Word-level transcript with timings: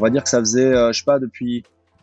va 0.00 0.10
dire 0.10 0.22
que 0.22 0.28
ça 0.28 0.40
faisait, 0.40 0.92
je 0.92 0.98
sais 0.98 1.04
pas, 1.04 1.18
depuis 1.18 1.62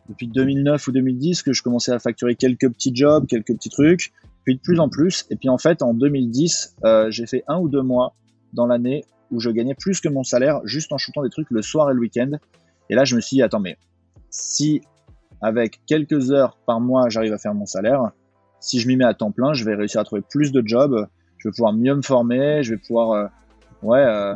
depuis 0.09 0.27
2009 0.27 0.87
ou 0.87 0.91
2010 0.93 1.43
que 1.43 1.51
je 1.51 1.61
commençais 1.61 1.91
à 1.91 1.99
facturer 1.99 2.35
quelques 2.35 2.71
petits 2.71 2.95
jobs, 2.95 3.27
quelques 3.27 3.53
petits 3.53 3.69
trucs, 3.69 4.13
puis 4.45 4.55
de 4.55 4.61
plus 4.61 4.79
en 4.79 4.87
plus. 4.87 5.25
Et 5.29 5.35
puis 5.35 5.49
en 5.49 5.57
fait, 5.57 5.81
en 5.81 5.93
2010, 5.93 6.77
j'ai 7.09 7.27
fait 7.27 7.43
un 7.47 7.59
ou 7.59 7.67
deux 7.67 7.81
mois 7.81 8.13
dans 8.53 8.67
l'année 8.67 9.03
où 9.31 9.39
je 9.39 9.49
gagnais 9.49 9.75
plus 9.75 9.99
que 9.99 10.09
mon 10.09 10.23
salaire 10.23 10.61
juste 10.63 10.91
en 10.93 10.97
shootant 10.97 11.23
des 11.23 11.29
trucs 11.29 11.51
le 11.51 11.61
soir 11.61 11.91
et 11.91 11.93
le 11.93 11.99
week-end. 11.99 12.31
Et 12.89 12.95
là, 12.95 13.03
je 13.03 13.15
me 13.15 13.21
suis 13.21 13.35
dit, 13.35 13.41
attends, 13.41 13.59
mais 13.59 13.77
si 14.29 14.81
avec 15.41 15.81
quelques 15.85 16.31
heures 16.31 16.57
par 16.65 16.79
mois, 16.79 17.09
j'arrive 17.09 17.33
à 17.33 17.37
faire 17.37 17.53
mon 17.53 17.65
salaire, 17.65 18.11
si 18.59 18.79
je 18.79 18.87
m'y 18.87 18.95
mets 18.95 19.05
à 19.05 19.13
temps 19.13 19.31
plein, 19.31 19.53
je 19.53 19.63
vais 19.63 19.75
réussir 19.75 20.01
à 20.01 20.03
trouver 20.03 20.23
plus 20.27 20.51
de 20.51 20.63
jobs, 20.65 21.07
je 21.37 21.47
vais 21.47 21.51
pouvoir 21.51 21.73
mieux 21.73 21.95
me 21.95 22.01
former, 22.01 22.63
je 22.63 22.73
vais 22.73 22.79
pouvoir, 22.79 23.11
euh, 23.11 23.27
ouais, 23.83 24.03
euh, 24.03 24.35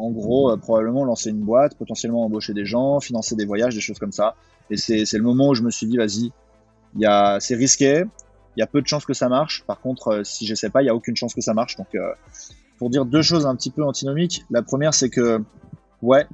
en 0.00 0.10
gros, 0.10 0.50
euh, 0.50 0.56
probablement 0.56 1.04
lancer 1.04 1.30
une 1.30 1.40
boîte, 1.40 1.76
potentiellement 1.76 2.24
embaucher 2.24 2.54
des 2.54 2.64
gens, 2.64 3.00
financer 3.00 3.36
des 3.36 3.44
voyages, 3.44 3.74
des 3.74 3.80
choses 3.80 3.98
comme 3.98 4.12
ça. 4.12 4.34
Et 4.70 4.76
c'est 4.76 5.12
le 5.12 5.22
moment 5.22 5.48
où 5.48 5.54
je 5.54 5.62
me 5.62 5.70
suis 5.70 5.86
dit, 5.86 5.96
vas-y, 5.96 6.32
c'est 7.40 7.54
risqué, 7.56 8.04
il 8.56 8.60
y 8.60 8.62
a 8.62 8.66
peu 8.66 8.80
de 8.80 8.86
chances 8.86 9.04
que 9.04 9.14
ça 9.14 9.28
marche. 9.28 9.64
Par 9.66 9.80
contre, 9.80 10.22
si 10.24 10.46
je 10.46 10.54
sais 10.54 10.70
pas, 10.70 10.82
il 10.82 10.86
y 10.86 10.88
a 10.88 10.94
aucune 10.94 11.16
chance 11.16 11.34
que 11.34 11.40
ça 11.40 11.54
marche. 11.54 11.76
Donc, 11.76 11.88
pour 12.78 12.88
dire 12.88 13.04
deux 13.04 13.22
choses 13.22 13.46
un 13.46 13.56
petit 13.56 13.70
peu 13.70 13.84
antinomiques, 13.84 14.44
la 14.48 14.62
première, 14.62 14.94
c'est 14.94 15.10
que, 15.10 15.42
ouais, 16.02 16.24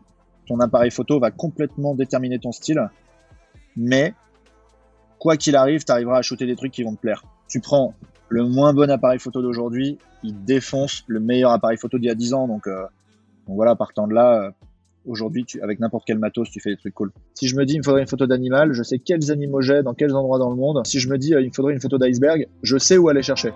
ton 0.46 0.60
appareil 0.60 0.90
photo 0.90 1.18
va 1.18 1.30
complètement 1.30 1.94
déterminer 1.94 2.38
ton 2.38 2.52
style, 2.52 2.90
mais 3.74 4.14
quoi 5.18 5.36
qu'il 5.36 5.56
arrive, 5.56 5.84
tu 5.84 5.92
arriveras 5.92 6.18
à 6.18 6.22
shooter 6.22 6.46
des 6.46 6.56
trucs 6.56 6.72
qui 6.72 6.82
vont 6.82 6.94
te 6.94 7.00
plaire. 7.00 7.24
Tu 7.48 7.60
prends 7.60 7.94
le 8.28 8.44
moins 8.44 8.74
bon 8.74 8.90
appareil 8.90 9.18
photo 9.18 9.42
d'aujourd'hui, 9.42 9.98
il 10.22 10.44
défonce 10.44 11.04
le 11.06 11.20
meilleur 11.20 11.52
appareil 11.52 11.78
photo 11.78 11.98
d'il 11.98 12.06
y 12.06 12.10
a 12.10 12.14
10 12.14 12.34
ans. 12.34 12.48
Donc, 12.48 12.66
euh, 12.66 12.84
donc 13.46 13.54
voilà, 13.54 13.76
partant 13.76 14.08
de 14.08 14.14
là, 14.14 14.42
euh, 14.42 14.50
aujourd'hui, 15.04 15.46
avec 15.62 15.78
n'importe 15.78 16.04
quel 16.04 16.18
matos, 16.18 16.50
tu 16.50 16.60
fais 16.60 16.70
des 16.70 16.76
trucs 16.76 16.94
cool. 16.94 17.12
Si 17.34 17.46
je 17.46 17.56
me 17.56 17.64
dis 17.64 17.74
il 17.74 17.78
me 17.78 17.84
faudrait 17.84 18.00
une 18.00 18.08
photo 18.08 18.26
d'animal, 18.26 18.72
je 18.72 18.82
sais 18.82 18.98
quels 18.98 19.30
animaux 19.30 19.60
j'ai, 19.60 19.82
dans 19.84 19.94
quels 19.94 20.14
endroits 20.14 20.38
dans 20.38 20.50
le 20.50 20.56
monde. 20.56 20.84
Si 20.84 20.98
je 20.98 21.08
me 21.08 21.16
dis 21.16 21.32
euh, 21.34 21.40
il 21.40 21.48
me 21.48 21.52
faudrait 21.52 21.72
une 21.72 21.80
photo 21.80 21.96
d'iceberg, 21.96 22.48
je 22.62 22.76
sais 22.76 22.98
où 22.98 23.08
aller 23.08 23.22
chercher. 23.22 23.52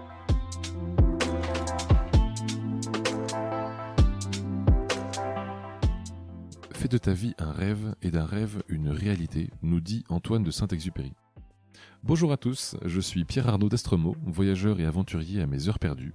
Fais 6.72 6.88
de 6.88 6.98
ta 6.98 7.12
vie 7.12 7.34
un 7.38 7.50
rêve 7.50 7.94
et 8.02 8.12
d'un 8.12 8.24
rêve 8.24 8.62
une 8.68 8.90
réalité, 8.90 9.50
nous 9.62 9.80
dit 9.80 10.04
Antoine 10.08 10.44
de 10.44 10.52
Saint-Exupéry. 10.52 11.14
Bonjour 12.04 12.32
à 12.32 12.36
tous, 12.36 12.76
je 12.84 13.00
suis 13.00 13.24
Pierre 13.24 13.48
Arnaud 13.48 13.68
d'Estremaux, 13.68 14.16
voyageur 14.24 14.80
et 14.80 14.86
aventurier 14.86 15.42
à 15.42 15.46
mes 15.46 15.68
heures 15.68 15.80
perdues. 15.80 16.14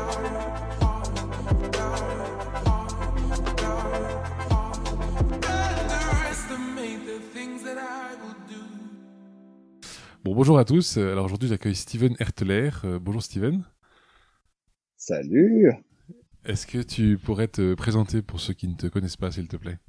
Bon, 10.23 10.35
bonjour 10.35 10.59
à 10.59 10.65
tous. 10.65 10.97
Alors 10.97 11.25
aujourd'hui, 11.25 11.49
j'accueille 11.49 11.73
Steven 11.73 12.15
Herteler. 12.19 12.69
Euh, 12.83 12.99
bonjour 12.99 13.23
Steven. 13.23 13.63
Salut. 14.95 15.73
Est-ce 16.45 16.67
que 16.67 16.77
tu 16.77 17.17
pourrais 17.17 17.47
te 17.47 17.73
présenter 17.73 18.21
pour 18.21 18.39
ceux 18.39 18.53
qui 18.53 18.67
ne 18.67 18.75
te 18.75 18.85
connaissent 18.85 19.17
pas, 19.17 19.31
s'il 19.31 19.47
te 19.47 19.57
plaît? 19.57 19.79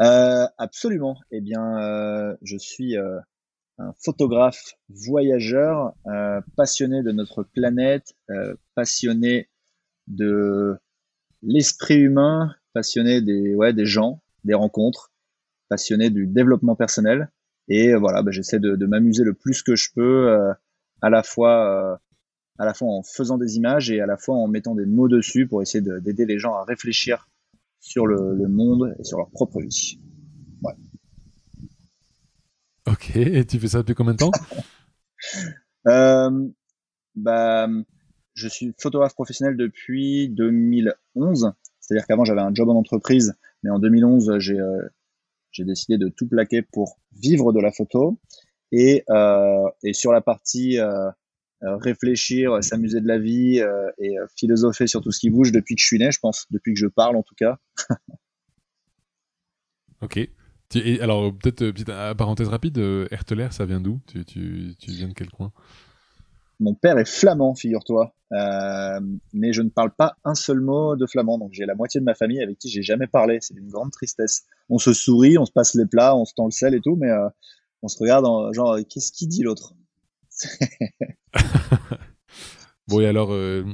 Euh, 0.00 0.46
Absolument. 0.58 1.18
Eh 1.32 1.40
bien, 1.40 1.78
euh, 1.80 2.36
je 2.42 2.56
suis 2.56 2.96
un 3.78 3.92
photographe 4.04 4.74
voyageur, 4.88 5.94
euh, 6.06 6.40
passionné 6.56 7.02
de 7.02 7.10
notre 7.10 7.42
planète, 7.42 8.14
euh, 8.30 8.54
passionné 8.76 9.48
de 10.06 10.78
l'esprit 11.42 11.96
humain, 11.96 12.54
passionné 12.72 13.20
des, 13.20 13.56
ouais, 13.56 13.72
des 13.72 13.86
gens, 13.86 14.22
des 14.44 14.54
rencontres, 14.54 15.10
passionné 15.68 16.10
du 16.10 16.28
développement 16.28 16.76
personnel. 16.76 17.30
Et 17.68 17.94
voilà, 17.94 18.22
bah, 18.22 18.30
j'essaie 18.30 18.60
de, 18.60 18.76
de 18.76 18.86
m'amuser 18.86 19.24
le 19.24 19.34
plus 19.34 19.62
que 19.62 19.74
je 19.76 19.88
peux, 19.94 20.28
euh, 20.28 20.52
à 21.00 21.10
la 21.10 21.22
fois 21.22 22.00
à 22.58 22.64
la 22.64 22.74
fois 22.74 22.88
en 22.88 23.02
faisant 23.02 23.36
des 23.38 23.56
images 23.56 23.90
et 23.90 24.00
à 24.00 24.06
la 24.06 24.16
fois 24.16 24.36
en 24.36 24.46
mettant 24.46 24.74
des 24.74 24.86
mots 24.86 25.08
dessus 25.08 25.46
pour 25.46 25.60
essayer 25.62 25.82
d'aider 25.82 26.24
les 26.24 26.38
gens 26.38 26.54
à 26.54 26.64
réfléchir 26.64 27.28
sur 27.80 28.06
le, 28.06 28.34
le 28.34 28.48
monde 28.48 28.94
et 28.98 29.04
sur 29.04 29.18
leur 29.18 29.28
propre 29.30 29.60
vie. 29.60 29.98
Ouais. 30.62 30.72
Ok, 32.86 33.16
et 33.16 33.44
tu 33.44 33.58
fais 33.58 33.68
ça 33.68 33.78
depuis 33.78 33.94
combien 33.94 34.12
de 34.12 34.18
temps? 34.18 34.32
Euh, 35.86 36.48
bah, 37.14 37.68
Je 38.34 38.48
suis 38.48 38.74
photographe 38.78 39.14
professionnel 39.14 39.56
depuis 39.56 40.30
2011. 40.30 41.52
C'est-à-dire 41.80 42.06
qu'avant, 42.06 42.24
j'avais 42.24 42.40
un 42.40 42.54
job 42.54 42.70
en 42.70 42.74
entreprise, 42.74 43.34
mais 43.62 43.70
en 43.70 43.78
2011, 43.78 44.38
j'ai 44.38 44.58
euh, 44.58 44.80
j'ai 45.54 45.64
décidé 45.64 45.96
de 45.96 46.08
tout 46.08 46.26
plaquer 46.28 46.62
pour 46.62 46.98
vivre 47.12 47.52
de 47.52 47.60
la 47.60 47.72
photo. 47.72 48.18
Et, 48.72 49.04
euh, 49.08 49.68
et 49.84 49.92
sur 49.92 50.12
la 50.12 50.20
partie 50.20 50.78
euh, 50.80 51.08
euh, 51.62 51.76
réfléchir, 51.76 52.62
s'amuser 52.62 53.00
de 53.00 53.06
la 53.06 53.18
vie 53.18 53.62
et 53.98 54.16
philosopher 54.36 54.86
sur 54.86 55.00
tout 55.00 55.12
ce 55.12 55.20
qui 55.20 55.30
bouge 55.30 55.52
depuis 55.52 55.76
que 55.76 55.80
je 55.80 55.86
suis 55.86 55.98
né, 55.98 56.10
je 56.10 56.18
pense, 56.18 56.46
depuis 56.50 56.74
que 56.74 56.80
je 56.80 56.88
parle 56.88 57.16
en 57.16 57.22
tout 57.22 57.36
cas. 57.36 57.58
ok 60.02 60.28
alors, 61.00 61.32
peut-être, 61.32 61.70
petite 61.70 61.86
parenthèse 61.86 62.48
rapide, 62.48 62.78
Herteler, 63.12 63.46
ça 63.52 63.64
vient 63.64 63.80
d'où? 63.80 64.00
Tu, 64.08 64.24
tu, 64.24 64.74
tu, 64.76 64.90
viens 64.90 65.06
de 65.06 65.12
quel 65.12 65.30
coin? 65.30 65.52
Mon 66.60 66.74
père 66.74 66.98
est 66.98 67.08
flamand, 67.08 67.54
figure-toi. 67.54 68.14
mais 69.32 69.52
je 69.52 69.62
ne 69.62 69.68
parle 69.68 69.92
pas 69.94 70.16
un 70.24 70.34
seul 70.34 70.60
mot 70.60 70.96
de 70.96 71.06
flamand. 71.06 71.38
Donc, 71.38 71.50
j'ai 71.52 71.66
la 71.66 71.74
moitié 71.74 72.00
de 72.00 72.04
ma 72.04 72.14
famille 72.14 72.42
avec 72.42 72.58
qui 72.58 72.68
j'ai 72.68 72.82
jamais 72.82 73.06
parlé. 73.06 73.38
C'est 73.40 73.54
une 73.54 73.68
grande 73.68 73.90
tristesse. 73.90 74.44
On 74.68 74.78
se 74.78 74.92
sourit, 74.92 75.38
on 75.38 75.46
se 75.46 75.52
passe 75.52 75.74
les 75.74 75.86
plats, 75.86 76.16
on 76.16 76.24
se 76.24 76.34
tend 76.34 76.46
le 76.46 76.52
sel 76.52 76.74
et 76.74 76.80
tout, 76.80 76.96
mais 76.96 77.10
on 77.82 77.88
se 77.88 77.98
regarde 77.98 78.26
en 78.26 78.52
genre, 78.52 78.78
qu'est-ce 78.88 79.12
qu'il 79.12 79.28
dit 79.28 79.42
l'autre? 79.42 79.74
Bon, 82.86 83.00
et 83.00 83.06
alors, 83.06 83.32
euh, 83.32 83.64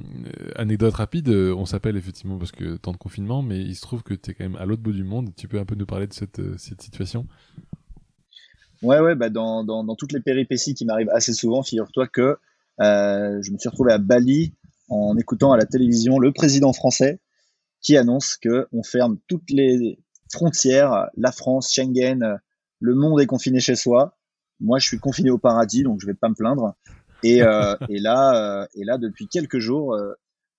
anecdote 0.54 0.94
rapide, 0.94 1.30
euh, 1.30 1.52
on 1.52 1.66
s'appelle 1.66 1.96
effectivement 1.96 2.38
parce 2.38 2.52
que 2.52 2.76
temps 2.76 2.92
de 2.92 2.96
confinement, 2.96 3.42
mais 3.42 3.58
il 3.58 3.74
se 3.74 3.80
trouve 3.80 4.04
que 4.04 4.14
tu 4.14 4.30
es 4.30 4.34
quand 4.34 4.44
même 4.44 4.56
à 4.56 4.66
l'autre 4.66 4.82
bout 4.82 4.92
du 4.92 5.02
monde. 5.02 5.30
Tu 5.36 5.48
peux 5.48 5.58
un 5.58 5.64
peu 5.64 5.74
nous 5.74 5.86
parler 5.86 6.06
de 6.06 6.12
cette, 6.12 6.38
euh, 6.38 6.54
cette 6.58 6.80
situation? 6.80 7.26
Ouais, 8.82 9.00
ouais, 9.00 9.16
bah 9.16 9.28
dans, 9.28 9.64
dans, 9.64 9.82
dans 9.82 9.96
toutes 9.96 10.12
les 10.12 10.20
péripéties 10.20 10.74
qui 10.74 10.84
m'arrivent 10.84 11.10
assez 11.10 11.32
souvent, 11.32 11.62
figure-toi 11.64 12.06
que 12.06 12.20
euh, 12.20 12.36
je 12.80 13.52
me 13.52 13.58
suis 13.58 13.68
retrouvé 13.68 13.92
à 13.92 13.98
Bali 13.98 14.54
en 14.88 15.16
écoutant 15.16 15.52
à 15.52 15.56
la 15.56 15.66
télévision 15.66 16.18
le 16.18 16.32
président 16.32 16.72
français 16.72 17.20
qui 17.80 17.96
annonce 17.96 18.36
que 18.36 18.66
on 18.72 18.82
ferme 18.82 19.18
toutes 19.28 19.50
les 19.50 19.98
frontières, 20.32 21.08
la 21.16 21.32
France, 21.32 21.72
Schengen, 21.72 22.38
le 22.80 22.94
monde 22.94 23.20
est 23.20 23.26
confiné 23.26 23.60
chez 23.60 23.76
soi. 23.76 24.16
Moi, 24.60 24.78
je 24.78 24.86
suis 24.86 24.98
confiné 24.98 25.30
au 25.30 25.38
paradis, 25.38 25.82
donc 25.82 26.00
je 26.00 26.06
vais 26.06 26.14
pas 26.14 26.28
me 26.28 26.34
plaindre. 26.34 26.74
Et, 27.22 27.42
euh, 27.42 27.76
et, 27.88 27.98
là, 27.98 28.34
euh, 28.34 28.66
et 28.74 28.84
là, 28.84 28.98
depuis 28.98 29.28
quelques 29.28 29.58
jours, 29.58 29.94
euh, 29.94 30.14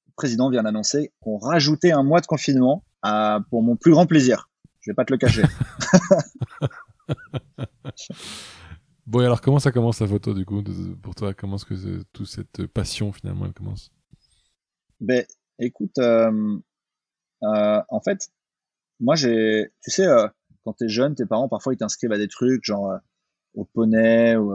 le 0.07 0.13
président 0.15 0.49
vient 0.49 0.63
d'annoncer 0.63 1.11
qu'on 1.21 1.37
rajoutait 1.37 1.91
un 1.91 2.03
mois 2.03 2.21
de 2.21 2.27
confinement 2.27 2.83
à, 3.01 3.39
pour 3.49 3.63
mon 3.63 3.75
plus 3.75 3.91
grand 3.91 4.05
plaisir. 4.05 4.49
Je 4.81 4.91
vais 4.91 4.95
pas 4.95 5.05
te 5.05 5.13
le 5.13 5.17
cacher. 5.17 5.43
bon, 9.05 9.21
et 9.21 9.25
alors 9.25 9.41
comment 9.41 9.59
ça 9.59 9.71
commence 9.71 9.99
la 9.99 10.07
photo 10.07 10.33
du 10.33 10.45
coup 10.45 10.63
Pour 11.01 11.15
toi, 11.15 11.33
comment 11.33 11.55
est-ce 11.55 11.65
que 11.65 12.03
toute 12.13 12.27
cette 12.27 12.67
passion 12.67 13.11
finalement 13.11 13.45
elle 13.45 13.53
commence? 13.53 13.91
Ben, 14.99 15.25
écoute, 15.59 15.97
euh, 15.97 16.57
euh, 17.43 17.81
en 17.89 17.99
fait, 18.01 18.29
moi 18.99 19.15
j'ai, 19.15 19.71
tu 19.83 19.91
sais, 19.91 20.05
euh, 20.05 20.27
quand 20.63 20.73
t'es 20.73 20.89
jeune, 20.89 21.15
tes 21.15 21.25
parents 21.25 21.49
parfois 21.49 21.73
ils 21.73 21.77
t'inscrivent 21.77 22.11
à 22.11 22.17
des 22.17 22.27
trucs 22.27 22.63
genre 22.63 22.99
au 23.55 23.65
poney 23.65 24.35
ou 24.35 24.53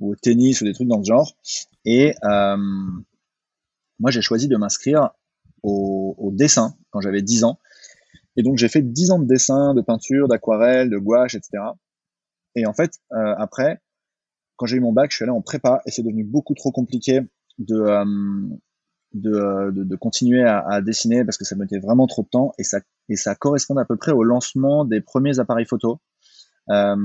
au 0.00 0.14
tennis 0.14 0.60
ou 0.60 0.64
des 0.64 0.72
trucs 0.72 0.88
dans 0.88 1.02
ce 1.02 1.08
genre. 1.08 1.36
Et 1.84 2.14
euh, 2.24 2.56
moi, 3.98 4.10
j'ai 4.10 4.22
choisi 4.22 4.48
de 4.48 4.56
m'inscrire 4.56 5.10
au, 5.62 6.14
au, 6.18 6.30
dessin 6.30 6.74
quand 6.90 7.00
j'avais 7.00 7.22
10 7.22 7.44
ans. 7.44 7.58
Et 8.36 8.42
donc, 8.42 8.58
j'ai 8.58 8.68
fait 8.68 8.82
10 8.82 9.10
ans 9.10 9.18
de 9.18 9.26
dessin, 9.26 9.74
de 9.74 9.80
peinture, 9.80 10.28
d'aquarelle, 10.28 10.90
de 10.90 10.98
gouache, 10.98 11.34
etc. 11.34 11.62
Et 12.54 12.66
en 12.66 12.72
fait, 12.72 12.98
euh, 13.12 13.34
après, 13.38 13.80
quand 14.56 14.66
j'ai 14.66 14.76
eu 14.76 14.80
mon 14.80 14.92
bac, 14.92 15.10
je 15.10 15.16
suis 15.16 15.22
allé 15.24 15.32
en 15.32 15.42
prépa 15.42 15.82
et 15.86 15.90
c'est 15.90 16.02
devenu 16.02 16.24
beaucoup 16.24 16.54
trop 16.54 16.72
compliqué 16.72 17.20
de, 17.58 17.74
euh, 17.74 18.04
de, 19.14 19.70
de, 19.70 19.84
de, 19.84 19.96
continuer 19.96 20.42
à, 20.42 20.58
à, 20.60 20.80
dessiner 20.80 21.24
parce 21.24 21.36
que 21.36 21.44
ça 21.44 21.54
me 21.54 21.60
mettait 21.60 21.78
vraiment 21.78 22.06
trop 22.06 22.22
de 22.22 22.28
temps 22.28 22.52
et 22.58 22.64
ça, 22.64 22.80
et 23.08 23.16
ça 23.16 23.34
correspondait 23.34 23.80
à 23.80 23.84
peu 23.84 23.96
près 23.96 24.12
au 24.12 24.24
lancement 24.24 24.84
des 24.84 25.00
premiers 25.00 25.38
appareils 25.38 25.66
photo. 25.66 26.00
Euh, 26.70 26.96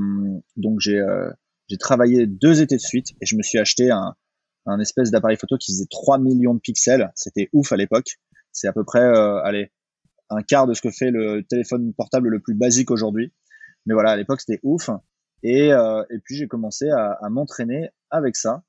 donc 0.57 0.80
j'ai 0.81 1.00
euh, 1.00 1.30
j'ai 1.69 1.78
travaillé 1.78 2.28
deux 2.28 2.62
étés 2.62 2.75
de 2.75 2.81
suite 2.81 3.12
et 3.22 3.25
je 3.25 3.38
me 3.38 3.42
suis 3.42 3.57
acheté 3.57 3.90
un, 3.90 4.16
un 4.66 4.80
espèce 4.80 5.12
d'appareil 5.12 5.38
photo 5.38 5.57
qui 5.57 5.72
faisait 5.72 5.88
3 5.90 6.19
millions 6.19 6.54
de 6.54 6.60
pixels. 6.60 7.12
C'était 7.16 7.50
ouf 7.54 7.72
à 7.72 7.78
l'époque. 7.78 8.18
C'est 8.51 8.68
à 8.68 8.74
peu 8.74 8.84
près, 8.84 9.01
euh, 9.01 9.42
allez, 9.44 9.72
un 10.30 10.42
quart 10.44 10.68
de 10.68 10.74
ce 10.74 10.81
que 10.81 10.92
fait 10.92 11.12
le 11.12 11.44
téléphone 11.44 11.94
portable 11.94 12.30
le 12.30 12.40
plus 12.40 12.54
basique 12.54 12.92
aujourd'hui. 12.92 13.34
Mais 13.86 13.94
voilà, 13.94 14.12
à 14.12 14.16
l'époque, 14.16 14.42
c'était 14.42 14.60
ouf. 14.63 14.90
Et, 15.44 15.74
euh, 15.74 16.04
et 16.10 16.19
puis, 16.19 16.36
j'ai 16.36 16.48
commencé 16.48 16.90
à, 16.90 17.12
à 17.22 17.30
m'entraîner 17.30 17.90
avec 18.10 18.36
ça. 18.36 18.63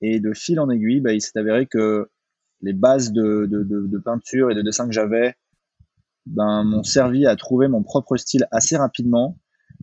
Et 0.00 0.20
de 0.20 0.32
fil 0.32 0.58
en 0.60 0.68
aiguille, 0.70 1.00
bah, 1.00 1.12
il 1.12 1.20
s'est 1.20 1.38
avéré 1.38 1.66
que 1.66 2.10
les 2.62 2.72
bases 2.72 3.12
de, 3.12 3.46
de, 3.46 3.62
de, 3.62 3.86
de 3.86 3.98
peinture 3.98 4.50
et 4.50 4.54
de 4.54 4.62
dessin 4.62 4.86
que 4.86 4.92
j'avais 4.92 5.34
ben, 6.26 6.64
m'ont 6.64 6.82
servi 6.82 7.26
à 7.26 7.36
trouver 7.36 7.68
mon 7.68 7.82
propre 7.82 8.16
style 8.16 8.46
assez 8.50 8.76
rapidement. 8.76 9.38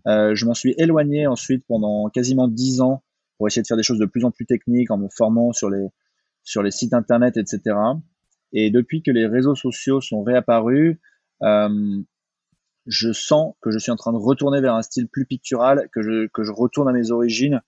Euh, 0.07 0.35
je 0.35 0.45
m'en 0.45 0.53
suis 0.53 0.75
éloigné 0.77 1.27
ensuite 1.27 1.63
pendant 1.67 2.09
quasiment 2.09 2.47
dix 2.47 2.81
ans 2.81 3.03
pour 3.37 3.47
essayer 3.47 3.61
de 3.61 3.67
faire 3.67 3.77
des 3.77 3.83
choses 3.83 3.99
de 3.99 4.05
plus 4.05 4.25
en 4.25 4.31
plus 4.31 4.45
techniques 4.45 4.91
en 4.91 4.97
me 4.97 5.07
formant 5.09 5.53
sur 5.53 5.69
les, 5.69 5.87
sur 6.43 6.61
les 6.61 6.71
sites 6.71 6.93
internet, 6.93 7.37
etc. 7.37 7.75
Et 8.51 8.69
depuis 8.69 9.01
que 9.01 9.11
les 9.11 9.25
réseaux 9.25 9.55
sociaux 9.55 10.01
sont 10.01 10.23
réapparus, 10.23 10.99
euh, 11.41 12.01
je 12.85 13.11
sens 13.11 13.55
que 13.61 13.71
je 13.71 13.79
suis 13.79 13.91
en 13.91 13.95
train 13.95 14.11
de 14.11 14.17
retourner 14.17 14.61
vers 14.61 14.75
un 14.75 14.81
style 14.81 15.07
plus 15.07 15.25
pictural, 15.25 15.89
que 15.93 16.01
je, 16.01 16.27
que 16.27 16.43
je 16.43 16.51
retourne 16.51 16.89
à 16.89 16.93
mes 16.93 17.11
origines, 17.11 17.61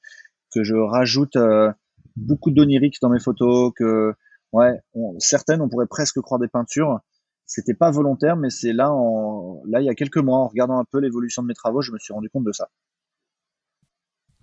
que 0.53 0.63
je 0.63 0.75
rajoute 0.75 1.35
euh, 1.35 1.71
beaucoup 2.15 2.51
d'onirique 2.51 2.97
dans 3.01 3.09
mes 3.09 3.19
photos, 3.19 3.71
que 3.75 4.13
ouais, 4.51 4.81
certaines 5.19 5.61
on 5.61 5.69
pourrait 5.69 5.87
presque 5.87 6.19
croire 6.21 6.39
des 6.39 6.47
peintures. 6.47 6.99
C'était 7.45 7.75
pas 7.75 7.91
volontaire, 7.91 8.35
mais 8.35 8.49
c'est 8.49 8.73
là, 8.73 8.91
en, 8.91 9.61
là 9.67 9.79
il 9.81 9.85
y 9.85 9.89
a 9.89 9.95
quelques 9.95 10.17
mois, 10.17 10.39
en 10.39 10.47
regardant 10.47 10.79
un 10.79 10.85
peu 10.85 10.99
l'évolution 10.99 11.43
de 11.43 11.47
mes 11.47 11.53
travaux, 11.53 11.81
je 11.81 11.91
me 11.91 11.99
suis 11.99 12.13
rendu 12.13 12.29
compte 12.29 12.43
de 12.43 12.51
ça. 12.51 12.69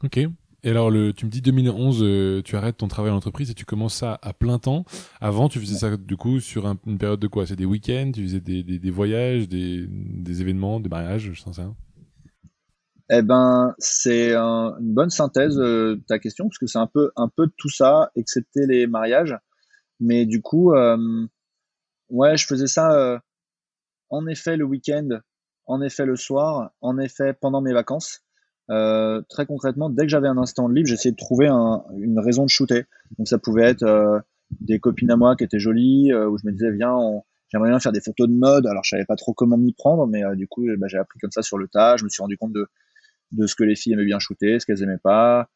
Ok. 0.04 0.20
Et 0.64 0.70
alors, 0.70 0.90
le, 0.90 1.12
tu 1.12 1.26
me 1.26 1.30
dis 1.30 1.42
2011, 1.42 2.02
euh, 2.02 2.42
tu 2.42 2.54
arrêtes 2.54 2.76
ton 2.76 2.86
travail 2.86 3.10
en 3.10 3.16
entreprise 3.16 3.50
et 3.50 3.54
tu 3.54 3.64
commences 3.64 3.96
ça 3.96 4.20
à 4.22 4.32
plein 4.32 4.60
temps. 4.60 4.84
Avant, 5.20 5.48
tu 5.48 5.58
faisais 5.58 5.74
ça 5.74 5.96
du 5.96 6.16
coup 6.16 6.38
sur 6.38 6.66
une 6.86 6.98
période 6.98 7.18
de 7.18 7.26
quoi? 7.26 7.46
C'est 7.46 7.56
des 7.56 7.64
week-ends 7.64 8.12
Tu 8.14 8.22
faisais 8.22 8.40
des, 8.40 8.90
voyages, 8.90 9.48
des, 9.48 9.88
événements, 10.40 10.78
des 10.78 10.88
mariages, 10.88 11.32
je 11.32 11.40
sens 11.40 11.56
ça 11.56 11.74
Eh 13.10 13.22
ben, 13.22 13.74
c'est 13.78 14.34
un, 14.34 14.76
une 14.78 14.94
bonne 14.94 15.10
synthèse 15.10 15.58
euh, 15.58 16.00
ta 16.06 16.20
question 16.20 16.48
parce 16.48 16.58
que 16.58 16.66
c'est 16.66 16.78
un 16.78 16.86
peu 16.86 17.10
un 17.16 17.28
peu 17.28 17.48
tout 17.56 17.70
ça, 17.70 18.12
excepté 18.14 18.66
les 18.66 18.86
mariages. 18.86 19.36
Mais 19.98 20.26
du 20.26 20.42
coup, 20.42 20.72
euh, 20.74 21.26
ouais, 22.08 22.36
je 22.36 22.46
faisais 22.46 22.68
ça 22.68 23.20
en 24.10 24.26
effet 24.28 24.56
le 24.56 24.64
week-end, 24.64 25.08
en 25.66 25.82
effet 25.82 26.06
le 26.06 26.14
soir, 26.14 26.70
en 26.80 26.98
effet 26.98 27.32
pendant 27.32 27.62
mes 27.62 27.72
vacances. 27.72 28.22
Euh, 28.72 29.20
très 29.28 29.44
concrètement, 29.44 29.90
dès 29.90 30.04
que 30.04 30.08
j'avais 30.08 30.28
un 30.28 30.38
instant 30.38 30.68
de 30.68 30.74
libre, 30.74 30.88
j'essayais 30.88 31.12
de 31.12 31.16
trouver 31.16 31.48
un, 31.48 31.84
une 31.98 32.18
raison 32.18 32.44
de 32.44 32.48
shooter. 32.48 32.84
Donc 33.18 33.28
ça 33.28 33.38
pouvait 33.38 33.64
être 33.64 33.82
euh, 33.82 34.18
des 34.60 34.78
copines 34.80 35.10
à 35.10 35.16
moi 35.16 35.36
qui 35.36 35.44
étaient 35.44 35.58
jolies, 35.58 36.10
euh, 36.12 36.28
où 36.28 36.38
je 36.38 36.46
me 36.46 36.52
disais 36.52 36.70
viens, 36.72 36.96
j'aimerais 37.48 37.68
bien 37.68 37.80
faire 37.80 37.92
des 37.92 38.00
photos 38.00 38.28
de 38.28 38.34
mode. 38.34 38.66
Alors 38.66 38.82
je 38.84 38.90
savais 38.90 39.04
pas 39.04 39.16
trop 39.16 39.34
comment 39.34 39.58
m'y 39.58 39.74
prendre, 39.74 40.06
mais 40.06 40.22
du 40.36 40.48
coup 40.48 40.64
bah, 40.78 40.86
j'ai 40.88 40.96
appris 40.98 41.18
comme 41.20 41.32
ça 41.32 41.42
sur 41.42 41.58
le 41.58 41.68
tas. 41.68 41.96
Je 41.98 42.04
me 42.04 42.08
suis 42.08 42.22
rendu 42.22 42.38
compte 42.38 42.52
de, 42.52 43.46
ce 43.46 43.54
que 43.54 43.64
les 43.64 43.76
filles 43.76 43.92
aimaient 43.92 44.06
bien 44.06 44.18
shooter, 44.18 44.58
ce 44.58 44.64
qu'elles 44.66 44.82
aimaient 44.82 44.96
pas, 44.96 45.48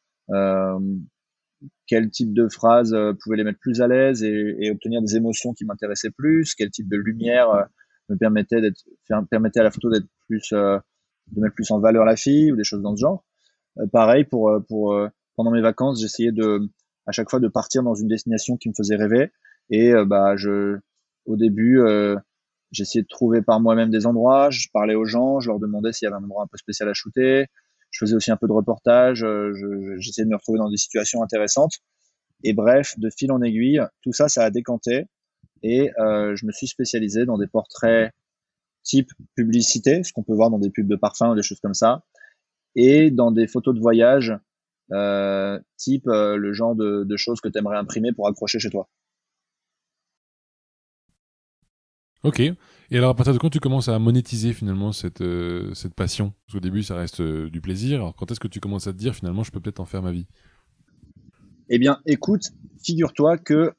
quel 1.86 2.10
type 2.10 2.34
de 2.34 2.48
phrase 2.48 2.94
pouvait 3.22 3.38
les 3.38 3.44
mettre 3.44 3.60
plus 3.60 3.80
à 3.80 3.88
l'aise 3.88 4.22
et, 4.22 4.56
et, 4.60 4.70
obtenir 4.70 5.00
des 5.00 5.16
émotions 5.16 5.54
qui 5.54 5.64
m'intéressaient 5.64 6.10
plus, 6.10 6.54
quel 6.54 6.70
type 6.70 6.88
de 6.88 6.96
lumière 6.96 7.66
me 8.10 8.16
permettait 8.16 8.60
d'être 8.60 8.84
permettait 9.30 9.60
à 9.60 9.62
la 9.62 9.70
photo 9.70 9.88
d'être 9.90 10.06
plus 10.28 10.52
de 11.32 11.40
mettre 11.40 11.54
plus 11.54 11.70
en 11.70 11.80
valeur 11.80 12.04
la 12.04 12.16
fille 12.16 12.52
ou 12.52 12.56
des 12.56 12.64
choses 12.64 12.82
dans 12.82 12.94
ce 12.96 13.00
genre. 13.00 13.24
Euh, 13.78 13.86
pareil 13.86 14.24
pour 14.24 14.50
euh, 14.50 14.60
pour 14.60 14.92
euh, 14.92 15.08
pendant 15.36 15.50
mes 15.50 15.60
vacances, 15.60 16.00
j'essayais 16.00 16.32
de 16.32 16.60
à 17.06 17.12
chaque 17.12 17.30
fois 17.30 17.40
de 17.40 17.48
partir 17.48 17.82
dans 17.82 17.94
une 17.94 18.08
destination 18.08 18.56
qui 18.56 18.68
me 18.68 18.74
faisait 18.74 18.96
rêver 18.96 19.30
et 19.70 19.92
bah 20.06 20.36
je 20.36 20.78
au 21.26 21.36
début 21.36 21.80
j'essayais 22.72 23.02
de 23.02 23.08
trouver 23.08 23.42
par 23.42 23.60
moi-même 23.60 23.90
des 23.90 24.06
endroits, 24.06 24.50
je 24.50 24.68
parlais 24.72 24.94
aux 24.94 25.04
gens, 25.04 25.40
je 25.40 25.50
leur 25.50 25.60
demandais 25.60 25.92
s'il 25.92 26.06
y 26.06 26.08
avait 26.08 26.16
un 26.16 26.24
endroit 26.24 26.44
un 26.44 26.46
peu 26.46 26.56
spécial 26.56 26.88
à 26.88 26.94
shooter. 26.94 27.46
Je 27.90 27.98
faisais 28.04 28.16
aussi 28.16 28.30
un 28.30 28.36
peu 28.36 28.48
de 28.48 28.52
reportage, 28.52 29.24
j'essayais 29.98 30.24
de 30.24 30.30
me 30.30 30.36
retrouver 30.36 30.58
dans 30.58 30.70
des 30.70 30.76
situations 30.76 31.22
intéressantes. 31.22 31.80
Et 32.42 32.52
bref, 32.52 32.94
de 32.98 33.08
fil 33.10 33.32
en 33.32 33.42
aiguille, 33.42 33.80
tout 34.02 34.12
ça, 34.12 34.28
ça 34.28 34.44
a 34.44 34.50
décanté. 34.50 35.06
Et 35.62 35.90
euh, 35.98 36.36
je 36.36 36.46
me 36.46 36.52
suis 36.52 36.66
spécialisé 36.66 37.24
dans 37.24 37.38
des 37.38 37.46
portraits 37.46 38.12
type 38.86 39.10
publicité, 39.34 40.02
ce 40.04 40.12
qu'on 40.12 40.22
peut 40.22 40.34
voir 40.34 40.48
dans 40.48 40.58
des 40.58 40.70
pubs 40.70 40.86
de 40.86 40.96
parfums 40.96 41.30
ou 41.32 41.34
des 41.34 41.42
choses 41.42 41.60
comme 41.60 41.74
ça, 41.74 42.04
et 42.76 43.10
dans 43.10 43.32
des 43.32 43.48
photos 43.48 43.74
de 43.74 43.80
voyage, 43.80 44.32
euh, 44.92 45.58
type 45.76 46.06
euh, 46.06 46.36
le 46.36 46.52
genre 46.52 46.76
de, 46.76 47.04
de 47.04 47.16
choses 47.16 47.40
que 47.40 47.48
tu 47.48 47.58
aimerais 47.58 47.76
imprimer 47.76 48.12
pour 48.12 48.28
accrocher 48.28 48.60
chez 48.60 48.70
toi. 48.70 48.88
Ok. 52.22 52.40
Et 52.40 52.56
alors, 52.96 53.10
à 53.10 53.14
partir 53.14 53.32
de 53.34 53.38
quand 53.38 53.50
tu 53.50 53.60
commences 53.60 53.88
à 53.88 53.98
monétiser 53.98 54.52
finalement 54.52 54.92
cette, 54.92 55.20
euh, 55.20 55.74
cette 55.74 55.94
passion? 55.94 56.32
Parce 56.46 56.54
qu'au 56.54 56.60
début, 56.60 56.82
ça 56.84 56.94
reste 56.94 57.20
du 57.20 57.60
plaisir. 57.60 57.98
Alors, 57.98 58.14
quand 58.14 58.30
est-ce 58.30 58.40
que 58.40 58.48
tu 58.48 58.60
commences 58.60 58.86
à 58.86 58.92
te 58.92 58.98
dire 58.98 59.14
finalement, 59.14 59.42
je 59.42 59.50
peux 59.50 59.60
peut-être 59.60 59.80
en 59.80 59.86
faire 59.86 60.02
ma 60.02 60.12
vie? 60.12 60.26
Eh 61.68 61.78
bien, 61.78 62.00
écoute, 62.06 62.52
figure-toi 62.84 63.38
que 63.38 63.72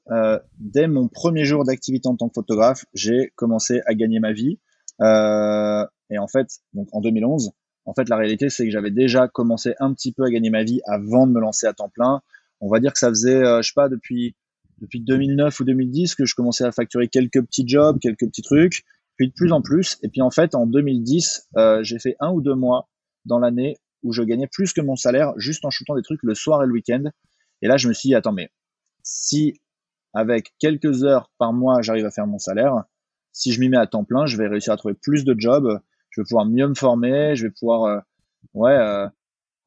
dès 0.60 0.88
mon 0.88 1.08
premier 1.08 1.46
jour 1.46 1.64
d'activité 1.64 2.10
en 2.10 2.18
tant 2.18 2.28
que 2.28 2.34
photographe, 2.34 2.86
j'ai 2.94 3.32
commencé 3.36 3.82
à 3.86 3.94
gagner 3.94 4.20
ma 4.20 4.34
vie. 4.34 4.60
Euh, 5.02 5.86
et 6.10 6.18
en 6.18 6.28
fait, 6.28 6.48
donc 6.74 6.88
en 6.92 7.02
2011, 7.02 7.52
en 7.86 7.94
fait, 7.94 8.10
la 8.10 8.18
réalité, 8.18 8.50
c'est 8.50 8.66
que 8.66 8.72
j'avais 8.72 8.92
déjà 8.92 9.28
commencé 9.28 9.74
un 9.80 9.94
petit 9.94 10.12
peu 10.12 10.24
à 10.24 10.30
gagner 10.30 10.50
ma 10.50 10.64
vie 10.64 10.82
avant 10.86 11.28
de 11.28 11.32
me 11.32 11.40
lancer 11.40 11.68
à 11.68 11.74
temps 11.74 11.90
plein. 11.90 12.22
On 12.60 12.70
va 12.70 12.80
dire 12.80 12.92
que 12.92 13.00
ça 13.00 13.10
faisait, 13.10 13.36
euh, 13.36 13.62
je 13.62 13.68
sais 13.68 13.74
pas, 13.76 13.90
depuis 13.90 14.36
depuis 14.80 15.00
2009 15.02 15.60
ou 15.60 15.64
2010 15.64 16.16
que 16.16 16.26
je 16.26 16.36
commençais 16.36 16.64
à 16.64 16.72
facturer 16.72 17.08
quelques 17.08 17.44
petits 17.44 17.68
jobs, 17.68 18.00
quelques 18.00 18.28
petits 18.28 18.42
trucs, 18.42 18.84
puis 19.16 19.30
de 19.30 19.34
plus 19.34 19.52
en 19.52 19.62
plus. 19.62 19.98
Et 20.04 20.10
puis 20.10 20.22
en 20.22 20.30
fait, 20.30 20.56
en 20.56 20.68
2010, 20.68 21.50
euh, 21.58 21.84
j'ai 21.84 22.00
fait 22.00 22.16
un 22.20 22.32
ou 22.32 22.42
deux 22.42 22.56
mois 22.56 22.88
dans 23.26 23.40
l'année 23.40 23.78
où 24.04 24.14
je 24.14 24.22
gagnais 24.22 24.48
plus 24.48 24.74
que 24.74 24.82
mon 24.82 24.96
salaire 24.96 25.34
juste 25.38 25.66
en 25.66 25.70
shootant 25.72 25.96
des 25.96 26.04
trucs 26.04 26.22
le 26.24 26.36
soir 26.36 26.64
et 26.64 26.68
le 26.68 26.74
week-end. 26.74 27.04
Et 27.62 27.68
là, 27.68 27.78
je 27.78 27.88
me 27.88 27.94
suis 27.94 28.10
dit, 28.10 28.16
attends, 28.16 28.32
mais 28.32 28.52
si 29.04 29.60
avec 30.14 30.54
quelques 30.60 31.04
heures 31.04 31.32
par 31.38 31.54
mois, 31.54 31.82
j'arrive 31.82 32.06
à 32.06 32.12
faire 32.12 32.28
mon 32.28 32.40
salaire, 32.40 32.84
si 33.38 33.54
je 33.54 33.60
m'y 33.60 33.70
mets 33.70 33.78
à 33.78 33.86
temps 33.86 34.04
plein, 34.04 34.26
je 34.26 34.36
vais 34.36 34.48
réussir 34.48 34.74
à 34.74 34.78
trouver 34.78 34.96
plus 34.96 35.24
de 35.24 35.36
jobs, 35.38 35.80
je 36.10 36.22
vais 36.22 36.26
pouvoir 36.26 36.48
mieux 36.48 36.68
me 36.68 36.74
former, 36.74 37.36
je 37.36 37.46
vais 37.46 37.52
pouvoir, 37.52 37.84
euh, 37.84 38.00
ouais, 38.56 38.72
euh, 38.72 39.08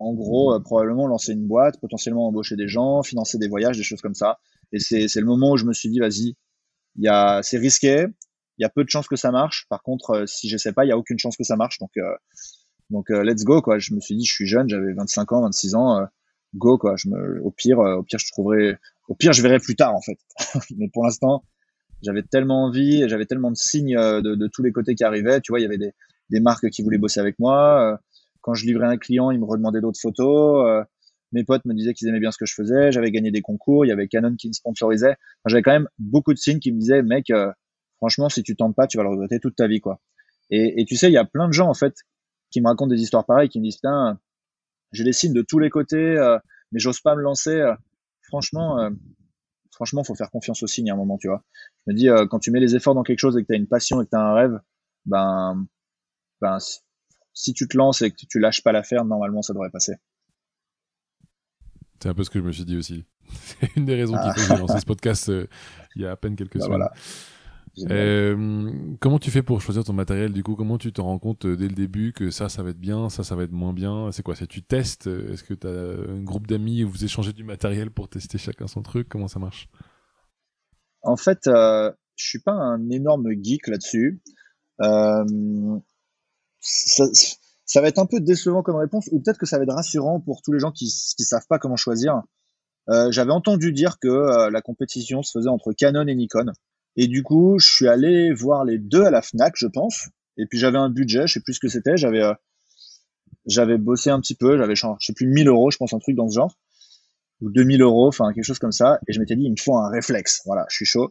en 0.01 0.13
gros, 0.13 0.53
euh, 0.53 0.59
probablement 0.59 1.07
lancer 1.07 1.35
une 1.35 1.47
boîte, 1.47 1.81
potentiellement 1.81 2.27
embaucher 2.27 2.57
des 2.57 2.67
gens, 2.67 3.05
financer 3.05 3.39
des 3.39 3.47
voyages, 3.47 3.77
des 3.77 3.85
choses 3.85 4.01
comme 4.01 4.15
ça. 4.15 4.41
Et 4.73 4.81
c'est, 4.81 5.15
le 5.15 5.25
moment 5.25 5.53
où 5.53 5.57
je 5.57 5.67
me 5.67 5.73
suis 5.73 5.89
dit, 5.89 6.01
vas-y, 6.01 6.35
y 6.97 7.07
a, 7.07 7.45
c'est 7.45 7.59
risqué, 7.59 8.07
il 8.59 8.63
y 8.63 8.65
a 8.65 8.69
peu 8.69 8.83
de 8.83 8.91
chances 8.91 9.07
que 9.07 9.15
ça 9.15 9.31
marche. 9.31 9.67
Par 9.69 9.85
contre, 9.85 10.25
si 10.27 10.49
je 10.49 10.57
sais 10.57 10.73
pas, 10.73 10.85
il 10.85 10.89
y 10.89 10.93
a 10.93 10.99
aucune 10.99 11.21
chance 11.21 11.37
que 11.37 11.45
ça 11.45 11.55
marche. 11.55 11.79
Donc, 11.79 11.93
donc 12.91 13.09
let's 13.09 13.45
go 13.45 13.63
quoi. 13.63 13.79
Je 13.79 13.95
me 13.95 14.01
suis 14.01 14.17
dit, 14.17 14.25
je 14.25 14.33
suis 14.33 14.47
jeune, 14.47 14.69
j'avais 14.69 14.93
25 14.93 15.33
ans, 15.33 15.43
26 15.43 15.75
ans, 15.77 16.07
go 16.55 16.77
quoi. 16.77 16.97
Je 16.97 17.09
me, 17.09 17.43
au 17.43 17.51
pire, 17.51 17.79
au 17.79 18.03
pire, 18.03 18.19
je 18.19 18.31
trouverai, 18.31 18.77
au 19.09 19.15
pire, 19.15 19.33
je 19.33 19.43
verrai 19.43 19.59
plus 19.59 19.77
tard 19.77 19.95
en 19.95 20.03
fait. 20.03 20.19
Mais 20.77 20.89
pour 20.93 21.05
l'instant, 21.05 21.45
j'avais 22.03 22.23
tellement 22.23 22.65
envie, 22.65 23.09
j'avais 23.09 23.27
tellement 23.27 23.51
de 23.51 23.57
signes 23.57 23.97
euh, 23.97 24.21
de, 24.23 24.47
tous 24.49 24.63
les 24.63 24.73
côtés 24.73 24.95
qui 24.95 25.05
arrivaient. 25.05 25.41
Tu 25.41 25.53
vois, 25.53 25.61
il 25.61 25.63
y 25.63 25.67
avait 25.67 25.79
des, 25.79 26.41
marques 26.41 26.69
qui 26.71 26.83
voulaient 26.83 26.99
bosser 26.99 27.21
avec 27.21 27.39
moi. 27.39 27.93
Euh, 27.93 27.97
quand 28.41 28.55
je 28.55 28.67
livrais 28.67 28.87
un 28.87 28.97
client, 28.97 29.31
ils 29.31 29.39
me 29.39 29.45
redemandaient 29.45 29.81
d'autres 29.81 30.01
photos. 30.01 30.67
Euh, 30.67 30.85
mes 31.33 31.45
potes 31.45 31.65
me 31.65 31.75
disaient 31.75 31.95
qu'ils 31.95 32.09
aimaient 32.09 32.21
bien 32.21 32.31
ce 32.31 32.39
que 32.39 32.47
je 32.47 32.55
faisais. 32.55 32.91
J'avais 32.93 33.11
gagné 33.11 33.31
des 33.31 33.43
concours. 33.43 33.85
Il 33.85 33.89
y 33.89 33.93
avait 33.93 34.09
Canon 34.09 34.35
qui 34.37 34.49
me 34.49 34.53
sponsorisait. 34.53 35.17
J'avais 35.47 35.63
quand 35.63 35.73
même 35.73 35.89
beaucoup 35.99 36.33
de 36.33 36.39
signes 36.39 36.59
qui 36.59 36.73
me 36.73 36.79
disaient, 36.79 37.03
mec, 37.03 37.33
franchement, 37.99 38.29
si 38.29 38.43
tu 38.43 38.57
tentes 38.57 38.75
pas, 38.75 38.87
tu 38.87 38.97
vas 38.97 39.05
le 39.05 39.11
regretter 39.11 39.39
toute 39.39 39.55
ta 39.55 39.69
vie, 39.69 39.81
quoi. 39.81 40.01
Et, 40.51 40.81
et 40.81 40.85
tu 40.85 40.97
sais, 40.97 41.09
il 41.09 41.13
y 41.13 41.19
a 41.19 41.25
plein 41.25 41.47
de 41.47 41.53
gens 41.53 41.69
en 41.69 41.75
fait 41.75 41.95
qui 42.51 42.61
me 42.61 42.67
racontent 42.67 42.89
des 42.89 43.01
histoires 43.01 43.25
pareilles, 43.25 43.49
qui 43.49 43.61
me 43.61 43.65
disent, 43.65 43.77
putain, 43.77 44.19
j'ai 44.91 45.05
des 45.05 45.13
signes 45.13 45.33
de 45.33 45.43
tous 45.43 45.61
les 45.61 45.71
côtés, 45.71 46.17
mais 46.73 46.81
j'ose 46.81 47.01
pas 47.01 47.15
me 47.15 47.21
lancer. 47.21 47.63
franchement, 48.23 48.91
franchement, 49.81 50.05
faut 50.05 50.15
faire 50.15 50.31
confiance 50.31 50.63
aussi, 50.63 50.83
il 50.83 50.89
y 50.89 50.91
a 50.91 50.93
un 50.93 50.97
moment, 50.99 51.17
tu 51.17 51.29
vois. 51.29 51.43
Je 51.87 51.93
me 51.93 51.97
dis, 51.97 52.11
euh, 52.11 52.27
quand 52.27 52.39
tu 52.39 52.51
mets 52.51 52.61
les 52.61 52.77
efforts 52.77 52.95
dans 52.95 53.03
quelque 53.03 53.19
chose 53.19 53.35
et 53.39 53.41
que 53.41 53.47
tu 53.47 53.55
as 53.55 53.57
une 53.57 53.67
passion 53.67 54.03
et 54.03 54.05
que 54.05 54.11
tu 54.11 54.17
as 54.17 54.21
un 54.21 54.35
rêve, 54.35 54.61
ben, 55.07 55.67
ben, 56.43 56.59
si 57.33 57.55
tu 57.55 57.67
te 57.67 57.79
lances 57.79 58.03
et 58.03 58.11
que 58.11 58.17
tu 58.29 58.39
lâches 58.39 58.63
pas 58.63 58.73
l'affaire, 58.73 59.07
normalement, 59.07 59.41
ça 59.41 59.55
devrait 59.55 59.71
passer. 59.71 59.95
C'est 62.03 62.11
un 62.11 62.15
peu 62.15 62.25
ce 62.25 62.29
que 62.29 62.41
je 62.41 62.45
me 62.45 62.53
suis 62.53 62.67
dit 62.67 62.77
aussi. 62.77 63.07
C'est 63.33 63.75
une 63.77 63.87
des 63.87 63.95
raisons 63.95 64.13
qui 64.13 64.21
ah. 64.23 64.35
fait 64.35 64.43
que 64.43 64.47
j'ai 64.49 64.61
lancé 64.61 64.81
ce 64.81 64.85
podcast 64.85 65.31
euh, 65.31 65.47
il 65.97 66.03
y 66.03 66.07
a 66.07 66.11
à 66.11 66.17
peine 66.17 66.37
quelques 66.37 66.59
bah, 66.59 66.65
semaines. 66.67 66.77
Voilà. 66.77 66.93
Euh, 67.89 68.73
comment 69.01 69.19
tu 69.19 69.31
fais 69.31 69.43
pour 69.43 69.61
choisir 69.61 69.85
ton 69.85 69.93
matériel 69.93 70.33
du 70.33 70.43
coup? 70.43 70.57
Comment 70.57 70.79
tu 70.79 70.93
te 70.93 71.01
rends 71.01 71.19
compte 71.19 71.47
euh, 71.47 71.57
dès 71.57 71.69
le 71.69 71.75
début 71.75 72.13
que 72.13 72.31
ça, 72.31 72.49
ça 72.49 72.63
va 72.63 72.71
être 72.71 72.81
bien, 72.81 73.09
ça, 73.09 73.23
ça 73.25 73.37
va 73.37 73.45
être 73.45 73.53
moins 73.53 73.73
bien? 73.73 74.11
C'est 74.13 74.23
quoi? 74.23 74.35
C'est 74.35 74.47
tu 74.47 74.63
testes? 74.63 75.07
Est-ce 75.07 75.45
que 75.45 75.55
tu 75.55 75.67
as 75.67 75.71
un 75.71 76.23
groupe 76.23 76.47
d'amis 76.47 76.85
où 76.85 76.91
vous 76.91 77.05
échangez 77.05 77.33
du 77.33 77.45
matériel 77.45 77.91
pour 77.91 78.09
tester 78.09 78.39
chacun 78.39 78.67
son 78.67 78.83
truc? 78.83 79.09
Comment 79.09 79.29
ça 79.29 79.39
marche? 79.39 79.69
En 81.03 81.17
fait, 81.17 81.47
euh, 81.47 81.91
je 82.17 82.29
suis 82.29 82.41
pas 82.41 82.53
un 82.53 82.91
énorme 82.91 83.29
geek 83.41 83.69
là-dessus. 83.69 84.21
Euh, 84.83 85.79
ça, 86.61 87.05
ça, 87.65 87.81
va 87.81 87.89
être 87.89 87.99
un 87.99 88.07
peu 88.07 88.21
décevant 88.21 88.63
comme 88.63 88.77
réponse, 88.77 89.09
ou 89.13 89.21
peut-être 89.21 89.39
que 89.39 89.47
ça 89.47 89.57
va 89.57 89.65
être 89.65 89.75
rassurant 89.75 90.21
pour 90.21 90.43
tous 90.43 90.53
les 90.53 90.59
gens 90.59 90.73
qui, 90.73 90.87
qui 90.87 91.25
savent 91.25 91.47
pas 91.49 91.59
comment 91.59 91.77
choisir. 91.77 92.23
j'avais 93.11 93.33
entendu 93.33 93.73
dire 93.73 93.99
que 93.99 94.51
la 94.51 94.61
compétition 94.61 95.23
se 95.23 95.39
faisait 95.39 95.49
entre 95.49 95.73
Canon 95.73 96.07
et 96.07 96.15
Nikon. 96.15 96.53
Et 96.97 97.07
du 97.07 97.23
coup, 97.23 97.59
je 97.59 97.67
suis 97.67 97.89
allé 97.89 98.33
voir 98.33 98.65
les 98.65 98.79
deux 98.79 99.03
à 99.03 99.11
la 99.11 99.23
Fnac, 99.23 99.55
je 99.57 99.67
pense. 99.67 100.09
Et 100.37 100.47
puis 100.47 100.59
j'avais 100.59 100.79
un 100.79 100.91
budget, 100.91 101.27
je 101.27 101.35
sais 101.35 101.41
plus 101.41 101.55
ce 101.55 101.61
que 101.61 101.69
c'était. 101.69 101.97
J'avais 101.97 102.23
j'avais 103.47 103.79
bossé 103.79 104.11
un 104.11 104.21
petit 104.21 104.35
peu, 104.35 104.57
j'avais 104.59 104.75
je 104.75 104.87
sais 105.01 105.13
plus 105.13 105.27
1000 105.27 105.49
euros, 105.49 105.71
je 105.71 105.77
pense 105.77 105.93
un 105.93 105.99
truc 105.99 106.17
dans 106.17 106.29
ce 106.29 106.35
genre, 106.35 106.55
ou 107.41 107.51
2000 107.51 107.83
euros, 107.83 108.09
enfin 108.09 108.33
quelque 108.33 108.45
chose 108.45 108.59
comme 108.59 108.73
ça. 108.73 109.01
Et 109.09 109.13
je 109.13 109.21
m'étais 109.21 109.37
dit, 109.37 109.45
il 109.45 109.51
me 109.51 109.57
faut 109.61 109.77
un 109.77 109.91
réflexe. 109.91 110.43
Voilà, 110.47 110.67
je 110.69 110.77
suis 110.77 110.87
chaud. 110.87 111.11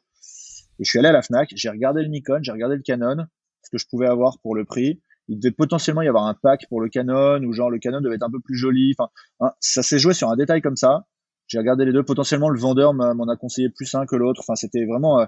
Et 0.80 0.84
je 0.84 0.90
suis 0.90 1.00
allé 1.00 1.10
à 1.10 1.12
la 1.12 1.22
Fnac, 1.22 1.50
j'ai 1.56 1.70
regardé 1.70 2.02
le 2.02 2.08
Nikon, 2.08 2.40
j'ai 2.42 2.52
regardé 2.52 2.76
le 2.76 2.82
Canon, 2.82 3.26
ce 3.64 3.70
que 3.70 3.78
je 3.78 3.86
pouvais 3.90 4.08
avoir 4.08 4.40
pour 4.42 4.56
le 4.56 4.66
prix. 4.66 5.02
Il 5.28 5.40
devait 5.40 5.52
potentiellement 5.52 6.02
y 6.02 6.08
avoir 6.08 6.26
un 6.26 6.34
pack 6.34 6.66
pour 6.70 6.82
le 6.82 6.90
Canon, 6.90 7.44
ou 7.44 7.54
genre 7.54 7.70
le 7.70 7.80
Canon 7.80 8.02
devait 8.02 8.16
être 8.16 8.24
un 8.24 8.32
peu 8.32 8.40
plus 8.40 8.56
joli. 8.56 8.96
Enfin, 8.98 9.12
hein, 9.42 9.52
ça 9.60 9.84
s'est 9.84 10.00
joué 10.00 10.14
sur 10.14 10.30
un 10.30 10.36
détail 10.36 10.62
comme 10.62 10.76
ça. 10.76 11.06
J'ai 11.48 11.60
regardé 11.60 11.86
les 11.86 11.92
deux. 11.92 12.04
Potentiellement, 12.04 12.50
le 12.50 12.60
vendeur 12.60 12.94
m'en 12.94 13.28
a 13.28 13.36
conseillé 13.36 13.70
plus 13.70 13.94
un 13.96 14.06
que 14.06 14.16
l'autre. 14.16 14.42
Enfin, 14.42 14.56
c'était 14.56 14.86
vraiment 14.86 15.20
euh, 15.20 15.26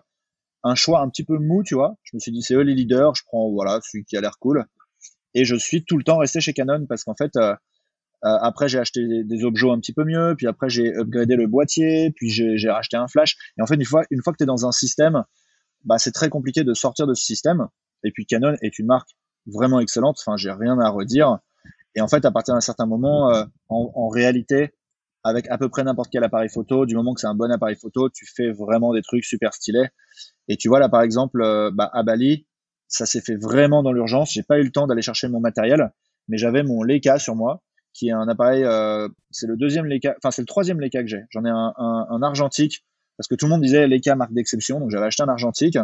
un 0.63 0.75
choix 0.75 1.01
un 1.01 1.09
petit 1.09 1.23
peu 1.23 1.37
mou, 1.37 1.63
tu 1.63 1.75
vois. 1.75 1.95
Je 2.03 2.15
me 2.15 2.19
suis 2.19 2.31
dit, 2.31 2.41
c'est 2.41 2.55
eux 2.55 2.61
les 2.61 2.75
leaders. 2.75 3.15
Je 3.15 3.23
prends, 3.25 3.49
voilà, 3.51 3.79
celui 3.83 4.05
qui 4.05 4.17
a 4.17 4.21
l'air 4.21 4.37
cool. 4.39 4.65
Et 5.33 5.45
je 5.45 5.55
suis 5.55 5.83
tout 5.83 5.97
le 5.97 6.03
temps 6.03 6.17
resté 6.17 6.41
chez 6.41 6.53
Canon 6.53 6.85
parce 6.87 7.03
qu'en 7.03 7.15
fait, 7.15 7.35
euh, 7.37 7.55
euh, 8.23 8.37
après, 8.41 8.69
j'ai 8.69 8.77
acheté 8.77 9.23
des, 9.23 9.43
objets 9.43 9.69
un 9.69 9.79
petit 9.79 9.93
peu 9.93 10.03
mieux, 10.03 10.35
puis 10.37 10.45
après, 10.45 10.69
j'ai 10.69 10.93
upgradé 10.93 11.35
le 11.35 11.47
boîtier, 11.47 12.11
puis 12.11 12.29
j'ai 12.29 12.69
racheté 12.69 12.97
un 12.97 13.07
flash. 13.07 13.35
Et 13.57 13.61
en 13.61 13.65
fait, 13.65 13.75
une 13.75 13.85
fois, 13.85 14.03
une 14.11 14.21
fois 14.21 14.33
que 14.33 14.37
tu 14.37 14.43
es 14.43 14.47
dans 14.47 14.67
un 14.67 14.71
système, 14.71 15.23
bah, 15.85 15.97
c'est 15.97 16.11
très 16.11 16.29
compliqué 16.29 16.63
de 16.63 16.73
sortir 16.73 17.07
de 17.07 17.13
ce 17.15 17.23
système. 17.23 17.67
Et 18.03 18.11
puis 18.11 18.25
Canon 18.25 18.55
est 18.61 18.77
une 18.77 18.87
marque 18.87 19.09
vraiment 19.47 19.79
excellente. 19.79 20.17
Enfin, 20.19 20.37
j'ai 20.37 20.51
rien 20.51 20.79
à 20.79 20.89
redire. 20.89 21.39
Et 21.95 22.01
en 22.01 22.07
fait, 22.07 22.23
à 22.25 22.31
partir 22.31 22.53
d'un 22.53 22.61
certain 22.61 22.85
moment, 22.85 23.33
euh, 23.33 23.43
en, 23.69 23.91
en, 23.95 24.07
réalité, 24.07 24.73
avec 25.23 25.49
à 25.49 25.57
peu 25.57 25.69
près 25.69 25.83
n'importe 25.83 26.09
quel 26.11 26.23
appareil 26.23 26.49
photo, 26.49 26.85
du 26.85 26.95
moment 26.95 27.13
que 27.13 27.21
c'est 27.21 27.27
un 27.27 27.35
bon 27.35 27.51
appareil 27.51 27.75
photo, 27.75 28.09
tu 28.09 28.25
fais 28.25 28.51
vraiment 28.51 28.93
des 28.93 29.01
trucs 29.01 29.25
super 29.25 29.53
stylés. 29.53 29.89
Et 30.47 30.57
tu 30.57 30.67
vois 30.67 30.79
là, 30.79 30.89
par 30.89 31.01
exemple, 31.01 31.41
euh, 31.41 31.71
bah, 31.71 31.89
à 31.93 32.03
Bali, 32.03 32.47
ça 32.87 33.05
s'est 33.05 33.21
fait 33.21 33.35
vraiment 33.35 33.83
dans 33.83 33.91
l'urgence. 33.91 34.31
J'ai 34.31 34.43
pas 34.43 34.59
eu 34.59 34.63
le 34.63 34.71
temps 34.71 34.87
d'aller 34.87 35.01
chercher 35.01 35.27
mon 35.27 35.39
matériel, 35.39 35.91
mais 36.27 36.37
j'avais 36.37 36.63
mon 36.63 36.83
Leica 36.83 37.19
sur 37.19 37.35
moi, 37.35 37.61
qui 37.93 38.09
est 38.09 38.13
un 38.13 38.27
appareil. 38.27 38.63
Euh, 38.63 39.07
c'est 39.29 39.47
le 39.47 39.57
deuxième 39.57 39.85
Leica, 39.85 40.15
enfin 40.17 40.31
c'est 40.31 40.41
le 40.41 40.47
troisième 40.47 40.79
Leica 40.79 41.01
que 41.01 41.07
j'ai. 41.07 41.23
J'en 41.29 41.45
ai 41.45 41.49
un, 41.49 41.73
un, 41.77 42.07
un, 42.09 42.21
argentique 42.23 42.83
parce 43.17 43.27
que 43.27 43.35
tout 43.35 43.45
le 43.45 43.51
monde 43.51 43.61
disait 43.61 43.87
Leica 43.87 44.15
marque 44.15 44.33
d'exception, 44.33 44.79
donc 44.79 44.89
j'avais 44.89 45.05
acheté 45.05 45.23
un 45.23 45.29
argentique. 45.29 45.77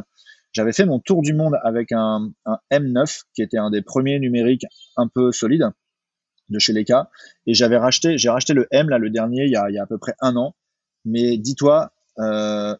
J'avais 0.53 0.73
fait 0.73 0.85
mon 0.85 0.99
tour 0.99 1.21
du 1.21 1.33
monde 1.33 1.55
avec 1.63 1.91
un, 1.91 2.31
un, 2.45 2.57
M9 2.71 3.23
qui 3.35 3.43
était 3.43 3.57
un 3.57 3.69
des 3.69 3.81
premiers 3.81 4.17
numériques 4.19 4.65
un 4.95 5.07
peu 5.07 5.31
solides 5.31 5.69
de 6.49 6.59
chez 6.59 6.73
Leica 6.73 7.09
et 7.45 7.53
j'avais 7.53 7.77
racheté 7.77 8.17
j'ai 8.17 8.29
racheté 8.29 8.53
le 8.53 8.67
M 8.71 8.89
là 8.89 8.97
le 8.97 9.09
dernier 9.09 9.45
il 9.45 9.51
y 9.51 9.55
a, 9.55 9.69
il 9.69 9.75
y 9.75 9.79
a 9.79 9.83
à 9.83 9.87
peu 9.87 9.97
près 9.97 10.13
un 10.21 10.35
an 10.35 10.55
mais 11.05 11.37
dis-toi 11.37 11.91
euh, 12.19 12.75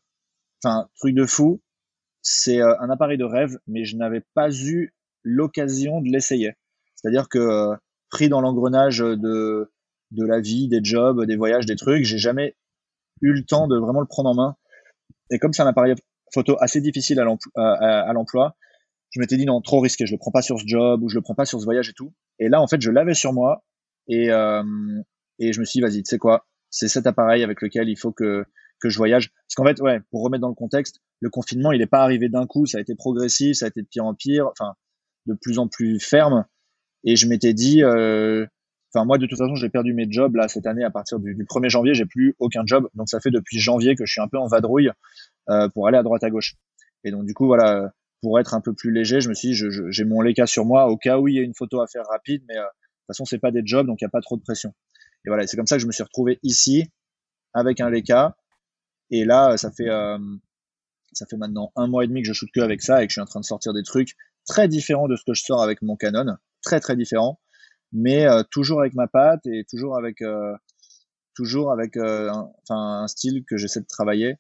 enfin 0.64 0.88
truc 0.96 1.14
de 1.16 1.26
fou 1.26 1.62
c'est 2.28 2.62
euh, 2.62 2.78
un 2.82 2.90
appareil 2.90 3.18
de 3.18 3.24
rêve, 3.24 3.58
mais 3.68 3.86
je 3.86 3.96
n'avais 3.96 4.22
pas 4.34 4.50
eu 4.52 4.94
l'occasion 5.24 6.02
de 6.02 6.10
l'essayer. 6.10 6.56
C'est-à-dire 6.96 7.30
que 7.30 7.40
euh, 7.40 7.76
pris 8.10 8.28
dans 8.28 8.42
l'engrenage 8.42 9.00
de, 9.00 9.72
de 10.12 10.26
la 10.26 10.42
vie, 10.42 10.68
des 10.68 10.82
jobs, 10.84 11.24
des 11.24 11.38
voyages, 11.38 11.66
des 11.66 11.78
trucs, 11.78 12.04
j'ai 12.04 12.18
jamais 12.18 12.58
eu 13.22 13.32
le 13.32 13.44
temps 13.46 13.68
de 13.68 13.78
vraiment 13.78 14.02
le 14.02 14.08
prendre 14.08 14.30
en 14.30 14.36
main. 14.36 14.56
Et 15.32 15.40
comme 15.40 15.54
c'est 15.54 15.62
un 15.62 15.68
appareil 15.68 15.96
photo 16.34 16.58
assez 16.60 16.82
difficile 16.82 17.22
à 17.22 18.14
l'emploi, 18.14 18.58
je 19.12 19.20
m'étais 19.20 19.38
dit 19.38 19.46
non, 19.46 19.62
trop 19.62 19.80
risqué, 19.80 20.06
je 20.06 20.14
le 20.14 20.18
prends 20.18 20.32
pas 20.32 20.42
sur 20.42 20.60
ce 20.60 20.66
job 20.68 21.04
ou 21.04 21.10
je 21.10 21.16
le 21.16 21.22
prends 21.22 21.36
pas 21.36 21.46
sur 21.46 21.60
ce 21.60 21.66
voyage 21.66 21.90
et 21.90 21.94
tout. 21.94 22.14
Et 22.40 22.50
là, 22.50 22.62
en 22.62 22.68
fait, 22.68 22.82
je 22.82 22.92
l'avais 22.92 23.14
sur 23.14 23.34
moi 23.34 23.64
et, 24.08 24.32
euh, 24.32 24.64
et 25.40 25.54
je 25.54 25.60
me 25.60 25.66
suis 25.66 25.80
dit, 25.80 25.82
vas-y, 25.82 26.04
tu 26.04 26.10
sais 26.10 26.18
quoi, 26.18 26.46
c'est 26.70 26.88
cet 26.88 27.08
appareil 27.08 27.44
avec 27.44 27.62
lequel 27.62 27.90
il 27.90 27.98
faut 27.98 28.12
que, 28.12 28.46
que 28.80 28.90
je 28.90 28.98
voyage. 28.98 29.32
Parce 29.48 29.56
qu'en 29.56 29.66
fait, 29.66 29.82
ouais, 29.82 30.00
pour 30.12 30.24
remettre 30.24 30.42
dans 30.42 30.50
le 30.50 30.56
contexte, 30.56 31.00
le 31.20 31.30
confinement, 31.30 31.72
il 31.72 31.80
n'est 31.80 31.88
pas 31.88 32.02
arrivé 32.02 32.30
d'un 32.30 32.46
coup, 32.46 32.66
ça 32.66 32.78
a 32.78 32.82
été 32.82 32.96
progressif, 32.96 33.58
ça 33.58 33.66
a 33.66 33.68
été 33.70 33.82
de 33.82 33.88
pire 33.88 34.06
en 34.06 34.14
pire, 34.14 34.48
enfin, 34.52 34.74
de 35.26 35.34
plus 35.34 35.60
en 35.60 35.68
plus 35.68 36.00
ferme. 36.00 36.46
Et 37.04 37.16
je 37.16 37.28
m'étais 37.28 37.54
dit, 37.54 37.84
euh, 37.84 38.46
enfin, 38.94 39.06
moi, 39.06 39.18
de 39.18 39.26
toute 39.26 39.38
façon, 39.38 39.56
j'ai 39.56 39.70
perdu 39.70 39.94
mes 39.94 40.10
jobs 40.10 40.36
là 40.36 40.48
cette 40.48 40.66
année 40.66 40.84
à 40.84 40.92
partir 40.92 41.20
du, 41.20 41.36
1er 41.36 41.70
janvier, 41.70 41.94
j'ai 41.94 42.06
plus 42.06 42.36
aucun 42.40 42.64
job. 42.66 42.88
Donc, 42.94 43.10
ça 43.10 43.20
fait 43.20 43.32
depuis 43.32 43.60
janvier 43.60 43.96
que 43.96 44.06
je 44.06 44.12
suis 44.12 44.22
un 44.22 44.28
peu 44.28 44.38
en 44.38 44.48
vadrouille 44.48 44.92
euh, 45.50 45.70
pour 45.70 45.88
aller 45.88 45.98
à 45.98 46.04
droite 46.04 46.24
à 46.24 46.30
gauche. 46.30 46.56
Et 47.04 47.12
donc, 47.12 47.26
du 47.26 47.34
coup, 47.34 47.48
voilà, 47.48 47.92
pour 48.22 48.40
être 48.40 48.54
un 48.54 48.62
peu 48.62 48.74
plus 48.74 48.92
léger, 48.92 49.22
je 49.22 49.30
me 49.30 49.34
suis 49.34 49.50
dit, 49.50 49.64
j'ai 49.90 50.04
mon 50.06 50.22
Leica 50.22 50.48
sur 50.48 50.66
moi 50.66 50.88
au 50.88 50.98
cas 50.98 51.20
où 51.20 51.28
il 51.28 51.36
y 51.36 51.40
a 51.40 51.44
une 51.44 51.54
photo 51.54 51.82
à 51.82 51.88
faire 51.88 52.06
rapide, 52.10 52.44
mais 52.48 52.58
euh, 52.58 52.62
de 52.62 52.66
toute 52.66 53.08
façon, 53.08 53.26
c'est 53.26 53.40
pas 53.40 53.52
des 53.52 53.62
jobs, 53.64 53.86
donc 53.86 54.02
il 54.02 54.06
n'y 54.06 54.08
a 54.08 54.12
pas 54.12 54.22
trop 54.22 54.38
de 54.38 54.42
pression. 54.42 54.74
Et 55.26 55.30
voilà, 55.30 55.46
c'est 55.46 55.58
comme 55.58 55.68
ça 55.68 55.76
que 55.76 55.82
je 55.82 55.88
me 55.88 55.92
suis 55.92 56.04
retrouvé 56.04 56.40
ici 56.44 56.90
avec 57.54 57.80
un 57.80 57.90
Leica. 57.90 58.36
Et 59.10 59.24
là, 59.24 59.56
ça 59.58 59.72
fait 59.72 59.90
euh, 59.90 60.18
ça 61.14 61.26
fait 61.26 61.38
maintenant 61.38 61.72
un 61.76 61.88
mois 61.88 62.04
et 62.04 62.08
demi 62.08 62.22
que 62.22 62.28
je 62.28 62.34
shoote 62.34 62.52
que 62.54 62.60
avec 62.60 62.82
ça 62.82 63.02
et 63.02 63.08
que 63.08 63.12
je 63.12 63.16
suis 63.16 63.22
en 63.22 63.26
train 63.26 63.40
de 63.40 63.46
sortir 63.46 63.74
des 63.74 63.84
trucs 63.84 64.16
très 64.46 64.68
différents 64.68 65.08
de 65.08 65.16
ce 65.16 65.24
que 65.26 65.34
je 65.34 65.44
sors 65.44 65.62
avec 65.62 65.82
mon 65.82 65.96
Canon, 65.96 66.38
très 66.62 66.80
très 66.80 66.96
différents, 66.96 67.40
mais 67.92 68.26
euh, 68.26 68.44
toujours 68.50 68.82
avec 68.82 68.94
ma 68.94 69.08
patte 69.08 69.46
et 69.46 69.66
toujours 69.70 69.98
avec 69.98 70.22
euh, 70.22 70.56
toujours 71.36 71.72
avec 71.72 71.98
euh, 71.98 72.32
un 72.70 73.08
style 73.08 73.44
que 73.46 73.58
j'essaie 73.58 73.82
de 73.82 73.88
travailler. 73.88 74.38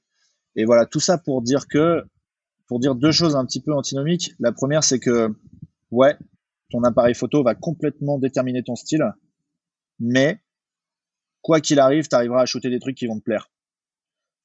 Et 0.55 0.65
voilà, 0.65 0.85
tout 0.85 0.99
ça 0.99 1.17
pour 1.17 1.41
dire 1.41 1.67
que 1.67 2.03
pour 2.67 2.79
dire 2.79 2.95
deux 2.95 3.11
choses 3.11 3.35
un 3.35 3.45
petit 3.45 3.61
peu 3.61 3.73
antinomiques. 3.73 4.33
La 4.39 4.51
première, 4.51 4.83
c'est 4.83 4.99
que 4.99 5.33
ouais, 5.91 6.17
ton 6.69 6.83
appareil 6.83 7.15
photo 7.15 7.43
va 7.43 7.55
complètement 7.55 8.19
déterminer 8.19 8.63
ton 8.63 8.75
style, 8.75 9.13
mais 9.99 10.41
quoi 11.41 11.61
qu'il 11.61 11.79
arrive, 11.79 12.07
tu 12.07 12.15
arriveras 12.15 12.41
à 12.41 12.45
shooter 12.45 12.69
des 12.69 12.79
trucs 12.79 12.97
qui 12.97 13.07
vont 13.07 13.17
te 13.17 13.23
plaire. 13.23 13.49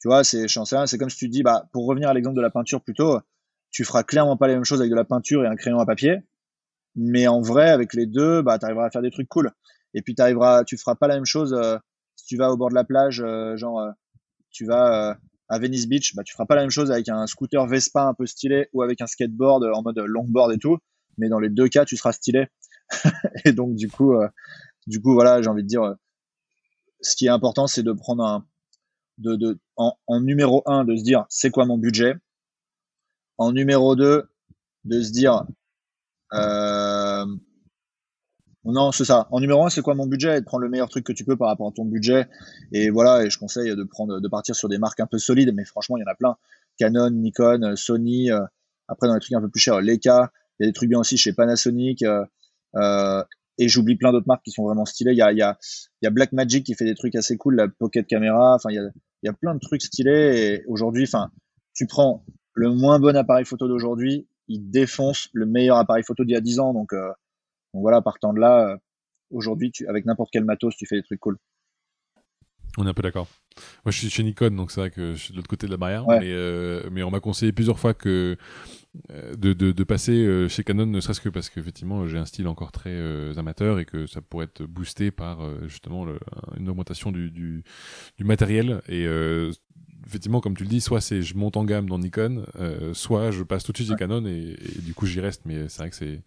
Tu 0.01 0.09
vois, 0.09 0.25
c'est, 0.25 0.47
c'est 0.49 0.99
comme 0.99 1.11
si 1.11 1.17
tu 1.17 1.29
dis, 1.29 1.43
bah, 1.43 1.69
pour 1.73 1.87
revenir 1.87 2.09
à 2.09 2.15
l'exemple 2.15 2.37
de 2.37 2.43
la 2.43 2.51
peinture 2.51 2.81
plutôt, 2.81 3.21
tu 3.71 3.85
feras 3.85 4.03
clairement 4.03 4.37
pas 4.37 4.49
les 4.49 4.55
mêmes 4.55 4.65
choses 4.65 4.81
avec 4.81 4.91
de 4.91 4.97
la 4.97 5.05
peinture 5.05 5.45
et 5.45 5.47
un 5.47 5.57
crayon 5.57 5.79
à 5.79 5.87
papier. 5.87 6.19
Mais 6.95 7.27
en 7.27 7.41
vrai, 7.41 7.71
avec 7.71 7.95
les 7.95 8.07
deux, 8.07 8.43
bah, 8.43 8.59
tu 8.59 8.67
à 8.67 8.91
faire 8.91 9.03
des 9.03 9.11
trucs 9.11 9.29
cool. 9.29 9.53
Et 9.95 10.03
puis, 10.03 10.15
arriveras, 10.19 10.65
tu 10.65 10.77
feras 10.77 10.95
pas 10.95 11.07
la 11.07 11.15
même 11.15 11.25
chose 11.25 11.55
euh, 11.55 11.79
si 12.17 12.27
tu 12.27 12.37
vas 12.37 12.51
au 12.53 12.57
bord 12.57 12.69
de 12.69 12.75
la 12.75 12.85
plage, 12.85 13.21
euh, 13.21 13.57
genre, 13.57 13.81
euh, 13.81 13.91
tu 14.51 14.67
vas 14.67 15.17
à 15.53 15.59
Venice 15.59 15.87
Beach, 15.87 16.15
bah, 16.15 16.23
tu 16.25 16.33
feras 16.33 16.47
pas 16.47 16.55
la 16.55 16.63
même 16.63 16.71
chose 16.71 16.91
avec 16.91 17.11
un 17.11 17.27
scooter 17.27 17.67
Vespa 17.67 18.05
un 18.05 18.15
peu 18.15 18.25
stylé 18.25 18.69
ou 18.73 18.83
avec 18.83 19.03
un 19.03 19.07
skateboard 19.07 19.65
en 19.75 19.83
mode 19.83 19.99
longboard 19.99 20.53
et 20.53 20.59
tout. 20.59 20.79
Mais 21.19 21.29
dans 21.29 21.39
les 21.39 21.51
deux 21.51 21.69
cas, 21.69 21.85
tu 21.85 21.97
seras 21.99 22.13
stylé. 22.13 22.47
et 23.45 23.53
donc, 23.53 23.75
du 23.75 23.91
coup, 23.91 24.15
du 24.87 25.03
coup, 25.03 25.13
voilà, 25.13 25.43
j'ai 25.43 25.51
envie 25.51 25.63
de 25.63 25.69
dire, 25.69 25.95
ce 27.03 27.17
qui 27.17 27.27
est 27.27 27.31
important, 27.31 27.67
c'est 27.67 27.83
de 27.83 27.93
prendre 27.93 28.25
un, 28.25 28.47
de, 29.19 29.59
en, 29.77 29.95
numéro 30.21 30.63
1 30.65 30.85
de 30.85 30.97
se 30.97 31.03
dire 31.03 31.27
c'est 31.29 31.51
quoi 31.51 31.67
mon 31.67 31.77
budget? 31.77 32.15
En 33.37 33.53
numéro 33.53 33.95
2 33.95 34.29
de 34.85 35.03
se 35.03 35.13
dire 35.13 35.45
euh, 36.33 36.39
non 38.65 38.93
c'est 38.93 39.05
ça. 39.05 39.27
En 39.31 39.41
numéro 39.41 39.65
1 39.65 39.71
c'est 39.71 39.83
quoi 39.83 39.95
mon 39.95 40.07
budget? 40.07 40.37
Et 40.37 40.41
de 40.41 40.45
prendre 40.45 40.63
le 40.63 40.71
meilleur 40.71 40.89
truc 40.89 41.05
que 41.05 41.13
tu 41.13 41.25
peux 41.25 41.37
par 41.37 41.49
rapport 41.49 41.69
à 41.69 41.73
ton 41.73 41.85
budget. 41.85 42.29
Et 42.73 42.91
voilà 42.91 43.25
et 43.25 43.31
je 43.31 43.39
conseille 43.39 43.75
de 43.75 43.85
prendre 43.85 44.21
de 44.21 44.29
partir 44.29 44.55
sur 44.55 44.69
des 44.69 44.79
marques 44.79 45.01
un 45.01 45.07
peu 45.07 45.19
solides 45.19 45.53
mais 45.55 45.65
franchement 45.65 45.97
il 45.97 46.01
y 46.01 46.05
en 46.05 46.13
a 46.13 46.15
plein. 46.15 46.37
Canon, 46.79 47.11
Nikon, 47.11 47.75
Sony. 47.77 48.31
Euh, 48.31 48.41
après 48.89 49.09
dans 49.09 49.15
les 49.15 49.21
trucs 49.21 49.33
un 49.33 49.41
peu 49.41 49.49
plus 49.49 49.61
chers, 49.61 49.81
Leica. 49.81 50.33
Il 50.59 50.65
y 50.65 50.67
a 50.67 50.69
des 50.69 50.73
trucs 50.73 50.89
bien 50.89 51.01
aussi 51.01 51.17
chez 51.17 51.33
Panasonic. 51.33 52.05
Euh, 52.75 53.25
et 53.59 53.69
j'oublie 53.69 53.97
plein 53.97 54.13
d'autres 54.13 54.27
marques 54.27 54.45
qui 54.45 54.51
sont 54.51 54.65
vraiment 54.65 54.85
stylées. 54.85 55.13
Il 55.13 55.19
y 55.19 55.23
a, 55.23 55.33
il 55.33 55.39
y 55.39 55.43
a, 55.43 55.59
il 56.01 56.07
y 56.07 56.09
a 56.09 56.11
Blackmagic 56.11 56.65
qui 56.65 56.75
fait 56.75 56.85
des 56.85 56.95
trucs 56.95 57.15
assez 57.15 57.37
cool, 57.37 57.57
la 57.57 57.69
Pocket 57.69 58.07
Camera. 58.07 58.55
Enfin, 58.55 58.71
il 58.71 58.77
y 58.77 58.79
a, 58.79 58.83
il 59.23 59.27
y 59.27 59.29
a 59.29 59.33
plein 59.33 59.55
de 59.55 59.61
trucs 59.61 59.83
stylés. 59.83 60.37
Et 60.37 60.65
aujourd'hui, 60.67 61.05
enfin, 61.05 61.31
tu 61.75 61.87
prends 61.87 62.25
le 62.55 62.71
moins 62.71 62.99
bon 62.99 63.17
appareil 63.17 63.45
photo 63.45 63.69
d'aujourd'hui, 63.69 64.27
il 64.49 64.71
défonce 64.71 65.29
le 65.33 65.47
meilleur 65.47 65.79
appareil 65.79 66.03
photo 66.03 66.25
d'il 66.25 66.33
y 66.33 66.37
a 66.37 66.41
10 66.41 66.61
ans. 66.61 66.75
Donc, 66.75 66.93
euh, 66.93 67.11
donc 67.75 67.83
voilà, 67.83 68.03
partant 68.03 68.33
de 68.33 68.41
là, 68.41 68.71
euh, 68.71 68.77
aujourd'hui, 69.31 69.71
tu, 69.71 69.87
avec 69.87 70.05
n'importe 70.05 70.31
quel 70.33 70.45
matos, 70.45 70.77
tu 70.77 70.87
fais 70.87 70.97
des 70.97 71.03
trucs 71.03 71.21
cool. 71.21 71.39
On 72.79 72.87
est 72.87 72.89
un 72.89 72.95
peu 72.95 73.03
d'accord. 73.03 73.29
Moi, 73.85 73.93
je 73.93 73.99
suis 73.99 74.09
chez 74.09 74.23
Nikon, 74.23 74.51
donc 74.51 74.71
c'est 74.71 74.81
vrai 74.81 74.91
que 74.91 75.13
je 75.13 75.19
suis 75.19 75.33
de 75.33 75.37
l'autre 75.37 75.49
côté 75.49 75.67
de 75.67 75.73
la 75.73 75.77
barrière. 75.77 76.07
Mais, 76.09 76.33
euh, 76.33 76.89
mais 76.91 77.03
on 77.03 77.11
m'a 77.11 77.21
conseillé 77.21 77.53
plusieurs 77.53 77.79
fois 77.79 77.93
que 77.93 78.39
euh, 79.11 79.35
de, 79.35 79.53
de, 79.53 79.73
de, 79.73 79.85
passer 79.85 80.49
chez 80.49 80.65
Canon, 80.65 80.87
ne 80.87 81.01
serait-ce 81.01 81.21
que 81.21 81.29
parce 81.29 81.51
qu'effectivement, 81.51 82.07
j'ai 82.07 82.17
un 82.17 82.25
style 82.25 82.49
encore 82.49 82.73
très 82.73 82.91
euh, 82.91 83.35
amateur 83.37 83.79
et 83.79 83.85
que 83.85 84.07
ça 84.07 84.23
pourrait 84.23 84.47
être 84.47 84.63
boosté 84.63 85.11
par 85.11 85.41
justement 85.69 86.07
le, 86.07 86.19
une 86.59 86.69
augmentation 86.71 87.13
du, 87.13 87.31
du, 87.31 87.63
du 88.17 88.25
matériel. 88.25 88.81
Et 88.89 89.07
effectivement, 90.07 90.41
comme 90.41 90.57
tu 90.57 90.63
le 90.63 90.71
dis, 90.71 90.81
soit 90.81 91.03
c'est 91.03 91.21
je 91.21 91.37
monte 91.37 91.59
en 91.59 91.65
gamme 91.65 91.89
dans 91.89 91.99
Nikon, 91.99 92.47
soit 92.95 93.33
je 93.33 93.43
passe 93.43 93.65
tout 93.65 93.73
de 93.73 93.77
suite 93.77 93.91
chez 93.91 93.97
Canon 93.97 94.25
et, 94.25 94.57
et, 94.59 94.81
du 94.81 94.95
coup 94.95 95.05
j'y 95.05 95.21
reste. 95.21 95.43
Mais 95.45 95.69
c'est 95.69 95.79
vrai 95.79 95.91
que 95.91 95.97
c'est 95.97 96.23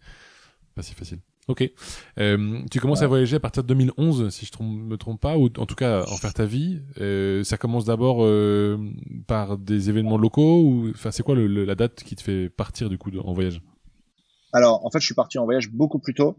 pas 0.76 0.82
si 0.82 0.94
facile. 0.94 1.18
Ok. 1.48 1.70
Euh, 2.18 2.58
tu 2.72 2.80
commences 2.80 3.02
à 3.02 3.06
voyager 3.06 3.36
à 3.36 3.40
partir 3.40 3.62
de 3.62 3.68
2011, 3.68 4.30
si 4.30 4.46
je 4.46 4.62
ne 4.62 4.68
me 4.68 4.96
trompe 4.96 5.20
pas, 5.20 5.38
ou 5.38 5.46
en 5.58 5.66
tout 5.66 5.76
cas 5.76 6.02
en 6.02 6.16
faire 6.16 6.34
ta 6.34 6.44
vie. 6.44 6.80
Euh, 7.00 7.44
ça 7.44 7.56
commence 7.56 7.84
d'abord 7.84 8.24
euh, 8.24 8.76
par 9.28 9.56
des 9.56 9.88
événements 9.88 10.18
locaux, 10.18 10.62
ou 10.62 10.90
enfin 10.90 11.12
c'est 11.12 11.22
quoi 11.22 11.36
le, 11.36 11.46
la 11.46 11.76
date 11.76 12.02
qui 12.02 12.16
te 12.16 12.22
fait 12.22 12.48
partir 12.48 12.88
du 12.88 12.98
coup 12.98 13.16
en 13.16 13.32
voyage? 13.32 13.62
Alors 14.52 14.84
en 14.84 14.90
fait, 14.90 14.98
je 14.98 15.06
suis 15.06 15.14
parti 15.14 15.38
en 15.38 15.44
voyage 15.44 15.70
beaucoup 15.70 16.00
plus 16.00 16.14
tôt. 16.14 16.36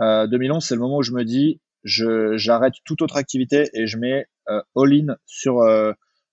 2011, 0.00 0.64
c'est 0.64 0.76
le 0.76 0.80
moment 0.80 0.98
où 0.98 1.02
je 1.02 1.12
me 1.12 1.24
dis, 1.24 1.60
j'arrête 1.84 2.74
toute 2.84 3.02
autre 3.02 3.16
activité 3.16 3.68
et 3.74 3.86
je 3.86 3.98
mets 3.98 4.28
all-in 4.76 5.16
sur 5.26 5.56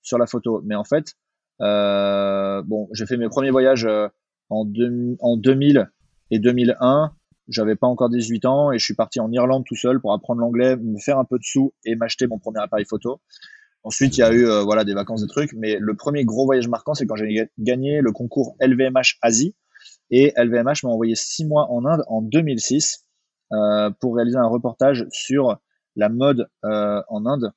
sur 0.01 0.17
la 0.17 0.27
photo. 0.27 0.61
Mais 0.63 0.75
en 0.75 0.85
fait, 0.85 1.15
bon, 1.59 2.87
j'ai 2.93 3.05
fait 3.05 3.17
mes 3.17 3.27
premiers 3.27 3.51
voyages 3.51 3.85
en, 4.49 4.71
en 5.19 5.35
2000 5.35 5.91
et 6.31 6.39
2001 6.39 7.11
j'avais 7.47 7.75
pas 7.75 7.87
encore 7.87 8.09
18 8.09 8.45
ans 8.45 8.71
et 8.71 8.79
je 8.79 8.83
suis 8.83 8.95
parti 8.95 9.19
en 9.19 9.31
Irlande 9.31 9.63
tout 9.65 9.75
seul 9.75 9.99
pour 9.99 10.13
apprendre 10.13 10.41
l'anglais, 10.41 10.75
me 10.77 10.99
faire 10.99 11.19
un 11.19 11.25
peu 11.25 11.37
de 11.37 11.43
sous 11.43 11.73
et 11.85 11.95
m'acheter 11.95 12.27
mon 12.27 12.39
premier 12.39 12.59
appareil 12.59 12.85
photo. 12.85 13.21
Ensuite, 13.83 14.17
il 14.17 14.21
y 14.21 14.23
a 14.23 14.33
eu 14.33 14.47
euh, 14.47 14.63
voilà 14.63 14.83
des 14.83 14.93
vacances, 14.93 15.21
des 15.21 15.27
trucs, 15.27 15.53
mais 15.53 15.77
le 15.79 15.95
premier 15.95 16.25
gros 16.25 16.45
voyage 16.45 16.67
marquant, 16.67 16.95
c'est 16.95 17.05
quand 17.05 17.15
j'ai 17.15 17.49
gagné 17.59 18.01
le 18.01 18.11
concours 18.11 18.55
LVMH 18.59 19.17
Asie 19.21 19.55
et 20.09 20.33
LVMH 20.35 20.83
m'a 20.83 20.89
envoyé 20.89 21.15
six 21.15 21.45
mois 21.45 21.71
en 21.71 21.85
Inde 21.85 22.03
en 22.07 22.21
2006 22.21 23.05
euh, 23.51 23.91
pour 23.99 24.15
réaliser 24.15 24.37
un 24.37 24.47
reportage 24.47 25.05
sur 25.11 25.59
la 25.95 26.09
mode 26.09 26.49
euh, 26.63 27.01
en 27.09 27.25
Inde. 27.25 27.51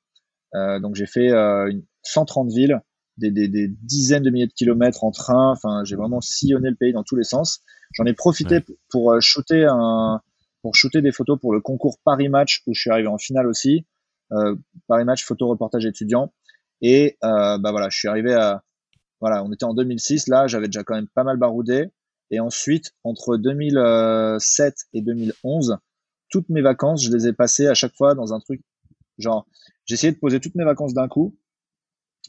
Euh, 0.54 0.80
donc 0.80 0.95
j'ai 0.95 1.07
fait 1.07 1.30
euh, 1.30 1.73
130 2.02 2.50
villes, 2.50 2.80
des, 3.18 3.30
des, 3.30 3.48
des, 3.48 3.68
dizaines 3.68 4.22
de 4.22 4.30
milliers 4.30 4.46
de 4.46 4.52
kilomètres 4.52 5.04
en 5.04 5.10
train. 5.10 5.50
Enfin, 5.50 5.84
j'ai 5.84 5.96
vraiment 5.96 6.20
sillonné 6.20 6.70
le 6.70 6.76
pays 6.76 6.92
dans 6.92 7.04
tous 7.04 7.16
les 7.16 7.25
sens. 7.25 7.60
J'en 7.92 8.04
ai 8.04 8.12
profité 8.12 8.60
pour 8.88 9.12
euh, 9.12 9.20
shooter 9.20 9.66
un, 9.68 10.20
pour 10.62 10.75
shooter 10.75 11.02
des 11.02 11.12
photos 11.12 11.38
pour 11.38 11.52
le 11.52 11.60
concours 11.60 11.98
Paris 12.04 12.28
Match 12.28 12.62
où 12.66 12.75
je 12.75 12.80
suis 12.80 12.90
arrivé 12.90 13.08
en 13.08 13.18
finale 13.18 13.46
aussi. 13.46 13.87
Euh, 14.32 14.56
Paris 14.87 15.04
Match 15.04 15.25
photo 15.25 15.48
reportage 15.48 15.87
étudiant. 15.87 16.32
Et 16.80 17.16
euh, 17.25 17.58
bah 17.58 17.70
voilà, 17.70 17.88
je 17.88 17.98
suis 17.98 18.08
arrivé 18.08 18.34
à 18.34 18.62
voilà, 19.20 19.42
on 19.42 19.52
était 19.52 19.64
en 19.64 19.75
2006. 19.75 20.28
Là, 20.28 20.46
j'avais 20.46 20.66
déjà 20.66 20.84
quand 20.84 20.94
même 20.94 21.08
pas 21.08 21.25
mal 21.25 21.37
baroudé. 21.38 21.90
Et 22.30 22.40
ensuite, 22.40 22.92
entre 23.04 23.37
2007 23.37 24.75
et 24.92 25.00
2011, 25.00 25.78
toutes 26.30 26.48
mes 26.50 26.60
vacances, 26.60 27.02
je 27.02 27.10
les 27.10 27.26
ai 27.26 27.32
passées 27.32 27.66
à 27.66 27.75
chaque 27.75 27.96
fois 27.96 28.14
dans 28.14 28.34
un 28.34 28.40
truc 28.40 28.62
genre, 29.18 29.46
j'ai 29.87 29.94
essayé 29.94 30.12
de 30.12 30.18
poser 30.18 30.40
toutes 30.40 30.54
mes 30.54 30.64
vacances 30.64 30.94
d'un 30.94 31.08
coup 31.08 31.37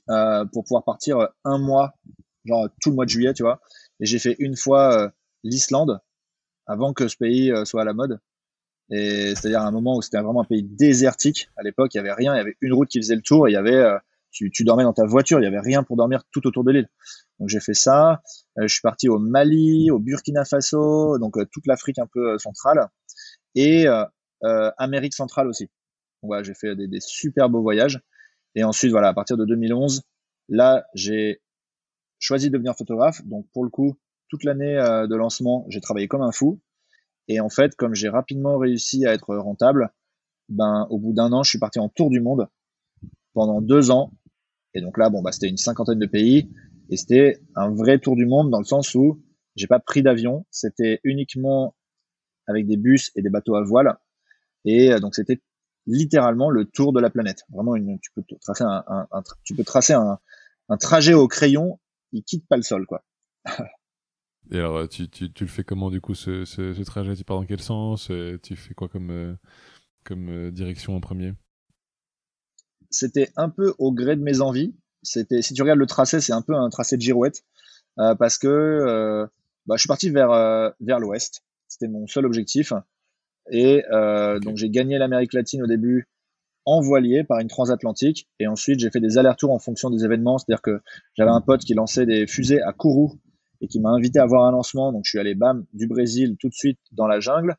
euh, 0.10 0.46
pour 0.46 0.64
pouvoir 0.64 0.84
partir 0.84 1.30
un 1.44 1.58
mois, 1.58 1.94
genre 2.46 2.68
tout 2.82 2.90
le 2.90 2.96
mois 2.96 3.06
de 3.06 3.10
juillet, 3.10 3.34
tu 3.34 3.44
vois. 3.44 3.62
Et 4.00 4.06
j'ai 4.06 4.20
fait 4.20 4.36
une 4.40 4.56
fois 4.56 4.94
euh, 4.94 5.10
l'Islande 5.44 6.00
avant 6.70 6.94
que 6.94 7.08
ce 7.08 7.18
pays 7.18 7.52
euh, 7.52 7.66
soit 7.66 7.82
à 7.82 7.86
la 7.86 7.94
mode. 7.94 8.20
Et 8.92 9.36
c'est-à-dire 9.36 9.62
un 9.62 9.72
moment 9.72 9.98
où 9.98 10.02
c'était 10.02 10.22
vraiment 10.22 10.42
un 10.42 10.46
pays 10.46 10.64
désertique. 10.64 11.50
À 11.58 11.64
l'époque, 11.64 11.94
il 11.94 11.98
y 11.98 12.00
avait 12.00 12.14
rien. 12.14 12.34
Il 12.36 12.38
y 12.38 12.42
avait 12.42 12.56
une 12.62 12.74
route 12.74 12.90
qui 12.90 13.00
faisait 13.00 13.16
le 13.16 13.22
tour. 13.22 13.48
Et 13.48 13.52
il 13.52 13.54
y 13.54 13.58
avait, 13.58 13.76
euh, 13.76 13.98
tu, 14.32 14.52
dormais 14.64 14.84
dans 14.84 14.94
ta 14.94 15.06
voiture. 15.06 15.40
Il 15.40 15.44
y 15.44 15.48
avait 15.48 15.60
rien 15.60 15.84
pour 15.84 15.98
dormir 15.98 16.24
tout 16.32 16.48
autour 16.48 16.64
de 16.64 16.72
l'île. 16.72 16.90
Donc 17.40 17.50
j'ai 17.50 17.60
fait 17.60 17.74
ça. 17.74 18.22
Euh, 18.58 18.64
je 18.64 18.74
suis 18.74 18.82
parti 18.82 19.10
au 19.10 19.20
Mali, 19.20 19.92
au 19.92 20.00
Burkina 20.00 20.46
Faso, 20.46 21.18
donc 21.18 21.38
toute 21.52 21.68
l'Afrique 21.68 22.00
un 22.00 22.08
peu 22.08 22.38
centrale 22.38 22.88
et 23.56 23.88
Amérique 24.78 25.14
centrale 25.14 25.48
aussi. 25.48 25.70
Voilà, 26.22 26.44
j'ai 26.44 26.54
fait 26.54 26.76
des, 26.76 26.88
des, 26.88 27.00
super 27.00 27.50
beaux 27.50 27.62
voyages. 27.62 28.00
Et 28.56 28.64
ensuite, 28.64 28.92
voilà, 28.92 29.10
à 29.10 29.14
partir 29.14 29.38
de 29.38 29.46
2011, 29.46 30.02
là, 30.50 30.86
j'ai 30.94 31.42
choisi 32.20 32.48
de 32.48 32.54
devenir 32.54 32.76
photographe. 32.76 33.26
Donc 33.26 33.48
pour 33.54 33.64
le 33.64 33.70
coup, 33.70 33.96
toute 34.30 34.44
l'année 34.44 34.78
euh, 34.78 35.08
de 35.08 35.16
lancement, 35.16 35.66
j'ai 35.70 35.82
travaillé 35.82 36.08
comme 36.08 36.22
un 36.22 36.32
fou. 36.32 36.62
Et 37.28 37.40
en 37.40 37.50
fait, 37.50 37.76
comme 37.76 37.94
j'ai 37.94 38.10
rapidement 38.10 38.58
réussi 38.58 39.06
à 39.06 39.14
être 39.14 39.36
rentable, 39.36 39.92
ben, 40.50 40.88
au 40.90 40.98
bout 40.98 41.14
d'un 41.14 41.32
an, 41.32 41.44
je 41.44 41.50
suis 41.50 41.60
parti 41.60 41.80
en 41.80 41.90
tour 41.90 42.10
du 42.10 42.22
monde 42.22 42.48
pendant 43.34 43.62
deux 43.62 43.92
ans. 43.92 44.12
Et 44.74 44.82
donc 44.82 44.98
là, 44.98 45.10
bon, 45.10 45.22
bah, 45.22 45.32
c'était 45.32 45.48
une 45.48 45.58
cinquantaine 45.58 46.00
de 46.00 46.06
pays. 46.08 46.52
Et 46.90 46.98
c'était 46.98 47.40
un 47.56 47.70
vrai 47.70 48.00
tour 48.00 48.16
du 48.16 48.26
monde 48.26 48.50
dans 48.50 48.58
le 48.58 48.66
sens 48.66 48.96
où 48.96 49.22
j'ai 49.56 49.68
pas 49.68 49.80
pris 49.80 50.02
d'avion. 50.02 50.46
C'était 50.50 51.00
uniquement 51.04 51.76
avec 52.48 52.66
des 52.66 52.78
bus 52.78 53.12
et 53.16 53.22
des 53.22 53.30
bateaux 53.30 53.56
à 53.56 53.64
voile. 53.64 53.98
Et 54.66 54.92
euh, 54.92 55.00
donc, 55.00 55.14
c'était 55.14 55.40
littéralement 55.90 56.50
le 56.50 56.66
tour 56.66 56.94
de 56.94 57.00
la 57.00 57.10
planète. 57.10 57.44
Vraiment, 57.50 57.76
une, 57.76 58.00
tu 58.00 58.12
peux 58.16 58.24
tracer 58.42 58.64
un, 58.64 58.84
un, 58.88 59.08
un 59.12 59.24
tu 59.44 59.56
peux 59.56 59.64
tracer 59.64 59.94
un, 59.94 60.20
un 60.70 60.78
trajet 60.78 61.14
au 61.14 61.28
crayon. 61.28 61.80
Il 62.12 62.24
quitte 62.24 62.48
pas 62.48 62.58
le 62.58 62.64
sol, 62.64 62.86
quoi. 62.86 63.04
Et 64.52 64.58
alors, 64.58 64.88
tu, 64.88 65.10
tu, 65.10 65.32
tu, 65.32 65.44
le 65.44 65.50
fais 65.50 65.64
comment 65.64 65.92
du 65.92 66.02
coup 66.02 66.16
ce, 66.16 66.46
ce, 66.46 66.74
ce, 66.74 66.82
trajet? 66.84 67.16
Tu 67.16 67.24
pars 67.24 67.38
dans 67.38 67.46
quel 67.46 67.62
sens? 67.62 68.12
Tu 68.42 68.56
fais 68.56 68.74
quoi 68.74 68.88
comme, 68.88 69.12
euh, 69.12 69.36
comme 70.04 70.30
euh, 70.30 70.52
direction 70.52 70.96
en 70.96 71.02
premier? 71.02 71.34
C'était 72.90 73.32
un 73.36 73.50
peu 73.50 73.76
au 73.78 73.92
gré 73.92 74.16
de 74.16 74.24
mes 74.24 74.42
envies. 74.42 74.76
C'était, 75.04 75.42
si 75.42 75.54
tu 75.54 75.62
regardes 75.62 75.80
le 75.80 75.86
tracé, 75.86 76.20
c'est 76.20 76.34
un 76.34 76.42
peu 76.42 76.56
un 76.56 76.70
tracé 76.70 76.98
de 76.98 77.02
girouette 77.02 77.44
euh, 78.00 78.16
parce 78.16 78.38
que 78.38 78.48
euh, 78.48 79.28
bah, 79.66 79.76
je 79.76 79.82
suis 79.82 79.88
parti 79.88 80.10
vers 80.10 80.32
euh, 80.32 80.70
vers 80.80 81.00
l'ouest. 81.00 81.44
C'était 81.68 81.88
mon 81.88 82.08
seul 82.08 82.26
objectif. 82.26 82.74
Et 83.52 83.84
okay. 83.90 84.40
donc 84.46 84.58
j'ai 84.58 84.70
gagné 84.70 84.98
l'Amérique 84.98 85.34
latine 85.34 85.64
au 85.64 85.68
début 85.68 86.08
en 86.66 86.82
voilier 86.82 87.24
par 87.24 87.40
une 87.40 87.48
transatlantique 87.48 88.30
et 88.40 88.48
ensuite 88.48 88.80
j'ai 88.80 88.92
fait 88.92 89.00
des 89.00 89.18
allers-retours 89.18 89.52
en 89.52 89.60
fonction 89.60 89.90
des 89.90 90.06
événements. 90.06 90.38
C'est-à-dire 90.38 90.62
que 90.62 90.82
j'avais 91.16 91.32
un 91.32 91.42
pote 91.42 91.62
qui 91.62 91.74
lançait 91.74 92.06
des 92.06 92.28
fusées 92.28 92.62
à 92.62 92.74
Kourou 92.74 93.20
et 93.62 93.68
qui 93.68 93.80
m'a 93.80 93.90
invité 93.90 94.20
à 94.20 94.26
voir 94.26 94.46
un 94.46 94.52
lancement. 94.52 94.92
Donc 94.92 95.02
je 95.06 95.10
suis 95.10 95.20
allé 95.20 95.36
bam 95.36 95.66
du 95.74 95.88
Brésil 95.88 96.36
tout 96.40 96.50
de 96.50 96.54
suite 96.54 96.80
dans 96.92 97.08
la 97.08 97.20
jungle. 97.20 97.56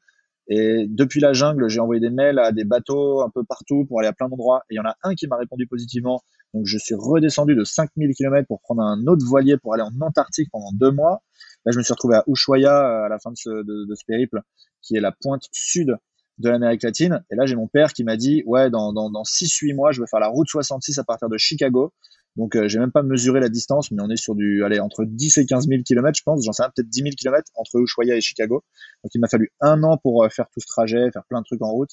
Et 0.52 0.86
depuis 0.88 1.20
la 1.20 1.32
jungle, 1.32 1.68
j'ai 1.68 1.78
envoyé 1.78 2.00
des 2.00 2.10
mails 2.10 2.38
à 2.38 2.50
des 2.50 2.64
bateaux 2.64 3.22
un 3.22 3.30
peu 3.30 3.44
partout 3.44 3.84
pour 3.86 4.00
aller 4.00 4.08
à 4.08 4.12
plein 4.12 4.28
d'endroits. 4.28 4.62
Et 4.70 4.74
il 4.74 4.76
y 4.76 4.80
en 4.80 4.84
a 4.84 4.96
un 5.02 5.14
qui 5.14 5.28
m'a 5.28 5.36
répondu 5.36 5.66
positivement. 5.66 6.22
Donc 6.54 6.66
je 6.66 6.76
suis 6.78 6.94
redescendu 6.96 7.54
de 7.54 7.64
5000 7.64 8.14
km 8.14 8.46
pour 8.48 8.60
prendre 8.60 8.82
un 8.82 9.06
autre 9.06 9.24
voilier 9.24 9.56
pour 9.58 9.74
aller 9.74 9.84
en 9.84 9.92
Antarctique 10.00 10.48
pendant 10.50 10.72
deux 10.72 10.90
mois. 10.90 11.22
Là, 11.64 11.72
je 11.72 11.78
me 11.78 11.82
suis 11.82 11.92
retrouvé 11.92 12.16
à 12.16 12.24
Ushuaia 12.26 13.04
à 13.04 13.08
la 13.08 13.18
fin 13.18 13.30
de 13.30 13.36
ce 13.36 14.04
périple, 14.06 14.40
qui 14.82 14.96
est 14.96 15.00
la 15.00 15.12
pointe 15.12 15.44
sud 15.52 15.96
de 16.38 16.48
l'Amérique 16.48 16.82
latine. 16.82 17.22
Et 17.30 17.36
là, 17.36 17.46
j'ai 17.46 17.54
mon 17.54 17.68
père 17.68 17.92
qui 17.92 18.02
m'a 18.02 18.16
dit, 18.16 18.42
ouais, 18.46 18.70
dans, 18.70 18.92
dans, 18.92 19.10
dans 19.10 19.22
6-8 19.22 19.74
mois, 19.74 19.92
je 19.92 20.00
vais 20.00 20.06
faire 20.06 20.20
la 20.20 20.28
route 20.28 20.48
66 20.48 20.98
à 20.98 21.04
partir 21.04 21.28
de 21.28 21.36
Chicago. 21.36 21.92
Donc, 22.36 22.56
euh, 22.56 22.68
j'ai 22.68 22.78
même 22.78 22.92
pas 22.92 23.02
mesuré 23.02 23.40
la 23.40 23.48
distance, 23.48 23.90
mais 23.90 24.02
on 24.02 24.08
est 24.08 24.16
sur 24.16 24.34
du, 24.34 24.64
allez, 24.64 24.80
entre 24.80 25.04
10 25.04 25.38
et 25.38 25.46
15 25.46 25.68
000 25.68 25.82
kilomètres, 25.82 26.18
je 26.18 26.22
pense. 26.22 26.44
J'en 26.44 26.52
sais 26.52 26.62
peut-être 26.74 26.88
10 26.88 27.02
000 27.02 27.10
kilomètres 27.16 27.50
entre 27.56 27.80
Ushuaia 27.80 28.16
et 28.16 28.20
Chicago. 28.20 28.64
Donc, 29.02 29.14
il 29.14 29.20
m'a 29.20 29.28
fallu 29.28 29.50
un 29.60 29.82
an 29.82 29.98
pour 29.98 30.24
euh, 30.24 30.28
faire 30.28 30.46
tout 30.52 30.60
ce 30.60 30.66
trajet, 30.66 31.10
faire 31.12 31.24
plein 31.28 31.40
de 31.40 31.44
trucs 31.44 31.62
en 31.62 31.70
route. 31.70 31.90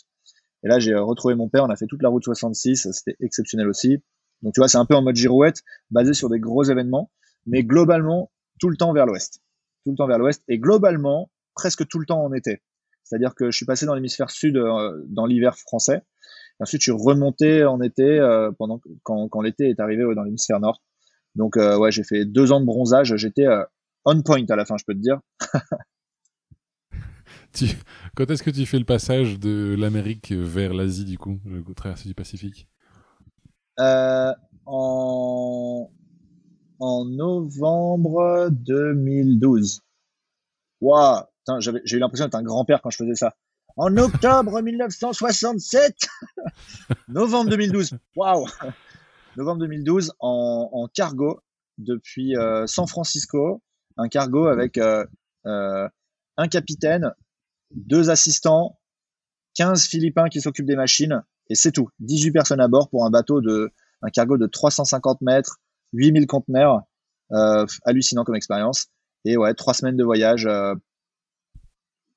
Et 0.63 0.67
là, 0.67 0.79
j'ai 0.79 0.93
euh, 0.93 1.01
retrouvé 1.01 1.35
mon 1.35 1.49
père. 1.49 1.63
On 1.63 1.69
a 1.69 1.75
fait 1.75 1.87
toute 1.87 2.01
la 2.01 2.09
route 2.09 2.23
66. 2.23 2.91
C'était 2.91 3.17
exceptionnel 3.19 3.67
aussi. 3.67 3.97
Donc, 4.43 4.53
tu 4.53 4.61
vois, 4.61 4.67
c'est 4.67 4.77
un 4.77 4.85
peu 4.85 4.95
en 4.95 5.01
mode 5.01 5.15
girouette, 5.15 5.63
basé 5.89 6.13
sur 6.13 6.29
des 6.29 6.39
gros 6.39 6.63
événements, 6.63 7.11
mais 7.47 7.63
globalement, 7.63 8.31
tout 8.59 8.69
le 8.69 8.77
temps 8.77 8.93
vers 8.93 9.07
l'ouest. 9.07 9.41
Tout 9.83 9.91
le 9.91 9.97
temps 9.97 10.07
vers 10.07 10.19
l'ouest. 10.19 10.43
Et 10.47 10.59
globalement, 10.59 11.31
presque 11.55 11.87
tout 11.87 11.99
le 11.99 12.05
temps 12.05 12.23
en 12.23 12.31
été. 12.33 12.61
C'est-à-dire 13.07 13.35
que 13.35 13.51
je 13.51 13.55
suis 13.55 13.65
passé 13.65 13.85
dans 13.85 13.95
l'hémisphère 13.95 14.29
sud 14.29 14.57
euh, 14.57 15.01
dans 15.07 15.25
l'hiver 15.25 15.57
français. 15.57 16.01
Et 16.59 16.63
ensuite, 16.63 16.81
je 16.81 16.91
suis 16.91 17.01
remonté 17.01 17.63
en 17.63 17.79
été 17.81 18.03
euh, 18.03 18.51
pendant 18.57 18.81
quand, 19.03 19.29
quand 19.29 19.41
l'été 19.41 19.69
est 19.69 19.79
arrivé 19.79 20.03
ouais, 20.03 20.15
dans 20.15 20.23
l'hémisphère 20.23 20.59
nord. 20.59 20.83
Donc 21.35 21.55
euh, 21.55 21.77
ouais, 21.77 21.91
j'ai 21.91 22.03
fait 22.03 22.25
deux 22.25 22.51
ans 22.51 22.59
de 22.59 22.65
bronzage. 22.65 23.15
J'étais 23.15 23.45
on 24.03 24.21
point 24.23 24.43
à 24.49 24.55
la 24.57 24.65
fin, 24.65 24.75
je 24.77 24.83
peux 24.85 24.93
te 24.93 24.99
dire. 24.99 25.21
tu... 27.53 27.67
Quand 28.15 28.29
est-ce 28.29 28.43
que 28.43 28.49
tu 28.49 28.65
fais 28.65 28.79
le 28.79 28.85
passage 28.85 29.39
de 29.39 29.75
l'Amérique 29.77 30.33
vers 30.33 30.73
l'Asie 30.73 31.05
du 31.05 31.17
coup, 31.17 31.39
le 31.45 31.63
traversée 31.73 32.09
du 32.09 32.15
Pacifique? 32.15 32.67
En... 33.77 34.33
en 36.79 37.05
novembre 37.05 38.49
2012. 38.51 39.81
Waouh 40.81 41.23
j'ai 41.59 41.97
eu 41.97 41.99
l'impression 41.99 42.25
d'être 42.25 42.35
un 42.35 42.43
grand-père 42.43 42.81
quand 42.81 42.89
je 42.89 42.97
faisais 42.97 43.15
ça. 43.15 43.35
En 43.75 43.95
octobre 43.97 44.61
1967, 44.63 46.07
novembre 47.07 47.51
2012, 47.51 47.97
waouh, 48.15 48.47
novembre 49.37 49.59
2012 49.59 50.13
en, 50.19 50.87
cargo 50.93 51.39
depuis 51.77 52.35
euh, 52.35 52.65
San 52.65 52.87
Francisco, 52.87 53.61
un 53.97 54.09
cargo 54.09 54.47
avec 54.47 54.77
euh, 54.77 55.05
euh, 55.45 55.87
un 56.37 56.47
capitaine, 56.47 57.13
deux 57.71 58.09
assistants, 58.09 58.79
15 59.55 59.85
Philippins 59.85 60.29
qui 60.29 60.41
s'occupent 60.41 60.65
des 60.67 60.75
machines 60.75 61.23
et 61.49 61.55
c'est 61.55 61.71
tout. 61.71 61.89
18 61.99 62.31
personnes 62.31 62.61
à 62.61 62.67
bord 62.67 62.89
pour 62.89 63.05
un 63.05 63.09
bateau 63.09 63.41
de 63.41 63.71
un 64.01 64.09
cargo 64.09 64.37
de 64.37 64.45
350 64.45 65.21
mètres, 65.21 65.57
8000 65.93 66.27
conteneurs, 66.27 66.81
hallucinant 67.85 68.23
comme 68.23 68.35
expérience. 68.35 68.87
Et 69.25 69.37
ouais, 69.37 69.53
trois 69.55 69.73
semaines 69.73 69.97
de 69.97 70.03
voyage, 70.03 70.47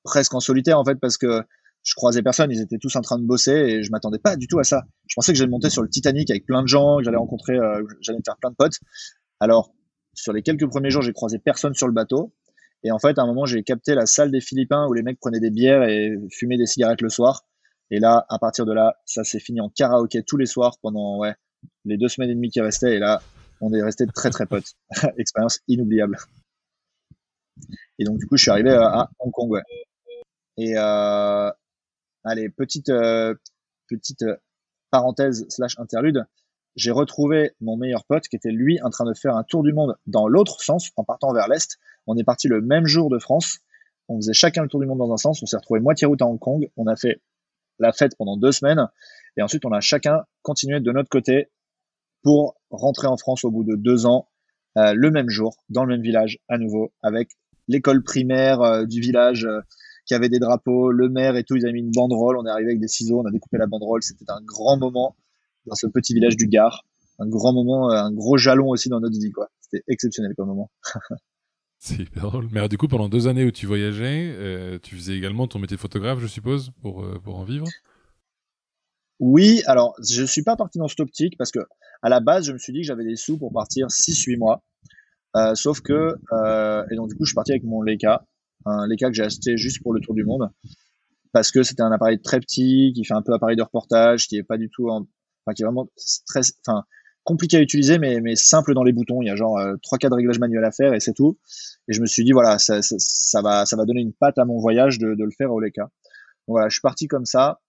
presque 0.03 0.33
en 0.33 0.39
solitaire 0.39 0.79
en 0.79 0.85
fait 0.85 0.95
parce 0.95 1.17
que 1.17 1.43
je 1.83 1.95
croisais 1.95 2.21
personne, 2.21 2.51
ils 2.51 2.61
étaient 2.61 2.77
tous 2.77 2.95
en 2.95 3.01
train 3.01 3.17
de 3.17 3.25
bosser 3.25 3.51
et 3.51 3.83
je 3.83 3.91
m'attendais 3.91 4.19
pas 4.19 4.35
du 4.35 4.47
tout 4.47 4.59
à 4.59 4.63
ça. 4.63 4.83
Je 5.07 5.15
pensais 5.15 5.33
que 5.33 5.37
j'allais 5.37 5.49
monter 5.49 5.69
sur 5.69 5.81
le 5.81 5.89
Titanic 5.89 6.29
avec 6.29 6.45
plein 6.45 6.61
de 6.61 6.67
gens, 6.67 6.97
que 6.97 7.03
j'allais 7.03 7.17
rencontrer, 7.17 7.57
euh, 7.57 7.83
j'allais 8.01 8.19
me 8.19 8.23
faire 8.23 8.37
plein 8.37 8.51
de 8.51 8.55
potes. 8.55 8.79
Alors 9.39 9.73
sur 10.13 10.33
les 10.33 10.43
quelques 10.43 10.67
premiers 10.67 10.91
jours, 10.91 11.01
j'ai 11.01 11.13
croisé 11.13 11.39
personne 11.39 11.73
sur 11.73 11.87
le 11.87 11.93
bateau 11.93 12.33
et 12.83 12.91
en 12.91 12.99
fait 12.99 13.17
à 13.17 13.23
un 13.23 13.27
moment 13.27 13.45
j'ai 13.45 13.63
capté 13.63 13.95
la 13.95 14.05
salle 14.05 14.31
des 14.31 14.41
Philippins 14.41 14.85
où 14.87 14.93
les 14.93 15.01
mecs 15.01 15.19
prenaient 15.19 15.39
des 15.39 15.49
bières 15.49 15.83
et 15.83 16.15
fumaient 16.31 16.57
des 16.57 16.67
cigarettes 16.67 17.01
le 17.01 17.09
soir. 17.09 17.45
Et 17.89 17.99
là, 17.99 18.25
à 18.29 18.39
partir 18.39 18.65
de 18.65 18.71
là, 18.71 18.95
ça 19.05 19.23
s'est 19.23 19.39
fini 19.39 19.59
en 19.59 19.69
karaoké 19.69 20.23
tous 20.23 20.37
les 20.37 20.45
soirs 20.45 20.77
pendant 20.81 21.17
ouais 21.17 21.33
les 21.85 21.97
deux 21.97 22.07
semaines 22.07 22.29
et 22.29 22.35
demie 22.35 22.49
qui 22.49 22.61
restaient 22.61 22.95
et 22.95 22.99
là 22.99 23.21
on 23.59 23.73
est 23.73 23.81
resté 23.81 24.05
très 24.05 24.29
très 24.29 24.45
potes. 24.45 24.73
Expérience 25.17 25.59
inoubliable. 25.67 26.17
Et 27.97 28.03
donc 28.03 28.19
du 28.19 28.27
coup 28.27 28.37
je 28.37 28.43
suis 28.43 28.51
arrivé 28.51 28.71
à 28.71 29.09
Hong 29.19 29.31
Kong 29.31 29.49
ouais. 29.49 29.61
Et 30.57 30.77
euh, 30.77 31.51
allez, 32.23 32.49
petite, 32.49 32.89
euh, 32.89 33.35
petite 33.87 34.25
parenthèse 34.91 35.45
slash 35.49 35.79
interlude, 35.79 36.25
j'ai 36.75 36.91
retrouvé 36.91 37.51
mon 37.59 37.77
meilleur 37.77 38.05
pote 38.05 38.27
qui 38.27 38.35
était 38.35 38.51
lui 38.51 38.81
en 38.81 38.89
train 38.89 39.05
de 39.05 39.13
faire 39.13 39.35
un 39.35 39.43
tour 39.43 39.63
du 39.63 39.73
monde 39.73 39.95
dans 40.05 40.27
l'autre 40.27 40.61
sens 40.61 40.91
en 40.95 41.03
partant 41.03 41.33
vers 41.33 41.47
l'est. 41.47 41.77
On 42.07 42.17
est 42.17 42.23
parti 42.23 42.47
le 42.47 42.61
même 42.61 42.85
jour 42.85 43.09
de 43.09 43.19
France. 43.19 43.59
On 44.07 44.17
faisait 44.17 44.33
chacun 44.33 44.63
le 44.63 44.69
tour 44.69 44.79
du 44.79 44.85
monde 44.85 44.99
dans 44.99 45.11
un 45.13 45.17
sens. 45.17 45.41
On 45.43 45.45
s'est 45.45 45.57
retrouvé 45.57 45.79
moitié 45.79 46.07
route 46.07 46.21
à 46.21 46.25
Hong 46.25 46.39
Kong. 46.39 46.69
On 46.77 46.87
a 46.87 46.95
fait 46.95 47.21
la 47.79 47.91
fête 47.91 48.15
pendant 48.17 48.37
deux 48.37 48.51
semaines. 48.51 48.87
Et 49.37 49.41
ensuite, 49.41 49.65
on 49.65 49.71
a 49.71 49.81
chacun 49.81 50.23
continué 50.41 50.79
de 50.79 50.91
notre 50.91 51.09
côté 51.09 51.49
pour 52.23 52.55
rentrer 52.69 53.07
en 53.07 53.17
France 53.17 53.43
au 53.43 53.51
bout 53.51 53.63
de 53.63 53.75
deux 53.75 54.05
ans, 54.05 54.29
euh, 54.77 54.93
le 54.93 55.11
même 55.11 55.29
jour, 55.29 55.57
dans 55.69 55.83
le 55.83 55.95
même 55.95 56.03
village, 56.03 56.39
à 56.47 56.57
nouveau, 56.57 56.93
avec 57.01 57.31
l'école 57.67 58.03
primaire 58.03 58.61
euh, 58.61 58.85
du 58.85 59.01
village 59.01 59.45
euh, 59.45 59.61
qui 60.11 60.15
avait 60.15 60.27
des 60.27 60.39
drapeaux, 60.39 60.91
le 60.91 61.07
maire 61.07 61.37
et 61.37 61.45
tout. 61.45 61.55
Ils 61.55 61.63
avaient 61.63 61.71
mis 61.71 61.79
une 61.79 61.91
banderole. 61.91 62.37
On 62.37 62.45
est 62.45 62.49
arrivé 62.49 62.71
avec 62.71 62.81
des 62.81 62.89
ciseaux. 62.89 63.21
On 63.21 63.25
a 63.25 63.31
découpé 63.31 63.57
la 63.57 63.65
banderole. 63.65 64.03
C'était 64.03 64.29
un 64.29 64.41
grand 64.43 64.77
moment 64.77 65.15
dans 65.65 65.75
ce 65.75 65.87
petit 65.87 66.13
village 66.13 66.35
du 66.35 66.47
Gard. 66.47 66.85
Un 67.17 67.29
grand 67.29 67.53
moment, 67.53 67.89
un 67.89 68.11
gros 68.11 68.35
jalon 68.35 68.67
aussi 68.67 68.89
dans 68.89 68.99
notre 68.99 69.17
vie, 69.17 69.31
quoi. 69.31 69.47
C'était 69.61 69.85
exceptionnel 69.87 70.33
comme 70.35 70.49
moment. 70.49 70.69
C'est 71.79 71.99
hyper 71.99 72.23
drôle. 72.23 72.49
Mais 72.51 72.67
du 72.67 72.77
coup, 72.77 72.89
pendant 72.89 73.07
deux 73.07 73.29
années 73.29 73.45
où 73.45 73.51
tu 73.51 73.67
voyageais, 73.67 74.35
euh, 74.35 74.79
tu 74.83 74.97
faisais 74.97 75.15
également 75.15 75.47
ton 75.47 75.59
métier 75.59 75.77
de 75.77 75.81
photographe, 75.81 76.19
je 76.19 76.27
suppose, 76.27 76.71
pour, 76.81 77.05
euh, 77.05 77.17
pour 77.23 77.37
en 77.37 77.45
vivre? 77.45 77.67
Oui, 79.21 79.61
alors 79.65 79.95
je 80.03 80.25
suis 80.25 80.43
pas 80.43 80.57
parti 80.57 80.77
dans 80.77 80.89
cette 80.89 80.99
optique 80.99 81.37
parce 81.37 81.51
que 81.51 81.59
à 82.01 82.09
la 82.09 82.19
base, 82.19 82.47
je 82.47 82.51
me 82.51 82.57
suis 82.57 82.73
dit 82.73 82.81
que 82.81 82.87
j'avais 82.87 83.05
des 83.05 83.15
sous 83.15 83.37
pour 83.37 83.53
partir 83.53 83.87
6-8 83.87 84.37
mois. 84.37 84.61
Euh, 85.37 85.55
sauf 85.55 85.79
que, 85.79 86.15
et 86.91 86.95
donc 86.97 87.07
du 87.07 87.15
coup, 87.15 87.23
je 87.23 87.29
suis 87.29 87.35
parti 87.35 87.53
avec 87.53 87.63
mon 87.63 87.81
Leica, 87.81 88.25
un 88.65 88.87
Leica 88.87 89.07
que 89.07 89.13
j'ai 89.13 89.23
acheté 89.23 89.57
juste 89.57 89.81
pour 89.81 89.93
le 89.93 89.99
tour 89.99 90.13
du 90.15 90.23
monde, 90.23 90.49
parce 91.31 91.51
que 91.51 91.63
c'était 91.63 91.83
un 91.83 91.91
appareil 91.91 92.21
très 92.21 92.39
petit, 92.39 92.91
qui 92.95 93.03
fait 93.05 93.13
un 93.13 93.21
peu 93.21 93.33
appareil 93.33 93.55
de 93.55 93.63
reportage, 93.63 94.27
qui 94.27 94.37
est 94.37 94.43
pas 94.43 94.57
du 94.57 94.69
tout, 94.69 94.89
en... 94.89 95.07
enfin 95.45 95.53
qui 95.55 95.63
est 95.63 95.65
vraiment 95.65 95.87
très, 96.27 96.41
enfin 96.65 96.83
compliqué 97.23 97.57
à 97.57 97.61
utiliser, 97.61 97.99
mais, 97.99 98.19
mais 98.19 98.35
simple 98.35 98.73
dans 98.73 98.83
les 98.83 98.93
boutons. 98.93 99.21
Il 99.21 99.27
y 99.27 99.29
a 99.29 99.35
genre 99.35 99.57
euh, 99.59 99.75
trois, 99.83 99.97
quatre 99.97 100.15
réglages 100.15 100.39
manuels 100.39 100.65
à 100.65 100.71
faire 100.71 100.93
et 100.93 100.99
c'est 100.99 101.13
tout. 101.13 101.37
Et 101.87 101.93
je 101.93 102.01
me 102.01 102.05
suis 102.05 102.23
dit, 102.23 102.31
voilà, 102.31 102.57
ça, 102.57 102.81
ça, 102.81 102.95
ça, 102.97 103.41
va, 103.41 103.65
ça 103.65 103.75
va 103.75 103.85
donner 103.85 104.01
une 104.01 104.13
patte 104.13 104.37
à 104.37 104.45
mon 104.45 104.59
voyage 104.59 104.97
de, 104.97 105.13
de 105.13 105.23
le 105.23 105.31
faire 105.37 105.51
au 105.51 105.59
Leica. 105.59 105.83
Donc 105.83 105.91
voilà, 106.55 106.69
je 106.69 106.73
suis 106.73 106.81
parti 106.81 107.07
comme 107.07 107.25
ça. 107.25 107.61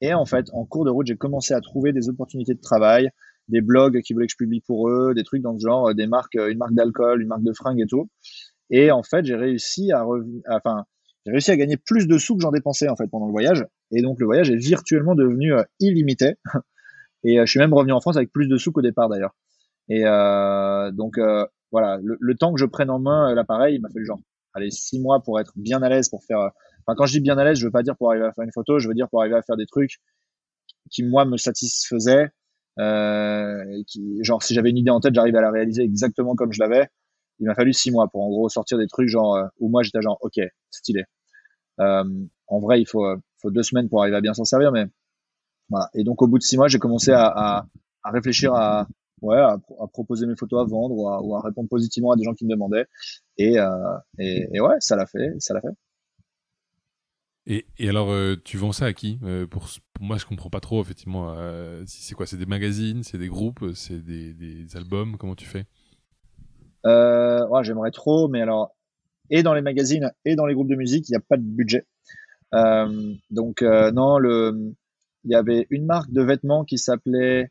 Et 0.00 0.14
en 0.14 0.24
fait, 0.24 0.46
en 0.52 0.64
cours 0.64 0.84
de 0.84 0.90
route, 0.90 1.06
j'ai 1.06 1.16
commencé 1.16 1.54
à 1.54 1.60
trouver 1.60 1.92
des 1.92 2.08
opportunités 2.08 2.54
de 2.54 2.60
travail, 2.60 3.10
des 3.48 3.60
blogs 3.60 4.00
qui 4.02 4.12
voulaient 4.12 4.26
que 4.26 4.32
je 4.32 4.36
publie 4.36 4.60
pour 4.60 4.88
eux, 4.88 5.12
des 5.14 5.24
trucs 5.24 5.42
dans 5.42 5.58
ce 5.58 5.62
genre, 5.62 5.94
des 5.94 6.06
marques, 6.06 6.34
une 6.34 6.58
marque 6.58 6.74
d'alcool, 6.74 7.22
une 7.22 7.28
marque 7.28 7.44
de 7.44 7.52
fringues 7.52 7.80
et 7.80 7.86
tout. 7.86 8.08
Et 8.70 8.90
en 8.90 9.02
fait, 9.02 9.24
j'ai 9.24 9.36
réussi 9.36 9.92
à, 9.92 10.04
enfin, 10.50 10.84
j'ai 11.24 11.32
réussi 11.32 11.50
à 11.50 11.56
gagner 11.56 11.76
plus 11.76 12.06
de 12.06 12.18
sous 12.18 12.36
que 12.36 12.42
j'en 12.42 12.52
dépensais 12.52 12.88
en 12.88 12.96
fait 12.96 13.06
pendant 13.08 13.26
le 13.26 13.32
voyage. 13.32 13.64
Et 13.92 14.02
donc 14.02 14.18
le 14.20 14.26
voyage 14.26 14.50
est 14.50 14.56
virtuellement 14.56 15.14
devenu 15.14 15.52
euh, 15.54 15.62
illimité. 15.80 16.34
Et 17.26 17.40
euh, 17.40 17.46
je 17.46 17.50
suis 17.50 17.58
même 17.58 17.74
revenu 17.74 17.92
en 17.92 18.00
France 18.00 18.16
avec 18.16 18.32
plus 18.32 18.46
de 18.48 18.56
sous 18.56 18.72
qu'au 18.72 18.82
départ 18.82 19.08
d'ailleurs. 19.08 19.34
Et 19.88 20.02
euh, 20.04 20.90
donc 20.92 21.18
euh, 21.18 21.44
voilà, 21.72 21.98
le, 22.02 22.34
temps 22.36 22.52
que 22.52 22.60
je 22.60 22.66
prenne 22.66 22.90
en 22.90 23.00
main 23.00 23.34
l'appareil, 23.34 23.76
il 23.76 23.80
m'a 23.80 23.88
fait 23.88 23.98
le 23.98 24.04
genre, 24.04 24.20
allez, 24.54 24.70
six 24.70 25.00
mois 25.00 25.20
pour 25.20 25.40
être 25.40 25.52
bien 25.56 25.82
à 25.82 25.88
l'aise, 25.88 26.08
pour 26.08 26.22
faire. 26.24 26.38
Enfin, 26.38 26.94
quand 26.96 27.06
je 27.06 27.12
dis 27.12 27.20
bien 27.20 27.36
à 27.38 27.44
l'aise, 27.44 27.58
je 27.58 27.66
veux 27.66 27.72
pas 27.72 27.82
dire 27.82 27.96
pour 27.96 28.10
arriver 28.10 28.26
à 28.26 28.32
faire 28.32 28.44
une 28.44 28.52
photo, 28.52 28.78
je 28.78 28.86
veux 28.88 28.94
dire 28.94 29.08
pour 29.08 29.20
arriver 29.20 29.36
à 29.36 29.42
faire 29.42 29.56
des 29.56 29.66
trucs 29.66 29.98
qui 30.90 31.02
moi 31.02 31.24
me 31.24 31.36
satisfaisaient. 31.36 32.30
Qui, 32.78 34.22
genre 34.22 34.42
si 34.42 34.54
j'avais 34.54 34.70
une 34.70 34.78
idée 34.78 34.90
en 34.90 35.00
tête, 35.00 35.14
j'arrive 35.14 35.34
à 35.36 35.40
la 35.40 35.50
réaliser 35.50 35.82
exactement 35.82 36.36
comme 36.36 36.52
je 36.52 36.60
l'avais. 36.60 36.88
Il 37.38 37.46
m'a 37.46 37.54
fallu 37.54 37.72
six 37.72 37.90
mois 37.90 38.08
pour 38.08 38.22
en 38.22 38.28
gros 38.28 38.48
sortir 38.48 38.78
des 38.78 38.86
trucs 38.86 39.08
genre 39.08 39.38
où 39.58 39.68
moi 39.68 39.82
j'étais 39.82 40.00
genre 40.02 40.18
ok 40.20 40.40
stylé. 40.70 41.04
Euh, 41.80 42.04
en 42.46 42.60
vrai, 42.60 42.80
il 42.80 42.86
faut, 42.86 43.04
faut 43.40 43.50
deux 43.50 43.62
semaines 43.62 43.88
pour 43.88 44.00
arriver 44.00 44.16
à 44.16 44.20
bien 44.20 44.34
s'en 44.34 44.44
servir, 44.44 44.72
mais 44.72 44.86
voilà. 45.68 45.90
Et 45.94 46.04
donc 46.04 46.22
au 46.22 46.26
bout 46.26 46.38
de 46.38 46.42
six 46.42 46.56
mois, 46.56 46.68
j'ai 46.68 46.78
commencé 46.78 47.12
à, 47.12 47.66
réfléchir 48.04 48.54
à, 48.54 48.86
ouais, 49.22 49.38
à, 49.38 49.58
proposer 49.92 50.26
mes 50.26 50.36
photos 50.36 50.62
à 50.62 50.64
vendre 50.68 50.94
ou 50.94 51.34
à, 51.36 51.40
répondre 51.42 51.68
positivement 51.68 52.12
à 52.12 52.16
des 52.16 52.24
gens 52.24 52.34
qui 52.34 52.44
me 52.44 52.50
demandaient. 52.50 52.86
Et, 53.36 53.58
euh, 53.58 53.98
et, 54.18 54.60
ouais, 54.60 54.76
ça 54.80 54.96
l'a 54.96 55.06
fait, 55.06 55.34
ça 55.38 55.54
l'a 55.54 55.60
fait. 55.60 55.74
Et, 57.48 57.66
et 57.78 57.88
alors, 57.88 58.10
euh, 58.10 58.34
tu 58.44 58.56
vends 58.56 58.72
ça 58.72 58.86
à 58.86 58.92
qui? 58.92 59.20
Euh, 59.22 59.46
pour, 59.46 59.68
pour, 59.92 60.04
moi, 60.04 60.16
je 60.16 60.26
comprends 60.26 60.50
pas 60.50 60.60
trop 60.60 60.82
effectivement. 60.82 61.32
Euh, 61.36 61.84
c'est 61.86 62.14
quoi? 62.14 62.26
C'est 62.26 62.36
des 62.36 62.46
magazines, 62.46 63.04
c'est 63.04 63.18
des 63.18 63.28
groupes, 63.28 63.64
c'est 63.74 64.02
des, 64.02 64.34
des, 64.34 64.76
albums 64.76 65.16
Comment 65.16 65.36
tu 65.36 65.46
fais? 65.46 65.66
Euh, 66.86 67.62
J'aimerais 67.62 67.90
trop, 67.90 68.28
mais 68.28 68.40
alors, 68.40 68.74
et 69.30 69.42
dans 69.42 69.54
les 69.54 69.62
magazines 69.62 70.12
et 70.24 70.36
dans 70.36 70.46
les 70.46 70.54
groupes 70.54 70.68
de 70.68 70.76
musique, 70.76 71.08
il 71.08 71.12
n'y 71.12 71.16
a 71.16 71.24
pas 71.28 71.36
de 71.36 71.42
budget. 71.42 71.86
donc 73.30 73.62
non, 73.62 74.18
le 74.18 74.74
il 75.26 75.32
y 75.32 75.34
avait 75.34 75.66
une 75.70 75.84
marque 75.84 76.10
de 76.12 76.22
vêtements 76.22 76.64
qui 76.64 76.78
s'appelait 76.78 77.50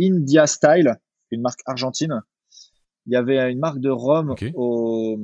India 0.00 0.46
Style, 0.46 0.96
une 1.30 1.42
marque 1.42 1.60
argentine. 1.66 2.22
Il 3.06 3.12
y 3.12 3.16
avait 3.16 3.52
une 3.52 3.58
marque 3.58 3.78
de 3.78 3.90
rhum 3.90 4.34
au, 4.54 5.18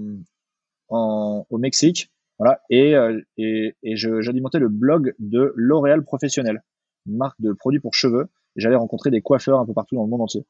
au 0.88 1.58
Mexique. 1.58 2.12
Voilà. 2.38 2.60
Et, 2.70 2.94
euh, 2.94 3.20
et, 3.38 3.74
et 3.82 3.96
j'alimentais 3.96 4.58
le 4.58 4.68
blog 4.68 5.14
de 5.18 5.52
L'Oréal 5.56 6.04
Professionnel, 6.04 6.62
une 7.06 7.16
marque 7.16 7.40
de 7.40 7.52
produits 7.52 7.80
pour 7.80 7.94
cheveux. 7.94 8.28
Et 8.56 8.60
j'allais 8.60 8.76
rencontrer 8.76 9.10
des 9.10 9.22
coiffeurs 9.22 9.58
un 9.58 9.66
peu 9.66 9.72
partout 9.72 9.94
dans 9.94 10.04
le 10.04 10.10
monde 10.10 10.20
entier. 10.20 10.44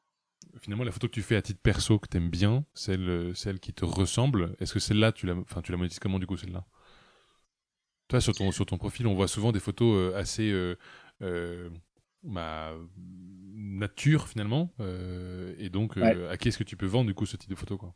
Finalement, 0.59 0.83
la 0.83 0.91
photo 0.91 1.07
que 1.07 1.13
tu 1.13 1.21
fais 1.21 1.35
à 1.35 1.41
titre 1.41 1.59
perso 1.61 1.99
que 1.99 2.07
tu 2.07 2.17
aimes 2.17 2.29
bien, 2.29 2.65
celle, 2.73 3.31
celle 3.35 3.59
qui 3.59 3.73
te 3.73 3.85
ressemble, 3.85 4.55
est-ce 4.59 4.73
que 4.73 4.79
celle-là, 4.79 5.11
tu 5.11 5.25
la, 5.25 5.35
enfin, 5.35 5.61
tu 5.61 5.71
la 5.71 5.77
monétises 5.77 5.99
comment 5.99 6.19
du 6.19 6.27
coup, 6.27 6.37
celle-là? 6.37 6.65
Toi, 8.07 8.21
sur 8.21 8.33
ton, 8.33 8.51
sur 8.51 8.65
ton 8.65 8.77
profil, 8.77 9.07
on 9.07 9.15
voit 9.15 9.27
souvent 9.27 9.51
des 9.51 9.59
photos 9.59 9.95
euh, 9.95 10.17
assez 10.17 10.51
euh, 10.51 10.77
euh, 11.21 11.69
bah, 12.23 12.73
nature 13.55 14.27
finalement. 14.27 14.73
et 15.57 15.69
donc, 15.69 15.97
à 15.97 16.37
qui 16.37 16.49
est-ce 16.49 16.57
que 16.57 16.63
tu 16.63 16.77
peux 16.77 16.85
vendre 16.85 17.07
du 17.07 17.13
coup 17.13 17.25
ce 17.25 17.37
type 17.37 17.49
de 17.49 17.55
photos 17.55 17.77
quoi? 17.77 17.95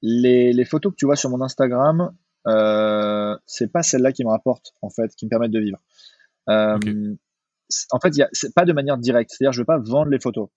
Les, 0.00 0.52
les, 0.52 0.64
photos 0.64 0.92
que 0.92 0.96
tu 0.96 1.06
vois 1.06 1.16
sur 1.16 1.30
mon 1.30 1.42
Instagram, 1.42 2.14
euh, 2.46 3.36
c'est 3.46 3.70
pas 3.70 3.82
celles-là 3.82 4.12
qui 4.12 4.24
me 4.24 4.30
rapportent 4.30 4.74
en 4.82 4.90
fait, 4.90 5.14
qui 5.14 5.26
me 5.26 5.30
permettent 5.30 5.52
de 5.52 5.60
vivre. 5.60 5.78
En 7.90 8.00
fait, 8.00 8.14
c'est 8.32 8.54
pas 8.54 8.64
de 8.64 8.72
manière 8.72 8.98
directe. 8.98 9.30
C'est-à-dire, 9.30 9.52
je 9.52 9.60
veux 9.60 9.66
pas 9.66 9.78
vendre 9.78 10.10
les 10.10 10.20
photos. 10.20 10.48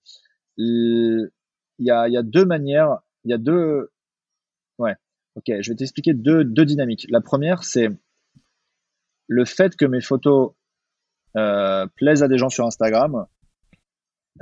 Il 0.58 1.30
y 1.78 1.90
a, 1.90 2.22
deux 2.22 2.44
manières. 2.44 2.98
Il 3.24 3.30
y 3.30 3.34
a 3.34 3.38
deux. 3.38 3.90
Ouais. 4.78 4.94
Ok, 5.36 5.44
je 5.60 5.70
vais 5.70 5.76
t'expliquer 5.76 6.14
deux, 6.14 6.44
deux 6.44 6.64
dynamiques. 6.64 7.06
La 7.10 7.20
première, 7.20 7.62
c'est 7.64 7.90
le 9.28 9.44
fait 9.44 9.76
que 9.76 9.84
mes 9.84 10.00
photos 10.00 10.52
euh, 11.36 11.86
plaisent 11.96 12.22
à 12.22 12.28
des 12.28 12.38
gens 12.38 12.48
sur 12.48 12.64
Instagram 12.64 13.26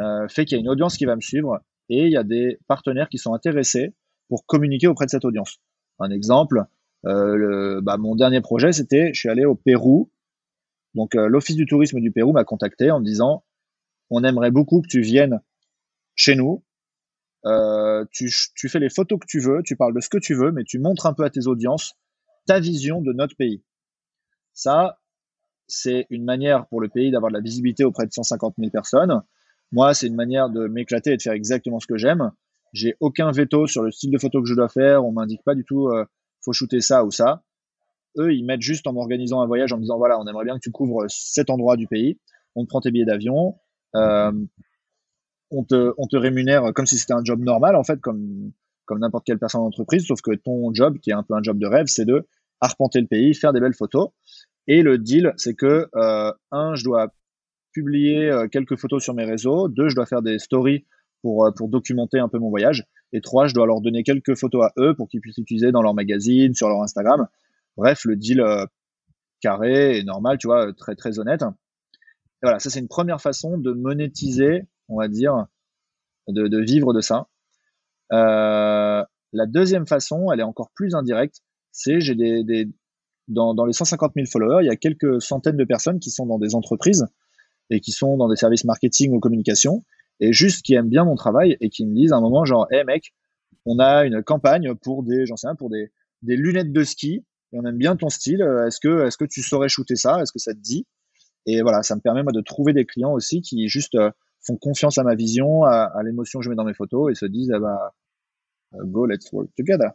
euh, 0.01 0.29
fait 0.29 0.45
qu'il 0.45 0.57
y 0.57 0.61
a 0.61 0.63
une 0.63 0.69
audience 0.69 0.97
qui 0.97 1.05
va 1.05 1.17
me 1.17 1.21
suivre 1.21 1.61
et 1.89 2.07
il 2.07 2.13
y 2.13 2.17
a 2.17 2.25
des 2.25 2.59
partenaires 2.67 3.09
qui 3.09 3.19
sont 3.19 3.35
intéressés 3.35 3.95
pour 4.29 4.47
communiquer 4.47 4.87
auprès 4.87 5.07
de 5.07 5.11
cette 5.11 5.25
audience. 5.25 5.59
Un 6.01 6.11
exemple, 6.11 6.65
euh, 7.07 7.81
bah, 7.83 7.97
mon 7.97 8.17
dernier 8.17 8.41
projet, 8.41 8.73
c'était, 8.73 9.13
je 9.13 9.21
suis 9.21 9.29
allé 9.29 9.45
au 9.45 9.55
Pérou. 9.55 10.11
Donc 10.95 11.15
euh, 11.15 11.27
l'Office 11.29 11.57
du 11.57 11.67
tourisme 11.67 12.01
du 12.01 12.11
Pérou 12.11 12.33
m'a 12.33 12.45
contacté 12.45 12.91
en 12.91 13.01
me 13.01 13.05
disant, 13.05 13.45
on 14.11 14.23
aimerait 14.25 14.51
beaucoup 14.51 14.83
que 14.83 14.89
tu 14.89 15.01
viennes 15.01 15.41
chez 16.15 16.37
nous 16.37 16.63
euh, 17.47 18.07
tu, 18.11 18.31
fais 18.69 18.79
les 18.79 18.89
photos 18.89 19.19
que 19.21 19.27
tu 19.27 19.39
veux, 19.39 19.63
tu 19.63 19.77
parles 19.77 19.95
de 19.95 20.01
ce 20.01 20.09
que 20.09 20.19
tu 20.19 20.35
veux, 20.35 20.51
mais 20.51 20.65
tu 20.65 20.79
montres 20.79 21.07
un 21.07 21.13
peu 21.13 21.25
à 21.25 21.31
tes 21.31 21.47
audiences 21.47 21.95
ta 22.47 22.61
vision 22.61 23.01
de 23.01 23.13
notre 23.13 23.37
pays. 23.37 23.63
Ça, 24.53 24.99
c'est 25.67 26.07
une 26.11 26.25
manière 26.25 26.67
pour 26.67 26.81
le 26.81 26.89
pays 26.89 27.11
d'avoir 27.11 27.31
de 27.31 27.37
la 27.37 27.43
visibilité 27.43 27.85
auprès 27.85 28.07
de 28.07 28.13
150 28.13 28.55
000 28.59 28.71
personnes. 28.71 29.23
Moi, 29.73 29.95
c'est 29.95 30.07
une 30.07 30.15
manière 30.15 30.51
de 30.51 30.67
m'éclater 30.69 31.13
et 31.13 31.17
de 31.17 31.23
faire 31.23 31.33
exactement 31.33 31.81
ce 31.81 31.87
que 31.87 31.97
j'aime. 31.97 32.33
J'ai 32.73 32.97
aucun 33.01 33.31
veto 33.31 33.67
sur 33.67 33.83
le 33.83 33.91
style 33.91 34.11
de 34.11 34.19
photo 34.19 34.43
que 34.43 34.49
je 34.49 34.55
dois 34.55 34.69
faire. 34.69 35.05
On 35.05 35.13
m'indique 35.13 35.43
pas 35.43 35.55
du 35.55 35.65
tout, 35.65 35.89
euh, 35.89 36.05
faut 36.43 36.53
shooter 36.53 36.81
ça 36.81 37.05
ou 37.05 37.11
ça. 37.11 37.43
Eux, 38.17 38.35
ils 38.35 38.45
mettent 38.45 38.63
juste 38.63 38.87
en 38.87 38.93
m'organisant 38.93 39.41
un 39.41 39.47
voyage 39.47 39.73
en 39.73 39.77
me 39.77 39.83
disant 39.83 39.99
voilà, 39.99 40.19
on 40.19 40.27
aimerait 40.27 40.45
bien 40.45 40.55
que 40.55 40.61
tu 40.61 40.71
couvres 40.71 41.05
cet 41.09 41.51
endroit 41.51 41.77
du 41.77 41.87
pays. 41.87 42.19
On 42.55 42.65
te 42.65 42.69
prend 42.69 42.81
tes 42.81 42.91
billets 42.91 43.05
d'avion. 43.05 43.57
Euh, 43.97 44.33
on 45.51 45.65
te, 45.65 45.93
on 45.99 46.07
te 46.07 46.17
rémunère 46.17 46.73
comme 46.75 46.87
si 46.87 46.99
c'était 46.99 47.13
un 47.13 47.25
job 47.25 47.41
normal, 47.41 47.77
en 47.77 47.85
fait, 47.85 48.01
comme, 48.01 48.53
comme 48.87 48.99
n'importe 48.99 49.25
quelle 49.25 49.39
personne 49.39 49.63
d'entreprise, 49.63 50.07
sauf 50.07 50.21
que 50.21 50.35
ton 50.35 50.73
job, 50.73 50.99
qui 50.99 51.11
est 51.11 51.15
un 51.15 51.23
peu 51.23 51.35
un 51.35 51.43
job 51.43 51.59
de 51.59 51.67
rêve, 51.67 51.87
c'est 51.87 52.05
de 52.05 52.27
arpenter 52.61 53.01
le 53.01 53.07
pays, 53.07 53.35
faire 53.35 53.53
des 53.53 53.61
belles 53.61 53.75
photos. 53.75 54.09
Et 54.67 54.83
le 54.83 54.99
deal, 54.99 55.33
c'est 55.37 55.55
que, 55.55 55.89
euh, 55.95 56.33
un, 56.51 56.75
je 56.75 56.85
dois 56.85 57.13
publier 57.73 58.31
euh, 58.31 58.49
quelques 58.49 58.77
photos 58.77 59.03
sur 59.03 59.15
mes 59.15 59.25
réseaux. 59.25 59.69
Deux, 59.69 59.89
je 59.89 59.95
dois 59.95 60.07
faire 60.07 60.23
des 60.23 60.39
stories 60.39 60.87
pour, 61.23 61.53
pour 61.55 61.69
documenter 61.69 62.19
un 62.19 62.29
peu 62.29 62.39
mon 62.39 62.51
voyage. 62.51 62.85
Et 63.13 63.21
trois, 63.21 63.47
je 63.47 63.55
dois 63.55 63.67
leur 63.67 63.81
donner 63.81 64.03
quelques 64.03 64.35
photos 64.35 64.65
à 64.65 64.73
eux 64.79 64.95
pour 64.95 65.09
qu'ils 65.09 65.21
puissent 65.21 65.39
utiliser 65.39 65.73
dans 65.73 65.83
leur 65.83 65.95
magazine, 65.95 66.55
sur 66.55 66.69
leur 66.69 66.83
Instagram. 66.83 67.27
Bref, 67.77 68.05
le 68.05 68.17
deal 68.17 68.41
euh, 68.41 68.67
carré 69.41 69.99
et 69.99 70.05
normal, 70.05 70.39
tu 70.39 70.47
vois, 70.47 70.73
très, 70.73 70.95
très 70.95 71.19
honnête. 71.19 71.43
Et 71.43 72.47
voilà, 72.47 72.59
ça, 72.59 72.71
c'est 72.71 72.81
une 72.81 72.89
première 72.89 73.21
façon 73.21 73.59
de 73.59 73.73
monétiser 73.73 74.67
on 74.89 74.99
va 74.99 75.09
dire, 75.09 75.47
de, 76.29 76.59
vivre 76.61 76.93
de 76.93 77.01
ça. 77.01 77.29
Euh, 78.13 79.03
la 79.33 79.47
deuxième 79.47 79.87
façon, 79.87 80.31
elle 80.33 80.41
est 80.41 80.45
encore 80.45 80.71
plus 80.75 80.95
indirecte, 80.95 81.41
c'est 81.73 82.01
j'ai 82.01 82.15
des, 82.15 82.69
dans, 83.29 83.65
les 83.65 83.73
150 83.73 84.13
000 84.15 84.27
followers, 84.31 84.65
il 84.65 84.67
y 84.67 84.71
a 84.71 84.77
quelques 84.77 85.21
centaines 85.21 85.57
de 85.57 85.65
personnes 85.65 85.99
qui 85.99 86.11
sont 86.11 86.27
dans 86.27 86.39
des 86.39 86.55
entreprises 86.55 87.07
et 87.71 87.81
qui 87.81 87.93
sont 87.93 88.17
dans 88.17 88.29
des 88.29 88.37
services 88.37 88.65
marketing 88.65 89.13
ou 89.13 89.21
communication 89.21 89.83
et 90.21 90.33
juste 90.33 90.65
qui 90.65 90.75
aiment 90.75 90.89
bien 90.89 91.05
mon 91.05 91.17
travail 91.17 91.57
et 91.61 91.71
qui 91.71 91.87
me 91.87 91.95
disent 91.95 92.13
à 92.13 92.17
un 92.17 92.21
moment 92.21 92.45
genre, 92.45 92.69
hé 92.71 92.85
mec, 92.85 93.15
on 93.67 93.79
a 93.79 94.05
une 94.05 94.23
campagne 94.23 94.75
pour 94.75 95.03
des, 95.03 95.27
j'en 95.27 95.37
sais 95.37 95.49
des 96.23 96.37
lunettes 96.37 96.73
de 96.73 96.85
ski 96.85 97.25
et 97.55 97.59
on 97.59 97.65
aime 97.65 97.79
bien 97.79 97.97
ton 97.97 98.09
style. 98.09 98.43
Est-ce 98.67 98.81
que, 98.81 99.07
est-ce 99.07 99.17
que 99.17 99.25
tu 99.25 99.43
saurais 99.43 99.69
shooter 99.69 99.97
ça? 99.97 100.21
Est-ce 100.21 100.33
que 100.33 100.41
ça 100.41 100.53
te 100.53 100.59
dit? 100.59 100.87
Et 101.47 101.63
voilà, 101.63 101.83
ça 101.83 101.95
me 101.95 102.01
permet 102.01 102.23
moi 102.23 102.33
de 102.33 102.41
trouver 102.41 102.73
des 102.73 102.85
clients 102.85 103.13
aussi 103.13 103.41
qui 103.43 103.69
juste 103.69 103.95
euh, 103.95 104.11
font 104.45 104.57
confiance 104.57 104.99
à 104.99 105.05
ma 105.05 105.15
vision, 105.15 105.63
à, 105.65 105.91
à 105.95 106.03
l'émotion 106.03 106.41
que 106.41 106.45
je 106.45 106.51
mets 106.51 106.57
dans 106.57 106.65
mes 106.65 106.75
photos 106.75 107.13
et 107.13 107.15
se 107.15 107.27
disent, 107.27 107.53
ah 107.55 107.61
bah, 107.61 107.95
go, 108.73 109.07
let's 109.07 109.31
work 109.33 109.49
together. 109.57 109.91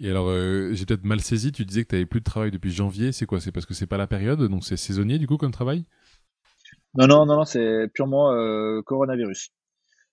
Et 0.00 0.10
alors, 0.10 0.28
euh, 0.28 0.72
j'ai 0.74 0.84
peut-être 0.84 1.04
mal 1.04 1.20
saisi, 1.20 1.50
tu 1.50 1.64
disais 1.64 1.82
que 1.84 1.88
tu 1.88 1.94
n'avais 1.94 2.06
plus 2.06 2.20
de 2.20 2.24
travail 2.24 2.50
depuis 2.50 2.70
janvier. 2.70 3.10
C'est 3.10 3.26
quoi? 3.26 3.40
C'est 3.40 3.50
parce 3.50 3.66
que 3.66 3.74
c'est 3.74 3.86
pas 3.86 3.96
la 3.96 4.06
période, 4.06 4.40
donc 4.40 4.64
c'est 4.64 4.76
saisonnier 4.76 5.18
du 5.18 5.26
coup 5.26 5.38
comme 5.38 5.50
travail? 5.50 5.86
Non, 6.94 7.06
non, 7.06 7.26
non, 7.26 7.36
non 7.36 7.44
c'est 7.44 7.88
purement 7.94 8.32
euh, 8.32 8.82
coronavirus. 8.82 9.50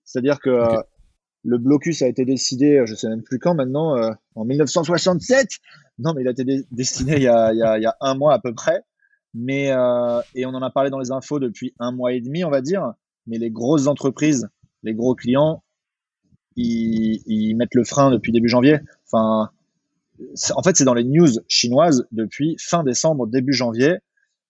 C'est-à-dire 0.03 0.39
que 0.39 0.49
euh, 0.49 0.81
le 1.45 1.57
blocus 1.57 2.01
a 2.01 2.07
été 2.07 2.25
décidé, 2.25 2.83
je 2.85 2.95
sais 2.95 3.07
même 3.07 3.21
plus 3.21 3.39
quand 3.39 3.53
maintenant, 3.53 3.95
en 4.33 4.45
1967. 4.45 5.47
Non, 5.99 6.13
mais 6.13 6.21
il 6.21 6.27
a 6.27 6.31
été 6.31 6.65
destiné 6.71 7.17
il 7.17 7.21
y 7.21 7.27
a, 7.27 7.97
un 8.01 8.15
mois 8.15 8.33
à 8.33 8.39
peu 8.39 8.53
près. 8.53 8.81
Mais 9.35 9.67
et 10.33 10.45
on 10.45 10.49
en 10.49 10.61
a 10.61 10.69
parlé 10.71 10.89
dans 10.89 10.99
les 10.99 11.11
infos 11.11 11.39
depuis 11.39 11.73
un 11.79 11.91
mois 11.91 12.13
et 12.13 12.21
demi, 12.21 12.43
on 12.43 12.49
va 12.49 12.61
dire. 12.61 12.93
Mais 13.27 13.37
les 13.37 13.51
grosses 13.51 13.87
entreprises, 13.87 14.49
les 14.83 14.95
gros 14.95 15.13
clients, 15.13 15.63
ils, 16.55 17.55
mettent 17.55 17.75
le 17.75 17.83
frein 17.83 18.11
depuis 18.11 18.31
début 18.31 18.49
janvier. 18.49 18.79
Enfin, 19.05 19.51
en 20.55 20.63
fait, 20.63 20.75
c'est 20.75 20.85
dans 20.85 20.93
les 20.93 21.03
news 21.03 21.29
chinoises 21.47 22.07
depuis 22.11 22.55
fin 22.59 22.83
décembre, 22.83 23.27
début 23.27 23.53
janvier. 23.53 23.97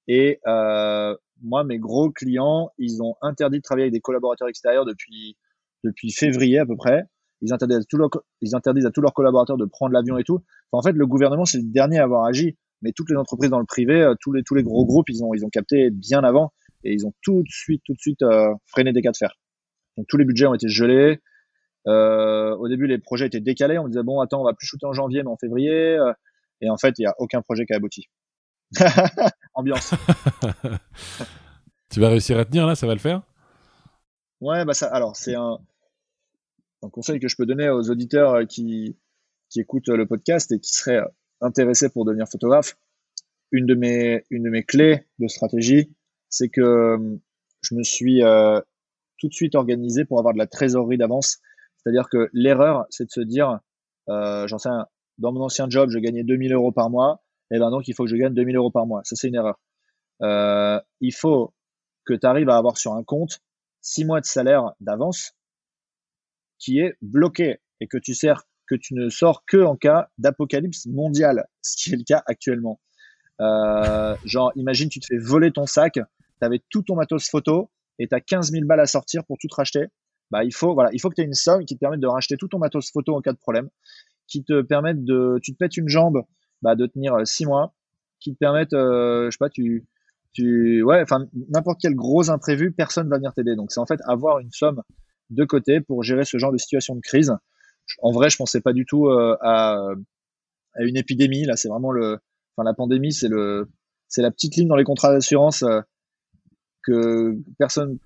Et 0.07 0.39
euh, 0.47 1.15
moi, 1.41 1.63
mes 1.63 1.79
gros 1.79 2.11
clients, 2.11 2.69
ils 2.77 3.01
ont 3.01 3.15
interdit 3.21 3.57
de 3.57 3.63
travailler 3.63 3.85
avec 3.85 3.93
des 3.93 4.01
collaborateurs 4.01 4.47
extérieurs 4.47 4.85
depuis 4.85 5.35
depuis 5.85 6.11
février 6.11 6.59
à 6.59 6.65
peu 6.65 6.75
près. 6.75 7.03
Ils 7.41 7.53
interdisent 7.53 7.77
à 7.77 7.83
tous 7.87 7.97
leurs, 7.97 8.09
ils 8.41 8.55
interdisent 8.55 8.85
à 8.85 8.91
tous 8.91 9.01
leurs 9.01 9.13
collaborateurs 9.13 9.57
de 9.57 9.65
prendre 9.65 9.93
l'avion 9.93 10.17
et 10.17 10.23
tout. 10.23 10.39
en 10.71 10.81
fait, 10.81 10.93
le 10.93 11.07
gouvernement, 11.07 11.45
c'est 11.45 11.59
le 11.59 11.71
dernier 11.71 11.99
à 11.99 12.03
avoir 12.03 12.25
agi. 12.25 12.57
Mais 12.81 12.91
toutes 12.91 13.09
les 13.09 13.15
entreprises 13.15 13.49
dans 13.49 13.59
le 13.59 13.65
privé, 13.65 14.01
euh, 14.01 14.15
tous 14.19 14.31
les 14.31 14.43
tous 14.43 14.53
les 14.53 14.63
gros 14.63 14.85
groupes, 14.85 15.09
ils 15.09 15.23
ont 15.23 15.33
ils 15.33 15.45
ont 15.45 15.49
capté 15.49 15.89
bien 15.91 16.23
avant 16.23 16.51
et 16.83 16.93
ils 16.93 17.07
ont 17.07 17.13
tout 17.21 17.41
de 17.41 17.49
suite 17.49 17.81
tout 17.85 17.93
de 17.93 17.99
suite 17.99 18.21
euh, 18.21 18.53
freiné 18.67 18.91
des 18.93 19.01
cas 19.01 19.11
de 19.11 19.17
fer. 19.17 19.33
Donc 19.97 20.07
tous 20.09 20.17
les 20.17 20.25
budgets 20.25 20.45
ont 20.45 20.53
été 20.53 20.67
gelés. 20.67 21.19
Euh, 21.87 22.55
au 22.55 22.67
début, 22.67 22.87
les 22.87 22.97
projets 22.97 23.27
étaient 23.27 23.39
décalés. 23.39 23.77
On 23.77 23.87
disait 23.87 24.03
bon, 24.03 24.19
attends, 24.19 24.41
on 24.41 24.43
va 24.43 24.53
plus 24.53 24.67
shooter 24.67 24.85
en 24.85 24.93
janvier, 24.93 25.23
mais 25.23 25.29
en 25.29 25.37
février. 25.37 25.97
Et 26.61 26.69
en 26.69 26.77
fait, 26.77 26.95
il 26.97 27.01
n'y 27.01 27.07
a 27.07 27.15
aucun 27.19 27.41
projet 27.41 27.65
qui 27.65 27.73
a 27.73 27.77
abouti. 27.77 28.07
Ambiance. 29.53 29.93
tu 31.91 31.99
vas 31.99 32.09
réussir 32.09 32.37
à 32.39 32.45
tenir 32.45 32.65
là, 32.65 32.75
ça 32.75 32.87
va 32.87 32.93
le 32.93 32.99
faire? 32.99 33.21
Ouais, 34.41 34.65
bah 34.65 34.73
ça. 34.73 34.87
Alors, 34.87 35.15
c'est 35.15 35.35
un, 35.35 35.59
un, 36.85 36.89
conseil 36.89 37.19
que 37.19 37.27
je 37.27 37.35
peux 37.35 37.45
donner 37.45 37.69
aux 37.69 37.89
auditeurs 37.89 38.33
euh, 38.33 38.45
qui, 38.45 38.97
qui 39.49 39.59
écoutent 39.59 39.89
le 39.89 40.05
podcast 40.05 40.51
et 40.51 40.59
qui 40.59 40.71
seraient 40.71 41.01
intéressés 41.41 41.89
pour 41.89 42.05
devenir 42.05 42.27
photographe. 42.27 42.77
Une 43.51 43.65
de 43.65 43.75
mes, 43.75 44.23
une 44.29 44.43
de 44.43 44.49
mes 44.49 44.63
clés 44.63 45.07
de 45.19 45.27
stratégie, 45.27 45.95
c'est 46.29 46.49
que 46.49 46.97
je 47.61 47.75
me 47.75 47.83
suis 47.83 48.23
euh, 48.23 48.59
tout 49.19 49.27
de 49.27 49.33
suite 49.33 49.55
organisé 49.55 50.05
pour 50.05 50.19
avoir 50.19 50.33
de 50.33 50.39
la 50.39 50.47
trésorerie 50.47 50.97
d'avance 50.97 51.39
c'est-à-dire 51.85 52.09
que 52.09 52.29
l'erreur, 52.33 52.85
c'est 52.89 53.05
de 53.05 53.11
se 53.11 53.21
dire, 53.21 53.59
euh, 54.09 54.47
dans 55.19 55.31
mon 55.31 55.41
ancien 55.41 55.69
job, 55.69 55.91
je 55.91 55.99
gagnais 55.99 56.23
2000 56.23 56.53
euros 56.53 56.71
par 56.71 56.89
mois, 56.89 57.21
et 57.51 57.59
ben 57.59 57.69
donc 57.69 57.87
il 57.87 57.93
faut 57.93 58.05
que 58.05 58.09
je 58.09 58.15
gagne 58.15 58.33
2000 58.33 58.55
euros 58.55 58.71
par 58.71 58.87
mois. 58.87 59.01
Ça, 59.03 59.15
c'est 59.15 59.27
une 59.27 59.35
erreur. 59.35 59.59
Euh, 60.23 60.81
il 60.99 61.13
faut 61.13 61.53
que 62.05 62.15
tu 62.15 62.25
arrives 62.25 62.49
à 62.49 62.57
avoir 62.57 62.77
sur 62.77 62.93
un 62.93 63.03
compte 63.03 63.39
6 63.81 64.05
mois 64.05 64.19
de 64.19 64.25
salaire 64.25 64.73
d'avance 64.79 65.33
qui 66.65 66.79
est 66.79 66.97
bloqué 67.03 67.57
et 67.79 67.87
que 67.87 67.97
tu 67.97 68.15
sers, 68.15 68.43
que 68.67 68.73
tu 68.73 68.95
ne 68.95 69.09
sors 69.09 69.45
que 69.45 69.57
en 69.57 69.75
cas 69.75 70.09
d'apocalypse 70.17 70.87
mondial, 70.87 71.45
ce 71.61 71.77
qui 71.77 71.93
est 71.93 71.97
le 71.97 72.03
cas 72.03 72.23
actuellement. 72.25 72.79
Euh, 73.39 74.15
genre, 74.25 74.51
imagine, 74.55 74.89
tu 74.89 74.99
te 74.99 75.05
fais 75.05 75.19
voler 75.19 75.51
ton 75.51 75.67
sac, 75.67 75.93
tu 75.93 76.01
avais 76.41 76.61
tout 76.71 76.81
ton 76.81 76.95
matos 76.95 77.29
photo 77.29 77.69
et 77.99 78.07
tu 78.07 78.15
as 78.15 78.19
15 78.19 78.51
000 78.51 78.65
balles 78.65 78.79
à 78.79 78.87
sortir 78.87 79.23
pour 79.25 79.37
tout 79.37 79.47
racheter 79.55 79.89
bah, 80.31 80.43
il 80.43 80.51
faut, 80.51 80.73
voilà, 80.73 80.89
il 80.91 80.99
faut 80.99 81.09
que 81.09 81.15
tu 81.15 81.21
aies 81.21 81.25
une 81.25 81.35
somme 81.35 81.65
qui 81.65 81.75
te 81.75 81.79
permette 81.79 81.99
de 81.99 82.07
racheter 82.07 82.35
tout 82.35 82.47
ton 82.47 82.57
matos 82.57 82.91
photo 82.91 83.15
en 83.15 83.21
cas 83.21 83.31
de 83.31 83.37
problème, 83.37 83.69
qui 84.27 84.43
te 84.43 84.61
permette 84.63 85.03
de, 85.03 85.37
tu 85.43 85.53
te 85.53 85.57
pètes 85.57 85.77
une 85.77 85.87
jambe, 85.87 86.23
bah, 86.63 86.75
de 86.75 86.87
tenir 86.87 87.13
euh, 87.13 87.25
six 87.25 87.45
mois, 87.45 87.75
qui 88.19 88.33
te 88.33 88.39
permettent, 88.39 88.73
euh, 88.73 89.25
je 89.25 89.31
sais 89.31 89.37
pas, 89.39 89.49
tu, 89.49 89.85
tu, 90.33 90.81
ouais, 90.81 90.99
enfin, 91.01 91.27
n'importe 91.49 91.79
quel 91.79 91.93
gros 91.93 92.31
imprévu, 92.31 92.71
personne 92.71 93.07
va 93.07 93.17
venir 93.17 93.33
t'aider. 93.33 93.55
Donc, 93.55 93.71
c'est 93.71 93.79
en 93.79 93.85
fait 93.85 93.99
avoir 94.07 94.39
une 94.39 94.51
somme 94.51 94.81
de 95.29 95.45
côté 95.45 95.81
pour 95.81 96.03
gérer 96.03 96.25
ce 96.25 96.37
genre 96.37 96.51
de 96.51 96.57
situation 96.57 96.95
de 96.95 97.01
crise. 97.01 97.33
En 98.01 98.11
vrai, 98.11 98.29
je 98.29 98.37
pensais 98.37 98.61
pas 98.61 98.73
du 98.73 98.85
tout 98.85 99.07
euh, 99.07 99.37
à, 99.41 99.77
une 100.79 100.97
épidémie. 100.97 101.45
Là, 101.45 101.55
c'est 101.55 101.69
vraiment 101.69 101.91
le, 101.91 102.19
enfin, 102.55 102.63
la 102.63 102.73
pandémie, 102.73 103.13
c'est 103.13 103.27
le, 103.27 103.69
c'est 104.07 104.21
la 104.21 104.31
petite 104.31 104.55
ligne 104.55 104.67
dans 104.67 104.75
les 104.75 104.83
contrats 104.83 105.11
d'assurance 105.11 105.63
euh, 105.63 105.81
que 106.83 107.37
personne 107.57 107.97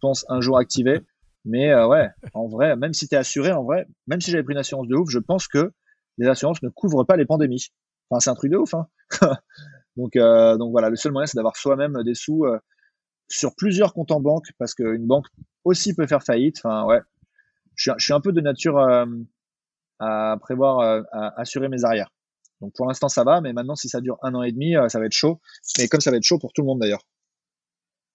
pense 0.00 0.24
un 0.28 0.40
jour 0.40 0.58
activer. 0.58 1.00
Mais 1.44 1.70
euh, 1.70 1.86
ouais, 1.86 2.08
en 2.34 2.48
vrai, 2.48 2.76
même 2.76 2.92
si 2.92 3.08
tu 3.08 3.14
es 3.14 3.18
assuré, 3.18 3.52
en 3.52 3.62
vrai, 3.62 3.86
même 4.06 4.20
si 4.20 4.30
j'avais 4.30 4.42
pris 4.42 4.52
une 4.52 4.58
assurance 4.58 4.88
de 4.88 4.96
ouf, 4.96 5.10
je 5.10 5.18
pense 5.18 5.46
que 5.46 5.72
les 6.18 6.26
assurances 6.26 6.62
ne 6.62 6.68
couvrent 6.68 7.04
pas 7.04 7.16
les 7.16 7.26
pandémies. 7.26 7.68
Enfin, 8.10 8.20
c'est 8.20 8.30
un 8.30 8.34
truc 8.34 8.50
de 8.50 8.56
ouf. 8.56 8.74
Hein 8.74 8.86
donc, 9.96 10.14
donc 10.14 10.70
voilà, 10.72 10.90
le 10.90 10.96
seul 10.96 11.12
moyen, 11.12 11.26
c'est 11.26 11.36
d'avoir 11.36 11.56
soi-même 11.56 12.02
des 12.04 12.14
sous 12.14 12.44
sur 13.28 13.54
plusieurs 13.54 13.92
comptes 13.92 14.12
en 14.12 14.20
banque, 14.20 14.52
parce 14.58 14.74
qu'une 14.74 15.06
banque 15.06 15.26
aussi 15.64 15.94
peut 15.94 16.06
faire 16.06 16.22
faillite. 16.22 16.58
Enfin, 16.58 16.84
ouais, 16.86 17.00
je 17.74 17.92
suis, 17.98 18.12
un 18.12 18.20
peu 18.20 18.32
de 18.32 18.40
nature 18.40 18.78
à 19.98 20.36
prévoir, 20.40 21.04
à 21.12 21.40
assurer 21.40 21.68
mes 21.68 21.84
arrières. 21.84 22.10
Donc 22.60 22.72
pour 22.74 22.86
l'instant, 22.86 23.08
ça 23.08 23.24
va, 23.24 23.40
mais 23.40 23.52
maintenant, 23.52 23.76
si 23.76 23.88
ça 23.88 24.00
dure 24.00 24.18
un 24.22 24.34
an 24.34 24.42
et 24.42 24.52
demi, 24.52 24.74
ça 24.88 24.98
va 24.98 25.06
être 25.06 25.12
chaud. 25.12 25.40
Mais 25.78 25.88
comme 25.88 26.00
ça 26.00 26.10
va 26.10 26.16
être 26.16 26.22
chaud 26.24 26.38
pour 26.38 26.52
tout 26.52 26.62
le 26.62 26.66
monde 26.66 26.80
d'ailleurs. 26.80 27.02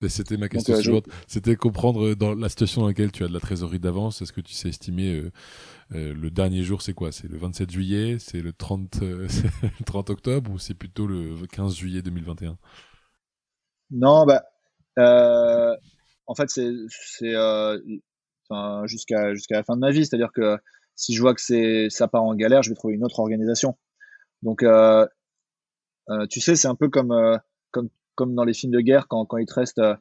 C'était 0.09 0.37
ma 0.37 0.49
question 0.49 0.73
euh, 0.73 0.81
suivante. 0.81 1.05
C'était 1.27 1.55
comprendre 1.55 2.07
euh, 2.07 2.15
dans 2.15 2.33
la 2.33 2.49
situation 2.49 2.81
dans 2.81 2.87
laquelle 2.87 3.11
tu 3.11 3.23
as 3.23 3.27
de 3.27 3.33
la 3.33 3.39
trésorerie 3.39 3.79
d'avance, 3.79 4.21
est-ce 4.21 4.33
que 4.33 4.41
tu 4.41 4.53
sais 4.53 4.69
estimer 4.69 5.31
euh, 5.93 6.13
le 6.13 6.31
dernier 6.31 6.63
jour, 6.63 6.81
c'est 6.81 6.93
quoi? 6.93 7.11
C'est 7.11 7.27
le 7.27 7.37
27 7.37 7.69
juillet 7.69 8.17
C'est 8.19 8.41
le 8.41 8.53
30, 8.53 9.01
30 9.85 10.09
octobre 10.09 10.51
ou 10.51 10.59
c'est 10.59 10.73
plutôt 10.73 11.05
le 11.05 11.35
15 11.51 11.75
juillet 11.75 12.01
2021 12.01 12.57
Non, 13.91 14.25
bah, 14.25 14.43
en 14.97 16.35
fait, 16.35 16.49
c'est 16.49 16.71
jusqu'à 18.85 19.33
jusqu'à 19.33 19.55
la 19.55 19.63
fin 19.63 19.75
de 19.75 19.81
ma 19.81 19.91
vie. 19.91 20.05
C'est-à-dire 20.05 20.31
que 20.33 20.57
si 20.95 21.13
je 21.13 21.21
vois 21.21 21.33
que 21.33 21.89
ça 21.89 22.07
part 22.07 22.23
en 22.23 22.35
galère, 22.35 22.63
je 22.63 22.69
vais 22.69 22.75
trouver 22.75 22.93
une 22.95 23.03
autre 23.03 23.19
organisation. 23.19 23.77
Donc, 24.41 24.63
tu 26.29 26.41
sais, 26.41 26.55
c'est 26.55 26.67
un 26.67 26.75
peu 26.75 26.89
comme 26.89 28.35
dans 28.35 28.43
les 28.43 28.53
films 28.53 28.71
de 28.71 28.81
guerre, 28.81 29.07
quand, 29.07 29.25
il 29.37 29.45
te 29.45 29.53
reste 29.53 29.79
euh, 29.79 29.95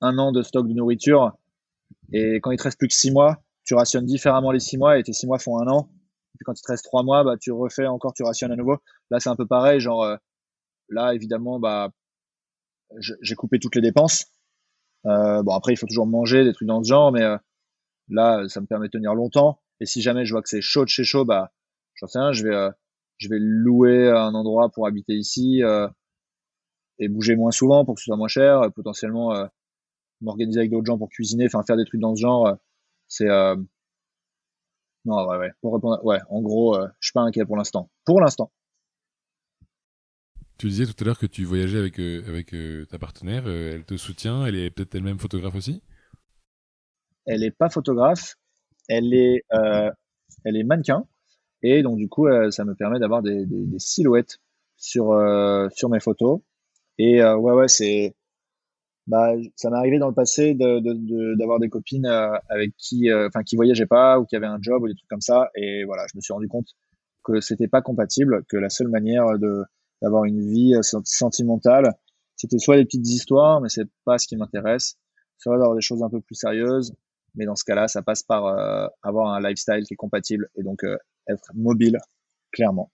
un 0.00 0.18
an 0.18 0.32
de 0.32 0.42
stock 0.42 0.66
de 0.66 0.74
nourriture 0.74 1.32
et 2.12 2.36
quand 2.36 2.50
il 2.50 2.58
te 2.58 2.64
reste 2.64 2.78
plus 2.78 2.88
que 2.88 2.94
six 2.94 3.10
mois, 3.10 3.38
tu 3.64 3.74
rationnes 3.74 4.06
différemment 4.06 4.50
les 4.50 4.60
six 4.60 4.78
mois 4.78 4.98
et 4.98 5.02
tes 5.02 5.12
six 5.12 5.26
mois 5.26 5.38
font 5.38 5.58
un 5.58 5.68
an. 5.68 5.88
Et 5.90 6.38
puis 6.38 6.44
quand 6.44 6.58
il 6.58 6.62
te 6.62 6.70
reste 6.70 6.84
trois 6.84 7.02
mois, 7.02 7.24
bah, 7.24 7.36
tu 7.38 7.52
refais 7.52 7.86
encore, 7.86 8.12
tu 8.14 8.22
rationnes 8.22 8.52
à 8.52 8.56
nouveau. 8.56 8.78
Là, 9.10 9.20
c'est 9.20 9.28
un 9.28 9.36
peu 9.36 9.46
pareil. 9.46 9.80
Genre, 9.80 10.02
euh, 10.02 10.16
là, 10.88 11.14
évidemment, 11.14 11.58
bah, 11.58 11.90
j'ai 12.98 13.34
coupé 13.34 13.58
toutes 13.58 13.74
les 13.74 13.82
dépenses. 13.82 14.26
Euh, 15.06 15.42
bon, 15.42 15.54
après, 15.54 15.72
il 15.72 15.76
faut 15.76 15.86
toujours 15.86 16.06
manger, 16.06 16.44
des 16.44 16.52
trucs 16.52 16.68
dans 16.68 16.82
ce 16.82 16.88
genre, 16.88 17.12
mais 17.12 17.24
là, 18.08 18.48
ça 18.48 18.60
me 18.60 18.66
permet 18.66 18.86
de 18.86 18.92
tenir 18.92 19.14
longtemps. 19.14 19.60
Et 19.80 19.86
si 19.86 20.02
jamais 20.02 20.24
je 20.24 20.32
vois 20.32 20.42
que 20.42 20.48
c'est 20.48 20.60
chaud 20.60 20.84
de 20.84 20.88
chez 20.88 21.04
chaud, 21.04 21.24
bah, 21.24 21.52
j'en 21.94 22.06
sais 22.06 22.18
rien, 22.18 22.32
je 22.32 22.46
vais, 22.46 22.68
je 23.18 23.28
vais 23.28 23.38
louer 23.38 24.10
un 24.10 24.34
endroit 24.34 24.70
pour 24.70 24.86
habiter 24.86 25.14
ici 25.14 25.62
et 26.98 27.08
bouger 27.08 27.36
moins 27.36 27.50
souvent 27.50 27.84
pour 27.84 27.94
que 27.94 28.00
ce 28.00 28.06
soit 28.06 28.16
moins 28.16 28.28
cher, 28.28 28.60
euh, 28.62 28.70
potentiellement 28.70 29.34
euh, 29.34 29.46
m'organiser 30.20 30.60
avec 30.60 30.70
d'autres 30.70 30.86
gens 30.86 30.98
pour 30.98 31.08
cuisiner, 31.08 31.46
enfin 31.46 31.62
faire 31.64 31.76
des 31.76 31.84
trucs 31.84 32.00
dans 32.00 32.14
ce 32.14 32.20
genre. 32.20 32.46
Euh, 32.48 32.54
c'est 33.08 33.26
non 35.06 35.26
ouais 35.26 35.38
ouais 35.38 35.50
pour 35.62 35.72
répondre 35.72 36.04
ouais 36.04 36.18
en 36.28 36.42
gros 36.42 36.76
je 37.00 37.06
suis 37.06 37.12
pas 37.12 37.22
inquiet 37.22 37.46
pour 37.46 37.56
l'instant. 37.56 37.90
Pour 38.04 38.20
l'instant. 38.20 38.52
Tu 40.58 40.68
disais 40.68 40.86
tout 40.86 40.94
à 41.00 41.04
l'heure 41.04 41.18
que 41.18 41.26
tu 41.26 41.44
voyageais 41.44 41.78
avec 41.78 41.98
avec 41.98 42.54
ta 42.88 42.98
partenaire, 42.98 43.46
elle 43.48 43.84
te 43.84 43.96
soutient, 43.96 44.44
elle 44.44 44.56
est 44.56 44.70
peut-être 44.70 44.94
elle-même 44.94 45.18
photographe 45.18 45.54
aussi? 45.54 45.82
Elle 47.26 47.44
est 47.44 47.50
pas 47.50 47.70
photographe, 47.70 48.34
elle 48.88 49.14
est 49.14 49.44
elle 49.50 50.56
est 50.56 50.64
mannequin 50.64 51.04
et 51.62 51.82
donc 51.82 51.96
du 51.96 52.08
coup 52.08 52.26
ça 52.50 52.64
me 52.64 52.74
permet 52.74 52.98
d'avoir 52.98 53.22
des, 53.22 53.46
silhouettes 53.78 54.38
sur 54.76 55.16
sur 55.72 55.88
mes 55.88 56.00
photos 56.00 56.40
et 56.98 57.22
euh, 57.22 57.36
ouais, 57.36 57.52
ouais, 57.52 57.68
c'est. 57.68 58.14
Bah, 59.06 59.32
ça 59.56 59.70
m'est 59.70 59.76
arrivé 59.76 59.98
dans 59.98 60.08
le 60.08 60.14
passé 60.14 60.54
d'avoir 60.54 60.82
de, 60.82 60.92
de, 60.92 61.60
des 61.60 61.68
copines 61.70 62.06
euh, 62.06 62.36
avec 62.50 62.72
qui, 62.76 63.10
euh, 63.10 63.28
enfin, 63.28 63.42
qui 63.42 63.56
voyageaient 63.56 63.86
pas 63.86 64.20
ou 64.20 64.26
qui 64.26 64.36
avaient 64.36 64.46
un 64.46 64.58
job 64.60 64.82
ou 64.82 64.88
des 64.88 64.94
trucs 64.94 65.08
comme 65.08 65.22
ça. 65.22 65.50
Et 65.54 65.84
voilà, 65.84 66.04
je 66.12 66.16
me 66.16 66.20
suis 66.20 66.34
rendu 66.34 66.48
compte 66.48 66.68
que 67.24 67.40
c'était 67.40 67.68
pas 67.68 67.82
compatible, 67.82 68.44
que 68.48 68.58
la 68.58 68.68
seule 68.68 68.88
manière 68.88 69.38
de 69.38 69.62
d'avoir 70.02 70.24
une 70.24 70.40
vie 70.40 70.74
sentimentale, 70.82 71.94
c'était 72.36 72.58
soit 72.58 72.76
des 72.76 72.84
petites 72.84 73.08
histoires, 73.08 73.60
mais 73.60 73.68
c'est 73.68 73.88
pas 74.04 74.18
ce 74.18 74.26
qui 74.26 74.36
m'intéresse, 74.36 74.96
soit 75.38 75.58
d'avoir 75.58 75.74
des 75.74 75.80
choses 75.80 76.02
un 76.02 76.10
peu 76.10 76.20
plus 76.20 76.36
sérieuses. 76.36 76.94
Mais 77.34 77.44
dans 77.46 77.56
ce 77.56 77.64
cas-là, 77.64 77.88
ça 77.88 78.02
passe 78.02 78.22
par 78.22 78.46
avoir 79.02 79.34
un 79.34 79.40
lifestyle 79.40 79.84
qui 79.84 79.94
est 79.94 79.96
compatible 79.96 80.48
et 80.56 80.62
donc 80.62 80.82
être 81.28 81.50
mobile, 81.54 81.98
clairement. 82.52 82.90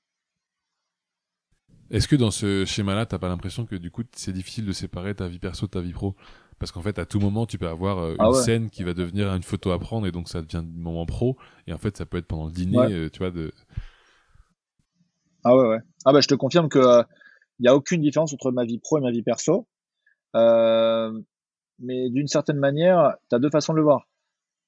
Est-ce 1.90 2.08
que 2.08 2.16
dans 2.16 2.30
ce 2.30 2.64
schéma-là, 2.64 3.06
t'as 3.06 3.18
pas 3.18 3.28
l'impression 3.28 3.66
que 3.66 3.76
du 3.76 3.90
coup, 3.90 4.02
c'est 4.14 4.32
difficile 4.32 4.64
de 4.64 4.72
séparer 4.72 5.14
ta 5.14 5.28
vie 5.28 5.38
perso 5.38 5.66
de 5.66 5.70
ta 5.70 5.80
vie 5.80 5.92
pro? 5.92 6.14
Parce 6.58 6.72
qu'en 6.72 6.82
fait, 6.82 6.98
à 6.98 7.04
tout 7.04 7.20
moment, 7.20 7.46
tu 7.46 7.58
peux 7.58 7.68
avoir 7.68 7.98
euh, 7.98 8.16
ah 8.18 8.28
une 8.28 8.34
scène 8.34 8.70
qui 8.70 8.84
va 8.84 8.94
devenir 8.94 9.32
une 9.34 9.42
photo 9.42 9.70
à 9.70 9.78
prendre 9.78 10.06
et 10.06 10.12
donc 10.12 10.28
ça 10.28 10.40
devient 10.40 10.64
du 10.64 10.80
moment 10.80 11.04
pro. 11.04 11.36
Et 11.66 11.72
en 11.72 11.78
fait, 11.78 11.96
ça 11.96 12.06
peut 12.06 12.16
être 12.16 12.26
pendant 12.26 12.46
le 12.46 12.52
dîner, 12.52 12.78
euh, 12.78 13.10
tu 13.10 13.18
vois. 13.18 13.30
De... 13.30 13.52
Ah 15.44 15.56
ouais, 15.56 15.68
ouais. 15.68 15.78
Ah 16.04 16.12
bah, 16.12 16.20
je 16.20 16.28
te 16.28 16.34
confirme 16.34 16.68
que 16.68 16.78
il 16.78 16.82
euh, 16.82 17.02
n'y 17.60 17.68
a 17.68 17.76
aucune 17.76 18.00
différence 18.00 18.32
entre 18.32 18.50
ma 18.50 18.64
vie 18.64 18.78
pro 18.78 18.98
et 18.98 19.00
ma 19.00 19.10
vie 19.10 19.22
perso. 19.22 19.68
mais 20.34 22.10
d'une 22.10 22.26
certaine 22.26 22.58
manière, 22.58 23.16
tu 23.28 23.36
as 23.36 23.38
deux 23.38 23.50
façons 23.50 23.72
de 23.72 23.78
le 23.78 23.84
voir. 23.84 24.08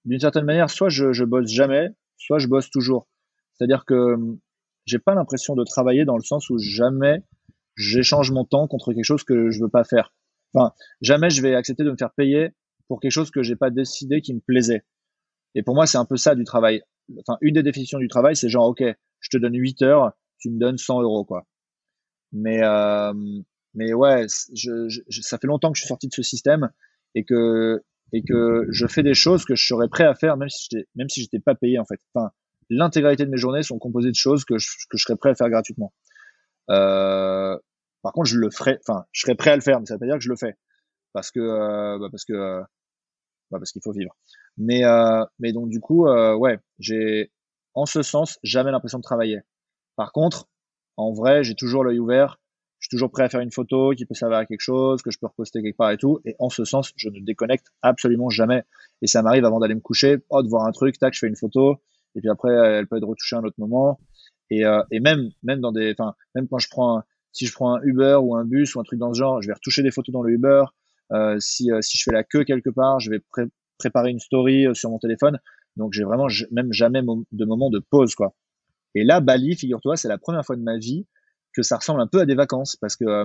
D'une 0.04 0.20
certaine 0.20 0.44
manière, 0.44 0.70
soit 0.70 0.88
je, 0.88 1.12
je 1.12 1.24
bosse 1.24 1.50
jamais, 1.50 1.88
soit 2.16 2.38
je 2.38 2.46
bosse 2.46 2.70
toujours. 2.70 3.08
C'est-à-dire 3.54 3.84
que 3.84 4.16
j'ai 4.84 4.98
pas 4.98 5.14
l'impression 5.14 5.54
de 5.54 5.64
travailler 5.64 6.04
dans 6.04 6.16
le 6.16 6.22
sens 6.22 6.48
où 6.50 6.58
jamais 6.58 7.22
j'échange 7.76 8.30
mon 8.30 8.44
temps 8.44 8.68
contre 8.68 8.92
quelque 8.92 9.04
chose 9.04 9.24
que 9.24 9.50
je 9.50 9.60
veux 9.60 9.68
pas 9.68 9.84
faire. 9.84 10.14
Enfin, 10.54 10.72
jamais 11.00 11.30
je 11.30 11.42
vais 11.42 11.54
accepter 11.54 11.84
de 11.84 11.90
me 11.90 11.96
faire 11.96 12.12
payer 12.12 12.50
pour 12.88 13.00
quelque 13.00 13.12
chose 13.12 13.30
que 13.30 13.42
j'ai 13.42 13.56
pas 13.56 13.70
décidé 13.70 14.20
qui 14.20 14.32
me 14.32 14.40
plaisait. 14.40 14.84
Et 15.54 15.62
pour 15.62 15.74
moi, 15.74 15.86
c'est 15.86 15.98
un 15.98 16.04
peu 16.04 16.16
ça 16.16 16.34
du 16.34 16.44
travail. 16.44 16.82
Enfin, 17.18 17.38
une 17.40 17.54
des 17.54 17.62
définitions 17.62 17.98
du 17.98 18.08
travail, 18.08 18.36
c'est 18.36 18.48
genre, 18.48 18.66
ok, 18.66 18.82
je 19.20 19.28
te 19.30 19.36
donne 19.36 19.54
8 19.54 19.82
heures, 19.82 20.12
tu 20.38 20.50
me 20.50 20.58
donnes 20.58 20.78
100 20.78 21.02
euros, 21.02 21.24
quoi. 21.24 21.46
Mais, 22.32 22.62
euh, 22.62 23.12
mais 23.74 23.92
ouais, 23.94 24.26
ça 24.28 25.38
fait 25.38 25.46
longtemps 25.46 25.72
que 25.72 25.76
je 25.78 25.82
suis 25.82 25.88
sorti 25.88 26.08
de 26.08 26.14
ce 26.14 26.22
système 26.22 26.70
et 27.14 27.24
que, 27.24 27.82
et 28.12 28.22
que 28.22 28.66
je 28.70 28.86
fais 28.86 29.02
des 29.02 29.14
choses 29.14 29.44
que 29.44 29.54
je 29.54 29.66
serais 29.66 29.88
prêt 29.88 30.04
à 30.04 30.14
faire 30.14 30.36
même 30.36 30.48
si 30.48 30.68
j'étais, 30.70 30.88
même 30.94 31.08
si 31.08 31.22
j'étais 31.22 31.40
pas 31.40 31.54
payé, 31.54 31.78
en 31.78 31.84
fait. 31.84 32.00
Enfin, 32.14 32.30
l'intégralité 32.70 33.24
de 33.24 33.30
mes 33.30 33.36
journées 33.36 33.62
sont 33.62 33.78
composées 33.78 34.10
de 34.10 34.16
choses 34.16 34.44
que 34.44 34.58
je, 34.58 34.68
que 34.90 34.96
je 34.96 35.02
serais 35.04 35.16
prêt 35.16 35.30
à 35.30 35.34
faire 35.34 35.50
gratuitement. 35.50 35.92
Euh, 36.70 37.56
par 38.02 38.12
contre, 38.12 38.28
je 38.28 38.38
le 38.38 38.50
ferai, 38.50 38.78
enfin, 38.86 39.04
je 39.12 39.22
serais 39.22 39.34
prêt 39.34 39.50
à 39.50 39.56
le 39.56 39.62
faire, 39.62 39.80
mais 39.80 39.86
ça 39.86 39.94
veut 39.94 40.00
pas 40.00 40.06
dire 40.06 40.16
que 40.16 40.24
je 40.24 40.28
le 40.28 40.36
fais, 40.36 40.56
parce 41.12 41.30
que, 41.30 41.40
euh, 41.40 41.98
bah 41.98 42.08
parce 42.10 42.24
que, 42.24 42.60
bah 43.50 43.58
parce 43.58 43.72
qu'il 43.72 43.82
faut 43.82 43.92
vivre. 43.92 44.16
Mais, 44.56 44.82
mais 45.38 45.52
donc 45.52 45.68
du 45.68 45.80
coup, 45.80 46.06
ouais, 46.08 46.58
j'ai, 46.78 47.32
en 47.74 47.86
ce 47.86 48.02
sens, 48.02 48.38
jamais 48.42 48.70
l'impression 48.70 48.98
de 48.98 49.02
travailler. 49.02 49.40
Par 49.96 50.12
contre, 50.12 50.48
en 50.96 51.12
vrai, 51.12 51.44
j'ai 51.44 51.54
toujours 51.54 51.84
l'œil 51.84 51.98
ouvert. 51.98 52.38
Je 52.78 52.88
suis 52.88 52.96
toujours 52.96 53.10
prêt 53.10 53.24
à 53.24 53.28
faire 53.28 53.40
une 53.40 53.50
photo 53.50 53.92
qui 53.96 54.04
peut 54.04 54.14
servir 54.14 54.38
à 54.38 54.46
quelque 54.46 54.60
chose, 54.60 55.02
que 55.02 55.10
je 55.10 55.18
peux 55.18 55.26
reposter 55.26 55.62
quelque 55.62 55.76
part 55.76 55.90
et 55.90 55.96
tout. 55.96 56.20
Et 56.24 56.36
en 56.38 56.50
ce 56.50 56.64
sens, 56.64 56.92
je 56.96 57.08
ne 57.08 57.20
déconnecte 57.20 57.66
absolument 57.82 58.28
jamais. 58.28 58.62
Et 59.02 59.06
ça 59.06 59.22
m'arrive 59.22 59.44
avant 59.44 59.58
d'aller 59.58 59.74
me 59.74 59.80
coucher, 59.80 60.18
oh, 60.28 60.42
de 60.42 60.48
voir 60.48 60.66
un 60.66 60.72
truc, 60.72 60.98
tac, 60.98 61.14
je 61.14 61.20
fais 61.20 61.26
une 61.26 61.36
photo 61.36 61.80
et 62.16 62.20
puis 62.20 62.30
après 62.30 62.50
elle 62.50 62.86
peut 62.88 62.96
être 62.96 63.06
retouchée 63.06 63.36
à 63.36 63.38
un 63.38 63.44
autre 63.44 63.58
moment 63.58 64.00
et, 64.50 64.64
euh, 64.64 64.82
et 64.90 65.00
même 65.00 65.30
même 65.42 65.60
dans 65.60 65.72
des 65.72 65.94
enfin 65.96 66.14
même 66.34 66.48
quand 66.48 66.58
je 66.58 66.68
prends 66.68 66.98
un, 66.98 67.04
si 67.32 67.46
je 67.46 67.52
prends 67.52 67.76
un 67.76 67.82
Uber 67.82 68.18
ou 68.22 68.34
un 68.34 68.44
bus 68.44 68.74
ou 68.74 68.80
un 68.80 68.84
truc 68.84 68.98
dans 68.98 69.12
ce 69.12 69.18
genre 69.18 69.42
je 69.42 69.46
vais 69.46 69.54
retoucher 69.54 69.82
des 69.82 69.90
photos 69.90 70.12
dans 70.12 70.22
le 70.22 70.32
Uber 70.32 70.64
euh, 71.12 71.36
si 71.38 71.70
euh, 71.70 71.80
si 71.82 71.98
je 71.98 72.02
fais 72.02 72.12
la 72.12 72.24
queue 72.24 72.44
quelque 72.44 72.70
part 72.70 72.98
je 72.98 73.10
vais 73.10 73.20
préparer 73.78 74.10
une 74.10 74.18
story 74.18 74.66
euh, 74.66 74.74
sur 74.74 74.90
mon 74.90 74.98
téléphone 74.98 75.38
donc 75.76 75.92
j'ai 75.92 76.04
vraiment 76.04 76.26
même 76.50 76.72
jamais 76.72 77.02
de 77.02 77.44
moment 77.44 77.70
de 77.70 77.78
pause 77.78 78.14
quoi 78.14 78.34
et 78.98 79.04
là 79.04 79.20
Bali 79.20 79.56
figure-toi 79.56 79.96
c'est 79.96 80.08
la 80.08 80.18
première 80.18 80.44
fois 80.44 80.56
de 80.56 80.62
ma 80.62 80.76
vie 80.78 81.06
que 81.52 81.62
ça 81.62 81.76
ressemble 81.76 82.00
un 82.00 82.06
peu 82.06 82.20
à 82.20 82.26
des 82.26 82.34
vacances 82.34 82.76
parce 82.76 82.96
que 82.96 83.04
euh, 83.04 83.24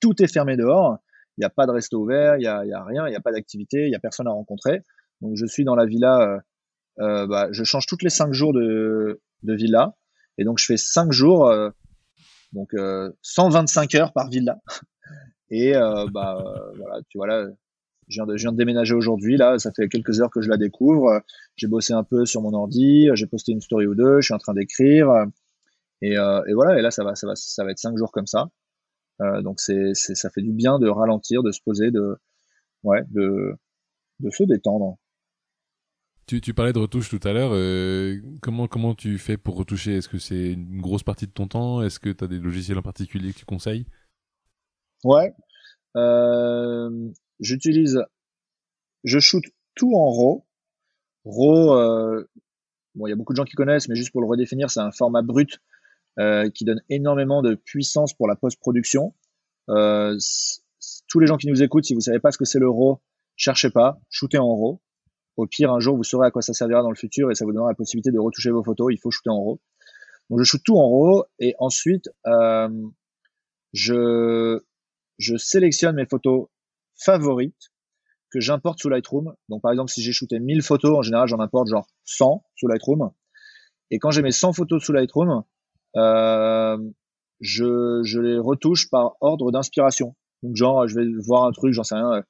tout 0.00 0.22
est 0.22 0.32
fermé 0.32 0.56
dehors 0.56 0.98
il 1.36 1.40
n'y 1.40 1.46
a 1.46 1.50
pas 1.50 1.66
de 1.66 1.72
resto 1.72 2.00
ouvert 2.00 2.36
il 2.36 2.42
y 2.42 2.46
a, 2.46 2.60
rien 2.84 3.06
il 3.06 3.10
n'y 3.10 3.16
a 3.16 3.20
pas 3.20 3.32
d'activité 3.32 3.86
il 3.86 3.90
y 3.90 3.96
a 3.96 4.00
personne 4.00 4.26
à 4.26 4.30
rencontrer 4.30 4.82
donc 5.20 5.36
je 5.36 5.46
suis 5.46 5.64
dans 5.64 5.74
la 5.74 5.86
villa 5.86 6.40
euh, 7.00 7.26
bah, 7.26 7.48
je 7.50 7.64
change 7.64 7.86
toutes 7.86 8.02
les 8.02 8.10
cinq 8.10 8.32
jours 8.32 8.52
de, 8.52 9.20
villa. 9.42 9.94
Et 10.38 10.44
donc, 10.44 10.58
je 10.58 10.66
fais 10.66 10.76
cinq 10.76 11.12
jours, 11.12 11.48
euh, 11.48 11.70
donc 12.52 12.74
125 13.22 13.94
euh, 13.94 13.98
heures 13.98 14.12
par 14.12 14.28
villa. 14.28 14.58
Et 15.50 15.74
bah, 15.74 16.44
voilà, 16.76 17.00
tu 17.08 17.18
vois 17.18 17.28
là, 17.28 17.46
je 18.08 18.20
viens, 18.20 18.26
de, 18.26 18.36
je 18.36 18.42
viens 18.42 18.52
de 18.52 18.56
déménager 18.56 18.94
aujourd'hui. 18.94 19.36
Là, 19.36 19.58
ça 19.58 19.72
fait 19.72 19.88
quelques 19.88 20.20
heures 20.20 20.30
que 20.30 20.40
je 20.40 20.48
la 20.48 20.56
découvre. 20.56 21.22
J'ai 21.56 21.66
bossé 21.66 21.92
un 21.92 22.04
peu 22.04 22.26
sur 22.26 22.42
mon 22.42 22.52
ordi. 22.52 23.08
J'ai 23.14 23.26
posté 23.26 23.52
une 23.52 23.60
story 23.60 23.86
ou 23.86 23.94
deux. 23.94 24.20
Je 24.20 24.26
suis 24.26 24.34
en 24.34 24.38
train 24.38 24.54
d'écrire. 24.54 25.08
Et, 26.02 26.12
et, 26.12 26.54
voilà. 26.54 26.78
Et 26.78 26.82
là, 26.82 26.90
ça 26.90 27.04
va, 27.04 27.14
ça 27.14 27.26
va, 27.26 27.34
ça 27.36 27.64
va 27.64 27.70
être 27.70 27.78
cinq 27.78 27.96
jours 27.96 28.12
comme 28.12 28.26
ça. 28.26 28.48
Euh, 29.22 29.42
donc 29.42 29.60
c'est, 29.60 29.94
ça 29.94 30.30
fait 30.30 30.42
du 30.42 30.52
bien 30.52 30.78
de 30.78 30.88
ralentir, 30.88 31.42
de 31.42 31.50
se 31.50 31.60
poser, 31.62 31.90
de, 31.90 32.16
ouais, 32.82 33.02
de, 33.10 33.54
de 34.20 34.30
se 34.30 34.42
détendre. 34.44 34.98
Tu, 36.26 36.40
tu, 36.40 36.54
parlais 36.54 36.72
de 36.72 36.78
retouche 36.78 37.08
tout 37.08 37.20
à 37.26 37.32
l'heure. 37.32 37.52
Euh, 37.54 38.20
comment, 38.42 38.66
comment 38.66 38.94
tu 38.94 39.16
fais 39.16 39.36
pour 39.36 39.56
retoucher? 39.56 39.96
Est-ce 39.96 40.08
que 40.08 40.18
c'est 40.18 40.52
une 40.52 40.80
grosse 40.80 41.04
partie 41.04 41.26
de 41.26 41.32
ton 41.32 41.46
temps? 41.46 41.82
Est-ce 41.82 42.00
que 42.00 42.10
tu 42.10 42.24
as 42.24 42.26
des 42.26 42.38
logiciels 42.38 42.78
en 42.78 42.82
particulier 42.82 43.32
que 43.32 43.38
tu 43.38 43.44
conseilles? 43.44 43.86
Ouais. 45.04 45.32
Euh, 45.96 47.08
J'utilise. 47.40 48.02
Je 49.04 49.18
shoot 49.18 49.44
tout 49.74 49.94
en 49.94 50.10
RAW. 50.10 50.46
RAW, 51.24 51.74
euh, 51.74 52.24
bon, 52.94 53.06
il 53.06 53.10
y 53.10 53.12
a 53.12 53.16
beaucoup 53.16 53.32
de 53.32 53.36
gens 53.36 53.44
qui 53.44 53.54
connaissent, 53.54 53.88
mais 53.88 53.96
juste 53.96 54.10
pour 54.10 54.20
le 54.20 54.26
redéfinir, 54.26 54.70
c'est 54.70 54.80
un 54.80 54.90
format 54.90 55.22
brut 55.22 55.60
euh, 56.18 56.50
qui 56.50 56.64
donne 56.64 56.80
énormément 56.88 57.42
de 57.42 57.54
puissance 57.54 58.14
pour 58.14 58.26
la 58.26 58.36
post-production. 58.36 59.14
Euh, 59.68 60.16
tous 61.08 61.20
les 61.20 61.26
gens 61.26 61.36
qui 61.36 61.48
nous 61.48 61.62
écoutent, 61.62 61.84
si 61.84 61.94
vous 61.94 62.00
savez 62.00 62.20
pas 62.20 62.32
ce 62.32 62.38
que 62.38 62.44
c'est 62.44 62.58
le 62.58 62.70
RAW, 62.70 63.00
cherchez 63.36 63.70
pas, 63.70 64.00
shootez 64.08 64.38
en 64.38 64.54
RAW. 64.56 64.80
Au 65.36 65.46
pire, 65.46 65.70
un 65.70 65.80
jour, 65.80 65.96
vous 65.96 66.04
saurez 66.04 66.28
à 66.28 66.30
quoi 66.30 66.40
ça 66.40 66.54
servira 66.54 66.82
dans 66.82 66.90
le 66.90 66.96
futur 66.96 67.30
et 67.30 67.34
ça 67.34 67.44
vous 67.44 67.52
donnera 67.52 67.68
la 67.68 67.74
possibilité 67.74 68.10
de 68.10 68.18
retoucher 68.18 68.50
vos 68.50 68.64
photos. 68.64 68.92
Il 68.92 68.98
faut 68.98 69.10
shooter 69.10 69.30
en 69.30 69.44
RAW. 69.44 69.60
Donc, 70.30 70.38
je 70.38 70.44
shoot 70.44 70.62
tout 70.64 70.76
en 70.76 70.88
RAW 70.88 71.24
et 71.38 71.54
ensuite, 71.58 72.08
euh, 72.26 72.68
je 73.74 74.60
sélectionne 75.36 75.96
mes 75.96 76.06
photos 76.06 76.48
favorites 76.96 77.72
que 78.32 78.40
j'importe 78.40 78.80
sous 78.80 78.88
Lightroom. 78.88 79.34
Donc, 79.48 79.62
par 79.62 79.72
exemple, 79.72 79.90
si 79.90 80.02
j'ai 80.02 80.12
shooté 80.12 80.38
1000 80.38 80.62
photos, 80.62 80.98
en 80.98 81.02
général, 81.02 81.28
j'en 81.28 81.40
importe 81.40 81.68
genre 81.68 81.86
100 82.04 82.44
sous 82.56 82.68
Lightroom. 82.68 83.10
Et 83.90 83.98
quand 83.98 84.10
j'ai 84.10 84.22
mes 84.22 84.32
100 84.32 84.52
photos 84.52 84.82
sous 84.82 84.92
Lightroom, 84.92 85.44
euh, 85.96 86.78
je, 87.40 88.00
je 88.04 88.20
les 88.20 88.38
retouche 88.38 88.90
par 88.90 89.16
ordre 89.20 89.52
d'inspiration. 89.52 90.16
Donc, 90.42 90.56
genre, 90.56 90.86
je 90.88 90.98
vais 90.98 91.06
voir 91.24 91.44
un 91.44 91.52
truc, 91.52 91.72
j'en 91.72 91.84
sais 91.84 91.94
rien, 91.94 92.24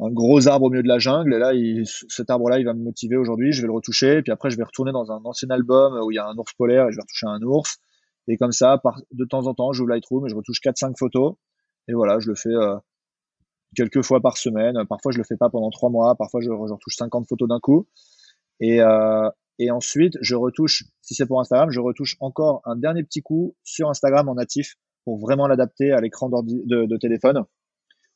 un 0.00 0.10
gros 0.10 0.46
arbre 0.46 0.66
au 0.66 0.70
milieu 0.70 0.82
de 0.82 0.88
la 0.88 0.98
jungle. 0.98 1.34
Et 1.34 1.38
là, 1.38 1.54
il, 1.54 1.84
cet 1.86 2.30
arbre-là, 2.30 2.58
il 2.58 2.64
va 2.64 2.74
me 2.74 2.82
motiver 2.82 3.16
aujourd'hui. 3.16 3.52
Je 3.52 3.60
vais 3.60 3.66
le 3.66 3.72
retoucher. 3.72 4.22
Puis 4.22 4.32
après, 4.32 4.50
je 4.50 4.56
vais 4.56 4.64
retourner 4.64 4.92
dans 4.92 5.10
un 5.10 5.20
ancien 5.24 5.50
album 5.50 5.98
où 6.04 6.10
il 6.10 6.14
y 6.14 6.18
a 6.18 6.26
un 6.26 6.36
ours 6.36 6.52
polaire 6.54 6.86
et 6.88 6.92
je 6.92 6.96
vais 6.96 7.02
retoucher 7.02 7.26
un 7.26 7.42
ours. 7.42 7.78
Et 8.28 8.36
comme 8.36 8.52
ça, 8.52 8.78
par, 8.78 9.00
de 9.10 9.24
temps 9.24 9.46
en 9.46 9.54
temps, 9.54 9.72
j'ouvre 9.72 9.90
Lightroom 9.90 10.26
et 10.26 10.28
je 10.30 10.36
retouche 10.36 10.60
4-5 10.60 10.96
photos. 10.98 11.34
Et 11.88 11.94
voilà, 11.94 12.18
je 12.20 12.28
le 12.28 12.34
fais 12.34 12.50
euh, 12.50 12.76
quelques 13.74 14.02
fois 14.02 14.20
par 14.20 14.36
semaine. 14.36 14.76
Parfois, 14.88 15.12
je 15.12 15.18
le 15.18 15.24
fais 15.24 15.36
pas 15.36 15.50
pendant 15.50 15.70
3 15.70 15.90
mois. 15.90 16.14
Parfois, 16.14 16.40
je, 16.40 16.46
je 16.46 16.72
retouche 16.72 16.96
50 16.96 17.26
photos 17.28 17.48
d'un 17.48 17.60
coup. 17.60 17.86
Et, 18.60 18.80
euh, 18.80 19.30
et 19.58 19.70
ensuite, 19.70 20.16
je 20.20 20.34
retouche, 20.34 20.84
si 21.00 21.14
c'est 21.14 21.26
pour 21.26 21.40
Instagram, 21.40 21.70
je 21.70 21.80
retouche 21.80 22.16
encore 22.20 22.62
un 22.64 22.76
dernier 22.76 23.02
petit 23.02 23.22
coup 23.22 23.56
sur 23.64 23.88
Instagram 23.88 24.28
en 24.28 24.34
natif 24.34 24.76
pour 25.04 25.18
vraiment 25.18 25.46
l'adapter 25.46 25.92
à 25.92 26.00
l'écran 26.00 26.28
de, 26.28 26.86
de, 26.86 26.96
téléphone. 26.96 27.44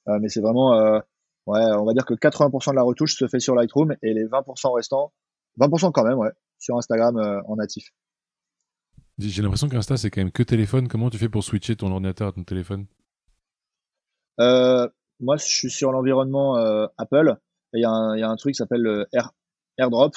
Euh, 0.09 0.19
mais 0.21 0.29
c'est 0.29 0.41
vraiment 0.41 0.75
euh, 0.75 0.99
Ouais, 1.47 1.61
on 1.77 1.85
va 1.85 1.93
dire 1.93 2.05
que 2.05 2.15
80% 2.15 2.71
de 2.71 2.77
la 2.77 2.83
retouche 2.83 3.17
se 3.17 3.27
fait 3.27 3.41
sur 3.41 3.55
Lightroom 3.55 3.97
et 4.03 4.15
les 4.15 4.25
20% 4.25 4.75
restants, 4.75 5.13
20% 5.59 5.91
quand 5.91 6.05
même, 6.05 6.19
ouais, 6.19 6.31
sur 6.59 6.77
Instagram 6.77 7.17
euh, 7.17 7.41
en 7.47 7.57
natif. 7.57 7.93
J'ai 9.19 9.43
l'impression 9.43 9.69
qu'Insta 9.69 9.97
c'est 9.97 10.11
quand 10.11 10.21
même 10.21 10.31
que 10.31 10.43
téléphone. 10.43 10.89
Comment 10.89 11.11
tu 11.11 11.19
fais 11.19 11.29
pour 11.29 11.43
switcher 11.43 11.77
ton 11.77 11.91
ordinateur 11.91 12.29
à 12.29 12.33
ton 12.33 12.45
téléphone? 12.45 12.87
Euh, 14.41 14.89
Moi, 15.23 15.37
je 15.37 15.45
suis 15.45 15.71
sur 15.71 15.93
l'environnement 15.93 16.59
euh, 16.59 16.87
Apple 16.99 17.37
et 17.73 17.79
il 17.79 17.81
y, 17.81 17.83
y, 17.83 17.85
a 18.23 18.29
un 18.29 18.37
truc 18.37 18.53
qui 18.53 18.59
s'appelle 18.59 19.07
Air, 19.13 19.31
AirDrop. 19.79 20.13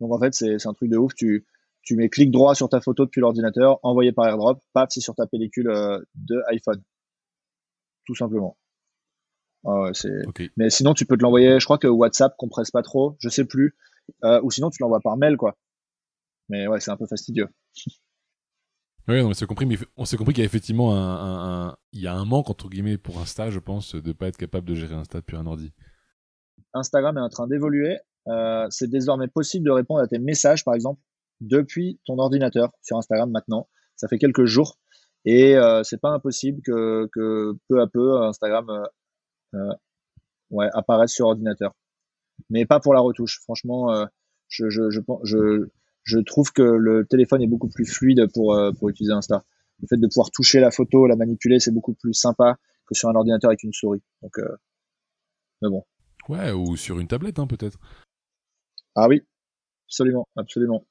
Donc 0.00 0.12
en 0.12 0.18
fait, 0.18 0.34
c'est 0.34 0.66
un 0.66 0.74
truc 0.74 0.90
de 0.90 0.98
ouf. 0.98 1.14
Tu, 1.14 1.46
tu 1.82 1.96
mets 1.96 2.10
clic 2.10 2.30
droit 2.30 2.54
sur 2.54 2.68
ta 2.68 2.80
photo 2.80 3.06
depuis 3.06 3.20
l'ordinateur, 3.20 3.78
envoyé 3.82 4.12
par 4.12 4.26
AirDrop, 4.26 4.60
paf, 4.74 4.90
c'est 4.90 5.00
sur 5.00 5.14
ta 5.14 5.26
pellicule 5.26 5.72
de 6.14 6.42
iPhone. 6.48 6.82
Tout 8.04 8.14
simplement. 8.14 8.58
Ah 9.64 9.90
mais 10.56 10.70
sinon, 10.70 10.94
tu 10.94 11.04
peux 11.04 11.16
te 11.16 11.22
l'envoyer. 11.22 11.60
Je 11.60 11.64
crois 11.64 11.78
que 11.78 11.86
WhatsApp 11.86 12.34
compresse 12.36 12.70
pas 12.70 12.82
trop. 12.82 13.16
Je 13.18 13.28
sais 13.28 13.44
plus. 13.44 13.76
Euh, 14.24 14.40
ou 14.42 14.50
sinon, 14.50 14.70
tu 14.70 14.82
l'envoies 14.82 15.00
par 15.00 15.16
mail, 15.16 15.36
quoi. 15.36 15.56
Mais 16.48 16.66
ouais, 16.66 16.80
c'est 16.80 16.90
un 16.90 16.96
peu 16.96 17.06
fastidieux. 17.06 17.48
Oui, 19.10 19.20
on 19.22 19.34
s'est 19.34 19.46
compris, 19.46 19.66
mais 19.66 19.76
on 19.96 20.04
s'est 20.04 20.16
compris 20.16 20.34
qu'il 20.34 20.42
y 20.42 20.44
a 20.44 20.46
effectivement 20.46 20.94
un, 20.94 21.76
il 21.92 22.00
y 22.00 22.06
a 22.06 22.14
un 22.14 22.24
manque 22.24 22.48
entre 22.48 22.68
guillemets 22.68 22.96
pour 22.96 23.18
Insta, 23.18 23.50
je 23.50 23.58
pense, 23.58 23.96
de 23.96 24.12
pas 24.12 24.28
être 24.28 24.36
capable 24.36 24.68
de 24.68 24.74
gérer 24.76 24.94
Insta 24.94 25.18
depuis 25.18 25.36
un 25.36 25.46
ordi. 25.46 25.72
Instagram 26.74 27.18
est 27.18 27.20
en 27.20 27.28
train 27.28 27.48
d'évoluer. 27.48 27.98
Euh, 28.28 28.66
c'est 28.70 28.88
désormais 28.88 29.26
possible 29.26 29.66
de 29.66 29.72
répondre 29.72 30.00
à 30.00 30.06
tes 30.06 30.20
messages, 30.20 30.64
par 30.64 30.74
exemple, 30.74 31.00
depuis 31.40 31.98
ton 32.06 32.18
ordinateur 32.18 32.70
sur 32.82 32.98
Instagram 32.98 33.30
maintenant. 33.32 33.68
Ça 33.96 34.06
fait 34.06 34.18
quelques 34.18 34.44
jours 34.44 34.78
et 35.24 35.56
euh, 35.56 35.82
c'est 35.82 36.00
pas 36.00 36.10
impossible 36.10 36.62
que, 36.62 37.08
que, 37.12 37.56
peu 37.68 37.80
à 37.80 37.88
peu 37.88 38.22
Instagram 38.22 38.70
euh, 38.70 38.84
euh, 39.54 39.74
ouais, 40.50 40.68
apparaisse 40.72 41.12
sur 41.12 41.26
ordinateur. 41.26 41.74
Mais 42.48 42.64
pas 42.64 42.80
pour 42.80 42.94
la 42.94 43.00
retouche. 43.00 43.40
Franchement, 43.42 43.92
euh, 43.92 44.06
je, 44.48 44.70
je, 44.70 44.90
je, 44.90 45.00
je, 45.24 45.68
je 46.04 46.18
trouve 46.18 46.52
que 46.52 46.62
le 46.62 47.06
téléphone 47.06 47.42
est 47.42 47.46
beaucoup 47.46 47.68
plus 47.68 47.86
fluide 47.86 48.26
pour, 48.32 48.54
euh, 48.54 48.72
pour 48.72 48.88
utiliser 48.88 49.12
Insta. 49.12 49.44
Le 49.80 49.86
fait 49.86 49.96
de 49.96 50.06
pouvoir 50.06 50.30
toucher 50.30 50.60
la 50.60 50.70
photo, 50.70 51.06
la 51.06 51.16
manipuler, 51.16 51.60
c'est 51.60 51.72
beaucoup 51.72 51.94
plus 51.94 52.14
sympa 52.14 52.58
que 52.86 52.94
sur 52.94 53.08
un 53.08 53.14
ordinateur 53.14 53.50
avec 53.50 53.62
une 53.62 53.72
souris. 53.72 54.02
Donc, 54.22 54.38
euh, 54.38 54.56
mais 55.62 55.68
bon. 55.68 55.84
Ouais, 56.28 56.52
ou 56.52 56.76
sur 56.76 56.98
une 56.98 57.08
tablette, 57.08 57.38
hein, 57.38 57.46
peut-être. 57.46 57.78
Ah 58.94 59.08
oui, 59.08 59.22
absolument, 59.86 60.28
absolument. 60.36 60.86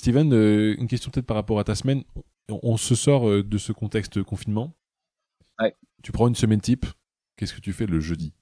Steven, 0.00 0.32
euh, 0.32 0.74
une 0.78 0.88
question 0.88 1.10
peut-être 1.10 1.26
par 1.26 1.36
rapport 1.36 1.58
à 1.58 1.64
ta 1.64 1.74
semaine. 1.74 2.04
On, 2.48 2.76
se 2.76 2.96
sort 2.96 3.44
de 3.44 3.58
ce 3.58 3.70
contexte 3.70 4.24
confinement. 4.24 4.74
Ouais. 5.60 5.76
Tu 6.02 6.10
prends 6.10 6.26
une 6.26 6.34
semaine 6.34 6.60
type. 6.60 6.84
Qu'est-ce 7.36 7.54
que 7.54 7.60
tu 7.60 7.72
fais 7.72 7.86
le 7.86 8.00
jeudi? 8.00 8.34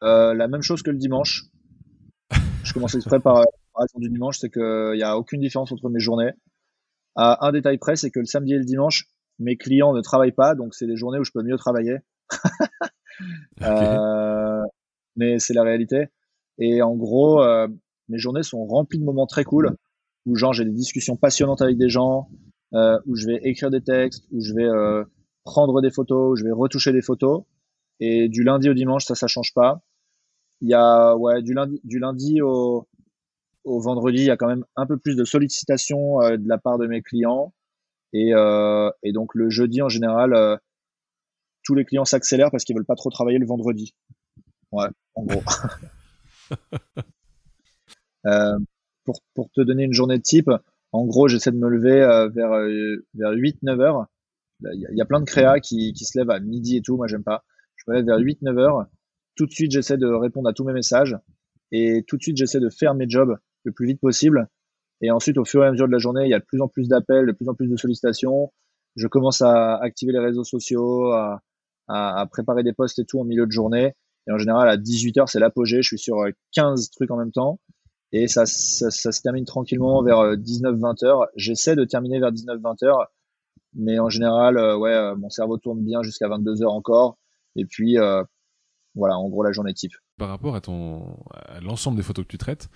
La 0.00 0.46
même 0.48 0.62
chose 0.62 0.82
que 0.82 0.90
le 0.90 0.98
dimanche. 0.98 1.44
Je 2.72 2.74
commence 2.78 2.94
exprès 2.94 3.20
par 3.20 3.40
la 3.40 3.44
raison 3.74 3.98
du 3.98 4.08
dimanche, 4.08 4.38
c'est 4.38 4.48
qu'il 4.48 4.94
n'y 4.94 5.02
a 5.02 5.18
aucune 5.18 5.40
différence 5.42 5.70
entre 5.72 5.90
mes 5.90 6.00
journées. 6.00 6.30
À 7.14 7.46
un 7.46 7.52
détail 7.52 7.76
près, 7.76 7.96
c'est 7.96 8.10
que 8.10 8.18
le 8.18 8.24
samedi 8.24 8.54
et 8.54 8.58
le 8.58 8.64
dimanche, 8.64 9.08
mes 9.38 9.58
clients 9.58 9.92
ne 9.92 10.00
travaillent 10.00 10.32
pas, 10.32 10.54
donc 10.54 10.74
c'est 10.74 10.86
des 10.86 10.96
journées 10.96 11.18
où 11.18 11.24
je 11.24 11.32
peux 11.32 11.42
mieux 11.42 11.58
travailler. 11.58 11.98
okay. 13.60 13.64
euh, 13.64 14.62
mais 15.16 15.38
c'est 15.38 15.52
la 15.52 15.64
réalité. 15.64 16.06
Et 16.56 16.80
en 16.80 16.96
gros, 16.96 17.42
euh, 17.42 17.68
mes 18.08 18.16
journées 18.16 18.42
sont 18.42 18.64
remplies 18.64 18.98
de 18.98 19.04
moments 19.04 19.26
très 19.26 19.44
cool 19.44 19.76
où 20.24 20.34
genre 20.34 20.54
j'ai 20.54 20.64
des 20.64 20.72
discussions 20.72 21.16
passionnantes 21.16 21.60
avec 21.60 21.76
des 21.76 21.90
gens, 21.90 22.30
euh, 22.72 22.98
où 23.06 23.16
je 23.16 23.26
vais 23.26 23.40
écrire 23.42 23.70
des 23.70 23.82
textes, 23.82 24.24
où 24.32 24.40
je 24.40 24.54
vais 24.54 24.64
euh, 24.64 25.04
prendre 25.44 25.82
des 25.82 25.90
photos, 25.90 26.32
où 26.32 26.36
je 26.36 26.44
vais 26.44 26.52
retoucher 26.52 26.92
des 26.92 27.02
photos. 27.02 27.42
Et 28.00 28.30
du 28.30 28.42
lundi 28.42 28.70
au 28.70 28.74
dimanche, 28.74 29.04
ça, 29.04 29.14
ça 29.14 29.26
change 29.26 29.52
pas. 29.54 29.82
Il 30.62 30.70
y 30.70 30.74
a 30.74 31.16
ouais 31.16 31.42
du 31.42 31.54
lundi, 31.54 31.80
du 31.84 31.98
lundi 31.98 32.40
au, 32.40 32.88
au 33.64 33.80
vendredi, 33.80 34.18
il 34.18 34.26
y 34.26 34.30
a 34.30 34.36
quand 34.36 34.48
même 34.48 34.64
un 34.76 34.86
peu 34.86 34.96
plus 34.96 35.16
de 35.16 35.24
sollicitations 35.24 36.22
euh, 36.22 36.36
de 36.36 36.48
la 36.48 36.58
part 36.58 36.78
de 36.78 36.86
mes 36.86 37.02
clients. 37.02 37.52
Et, 38.12 38.34
euh, 38.34 38.90
et 39.02 39.12
donc 39.12 39.34
le 39.34 39.50
jeudi 39.50 39.82
en 39.82 39.88
général, 39.88 40.34
euh, 40.34 40.56
tous 41.64 41.74
les 41.74 41.84
clients 41.84 42.04
s'accélèrent 42.04 42.50
parce 42.50 42.64
qu'ils 42.64 42.76
veulent 42.76 42.84
pas 42.84 42.96
trop 42.96 43.10
travailler 43.10 43.38
le 43.38 43.46
vendredi. 43.46 43.94
Ouais, 44.72 44.88
en 45.14 45.24
gros. 45.24 45.42
Euh, 48.24 48.56
pour, 49.04 49.20
pour 49.34 49.50
te 49.50 49.60
donner 49.60 49.82
une 49.82 49.92
journée 49.92 50.16
de 50.16 50.22
type, 50.22 50.48
en 50.92 51.06
gros, 51.06 51.26
j'essaie 51.26 51.50
de 51.50 51.56
me 51.56 51.68
lever 51.68 52.02
euh, 52.02 52.28
vers, 52.28 52.52
euh, 52.52 53.04
vers 53.14 53.32
8-9 53.32 53.80
heures. 53.80 54.06
Il 54.60 54.80
y, 54.80 54.86
a, 54.86 54.90
il 54.92 54.96
y, 54.96 55.00
a 55.00 55.04
plein 55.04 55.18
de 55.18 55.24
créas 55.24 55.58
qui, 55.58 55.92
qui 55.92 56.04
se 56.04 56.16
lèvent 56.16 56.30
à 56.30 56.38
midi 56.38 56.76
et 56.76 56.82
tout, 56.82 56.96
moi 56.96 57.08
j'aime 57.08 57.24
pas. 57.24 57.44
Je 57.74 57.84
me 57.88 57.96
lève 57.96 58.06
vers 58.06 58.18
8-9 58.18 58.58
heures. 58.60 58.86
Tout 59.34 59.46
de 59.46 59.52
suite, 59.52 59.72
j'essaie 59.72 59.96
de 59.96 60.06
répondre 60.06 60.48
à 60.48 60.52
tous 60.52 60.64
mes 60.64 60.72
messages. 60.72 61.16
Et 61.70 62.04
tout 62.06 62.16
de 62.16 62.22
suite, 62.22 62.36
j'essaie 62.36 62.60
de 62.60 62.68
faire 62.68 62.94
mes 62.94 63.08
jobs 63.08 63.36
le 63.64 63.72
plus 63.72 63.86
vite 63.86 64.00
possible. 64.00 64.48
Et 65.00 65.10
ensuite, 65.10 65.38
au 65.38 65.44
fur 65.44 65.64
et 65.64 65.66
à 65.66 65.72
mesure 65.72 65.86
de 65.86 65.92
la 65.92 65.98
journée, 65.98 66.24
il 66.24 66.30
y 66.30 66.34
a 66.34 66.38
de 66.38 66.44
plus 66.44 66.60
en 66.60 66.68
plus 66.68 66.88
d'appels, 66.88 67.26
de 67.26 67.32
plus 67.32 67.48
en 67.48 67.54
plus 67.54 67.68
de 67.68 67.76
sollicitations. 67.76 68.52
Je 68.96 69.08
commence 69.08 69.42
à 69.42 69.76
activer 69.76 70.12
les 70.12 70.18
réseaux 70.18 70.44
sociaux, 70.44 71.12
à, 71.12 71.42
à, 71.88 72.26
préparer 72.30 72.62
des 72.62 72.72
posts 72.72 72.98
et 72.98 73.04
tout 73.04 73.18
en 73.18 73.24
milieu 73.24 73.46
de 73.46 73.52
journée. 73.52 73.94
Et 74.28 74.32
en 74.32 74.38
général, 74.38 74.68
à 74.68 74.76
18h, 74.76 75.26
c'est 75.26 75.40
l'apogée. 75.40 75.82
Je 75.82 75.88
suis 75.88 75.98
sur 75.98 76.24
15 76.52 76.90
trucs 76.90 77.10
en 77.10 77.16
même 77.16 77.32
temps. 77.32 77.58
Et 78.12 78.28
ça, 78.28 78.44
ça, 78.44 78.90
se 78.90 79.22
termine 79.22 79.46
tranquillement 79.46 80.02
vers 80.02 80.36
19-20 80.36 81.04
heures. 81.04 81.26
J'essaie 81.34 81.74
de 81.74 81.84
terminer 81.84 82.20
vers 82.20 82.30
19-20 82.30 82.84
heures. 82.84 83.10
Mais 83.74 83.98
en 83.98 84.10
général, 84.10 84.58
euh, 84.58 84.76
ouais, 84.76 85.16
mon 85.16 85.30
cerveau 85.30 85.56
tourne 85.56 85.82
bien 85.82 86.02
jusqu'à 86.02 86.28
22 86.28 86.62
heures 86.62 86.74
encore. 86.74 87.16
Et 87.56 87.64
puis, 87.64 87.98
euh, 87.98 88.22
voilà, 88.94 89.16
en 89.16 89.28
gros, 89.28 89.42
la 89.42 89.52
journée 89.52 89.74
type. 89.74 89.94
Par 90.18 90.28
rapport 90.28 90.54
à 90.54 90.60
ton, 90.60 91.16
à 91.30 91.60
l'ensemble 91.60 91.96
des 91.96 92.02
photos 92.02 92.24
que 92.24 92.30
tu 92.30 92.38
traites, 92.38 92.68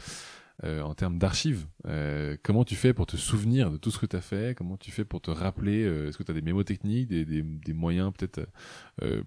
euh, 0.65 0.81
en 0.81 0.95
termes 0.95 1.19
d'archives, 1.19 1.67
euh, 1.87 2.39
comment 2.43 2.65
tu 2.65 2.77
fais 2.77 2.95
pour 2.95 3.07
te 3.07 3.19
souvenir 3.19 3.71
de 3.71 3.77
tout 3.77 3.91
ce 3.91 3.99
que 3.99 4.07
tu 4.07 4.17
as 4.17 4.23
fait? 4.23 4.57
Comment 4.57 4.79
tu 4.79 4.91
fais 4.91 5.05
pour 5.05 5.21
te 5.21 5.31
rappeler 5.31 5.85
euh, 5.85 6.09
Est-ce 6.09 6.17
que 6.17 6.23
tu 6.23 6.31
as 6.31 6.35
des 6.35 6.41
mémotechniques, 6.41 7.09
des, 7.09 7.27
des, 7.27 7.43
des 7.43 7.73
moyens 7.75 8.13
peut-être 8.17 8.49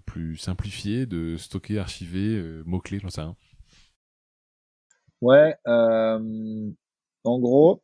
plus 0.05 0.37
simplifiés 0.37 1.05
de 1.05 1.37
stocker, 1.37 1.77
archiver, 1.77 2.41
mots-clés, 2.65 2.99
j'en 2.99 3.09
sais 3.09 3.21
rien? 3.21 3.35
Ouais, 5.21 5.55
en 5.65 7.39
gros, 7.39 7.83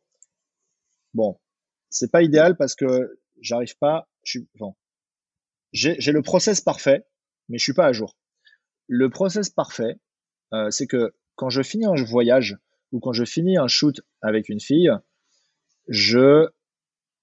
bon, 1.14 1.38
c'est 1.90 2.10
pas 2.10 2.22
idéal 2.22 2.56
parce 2.56 2.74
que 2.74 3.20
j'arrive 3.40 3.76
pas, 3.78 4.08
j'ai 5.72 6.12
le 6.12 6.22
process 6.22 6.60
parfait, 6.60 7.06
mais 7.48 7.58
je 7.58 7.62
suis 7.62 7.74
pas 7.74 7.86
à 7.86 7.92
jour. 7.92 8.16
Le 8.88 9.10
process 9.10 9.50
parfait, 9.50 9.96
c'est 10.70 10.86
que 10.86 11.12
quand 11.34 11.50
je 11.50 11.62
finis 11.62 11.86
un 11.86 11.94
voyage, 11.94 12.56
ou 12.92 13.00
quand 13.00 13.12
je 13.12 13.24
finis 13.24 13.58
un 13.58 13.66
shoot 13.66 14.00
avec 14.22 14.48
une 14.48 14.60
fille, 14.60 14.90
je 15.88 16.48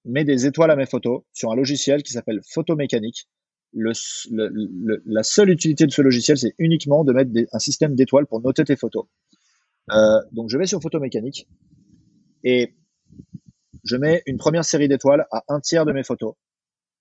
mets 0.06 0.26
des 0.26 0.46
étoiles 0.46 0.72
à 0.72 0.76
mes 0.76 0.86
photos 0.86 1.24
sur 1.32 1.52
un 1.52 1.56
logiciel 1.56 2.04
qui 2.04 2.14
s'appelle 2.14 2.42
Photomécanique. 2.48 3.28
Le, 3.72 3.92
le, 4.30 4.50
le, 4.50 5.02
la 5.06 5.24
seule 5.24 5.50
utilité 5.50 5.88
de 5.88 5.92
ce 5.92 6.02
logiciel, 6.02 6.38
c'est 6.38 6.54
uniquement 6.60 7.04
de 7.04 7.12
mettre 7.12 7.32
des, 7.32 7.48
un 7.54 7.60
système 7.60 7.96
d'étoiles 7.96 8.28
pour 8.28 8.40
noter 8.42 8.64
tes 8.66 8.76
photos. 8.76 9.06
Euh, 9.92 10.22
donc 10.32 10.50
je 10.50 10.58
vais 10.58 10.68
sur 10.68 10.80
Photomécanique 10.82 11.48
et 12.44 12.76
je 13.84 13.96
mets 13.98 14.22
une 14.28 14.38
première 14.38 14.64
série 14.64 14.88
d'étoiles 14.88 15.26
à 15.32 15.44
un 15.48 15.60
tiers 15.60 15.86
de 15.86 15.92
mes 15.92 16.04
photos. 16.04 16.36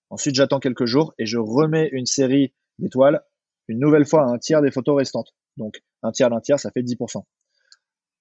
Ensuite, 0.09 0.35
j'attends 0.35 0.61
quelques 0.61 0.87
jours 0.87 1.15
et 1.19 1.27
je 1.27 1.39
remets 1.39 1.89
une 1.93 2.07
série 2.07 2.55
d'étoiles 2.79 3.23
une 3.69 3.79
nouvelle 3.79 4.07
fois 4.07 4.25
un 4.25 4.39
tiers 4.39 4.63
des 4.63 4.71
photos 4.71 4.97
restantes. 4.97 5.35
Donc 5.57 5.83
un 6.03 6.13
tiers 6.13 6.31
d'un 6.31 6.41
tiers, 6.41 6.59
ça 6.59 6.71
fait 6.71 6.83
10% 6.83 7.23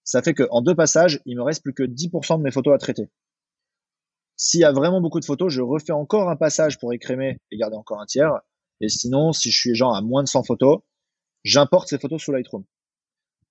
ça 0.03 0.21
fait 0.21 0.33
qu'en 0.33 0.61
deux 0.61 0.75
passages, 0.75 1.21
il 1.25 1.37
me 1.37 1.43
reste 1.43 1.63
plus 1.63 1.73
que 1.73 1.83
10% 1.83 2.37
de 2.37 2.43
mes 2.43 2.51
photos 2.51 2.73
à 2.73 2.77
traiter. 2.77 3.09
S'il 4.35 4.61
y 4.61 4.65
a 4.65 4.71
vraiment 4.71 5.01
beaucoup 5.01 5.19
de 5.19 5.25
photos, 5.25 5.53
je 5.53 5.61
refais 5.61 5.91
encore 5.91 6.29
un 6.29 6.35
passage 6.35 6.79
pour 6.79 6.93
écrémer 6.93 7.39
et 7.51 7.57
garder 7.57 7.77
encore 7.77 8.01
un 8.01 8.05
tiers. 8.05 8.41
Et 8.79 8.89
sinon, 8.89 9.31
si 9.31 9.51
je 9.51 9.57
suis 9.57 9.75
genre 9.75 9.95
à 9.95 10.01
moins 10.01 10.23
de 10.23 10.27
100 10.27 10.43
photos, 10.43 10.79
j'importe 11.43 11.87
ces 11.87 11.99
photos 11.99 12.21
sous 12.21 12.31
Lightroom. 12.31 12.65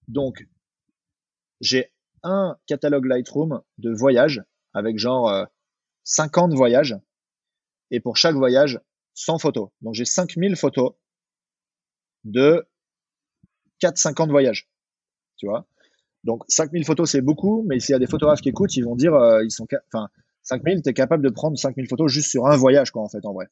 Donc, 0.09 0.47
j'ai 1.61 1.93
un 2.23 2.59
catalogue 2.67 3.07
Lightroom 3.07 3.63
de 3.79 3.93
voyages 3.93 4.43
avec 4.75 4.99
genre 4.99 5.29
euh, 5.29 5.45
50 6.05 6.53
voyages. 6.55 6.97
Et 7.93 8.01
pour 8.01 8.17
chaque 8.17 8.35
voyage, 8.35 8.81
100 9.15 9.39
photos. 9.39 9.71
Donc 9.81 9.95
j'ai 9.95 10.05
5000 10.05 10.57
photos 10.57 10.93
de 12.25 12.67
4-50 13.83 14.31
voyages. 14.31 14.69
Tu 15.37 15.47
vois? 15.47 15.67
Donc 16.25 16.45
5000 16.49 16.85
photos, 16.85 17.11
c'est 17.11 17.23
beaucoup, 17.23 17.65
mais 17.67 17.81
s'il 17.81 17.93
y 17.93 17.97
a 17.97 17.99
des 17.99 18.07
photographes 18.07 18.41
qui 18.41 18.51
écoutent, 18.51 18.77
ils 18.77 18.85
vont 18.85 18.97
dire, 18.97 19.15
euh, 19.15 19.43
ils 19.43 19.51
sont, 19.51 19.67
enfin, 19.93 20.09
5000, 20.43 20.83
tu 20.83 20.91
es 20.91 20.93
capable 20.93 21.25
de 21.25 21.31
prendre 21.31 21.59
5000 21.59 21.89
photos 21.89 22.13
juste 22.13 22.31
sur 22.31 22.47
un 22.47 22.57
voyage, 22.57 22.91
quoi, 22.91 23.03
en 23.03 23.09
fait, 23.09 23.25
en 23.25 23.33
vrai. 23.33 23.47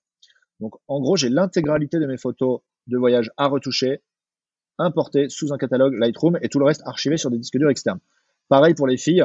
Donc, 0.61 0.75
en 0.87 1.01
gros, 1.01 1.17
j'ai 1.17 1.29
l'intégralité 1.29 1.99
de 1.99 2.07
mes 2.07 2.19
photos 2.19 2.61
de 2.89 2.99
voyage 2.99 3.31
à 3.37 3.47
retoucher, 3.47 4.03
importées 4.79 5.29
sous 5.29 5.53
un 5.53 5.59
catalogue 5.59 5.95
Lightroom 5.95 6.39
et 6.43 6.49
tout 6.49 6.59
le 6.59 6.65
reste 6.65 6.83
archivé 6.85 7.17
sur 7.17 7.31
des 7.31 7.39
disques 7.39 7.57
durs 7.57 7.71
externes. 7.71 8.01
Pareil 8.49 8.75
pour 8.75 8.87
les 8.87 8.97
filles. 8.97 9.25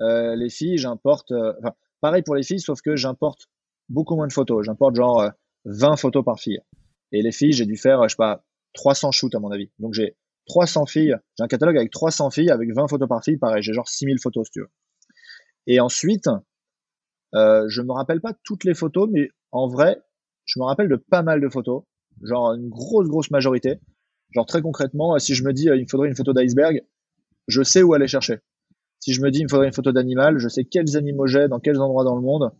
Euh, 0.00 0.34
les 0.36 0.50
filles, 0.50 0.78
j'importe, 0.78 1.32
euh, 1.32 1.52
pareil 2.00 2.22
pour 2.22 2.34
les 2.34 2.42
filles, 2.42 2.60
sauf 2.60 2.80
que 2.82 2.96
j'importe 2.96 3.48
beaucoup 3.88 4.16
moins 4.16 4.26
de 4.26 4.32
photos. 4.32 4.64
J'importe 4.64 4.96
genre 4.96 5.30
20 5.64 5.96
photos 5.96 6.24
par 6.24 6.40
fille. 6.40 6.60
Et 7.12 7.22
les 7.22 7.32
filles, 7.32 7.52
j'ai 7.52 7.66
dû 7.66 7.76
faire, 7.76 8.02
je 8.04 8.08
sais 8.08 8.16
pas, 8.16 8.44
300 8.74 9.12
shoots 9.12 9.34
à 9.34 9.38
mon 9.38 9.50
avis. 9.50 9.70
Donc 9.78 9.94
j'ai 9.94 10.16
300 10.46 10.86
filles. 10.86 11.16
J'ai 11.38 11.44
un 11.44 11.48
catalogue 11.48 11.76
avec 11.76 11.90
300 11.90 12.30
filles, 12.30 12.50
avec 12.50 12.72
20 12.74 12.88
photos 12.88 13.08
par 13.08 13.22
fille. 13.22 13.36
Pareil, 13.36 13.62
j'ai 13.62 13.72
genre 13.72 13.88
6000 13.88 14.18
photos, 14.20 14.46
si 14.46 14.52
tu 14.52 14.60
veux. 14.60 14.70
Et 15.66 15.80
ensuite, 15.80 16.28
euh, 17.34 17.68
je 17.68 17.82
me 17.82 17.92
rappelle 17.92 18.20
pas 18.20 18.34
toutes 18.44 18.64
les 18.64 18.74
photos, 18.74 19.08
mais 19.10 19.30
en 19.52 19.68
vrai, 19.68 20.02
je 20.44 20.58
me 20.58 20.64
rappelle 20.64 20.88
de 20.88 20.96
pas 20.96 21.22
mal 21.22 21.40
de 21.40 21.48
photos. 21.48 21.84
Genre 22.22 22.54
une 22.54 22.68
grosse, 22.68 23.08
grosse 23.08 23.30
majorité. 23.30 23.80
Genre 24.34 24.46
très 24.46 24.62
concrètement, 24.62 25.18
si 25.18 25.34
je 25.34 25.44
me 25.44 25.52
dis, 25.52 25.68
euh, 25.68 25.76
il 25.76 25.82
me 25.82 25.88
faudrait 25.88 26.08
une 26.08 26.16
photo 26.16 26.32
d'iceberg, 26.32 26.82
je 27.48 27.62
sais 27.62 27.82
où 27.82 27.94
aller 27.94 28.08
chercher. 28.08 28.38
Si 28.98 29.12
je 29.12 29.20
me 29.20 29.30
dis, 29.30 29.40
il 29.40 29.44
me 29.44 29.48
faudrait 29.48 29.66
une 29.66 29.72
photo 29.72 29.92
d'animal, 29.92 30.38
je 30.38 30.48
sais 30.48 30.64
quels 30.64 30.96
animaux 30.96 31.26
j'ai, 31.26 31.48
dans 31.48 31.58
quels 31.58 31.80
endroits 31.80 32.04
dans 32.04 32.14
le 32.14 32.22
monde. 32.22 32.50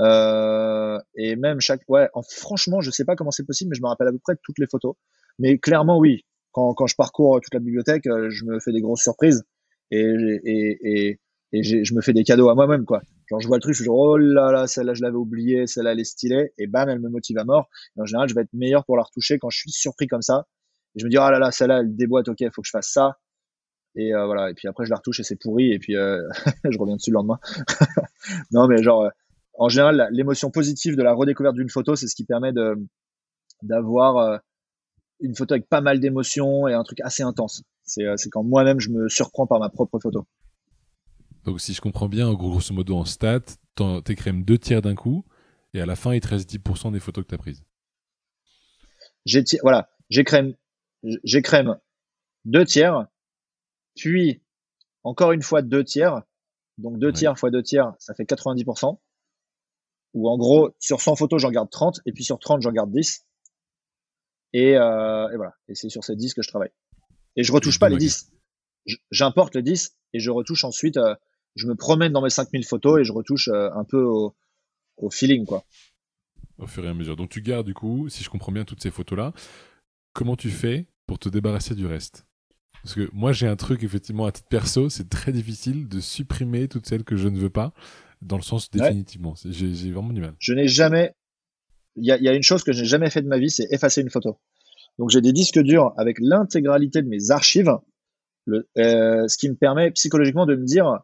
Euh, 0.00 0.98
et 1.14 1.36
même 1.36 1.60
chaque, 1.60 1.82
ouais, 1.88 2.08
en, 2.14 2.22
franchement, 2.22 2.80
je 2.80 2.90
sais 2.90 3.04
pas 3.04 3.16
comment 3.16 3.30
c'est 3.30 3.44
possible, 3.44 3.70
mais 3.70 3.76
je 3.76 3.82
me 3.82 3.88
rappelle 3.88 4.08
à 4.08 4.12
peu 4.12 4.18
près 4.18 4.36
toutes 4.42 4.58
les 4.58 4.66
photos. 4.66 4.94
Mais 5.38 5.58
clairement, 5.58 5.98
oui, 5.98 6.24
quand, 6.52 6.74
quand, 6.74 6.86
je 6.86 6.96
parcours 6.96 7.40
toute 7.40 7.54
la 7.54 7.60
bibliothèque, 7.60 8.06
euh, 8.06 8.30
je 8.30 8.44
me 8.44 8.58
fais 8.60 8.72
des 8.72 8.80
grosses 8.80 9.02
surprises 9.02 9.44
et, 9.90 10.14
et, 10.44 11.20
et, 11.52 11.62
je 11.62 11.94
me 11.94 12.00
fais 12.00 12.12
des 12.12 12.24
cadeaux 12.24 12.48
à 12.48 12.54
moi-même, 12.54 12.84
quoi. 12.84 13.02
Genre, 13.28 13.40
je 13.40 13.46
vois 13.46 13.56
le 13.56 13.60
truc, 13.60 13.74
je 13.74 13.82
dis, 13.82 13.88
oh 13.88 14.16
là 14.16 14.52
là, 14.52 14.66
celle-là, 14.66 14.94
je 14.94 15.02
l'avais 15.02 15.16
oubliée, 15.16 15.66
celle-là, 15.66 15.92
elle 15.92 16.00
est 16.00 16.04
stylée, 16.04 16.52
et 16.58 16.66
bam, 16.66 16.88
elle 16.88 17.00
me 17.00 17.08
motive 17.08 17.38
à 17.38 17.44
mort. 17.44 17.68
Et 17.96 18.00
en 18.00 18.04
général, 18.04 18.28
je 18.28 18.34
vais 18.34 18.42
être 18.42 18.52
meilleur 18.52 18.84
pour 18.84 18.96
la 18.96 19.02
retoucher 19.02 19.38
quand 19.38 19.50
je 19.50 19.58
suis 19.58 19.70
surpris 19.70 20.06
comme 20.06 20.22
ça. 20.22 20.46
Et 20.94 21.00
je 21.00 21.04
me 21.04 21.10
dis, 21.10 21.18
oh 21.18 21.30
là 21.30 21.38
là, 21.38 21.50
celle-là, 21.50 21.80
elle 21.80 21.94
déboîte, 21.96 22.28
ok, 22.28 22.38
faut 22.52 22.62
que 22.62 22.66
je 22.66 22.70
fasse 22.70 22.90
ça. 22.92 23.18
Et 23.96 24.12
voilà. 24.12 24.50
Et 24.50 24.54
puis 24.54 24.68
après, 24.68 24.84
je 24.84 24.90
la 24.90 24.96
retouche 24.96 25.20
et 25.20 25.22
c'est 25.24 25.36
pourri. 25.36 25.72
Et 25.72 25.78
puis 25.78 25.94
je 26.70 26.78
reviens 26.78 26.96
dessus 26.96 27.10
le 27.10 27.14
lendemain. 27.14 27.38
non, 28.52 28.68
mais 28.68 28.82
genre, 28.82 29.10
en 29.54 29.68
général, 29.68 30.08
l'émotion 30.12 30.50
positive 30.50 30.96
de 30.96 31.02
la 31.02 31.14
redécouverte 31.14 31.54
d'une 31.54 31.70
photo, 31.70 31.96
c'est 31.96 32.08
ce 32.08 32.14
qui 32.14 32.24
permet 32.24 32.52
de 32.52 32.76
d'avoir 33.62 34.40
une 35.20 35.34
photo 35.34 35.54
avec 35.54 35.68
pas 35.68 35.80
mal 35.80 36.00
d'émotions 36.00 36.68
et 36.68 36.74
un 36.74 36.82
truc 36.82 37.00
assez 37.00 37.22
intense. 37.22 37.62
C'est 37.84 38.30
quand 38.30 38.42
moi-même 38.42 38.80
je 38.80 38.90
me 38.90 39.08
surprends 39.08 39.46
par 39.46 39.60
ma 39.60 39.68
propre 39.68 39.98
photo. 39.98 40.26
Donc 41.44 41.60
si 41.60 41.74
je 41.74 41.80
comprends 41.80 42.08
bien, 42.08 42.32
grosso 42.34 42.74
modo 42.74 42.96
en 42.96 43.04
stats, 43.04 43.40
t'écrèmes 44.04 44.42
deux 44.42 44.58
tiers 44.58 44.82
d'un 44.82 44.94
coup, 44.94 45.24
et 45.74 45.80
à 45.80 45.86
la 45.86 45.96
fin, 45.96 46.14
il 46.14 46.20
te 46.20 46.28
reste 46.28 46.50
10% 46.50 46.92
des 46.92 47.00
photos 47.00 47.24
que 47.24 47.28
tu 47.28 47.34
as 47.34 47.38
prises. 47.38 47.64
Voilà, 49.62 49.90
j'écrème, 50.08 50.54
j'écrème 51.22 51.78
deux 52.44 52.64
tiers, 52.64 53.06
puis 53.94 54.42
encore 55.02 55.32
une 55.32 55.42
fois 55.42 55.62
deux 55.62 55.84
tiers. 55.84 56.22
Donc 56.78 56.98
deux 56.98 57.12
tiers 57.12 57.38
fois 57.38 57.50
deux 57.50 57.62
tiers, 57.62 57.94
ça 57.98 58.14
fait 58.14 58.24
90%. 58.24 58.98
Ou 60.14 60.28
en 60.30 60.38
gros, 60.38 60.70
sur 60.78 61.00
100 61.02 61.16
photos, 61.16 61.42
j'en 61.42 61.50
garde 61.50 61.70
30, 61.70 62.00
et 62.06 62.12
puis 62.12 62.24
sur 62.24 62.38
30, 62.38 62.62
j'en 62.62 62.72
garde 62.72 62.90
10. 62.90 63.25
Et, 64.56 64.74
euh, 64.74 65.28
et 65.28 65.36
voilà, 65.36 65.52
et 65.68 65.74
c'est 65.74 65.90
sur 65.90 66.02
ces 66.02 66.16
10 66.16 66.32
que 66.32 66.40
je 66.40 66.48
travaille. 66.48 66.70
Et 67.36 67.44
je 67.44 67.52
retouche 67.52 67.78
pas 67.78 67.90
les 67.90 67.98
10. 67.98 68.32
J'importe 69.10 69.54
les 69.54 69.60
10 69.60 69.94
et 70.14 70.18
je 70.18 70.30
retouche 70.30 70.64
ensuite 70.64 70.96
euh, 70.96 71.14
je 71.56 71.66
me 71.66 71.74
promène 71.74 72.10
dans 72.12 72.22
mes 72.22 72.30
5000 72.30 72.64
photos 72.64 72.98
et 72.98 73.04
je 73.04 73.12
retouche 73.12 73.48
euh, 73.48 73.68
un 73.74 73.84
peu 73.84 74.02
au, 74.02 74.34
feeling, 75.10 75.44
quoi. 75.44 75.62
Au 76.56 76.66
fur 76.66 76.86
et 76.86 76.88
à 76.88 76.94
mesure. 76.94 77.16
Donc 77.16 77.28
tu 77.28 77.42
gardes, 77.42 77.66
du 77.66 77.74
coup, 77.74 78.08
si 78.08 78.24
je 78.24 78.30
comprends 78.30 78.50
bien 78.50 78.64
toutes 78.64 78.82
ces 78.82 78.90
photos-là, 78.90 79.34
comment 80.14 80.36
tu 80.36 80.48
fais 80.48 80.86
pour 81.06 81.18
te 81.18 81.28
débarrasser 81.28 81.74
du 81.74 81.84
reste? 81.84 82.24
Parce 82.82 82.94
que 82.94 83.10
moi, 83.12 83.32
j'ai 83.32 83.46
un 83.46 83.56
truc, 83.56 83.82
effectivement, 83.82 84.24
à 84.24 84.32
titre 84.32 84.48
perso, 84.48 84.88
c'est 84.88 85.10
très 85.10 85.32
difficile 85.32 85.86
de 85.86 86.00
supprimer 86.00 86.66
toutes 86.66 86.86
celles 86.86 87.04
que 87.04 87.16
je 87.16 87.28
ne 87.28 87.38
veux 87.38 87.50
pas, 87.50 87.74
dans 88.22 88.36
le 88.36 88.42
sens 88.42 88.70
définitivement. 88.70 89.34
J'ai 89.44 89.92
vraiment 89.92 90.14
du 90.14 90.22
mal. 90.22 90.34
Je 90.38 90.54
n'ai 90.54 90.66
jamais. 90.66 91.14
Il 91.96 92.04
y 92.04 92.28
a, 92.28 92.34
une 92.34 92.42
chose 92.42 92.62
que 92.62 92.72
je 92.72 92.80
n'ai 92.80 92.86
jamais 92.86 93.10
fait 93.10 93.22
de 93.22 93.28
ma 93.28 93.38
vie, 93.38 93.50
c'est 93.50 93.66
effacer 93.70 94.02
une 94.02 94.10
photo. 94.10 94.38
Donc 94.98 95.10
j'ai 95.10 95.20
des 95.20 95.32
disques 95.32 95.58
durs 95.58 95.94
avec 95.96 96.18
l'intégralité 96.20 97.02
de 97.02 97.08
mes 97.08 97.30
archives, 97.30 97.74
euh, 98.48 99.28
ce 99.28 99.36
qui 99.38 99.48
me 99.48 99.56
permet 99.56 99.90
psychologiquement 99.92 100.46
de 100.46 100.54
me 100.54 100.64
dire 100.64 101.00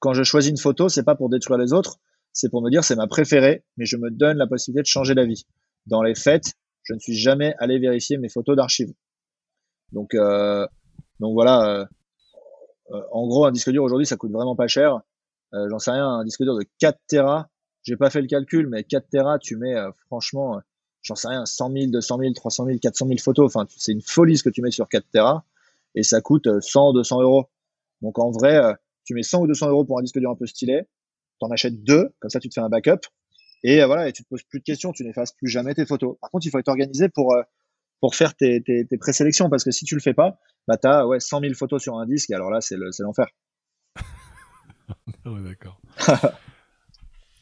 quand 0.00 0.12
je 0.12 0.22
choisis 0.22 0.50
une 0.50 0.58
photo, 0.58 0.88
c'est 0.88 1.04
pas 1.04 1.14
pour 1.14 1.30
détruire 1.30 1.58
les 1.58 1.72
autres, 1.72 1.98
c'est 2.32 2.50
pour 2.50 2.60
me 2.60 2.70
dire 2.70 2.84
c'est 2.84 2.96
ma 2.96 3.06
préférée, 3.06 3.64
mais 3.76 3.86
je 3.86 3.96
me 3.96 4.10
donne 4.10 4.36
la 4.36 4.46
possibilité 4.46 4.82
de 4.82 4.86
changer 4.86 5.14
d'avis. 5.14 5.46
Dans 5.86 6.02
les 6.02 6.14
faits, 6.14 6.54
je 6.82 6.92
ne 6.92 6.98
suis 6.98 7.14
jamais 7.14 7.54
allé 7.58 7.78
vérifier 7.78 8.18
mes 8.18 8.28
photos 8.28 8.56
d'archives. 8.56 8.92
Donc, 9.92 10.14
euh, 10.14 10.66
voilà. 11.20 11.86
Euh, 12.90 13.00
en 13.12 13.26
gros, 13.26 13.46
un 13.46 13.52
disque 13.52 13.70
dur 13.70 13.82
aujourd'hui, 13.82 14.06
ça 14.06 14.16
coûte 14.16 14.32
vraiment 14.32 14.56
pas 14.56 14.66
cher. 14.66 15.00
J'en 15.52 15.78
sais 15.78 15.92
rien, 15.92 16.06
un 16.06 16.24
disque 16.24 16.42
dur 16.42 16.56
de 16.56 16.64
4 16.80 16.98
Tera, 17.06 17.48
j'ai 17.84 17.96
pas 17.96 18.10
fait 18.10 18.20
le 18.20 18.26
calcul, 18.26 18.66
mais 18.66 18.82
4 18.82 19.08
Tera, 19.08 19.38
tu 19.38 19.56
mets 19.56 19.76
franchement, 20.06 20.60
j'en 21.02 21.14
sais 21.14 21.28
rien, 21.28 21.46
100 21.46 21.72
000, 21.72 21.86
200 21.90 22.18
000, 22.18 22.32
300 22.32 22.66
000, 22.66 22.78
400 22.78 23.06
000 23.06 23.18
photos. 23.18 23.54
Enfin, 23.54 23.66
c'est 23.76 23.92
une 23.92 24.02
folie 24.02 24.36
ce 24.36 24.42
que 24.42 24.50
tu 24.50 24.62
mets 24.62 24.70
sur 24.70 24.88
4 24.88 25.04
Tera 25.12 25.44
et 25.94 26.02
ça 26.02 26.20
coûte 26.20 26.48
100, 26.60 26.94
200 26.94 27.22
euros. 27.22 27.48
Donc 28.02 28.18
en 28.18 28.30
vrai, 28.30 28.74
tu 29.04 29.14
mets 29.14 29.22
100 29.22 29.42
ou 29.42 29.46
200 29.46 29.68
euros 29.68 29.84
pour 29.84 29.98
un 29.98 30.02
disque 30.02 30.18
dur 30.18 30.30
un 30.30 30.36
peu 30.36 30.46
stylé, 30.46 30.82
t'en 31.38 31.50
achètes 31.50 31.84
deux, 31.84 32.10
comme 32.20 32.30
ça 32.30 32.40
tu 32.40 32.48
te 32.48 32.54
fais 32.54 32.60
un 32.60 32.68
backup, 32.68 33.00
et 33.62 33.82
euh, 33.82 33.86
voilà, 33.86 34.08
et 34.08 34.12
tu 34.12 34.22
te 34.22 34.28
poses 34.28 34.42
plus 34.42 34.60
de 34.60 34.64
questions, 34.64 34.92
tu 34.92 35.04
n'effaces 35.04 35.32
plus 35.32 35.48
jamais 35.48 35.74
tes 35.74 35.86
photos. 35.86 36.16
Par 36.20 36.30
contre, 36.30 36.46
il 36.46 36.50
faut 36.50 36.58
être 36.58 36.68
organisé 36.68 37.08
pour 37.08 37.34
euh, 37.34 37.42
pour 38.00 38.14
faire 38.14 38.34
tes, 38.34 38.62
tes, 38.62 38.84
tes 38.86 38.98
présélections, 38.98 39.48
parce 39.48 39.64
que 39.64 39.70
si 39.70 39.86
tu 39.86 39.94
le 39.94 40.00
fais 40.00 40.12
pas, 40.12 40.38
bah 40.68 40.76
t'as 40.76 41.06
ouais 41.06 41.20
100 41.20 41.40
000 41.40 41.54
photos 41.54 41.82
sur 41.82 41.98
un 41.98 42.06
disque, 42.06 42.30
et 42.30 42.34
alors 42.34 42.50
là 42.50 42.60
c'est 42.60 42.76
l'enfer. 42.76 43.26
ouais, 45.26 45.42
d'accord. 45.42 45.80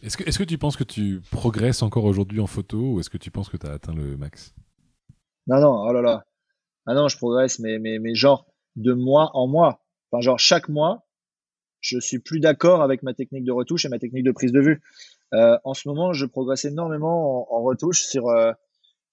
est-ce 0.03 0.17
que 0.17 0.25
est-ce 0.25 0.39
que 0.39 0.45
tu 0.45 0.59
penses 0.59 0.77
que 0.77 0.85
tu 0.85 1.21
progresses 1.31 1.83
encore 1.83 2.05
aujourd'hui 2.05 2.41
en 2.41 2.47
photo, 2.47 2.95
ou 2.95 3.01
est-ce 3.01 3.11
que 3.11 3.19
tu 3.19 3.31
penses 3.31 3.49
que 3.49 3.57
tu 3.57 3.67
as 3.67 3.73
atteint 3.73 3.95
le 3.95 4.17
max? 4.17 4.55
Non, 5.47 5.61
non, 5.61 5.85
oh 5.87 5.93
là 5.93 6.03
là. 6.03 6.25
Ah 6.87 6.95
non, 6.95 7.09
je 7.09 7.17
progresse, 7.17 7.59
mais 7.59 7.79
mais 7.79 7.99
mais 7.99 8.15
genre 8.15 8.47
de 8.77 8.93
mois 8.93 9.31
en 9.35 9.47
mois. 9.47 9.81
Enfin, 10.11 10.21
genre 10.21 10.39
chaque 10.39 10.69
mois, 10.69 11.07
je 11.81 11.99
suis 11.99 12.19
plus 12.19 12.41
d'accord 12.41 12.83
avec 12.83 13.03
ma 13.03 13.15
technique 13.15 13.45
de 13.45 13.53
retouche 13.53 13.85
et 13.85 13.89
ma 13.89 13.99
technique 13.99 14.25
de 14.25 14.33
prise 14.33 14.53
de 14.53 14.61
vue. 14.61 14.83
Euh, 15.35 15.57
en 15.65 15.75
ce 15.75 15.89
moment, 15.89 16.13
je 16.13 16.27
progresse 16.27 16.65
énormément 16.65 17.53
en, 17.55 17.63
retouche 17.63 18.03
sur 18.03 18.29
euh, 18.29 18.53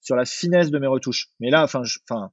sur 0.00 0.16
la 0.16 0.24
finesse 0.24 0.70
de 0.70 0.78
mes 0.78 0.86
retouches. 0.86 1.30
Mais 1.40 1.50
là, 1.50 1.62
enfin, 1.64 1.82
enfin, 2.08 2.30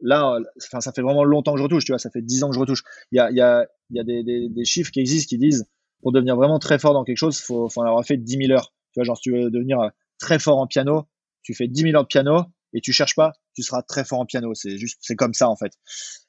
là, 0.00 0.38
enfin, 0.56 0.80
ça 0.80 0.92
fait 0.92 1.02
vraiment 1.02 1.24
longtemps 1.24 1.52
que 1.52 1.58
je 1.58 1.64
retouche. 1.64 1.84
Tu 1.84 1.92
vois, 1.92 1.98
ça 1.98 2.10
fait 2.10 2.22
dix 2.22 2.42
ans 2.44 2.48
que 2.48 2.54
je 2.54 2.60
retouche. 2.60 2.82
Il 3.12 3.16
y 3.16 3.20
a, 3.20 3.30
y 3.30 3.40
a, 3.40 3.66
y 3.90 4.00
a 4.00 4.04
des, 4.04 4.22
des, 4.22 4.64
chiffres 4.64 4.90
qui 4.90 5.00
existent 5.00 5.28
qui 5.28 5.38
disent 5.38 5.66
pour 6.02 6.12
devenir 6.12 6.36
vraiment 6.36 6.58
très 6.58 6.78
fort 6.78 6.94
dans 6.94 7.04
quelque 7.04 7.16
chose, 7.16 7.40
faut, 7.40 7.68
faut 7.68 7.80
en 7.80 7.86
avoir 7.86 8.04
fait 8.04 8.16
10 8.16 8.46
000 8.46 8.52
heures. 8.52 8.72
Tu 8.92 9.00
vois, 9.00 9.04
genre, 9.04 9.16
si 9.16 9.22
tu 9.22 9.32
veux 9.32 9.50
devenir 9.50 9.80
euh, 9.80 9.88
très 10.18 10.38
fort 10.38 10.58
en 10.58 10.66
piano, 10.66 11.04
tu 11.42 11.54
fais 11.54 11.68
10 11.68 11.82
000 11.82 11.96
heures 11.96 12.02
de 12.02 12.08
piano 12.08 12.44
et 12.72 12.80
tu 12.80 12.92
cherches 12.92 13.14
pas, 13.14 13.32
tu 13.54 13.62
seras 13.62 13.82
très 13.82 14.04
fort 14.04 14.20
en 14.20 14.26
piano. 14.26 14.54
C'est 14.54 14.76
juste, 14.76 14.98
c'est 15.00 15.16
comme 15.16 15.34
ça 15.34 15.48
en 15.48 15.56
fait. 15.56 15.72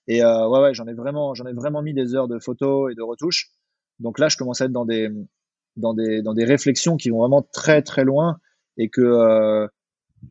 Et 0.07 0.23
euh, 0.23 0.47
ouais, 0.47 0.59
ouais, 0.61 0.73
j'en 0.73 0.87
ai 0.87 0.93
vraiment, 0.93 1.33
j'en 1.33 1.45
ai 1.45 1.53
vraiment 1.53 1.81
mis 1.81 1.93
des 1.93 2.15
heures 2.15 2.27
de 2.27 2.39
photos 2.39 2.91
et 2.91 2.95
de 2.95 3.01
retouches. 3.01 3.51
Donc 3.99 4.19
là, 4.19 4.29
je 4.29 4.37
commence 4.37 4.61
à 4.61 4.65
être 4.65 4.71
dans 4.71 4.85
des, 4.85 5.09
dans 5.75 5.93
des, 5.93 6.21
dans 6.21 6.33
des 6.33 6.45
réflexions 6.45 6.97
qui 6.97 7.09
vont 7.09 7.19
vraiment 7.19 7.47
très 7.53 7.81
très 7.81 8.03
loin 8.03 8.39
et 8.77 8.89
que, 8.89 9.01
euh, 9.01 9.67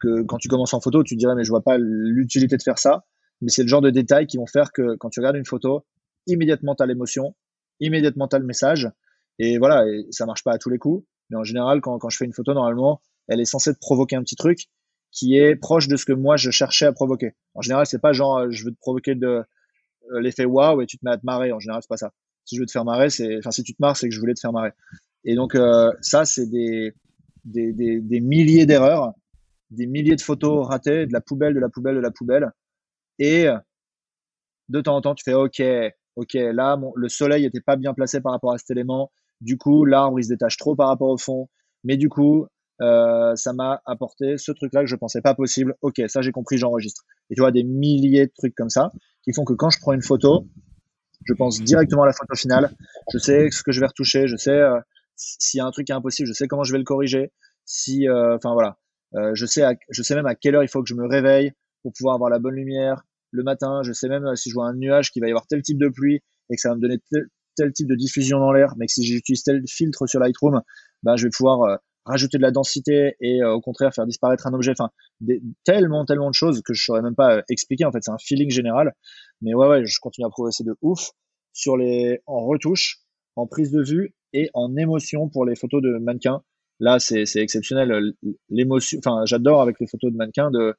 que 0.00 0.22
quand 0.22 0.38
tu 0.38 0.48
commences 0.48 0.74
en 0.74 0.80
photo, 0.80 1.02
tu 1.02 1.14
te 1.14 1.18
dirais 1.18 1.34
mais 1.34 1.44
je 1.44 1.50
vois 1.50 1.62
pas 1.62 1.76
l'utilité 1.78 2.56
de 2.56 2.62
faire 2.62 2.78
ça. 2.78 3.04
Mais 3.40 3.50
c'est 3.50 3.62
le 3.62 3.68
genre 3.68 3.82
de 3.82 3.90
détails 3.90 4.26
qui 4.26 4.36
vont 4.36 4.46
faire 4.46 4.72
que 4.72 4.96
quand 4.96 5.10
tu 5.10 5.20
regardes 5.20 5.36
une 5.36 5.46
photo, 5.46 5.84
immédiatement 6.26 6.74
tu 6.74 6.82
as 6.82 6.86
l'émotion, 6.86 7.36
immédiatement 7.80 8.26
tu 8.26 8.36
as 8.36 8.38
le 8.38 8.46
message. 8.46 8.90
Et 9.38 9.58
voilà, 9.58 9.86
et 9.86 10.06
ça 10.10 10.26
marche 10.26 10.42
pas 10.42 10.52
à 10.52 10.58
tous 10.58 10.70
les 10.70 10.78
coups. 10.78 11.06
Mais 11.30 11.36
en 11.36 11.44
général, 11.44 11.80
quand, 11.80 11.98
quand 11.98 12.08
je 12.08 12.16
fais 12.16 12.24
une 12.24 12.32
photo, 12.32 12.54
normalement, 12.54 13.00
elle 13.28 13.40
est 13.40 13.44
censée 13.44 13.72
te 13.72 13.78
provoquer 13.78 14.16
un 14.16 14.22
petit 14.22 14.36
truc 14.36 14.68
qui 15.10 15.36
est 15.36 15.56
proche 15.56 15.88
de 15.88 15.96
ce 15.96 16.04
que 16.04 16.12
moi 16.12 16.36
je 16.36 16.50
cherchais 16.50 16.86
à 16.86 16.92
provoquer. 16.92 17.32
En 17.54 17.62
général, 17.62 17.86
c'est 17.86 18.00
pas 18.00 18.12
genre 18.12 18.38
euh, 18.38 18.50
je 18.50 18.64
veux 18.64 18.72
te 18.72 18.78
provoquer 18.78 19.14
de 19.14 19.26
euh, 20.12 20.20
l'effet 20.20 20.44
waouh 20.44 20.82
et 20.82 20.86
tu 20.86 20.98
te 20.98 21.04
mets 21.04 21.12
à 21.12 21.18
te 21.18 21.24
marrer. 21.24 21.52
En 21.52 21.60
général, 21.60 21.82
c'est 21.82 21.88
pas 21.88 21.96
ça. 21.96 22.12
Si 22.44 22.56
je 22.56 22.60
veux 22.60 22.66
te 22.66 22.72
faire 22.72 22.84
marrer, 22.84 23.10
c'est 23.10 23.38
enfin 23.38 23.50
si 23.50 23.62
tu 23.62 23.74
te 23.74 23.80
marres, 23.80 23.96
c'est 23.96 24.08
que 24.08 24.14
je 24.14 24.20
voulais 24.20 24.34
te 24.34 24.40
faire 24.40 24.52
marrer. 24.52 24.72
Et 25.24 25.34
donc 25.34 25.54
euh, 25.54 25.92
ça, 26.00 26.24
c'est 26.24 26.46
des, 26.46 26.94
des, 27.44 27.72
des, 27.72 28.00
des 28.00 28.20
milliers 28.20 28.66
d'erreurs, 28.66 29.12
des 29.70 29.86
milliers 29.86 30.16
de 30.16 30.22
photos 30.22 30.66
ratées, 30.66 31.06
de 31.06 31.12
la 31.12 31.20
poubelle, 31.20 31.54
de 31.54 31.60
la 31.60 31.68
poubelle, 31.68 31.96
de 31.96 32.00
la 32.00 32.10
poubelle. 32.10 32.50
Et 33.18 33.48
de 34.68 34.80
temps 34.80 34.96
en 34.96 35.00
temps, 35.00 35.14
tu 35.14 35.24
fais 35.24 35.34
OK, 35.34 35.62
OK, 36.16 36.34
là, 36.34 36.78
le 36.94 37.08
soleil 37.08 37.44
était 37.44 37.60
pas 37.60 37.76
bien 37.76 37.94
placé 37.94 38.20
par 38.20 38.32
rapport 38.32 38.52
à 38.52 38.58
cet 38.58 38.70
élément. 38.70 39.10
Du 39.40 39.56
coup, 39.56 39.84
l'arbre, 39.84 40.18
il 40.18 40.24
se 40.24 40.28
détache 40.28 40.56
trop 40.56 40.74
par 40.74 40.88
rapport 40.88 41.08
au 41.08 41.18
fond. 41.18 41.48
Mais 41.84 41.96
du 41.96 42.08
coup, 42.08 42.46
euh, 42.80 43.34
ça 43.36 43.52
m'a 43.52 43.80
apporté 43.86 44.38
ce 44.38 44.52
truc-là 44.52 44.82
que 44.82 44.86
je 44.86 44.96
pensais 44.96 45.20
pas 45.20 45.34
possible. 45.34 45.74
Ok, 45.82 46.00
ça 46.06 46.22
j'ai 46.22 46.32
compris, 46.32 46.58
j'enregistre. 46.58 47.04
Et 47.30 47.34
tu 47.34 47.40
vois 47.40 47.52
des 47.52 47.64
milliers 47.64 48.26
de 48.26 48.32
trucs 48.36 48.54
comme 48.54 48.70
ça 48.70 48.92
qui 49.22 49.32
font 49.32 49.44
que 49.44 49.52
quand 49.52 49.70
je 49.70 49.78
prends 49.80 49.92
une 49.92 50.02
photo, 50.02 50.46
je 51.24 51.34
pense 51.34 51.60
directement 51.60 52.04
à 52.04 52.06
la 52.06 52.12
photo 52.12 52.34
finale. 52.34 52.70
Je 53.12 53.18
sais 53.18 53.50
ce 53.50 53.62
que 53.62 53.72
je 53.72 53.80
vais 53.80 53.86
retoucher, 53.86 54.28
je 54.28 54.36
sais 54.36 54.50
euh, 54.50 54.78
s'il 55.16 55.58
y 55.58 55.60
a 55.60 55.66
un 55.66 55.70
truc 55.70 55.86
qui 55.86 55.92
est 55.92 55.96
impossible, 55.96 56.28
je 56.28 56.32
sais 56.32 56.46
comment 56.46 56.64
je 56.64 56.72
vais 56.72 56.78
le 56.78 56.84
corriger. 56.84 57.32
Si, 57.64 58.08
euh, 58.08 58.36
enfin 58.36 58.52
voilà, 58.54 58.78
euh, 59.14 59.34
je 59.34 59.44
sais, 59.44 59.62
je 59.90 60.02
sais 60.02 60.14
même 60.14 60.26
à 60.26 60.34
quelle 60.34 60.54
heure 60.54 60.62
il 60.62 60.68
faut 60.68 60.82
que 60.82 60.88
je 60.88 60.94
me 60.94 61.06
réveille 61.06 61.52
pour 61.82 61.92
pouvoir 61.92 62.14
avoir 62.14 62.30
la 62.30 62.38
bonne 62.38 62.54
lumière 62.54 63.02
le 63.30 63.42
matin. 63.42 63.82
Je 63.82 63.92
sais 63.92 64.08
même 64.08 64.36
si 64.36 64.50
je 64.50 64.54
vois 64.54 64.66
un 64.66 64.74
nuage 64.74 65.10
qui 65.10 65.20
va 65.20 65.26
y 65.26 65.30
avoir 65.30 65.46
tel 65.46 65.62
type 65.62 65.78
de 65.78 65.88
pluie 65.88 66.22
et 66.50 66.54
que 66.54 66.60
ça 66.60 66.70
va 66.70 66.76
me 66.76 66.80
donner 66.80 66.98
tel, 67.10 67.26
tel 67.58 67.72
type 67.72 67.88
de 67.88 67.94
diffusion 67.94 68.38
dans 68.38 68.52
l'air, 68.52 68.74
mais 68.78 68.86
que 68.86 68.92
si 68.92 69.04
j'utilise 69.04 69.42
tel 69.42 69.62
filtre 69.68 70.06
sur 70.06 70.20
Lightroom, 70.20 70.62
ben 71.02 71.16
je 71.16 71.24
vais 71.26 71.30
pouvoir 71.30 71.78
rajouter 72.08 72.38
de 72.38 72.42
la 72.42 72.50
densité 72.50 73.16
et 73.20 73.42
euh, 73.42 73.52
au 73.52 73.60
contraire 73.60 73.94
faire 73.94 74.06
disparaître 74.06 74.46
un 74.46 74.54
objet. 74.54 74.72
Enfin, 74.72 74.90
tellement, 75.64 76.04
tellement 76.04 76.30
de 76.30 76.34
choses 76.34 76.62
que 76.62 76.72
je 76.72 76.82
saurais 76.82 77.02
même 77.02 77.14
pas 77.14 77.36
euh, 77.36 77.42
expliquer. 77.50 77.84
En 77.84 77.92
fait, 77.92 78.02
c'est 78.02 78.10
un 78.10 78.18
feeling 78.18 78.50
général. 78.50 78.94
Mais 79.42 79.54
ouais, 79.54 79.68
ouais, 79.68 79.84
je 79.84 80.00
continue 80.00 80.26
à 80.26 80.30
progresser 80.30 80.64
de 80.64 80.74
ouf 80.80 81.10
sur 81.52 81.76
les, 81.76 82.20
en 82.26 82.44
retouche, 82.46 83.00
en 83.36 83.46
prise 83.46 83.70
de 83.70 83.82
vue 83.82 84.14
et 84.32 84.50
en 84.54 84.74
émotion 84.76 85.28
pour 85.28 85.44
les 85.44 85.54
photos 85.54 85.82
de 85.82 85.98
mannequins. 85.98 86.42
Là, 86.80 86.98
c'est 86.98 87.24
exceptionnel. 87.36 88.14
L'émotion, 88.48 88.98
enfin, 89.04 89.22
j'adore 89.26 89.60
avec 89.60 89.80
les 89.80 89.86
photos 89.86 90.12
de 90.12 90.16
mannequins 90.16 90.50
de 90.50 90.74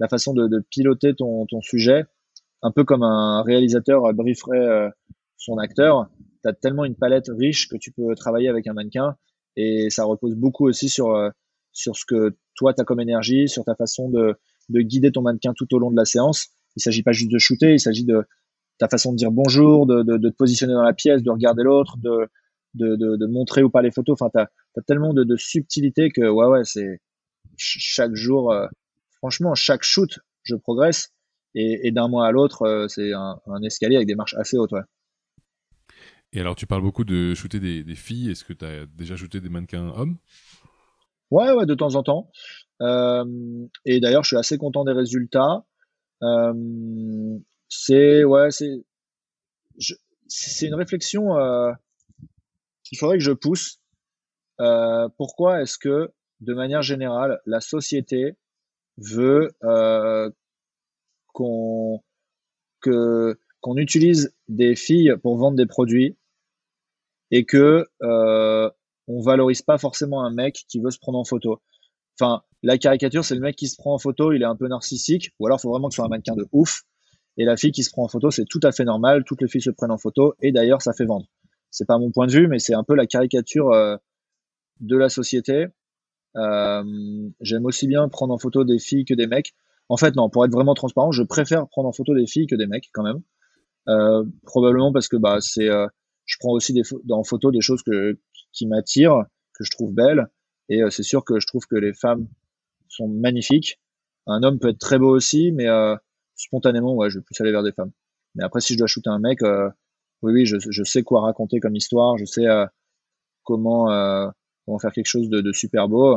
la 0.00 0.08
façon 0.08 0.34
de, 0.34 0.46
de 0.48 0.62
piloter 0.70 1.14
ton, 1.14 1.46
ton 1.46 1.62
sujet, 1.62 2.04
un 2.62 2.72
peu 2.72 2.84
comme 2.84 3.02
un 3.02 3.42
réalisateur 3.42 4.12
brieferait 4.12 4.58
euh, 4.58 4.90
son 5.36 5.58
acteur. 5.58 6.08
Tu 6.42 6.48
as 6.48 6.52
tellement 6.52 6.84
une 6.84 6.94
palette 6.94 7.28
riche 7.28 7.68
que 7.68 7.76
tu 7.76 7.92
peux 7.92 8.14
travailler 8.14 8.48
avec 8.48 8.66
un 8.66 8.72
mannequin 8.72 9.16
et 9.56 9.90
ça 9.90 10.04
repose 10.04 10.34
beaucoup 10.34 10.66
aussi 10.66 10.88
sur 10.88 11.14
euh, 11.14 11.30
sur 11.72 11.96
ce 11.96 12.04
que 12.06 12.36
toi 12.54 12.72
tu 12.74 12.80
as 12.80 12.84
comme 12.84 13.00
énergie, 13.00 13.48
sur 13.48 13.64
ta 13.64 13.74
façon 13.74 14.08
de, 14.08 14.34
de 14.68 14.80
guider 14.80 15.12
ton 15.12 15.22
mannequin 15.22 15.52
tout 15.54 15.72
au 15.74 15.78
long 15.78 15.90
de 15.90 15.96
la 15.96 16.04
séance. 16.04 16.48
Il 16.76 16.82
s'agit 16.82 17.02
pas 17.02 17.12
juste 17.12 17.30
de 17.30 17.38
shooter, 17.38 17.72
il 17.72 17.80
s'agit 17.80 18.04
de 18.04 18.24
ta 18.78 18.88
façon 18.88 19.12
de 19.12 19.16
dire 19.16 19.30
bonjour, 19.30 19.86
de, 19.86 20.02
de, 20.02 20.16
de 20.16 20.28
te 20.28 20.36
positionner 20.36 20.74
dans 20.74 20.82
la 20.82 20.92
pièce, 20.92 21.22
de 21.22 21.30
regarder 21.30 21.62
l'autre, 21.62 21.96
de, 21.98 22.28
de, 22.74 22.96
de, 22.96 23.26
montrer 23.26 23.62
ou 23.62 23.70
pas 23.70 23.80
les 23.80 23.90
photos. 23.90 24.16
Enfin, 24.20 24.30
tu 24.34 24.40
as, 24.40 24.82
tellement 24.82 25.14
de, 25.14 25.24
de 25.24 25.36
subtilité 25.36 26.10
que, 26.10 26.28
ouais, 26.28 26.46
ouais, 26.46 26.64
c'est 26.64 27.00
chaque 27.56 28.14
jour, 28.14 28.52
euh, 28.52 28.66
franchement, 29.16 29.54
chaque 29.54 29.82
shoot, 29.82 30.18
je 30.42 30.56
progresse. 30.56 31.10
et, 31.54 31.90
d'un 31.90 32.08
mois 32.08 32.26
à 32.26 32.32
l'autre, 32.32 32.86
c'est 32.88 33.12
un, 33.14 33.38
escalier 33.62 33.96
avec 33.96 34.08
des 34.08 34.14
marches 34.14 34.34
assez 34.34 34.58
hautes. 34.58 34.72
Ouais. 34.72 34.82
Et 36.36 36.40
alors, 36.40 36.54
tu 36.54 36.66
parles 36.66 36.82
beaucoup 36.82 37.04
de 37.04 37.34
shooter 37.34 37.60
des, 37.60 37.94
filles. 37.94 38.30
Est-ce 38.30 38.44
que 38.44 38.52
tu 38.52 38.64
as 38.64 38.84
déjà 38.84 39.16
shooté 39.16 39.40
des 39.40 39.48
mannequins 39.48 39.88
hommes? 39.96 40.18
Ouais, 41.30 41.50
ouais, 41.52 41.64
de 41.64 41.74
temps 41.74 41.94
en 41.94 42.02
temps. 42.02 42.30
et 42.80 44.00
d'ailleurs, 44.00 44.22
je 44.22 44.28
suis 44.28 44.36
assez 44.36 44.58
content 44.58 44.84
des 44.84 44.92
résultats. 44.92 45.64
c'est 47.68 48.24
ouais, 48.24 48.50
c'est 48.50 48.84
c'est 50.28 50.66
une 50.66 50.74
réflexion 50.74 51.38
euh, 51.38 51.72
qu'il 52.84 52.98
faudrait 52.98 53.18
que 53.18 53.24
je 53.24 53.32
pousse. 53.32 53.80
Euh, 54.60 55.08
pourquoi 55.16 55.62
est-ce 55.62 55.78
que, 55.78 56.12
de 56.40 56.54
manière 56.54 56.82
générale, 56.82 57.40
la 57.46 57.60
société 57.60 58.36
veut 58.98 59.52
euh, 59.64 60.30
qu'on 61.28 62.02
qu'on 62.82 63.76
utilise 63.76 64.32
des 64.48 64.76
filles 64.76 65.16
pour 65.22 65.38
vendre 65.38 65.56
des 65.56 65.66
produits? 65.66 66.16
Et 67.30 67.44
que 67.44 67.86
euh, 68.02 68.70
on 69.08 69.20
valorise 69.20 69.62
pas 69.62 69.78
forcément 69.78 70.24
un 70.24 70.32
mec 70.32 70.64
qui 70.68 70.80
veut 70.80 70.90
se 70.90 70.98
prendre 70.98 71.18
en 71.18 71.24
photo. 71.24 71.60
Enfin, 72.18 72.42
la 72.62 72.78
caricature, 72.78 73.24
c'est 73.24 73.34
le 73.34 73.40
mec 73.40 73.56
qui 73.56 73.68
se 73.68 73.76
prend 73.76 73.94
en 73.94 73.98
photo, 73.98 74.32
il 74.32 74.42
est 74.42 74.46
un 74.46 74.56
peu 74.56 74.68
narcissique, 74.68 75.32
ou 75.38 75.46
alors 75.46 75.58
il 75.58 75.62
faut 75.62 75.70
vraiment 75.70 75.88
que 75.88 75.94
ce 75.94 75.96
soit 75.96 76.06
un 76.06 76.08
mannequin 76.08 76.34
de 76.34 76.46
ouf. 76.52 76.82
Et 77.36 77.44
la 77.44 77.56
fille 77.56 77.72
qui 77.72 77.82
se 77.82 77.90
prend 77.90 78.04
en 78.04 78.08
photo, 78.08 78.30
c'est 78.30 78.46
tout 78.46 78.60
à 78.62 78.72
fait 78.72 78.84
normal. 78.84 79.24
Toutes 79.24 79.42
les 79.42 79.48
filles 79.48 79.60
se 79.60 79.70
prennent 79.70 79.90
en 79.90 79.98
photo 79.98 80.34
et 80.40 80.52
d'ailleurs, 80.52 80.80
ça 80.80 80.94
fait 80.94 81.04
vendre. 81.04 81.26
C'est 81.70 81.86
pas 81.86 81.98
mon 81.98 82.10
point 82.10 82.26
de 82.26 82.32
vue, 82.32 82.48
mais 82.48 82.58
c'est 82.58 82.74
un 82.74 82.82
peu 82.82 82.94
la 82.94 83.06
caricature 83.06 83.72
euh, 83.72 83.96
de 84.80 84.96
la 84.96 85.10
société. 85.10 85.66
Euh, 86.36 86.82
J'aime 87.40 87.66
aussi 87.66 87.86
bien 87.86 88.08
prendre 88.08 88.32
en 88.32 88.38
photo 88.38 88.64
des 88.64 88.78
filles 88.78 89.04
que 89.04 89.14
des 89.14 89.26
mecs. 89.26 89.52
En 89.88 89.96
fait, 89.96 90.16
non, 90.16 90.30
pour 90.30 90.44
être 90.44 90.52
vraiment 90.52 90.74
transparent, 90.74 91.12
je 91.12 91.22
préfère 91.22 91.68
prendre 91.68 91.88
en 91.88 91.92
photo 91.92 92.14
des 92.14 92.26
filles 92.26 92.46
que 92.46 92.56
des 92.56 92.66
mecs 92.66 92.88
quand 92.92 93.02
même. 93.02 93.22
Euh, 93.88 94.24
probablement 94.42 94.92
parce 94.92 95.06
que 95.06 95.16
bah 95.16 95.38
c'est, 95.40 95.68
euh, 95.68 95.86
je 96.26 96.36
prends 96.38 96.52
aussi 96.52 96.72
des 96.72 96.82
en 97.10 97.24
photo 97.24 97.50
des 97.50 97.60
choses 97.60 97.82
que 97.82 98.18
qui 98.52 98.66
m'attirent, 98.66 99.24
que 99.54 99.64
je 99.64 99.70
trouve 99.70 99.92
belles, 99.94 100.28
et 100.68 100.82
euh, 100.82 100.90
c'est 100.90 101.02
sûr 101.02 101.24
que 101.24 101.40
je 101.40 101.46
trouve 101.46 101.66
que 101.66 101.76
les 101.76 101.94
femmes 101.94 102.28
sont 102.88 103.08
magnifiques. 103.08 103.80
Un 104.26 104.42
homme 104.42 104.58
peut 104.58 104.68
être 104.68 104.78
très 104.78 104.98
beau 104.98 105.14
aussi, 105.14 105.52
mais 105.52 105.68
euh, 105.68 105.96
spontanément, 106.36 106.94
ouais, 106.94 107.10
je 107.10 107.18
vais 107.18 107.24
plus 107.24 107.40
aller 107.40 107.52
vers 107.52 107.62
des 107.62 107.72
femmes. 107.72 107.92
Mais 108.34 108.44
après, 108.44 108.60
si 108.60 108.74
je 108.74 108.78
dois 108.78 108.86
shooter 108.86 109.10
un 109.10 109.18
mec, 109.18 109.42
euh, 109.42 109.70
oui, 110.22 110.32
oui, 110.32 110.46
je, 110.46 110.82
sais 110.84 111.02
quoi 111.02 111.22
raconter 111.22 111.60
comme 111.60 111.74
histoire, 111.74 112.16
je 112.18 112.24
sais 112.24 112.46
euh, 112.46 112.66
comment, 113.44 113.90
euh, 113.90 114.28
comment 114.64 114.78
faire 114.78 114.92
quelque 114.92 115.06
chose 115.06 115.28
de, 115.28 115.40
de, 115.40 115.52
super 115.52 115.88
beau, 115.88 116.16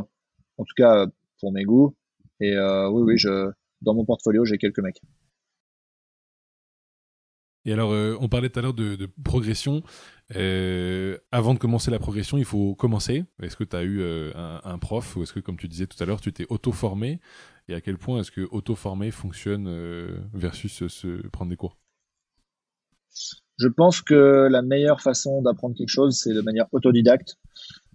en 0.57 0.63
tout 0.63 0.73
cas 0.75 1.05
pour 1.39 1.51
mes 1.51 1.63
goûts. 1.63 1.95
Et 2.41 2.57
oui, 2.57 3.01
oui, 3.03 3.17
je, 3.17 3.51
dans 3.81 3.93
mon 3.93 4.05
portfolio, 4.05 4.45
j'ai 4.45 4.57
quelques 4.57 4.79
mecs. 4.79 5.01
Et 7.69 7.73
alors, 7.73 7.91
on 8.19 8.27
parlait 8.29 8.49
tout 8.49 8.57
à 8.57 8.63
l'heure 8.63 8.73
de, 8.73 9.07
progression. 9.23 9.83
avant 10.31 11.53
de 11.53 11.59
commencer 11.59 11.91
la 11.91 11.99
progression, 11.99 12.37
il 12.37 12.45
faut 12.45 12.73
commencer. 12.73 13.25
Est-ce 13.43 13.55
que 13.55 13.63
tu 13.63 13.75
as 13.75 13.83
eu 13.83 14.03
un, 14.33 14.61
un, 14.63 14.77
prof 14.79 15.15
ou 15.15 15.23
est-ce 15.23 15.33
que, 15.33 15.39
comme 15.39 15.57
tu 15.57 15.67
disais 15.67 15.85
tout 15.85 16.01
à 16.01 16.05
l'heure, 16.07 16.19
tu 16.19 16.33
t'es 16.33 16.47
auto-formé? 16.49 17.19
Et 17.69 17.75
à 17.75 17.81
quel 17.81 17.99
point 17.99 18.19
est-ce 18.19 18.31
que 18.31 18.47
auto-former 18.49 19.11
fonctionne 19.11 19.67
euh, 19.67 20.17
versus 20.33 20.81
prendre 21.31 21.51
des 21.51 21.55
cours? 21.55 21.77
Je 23.59 23.67
pense 23.67 24.01
que 24.01 24.47
la 24.49 24.63
meilleure 24.63 25.01
façon 25.01 25.43
d'apprendre 25.43 25.75
quelque 25.77 25.89
chose, 25.89 26.17
c'est 26.17 26.33
de 26.33 26.41
manière 26.41 26.65
autodidacte. 26.71 27.37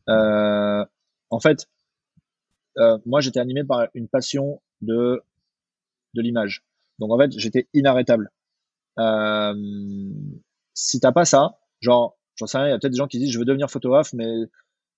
Euh, 0.08 0.84
en 1.30 1.40
fait, 1.40 1.66
euh, 2.78 2.98
moi, 3.04 3.20
j'étais 3.20 3.40
animé 3.40 3.64
par 3.64 3.88
une 3.94 4.06
passion 4.06 4.62
de, 4.80 5.20
de 6.14 6.22
l'image. 6.22 6.62
Donc, 7.00 7.10
en 7.10 7.18
fait, 7.18 7.32
j'étais 7.36 7.66
inarrêtable. 7.74 8.30
Euh, 8.98 9.54
si 10.74 11.00
t'as 11.00 11.12
pas 11.12 11.24
ça, 11.24 11.58
genre, 11.80 12.18
j'en 12.36 12.46
sais 12.46 12.58
rien, 12.58 12.68
il 12.68 12.70
y 12.70 12.72
a 12.72 12.78
peut-être 12.78 12.92
des 12.92 12.98
gens 12.98 13.08
qui 13.08 13.18
disent 13.18 13.30
je 13.30 13.38
veux 13.38 13.44
devenir 13.44 13.70
photographe, 13.70 14.12
mais 14.12 14.28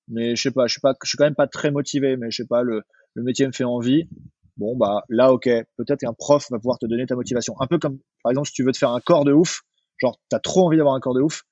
mais 0.08 0.36
je 0.36 0.42
sais 0.42 0.50
pas, 0.52 0.66
je 0.66 0.72
suis 0.72 0.80
pas, 0.80 0.94
je 1.02 1.08
suis 1.08 1.18
quand 1.18 1.24
même 1.24 1.34
pas 1.34 1.48
très 1.48 1.70
motivé, 1.70 2.16
mais 2.16 2.30
je 2.30 2.36
sais 2.42 2.46
pas, 2.46 2.62
le, 2.62 2.82
le 3.14 3.22
métier 3.22 3.46
me 3.46 3.52
fait 3.52 3.64
envie. 3.64 4.08
Bon 4.56 4.74
bah 4.74 5.04
là 5.10 5.32
ok 5.32 5.48
peut-être 5.76 6.00
qu'un 6.00 6.14
prof 6.14 6.46
va 6.50 6.58
pouvoir 6.58 6.78
te 6.78 6.86
donner 6.86 7.04
ta 7.06 7.14
motivation. 7.14 7.54
Un 7.60 7.66
peu 7.66 7.78
comme 7.78 7.98
par 8.22 8.30
exemple 8.30 8.48
si 8.48 8.54
tu 8.54 8.64
veux 8.64 8.72
te 8.72 8.78
faire 8.78 8.90
un 8.90 9.00
corps 9.00 9.24
de 9.24 9.32
ouf 9.32 9.62
genre 9.98 10.18
t'as 10.30 10.38
trop 10.38 10.66
envie 10.66 10.78
d'avoir 10.78 10.94
un 10.94 11.00
corps 11.00 11.14
de 11.14 11.20
ouf 11.20 11.42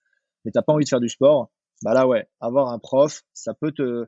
mais 0.45 0.51
t'as 0.53 0.63
pas 0.63 0.73
envie 0.73 0.85
de 0.85 0.89
faire 0.89 1.01
du 1.01 1.11
sport 1.11 1.51
bah 1.83 1.93
là 1.93 2.07
ouais 2.07 2.27
avoir 2.41 2.71
un 2.71 2.79
prof 2.79 3.23
ça 3.35 3.53
peut 3.53 3.73
te 3.73 4.07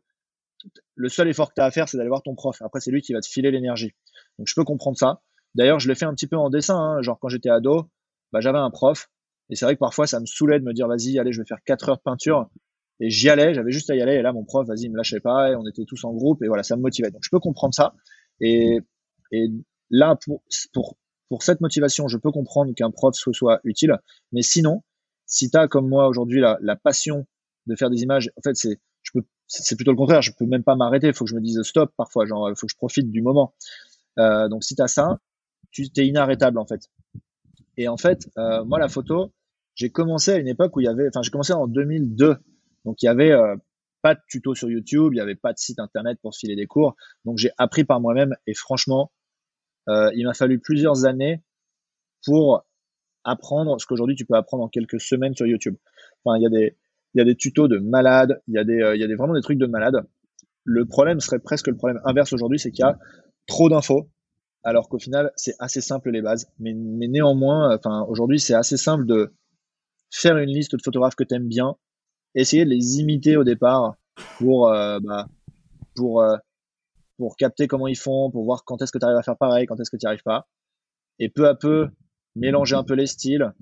le 0.95 1.09
seul 1.11 1.29
effort 1.29 1.51
que 1.51 1.55
tu 1.57 1.61
as 1.61 1.67
à 1.67 1.71
faire 1.71 1.89
c'est 1.89 1.99
d'aller 1.99 2.09
voir 2.09 2.23
ton 2.23 2.35
prof. 2.35 2.61
Après 2.63 2.81
c'est 2.81 2.91
lui 2.91 3.03
qui 3.03 3.13
va 3.13 3.21
te 3.21 3.27
filer 3.29 3.51
l'énergie. 3.51 3.93
Donc 4.39 4.49
je 4.49 4.55
peux 4.55 4.65
comprendre 4.65 4.97
ça. 4.97 5.21
D'ailleurs 5.55 5.79
je 5.79 5.89
l'ai 5.89 5.95
fait 5.95 6.07
un 6.07 6.15
petit 6.15 6.27
peu 6.27 6.37
en 6.37 6.49
dessin 6.49 6.79
hein. 6.79 7.03
genre 7.03 7.19
quand 7.21 7.29
j'étais 7.29 7.51
ado 7.51 7.91
bah 8.33 8.41
j'avais 8.41 8.59
un 8.59 8.71
prof 8.71 9.09
et 9.51 9.57
c'est 9.57 9.65
vrai 9.65 9.75
que 9.75 9.81
parfois 9.81 10.07
ça 10.07 10.21
me 10.21 10.27
saoulait 10.27 10.59
de 10.59 10.65
me 10.65 10.73
dire 10.73 10.89
vas-y 10.89 11.19
allez 11.19 11.33
je 11.33 11.41
vais 11.41 11.47
faire 11.47 11.63
4 11.65 11.89
heures 11.89 11.97
de 11.97 12.03
peinture 12.03 12.49
et 13.01 13.11
j'y 13.11 13.29
allais 13.29 13.55
j'avais 13.55 13.73
juste 13.73 13.91
à 13.91 13.95
y 13.97 14.03
aller 14.03 14.15
et 14.15 14.23
là 14.23 14.33
mon 14.33 14.45
prof 14.45 14.67
vas-y 14.67 14.85
il 14.85 14.91
me 14.91 14.97
lâchait 14.97 15.21
pas 15.21 15.51
et 15.51 15.57
on 15.57 15.67
était 15.67 15.85
tous 15.85 16.05
en 16.05 16.13
groupe 16.13 16.43
et 16.43 16.49
voilà 16.49 16.63
ça 16.63 16.77
me 16.77 16.83
motivait 16.83 17.11
donc 17.11 17.23
je 17.23 17.31
peux 17.31 17.41
comprendre 17.41 17.75
ça 17.75 17.95
et, 18.41 18.81
et 19.33 19.49
là, 19.91 20.17
pour, 20.25 20.43
pour, 20.73 20.97
pour 21.29 21.43
cette 21.43 21.61
motivation, 21.61 22.09
je 22.09 22.19
peux 22.19 22.31
comprendre 22.31 22.73
qu'un 22.75 22.91
prof 22.91 23.15
soit, 23.15 23.33
soit 23.33 23.61
utile. 23.65 23.97
Mais 24.33 24.43
sinon, 24.43 24.83
si 25.27 25.51
tu 25.51 25.57
as 25.57 25.69
comme 25.69 25.89
moi 25.89 26.09
aujourd'hui 26.09 26.41
la, 26.41 26.59
la 26.61 26.77
passion 26.77 27.27
de 27.67 27.75
faire 27.77 27.91
des 27.91 28.03
images, 28.03 28.31
en 28.37 28.43
fait, 28.43 28.55
c'est 28.55 28.81
je 29.03 29.13
peux 29.13 29.25
c'est 29.49 29.77
plutôt 29.77 29.93
le 29.93 29.97
contraire. 29.97 30.23
Je 30.23 30.33
peux 30.37 30.47
même 30.47 30.65
pas 30.65 30.75
m'arrêter. 30.75 31.09
Il 31.09 31.15
faut 31.15 31.25
que 31.25 31.31
je 31.31 31.37
me 31.37 31.41
dise 31.41 31.63
stop 31.63 31.93
parfois. 31.97 32.27
Genre, 32.27 32.51
il 32.51 32.57
faut 32.57 32.67
que 32.67 32.73
je 32.73 32.77
profite 32.77 33.11
du 33.11 33.23
moment. 33.23 33.55
Euh, 34.19 34.49
donc, 34.49 34.65
si 34.65 34.75
tu 34.75 34.83
as 34.83 34.89
ça, 34.89 35.21
tu 35.71 35.89
t'es 35.91 36.07
inarrêtable 36.07 36.59
en 36.59 36.67
fait. 36.67 36.89
Et 37.77 37.89
en 37.89 37.97
fait, 37.97 38.29
euh, 38.39 38.65
moi, 38.65 38.79
la 38.79 38.89
photo, 38.89 39.33
j'ai 39.75 39.91
commencé 39.91 40.33
à 40.33 40.39
une 40.39 40.49
époque 40.49 40.77
où 40.77 40.81
il 40.81 40.85
y 40.85 40.89
avait, 40.89 41.09
enfin, 41.09 41.23
j'ai 41.23 41.31
commencé 41.31 41.53
en 41.53 41.67
2002. 41.67 42.37
Donc, 42.85 43.03
il 43.03 43.07
y 43.07 43.09
avait 43.09 43.33
euh, 43.33 43.57
pas 44.07 44.15
de 44.15 44.21
tuto 44.29 44.55
sur 44.55 44.71
YouTube, 44.71 45.13
il 45.13 45.17
n'y 45.17 45.21
avait 45.21 45.35
pas 45.35 45.53
de 45.53 45.59
site 45.59 45.81
internet 45.81 46.19
pour 46.23 46.33
filer 46.33 46.55
des 46.55 46.67
cours. 46.67 46.95
Donc 47.25 47.39
j'ai 47.39 47.51
appris 47.59 47.83
par 47.83 48.01
moi-même 48.01 48.37
et 48.47 48.55
franchement, 48.55 49.11
euh, 49.89 50.13
il 50.15 50.25
m'a 50.27 50.33
fallu 50.33 50.61
plusieurs 50.61 51.07
années 51.07 51.43
pour 52.25 52.65
apprendre 53.25 53.81
ce 53.81 53.87
qu'aujourd'hui 53.87 54.15
tu 54.15 54.25
peux 54.25 54.37
apprendre 54.37 54.63
en 54.63 54.69
quelques 54.69 55.01
semaines 55.01 55.35
sur 55.35 55.45
YouTube. 55.47 55.75
Enfin, 56.25 56.39
il 56.39 56.43
y 56.45 56.47
a 56.47 56.51
des 56.51 56.77
il 57.15 57.19
y 57.19 57.21
a 57.21 57.25
des 57.25 57.35
tutos 57.35 57.67
de 57.67 57.79
malades, 57.79 58.41
il 58.47 58.55
y 58.55 58.59
a 58.59 58.65
des 58.65 58.81
euh, 58.81 58.95
il 58.95 59.01
y 59.01 59.05
a 59.05 59.09
des 59.09 59.17
vraiment 59.17 59.35
des 59.35 59.41
trucs 59.41 59.59
de 59.59 59.67
malades. 59.67 60.07
Le 60.63 60.85
problème 60.87 61.19
serait 61.19 61.41
presque 61.41 61.67
le 61.67 61.77
problème 61.77 62.01
inverse 62.05 62.33
aujourd'hui, 62.33 62.61
c'est 62.61 62.71
qu'il 62.71 62.85
y 62.85 62.89
a 62.89 62.97
trop 63.49 63.69
d'infos 63.69 64.09
alors 64.67 64.89
qu'au 64.89 64.99
final, 64.99 65.31
c'est 65.37 65.55
assez 65.61 65.81
simple 65.81 66.11
les 66.11 66.21
bases. 66.21 66.51
Mais, 66.59 66.75
mais 66.75 67.07
néanmoins, 67.07 67.77
enfin, 67.77 68.05
aujourd'hui, 68.09 68.41
c'est 68.41 68.53
assez 68.53 68.77
simple 68.77 69.07
de 69.07 69.33
faire 70.11 70.37
une 70.39 70.51
liste 70.51 70.75
de 70.75 70.83
photographes 70.83 71.15
que 71.15 71.23
tu 71.23 71.37
aimes 71.37 71.47
bien, 71.47 71.77
essayer 72.35 72.65
de 72.65 72.71
les 72.71 72.99
imiter 72.99 73.37
au 73.37 73.45
départ 73.45 73.95
pour, 74.39 74.69
euh, 74.69 74.99
bah, 75.01 75.29
pour, 75.95 76.21
euh, 76.21 76.37
pour 77.17 77.37
capter 77.37 77.69
comment 77.69 77.87
ils 77.87 77.97
font, 77.97 78.29
pour 78.33 78.45
voir 78.45 78.65
quand 78.65 78.83
est-ce 78.83 78.91
que 78.91 78.99
tu 78.99 79.05
arrives 79.05 79.19
à 79.19 79.23
faire 79.23 79.39
pareil, 79.39 79.67
quand 79.67 79.79
est-ce 79.79 79.91
que 79.91 79.97
tu 79.97 80.05
n'y 80.05 80.09
arrives 80.09 80.25
pas. 80.25 80.49
Et 81.21 81.29
peu 81.29 81.47
à 81.47 81.55
peu, 81.55 81.89
mélanger 82.35 82.75
un 82.75 82.83
peu 82.83 82.95
les 82.95 83.07
styles, 83.07 83.55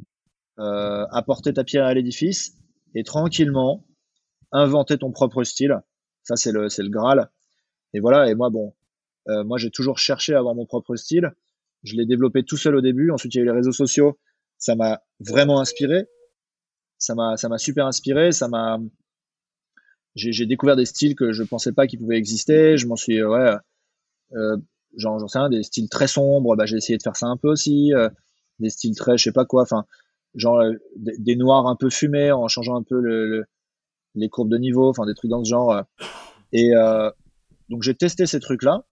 euh, 0.59 1.05
apporter 1.11 1.53
ta 1.53 1.65
pierre 1.65 1.85
à 1.85 1.93
l'édifice 1.93 2.57
et 2.95 3.03
tranquillement 3.03 3.85
inventer 4.53 4.97
ton 4.97 5.13
propre 5.13 5.45
style. 5.45 5.83
Ça, 6.23 6.37
c'est 6.37 6.51
le, 6.51 6.71
c'est 6.71 6.83
le 6.83 6.89
Graal. 6.89 7.31
Et 7.93 8.01
voilà. 8.01 8.31
Et 8.31 8.35
moi, 8.35 8.49
bon, 8.49 8.73
euh, 9.29 9.45
moi, 9.45 9.59
j'ai 9.59 9.71
toujours 9.71 9.99
cherché 9.99 10.35
à 10.35 10.39
avoir 10.39 10.55
mon 10.55 10.67
propre 10.67 10.97
style. 10.97 11.33
Je 11.83 11.97
l'ai 11.97 12.07
développé 12.07 12.45
tout 12.45 12.57
seul 12.57 12.77
au 12.77 12.81
début. 12.81 13.11
Ensuite, 13.11 13.35
il 13.35 13.39
y 13.39 13.41
a 13.41 13.43
eu 13.45 13.47
les 13.47 13.53
réseaux 13.53 13.73
sociaux. 13.73 14.19
Ça 14.59 14.75
m'a 14.75 15.03
vraiment 15.21 15.61
inspiré 15.61 16.07
ça 17.05 17.15
m'a 17.15 17.37
ça 17.37 17.49
m'a 17.49 17.59
super 17.59 17.87
inspiré, 17.87 18.33
ça 18.33 18.49
m'a 18.49 18.79
j'ai 20.15 20.47
découvert 20.47 20.77
des 20.77 20.85
styles 20.85 21.17
que 21.17 21.33
je 21.33 21.43
pensais 21.43 21.73
pas 21.73 21.87
qu'ils 21.87 21.99
pouvaient 21.99 22.17
exister, 22.17 22.77
je 22.77 22.87
m'en 22.87 22.97
suis 22.97 23.23
ouais 23.23 23.55
euh, 24.33 24.57
genre 24.97 25.19
j'en 25.19 25.29
sais 25.29 25.39
rien 25.39 25.51
des 25.51 25.63
styles 25.63 25.89
très 25.89 26.07
sombres, 26.07 26.57
bah 26.57 26.67
j'ai 26.67 26.77
essayé 26.77 26.97
de 26.97 27.03
faire 27.03 27.17
ça 27.17 27.27
un 27.27 27.37
peu 27.37 27.49
aussi, 27.49 27.93
euh, 27.93 28.09
des 28.61 28.71
styles 28.71 28.95
très 28.97 29.19
je 29.19 29.25
sais 29.25 29.33
pas 29.33 29.45
quoi, 29.45 29.63
enfin 29.63 29.85
genre 30.35 30.61
euh, 30.61 30.73
des, 30.97 31.37
noirs 31.37 31.67
un 31.67 31.77
peu 31.77 31.91
fumés 31.91 32.33
en 32.33 32.49
changeant 32.49 32.77
un 32.77 32.83
peu 32.83 33.01
le, 33.01 33.45
les 34.15 34.29
courbes 34.29 34.51
de 34.51 34.59
niveau, 34.59 34.89
enfin 34.89 35.05
des 35.07 35.15
trucs 35.15 35.31
dans 35.31 35.45
ce 35.45 35.51
genre 35.51 35.73
euh. 35.73 35.83
et 36.53 36.71
donc 37.69 37.83
j'ai 37.83 37.95
testé 37.95 38.27
ces 38.27 38.41
trucs 38.41 38.63
là 38.63 38.85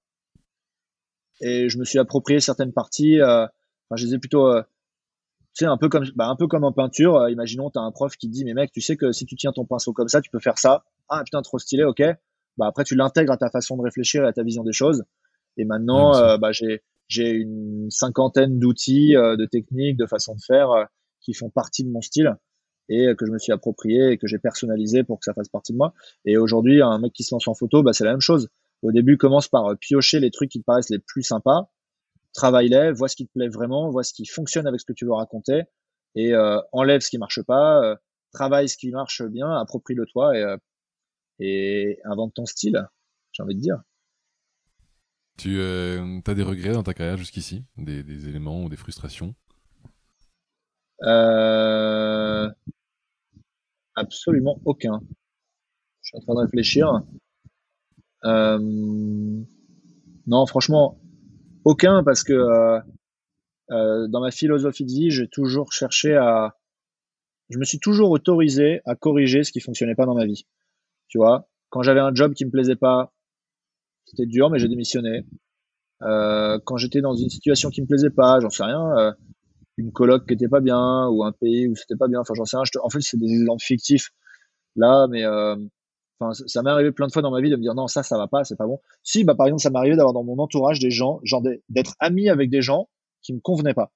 et 1.43 1.69
je 1.69 1.79
me 1.79 1.85
suis 1.85 1.99
approprié 1.99 2.41
certaines 2.41 2.73
parties 2.73 3.21
enfin 3.23 3.97
je 3.97 4.07
les 4.07 4.15
ai 4.15 4.19
plutôt 4.19 4.51
tu 5.55 5.65
sais, 5.65 5.67
un 5.67 5.77
peu 5.77 5.91
comme, 5.91 6.05
bah, 6.17 6.29
un 6.29 6.37
peu 6.37 6.47
comme 6.47 6.65
en 6.65 6.73
peinture. 6.73 7.17
Euh, 7.17 7.31
imaginons, 7.31 7.71
tu 7.71 7.79
as 7.79 7.83
un 7.83 7.91
prof 7.91 8.17
qui 8.17 8.29
dit, 8.29 8.45
mais 8.45 8.55
mec, 8.55 8.73
tu 8.73 8.81
sais 8.81 8.97
que 8.97 9.13
si 9.13 9.27
tu 9.27 9.37
tiens 9.37 9.53
ton 9.53 9.67
pinceau 9.67 9.93
comme 9.93 10.09
ça, 10.09 10.23
tu 10.23 10.31
peux 10.31 10.39
faire 10.39 10.59
ça. 10.59 10.85
Ah, 11.11 11.23
putain, 11.25 11.43
trop 11.43 11.59
stylé, 11.59 11.85
ok. 11.85 12.03
Bah, 12.57 12.67
après, 12.67 12.85
tu 12.85 12.95
l'intègres 12.95 13.33
à 13.33 13.37
ta 13.37 13.51
façon 13.51 13.77
de 13.77 13.83
réfléchir 13.83 14.25
et 14.25 14.27
à 14.27 14.33
ta 14.33 14.43
vision 14.43 14.65
des 14.65 14.73
choses. 14.73 15.05
Et 15.59 15.67
maintenant, 15.67 16.17
euh, 16.17 16.39
bah, 16.39 16.53
j'ai, 16.53 16.83
j'ai 17.09 17.31
une 17.31 17.91
cinquantaine 17.91 18.59
d'outils, 18.59 19.15
euh, 19.15 19.37
de 19.37 19.45
techniques, 19.45 19.99
de 19.99 20.07
façons 20.07 20.35
de 20.35 20.41
faire 20.41 20.71
qui 21.21 21.35
font 21.35 21.51
partie 21.51 21.85
de 21.85 21.91
mon 21.91 22.01
style 22.01 22.35
et 22.89 23.15
que 23.17 23.27
je 23.27 23.31
me 23.31 23.39
suis 23.39 23.53
approprié 23.53 24.11
et 24.11 24.19
que 24.19 24.27
j'ai 24.27 24.39
personnalisé 24.39 25.05
pour 25.05 25.21
que 25.21 25.25
ça 25.25 25.35
fasse 25.35 25.49
partie 25.49 25.73
de 25.73 25.79
moi. 25.79 25.93
Et 26.25 26.37
aujourd'hui, 26.37 26.83
un 26.83 26.99
mec 26.99 27.13
qui 27.13 27.23
se 27.23 27.35
lance 27.35 27.47
en 27.47 27.55
photo, 27.55 27.83
bah, 27.83 27.93
c'est 27.93 28.05
la 28.05 28.11
même 28.11 28.21
chose. 28.21 28.49
Au 28.83 28.93
début, 28.93 29.17
commence 29.17 29.49
par 29.49 29.77
piocher 29.79 30.21
les 30.21 30.31
trucs 30.31 30.51
qui 30.51 30.61
te 30.61 30.65
paraissent 30.65 30.91
les 30.91 30.99
plus 30.99 31.23
sympas 31.23 31.71
travaille-les, 32.33 32.93
vois 32.93 33.09
ce 33.09 33.17
qui 33.17 33.27
te 33.27 33.33
plaît 33.33 33.49
vraiment, 33.49 33.91
vois 33.91 34.05
ce 34.05 34.13
qui 34.13 34.27
fonctionne 34.27 34.67
avec 34.67 34.81
ce 34.81 34.87
que 34.87 34.93
tu 34.93 35.05
veux 35.05 35.13
raconter, 35.13 35.63
et 36.15 36.35
euh, 36.35 36.61
enlève 36.73 37.01
ce 37.01 37.11
qui 37.11 37.19
marche 37.19 37.43
pas, 37.43 37.83
euh, 37.85 37.97
travaille 38.33 38.69
ce 38.69 38.77
qui 38.77 38.91
marche 38.91 39.23
bien, 39.23 39.51
approprie-le 39.51 40.07
toi 40.07 40.37
et, 40.37 40.57
et 41.39 41.99
invente 42.05 42.35
ton 42.35 42.47
style, 42.47 42.87
j'ai 43.33 43.43
envie 43.43 43.55
de 43.55 43.61
dire. 43.61 43.83
Tu 45.39 45.61
as 45.61 46.35
des 46.35 46.43
regrets 46.43 46.73
dans 46.73 46.83
ta 46.83 46.95
carrière 46.95 47.17
jusqu'ici? 47.17 47.65
Des, 47.77 48.03
des, 48.03 48.29
éléments 48.29 48.63
ou 48.63 48.69
des 48.69 48.77
frustrations? 48.77 49.35
Absolument 53.95 54.61
aucun. 54.65 55.01
Je 56.03 56.09
suis 56.09 56.17
en 56.19 56.21
train 56.21 56.35
de 56.35 56.41
réfléchir. 56.41 57.03
Euh, 58.25 58.59
non, 60.27 60.47
franchement, 60.47 61.01
aucun 61.65 62.03
parce 62.05 62.23
que 62.23 62.33
euh, 62.33 62.81
euh, 63.71 64.09
dans 64.09 64.21
ma 64.21 64.31
philosophie 64.31 64.85
de 64.85 64.91
vie, 64.91 65.11
j'ai 65.11 65.29
toujours 65.29 65.73
cherché 65.73 66.15
à, 66.15 66.57
je 67.49 67.59
me 67.59 67.65
suis 67.65 67.79
toujours 67.79 68.11
autorisé 68.11 68.81
à 68.85 68.95
corriger 68.95 69.45
ce 69.45 69.53
qui 69.53 69.61
fonctionnait 69.61 69.95
pas 69.95 70.07
dans 70.07 70.15
ma 70.15 70.27
vie. 70.27 70.47
Tu 71.09 71.19
vois, 71.19 71.49
quand 71.71 71.83
j'avais 71.83 72.01
un 72.01 72.15
job 72.15 72.35
qui 72.35 72.45
me 72.45 72.51
plaisait 72.51 72.77
pas, 72.77 73.13
c'était 74.07 74.27
dur, 74.27 74.51
mais 74.51 74.59
j'ai 74.59 74.69
démissionné. 74.69 75.27
Quand 76.01 76.77
j'étais 76.77 77.01
dans 77.01 77.15
une 77.15 77.31
situation 77.31 77.71
qui 77.71 77.81
me 77.81 77.87
plaisait 77.87 78.11
pas, 78.11 78.41
j'en 78.41 78.51
sais 78.51 78.65
rien, 78.65 79.15
une 79.77 79.93
coloc 79.93 80.27
qui 80.27 80.35
était 80.35 80.49
pas 80.49 80.61
bien 80.61 81.07
ou 81.09 81.23
un 81.25 81.33
pays 81.33 81.69
où 81.69 81.77
c'était 81.77 81.97
pas 81.97 82.09
bien, 82.09 82.21
enfin 82.21 82.35
j'en 82.35 82.45
sais 82.45 82.57
rien. 82.57 82.65
en 82.83 82.91
fait, 82.91 83.01
c'est 83.01 83.17
des 83.17 83.31
exemples 83.31 83.63
fictifs 83.63 84.11
là, 84.75 85.07
mais 85.09 85.23
ça 86.33 86.63
m'est 86.63 86.71
arrivé 86.71 86.93
plein 86.93 87.07
de 87.07 87.13
fois 87.13 87.23
dans 87.23 87.31
ma 87.31 87.41
vie 87.41 87.51
de 87.51 87.57
me 87.57 87.63
dire 87.63 87.75
non, 87.75 87.87
ça, 87.87 88.03
ça 88.03 88.17
va 88.17 88.29
pas, 88.29 88.45
c'est 88.45 88.57
pas 88.57 88.67
bon. 88.67 88.81
Si, 89.03 89.25
bah, 89.25 89.35
par 89.35 89.47
exemple, 89.47 89.63
ça 89.63 89.71
m'est 89.71 89.79
arrivé 89.79 89.97
d'avoir 89.97 90.15
dans 90.15 90.25
mon 90.25 90.39
entourage 90.39 90.79
des 90.79 90.91
gens, 90.91 91.21
genre 91.25 91.43
d'être 91.69 91.95
ami 91.99 92.29
avec 92.29 92.51
des 92.51 92.63
gens 92.63 92.89
qui 93.23 93.35
me 93.35 93.41
convenaient 93.41 93.75
pas. 93.75 93.93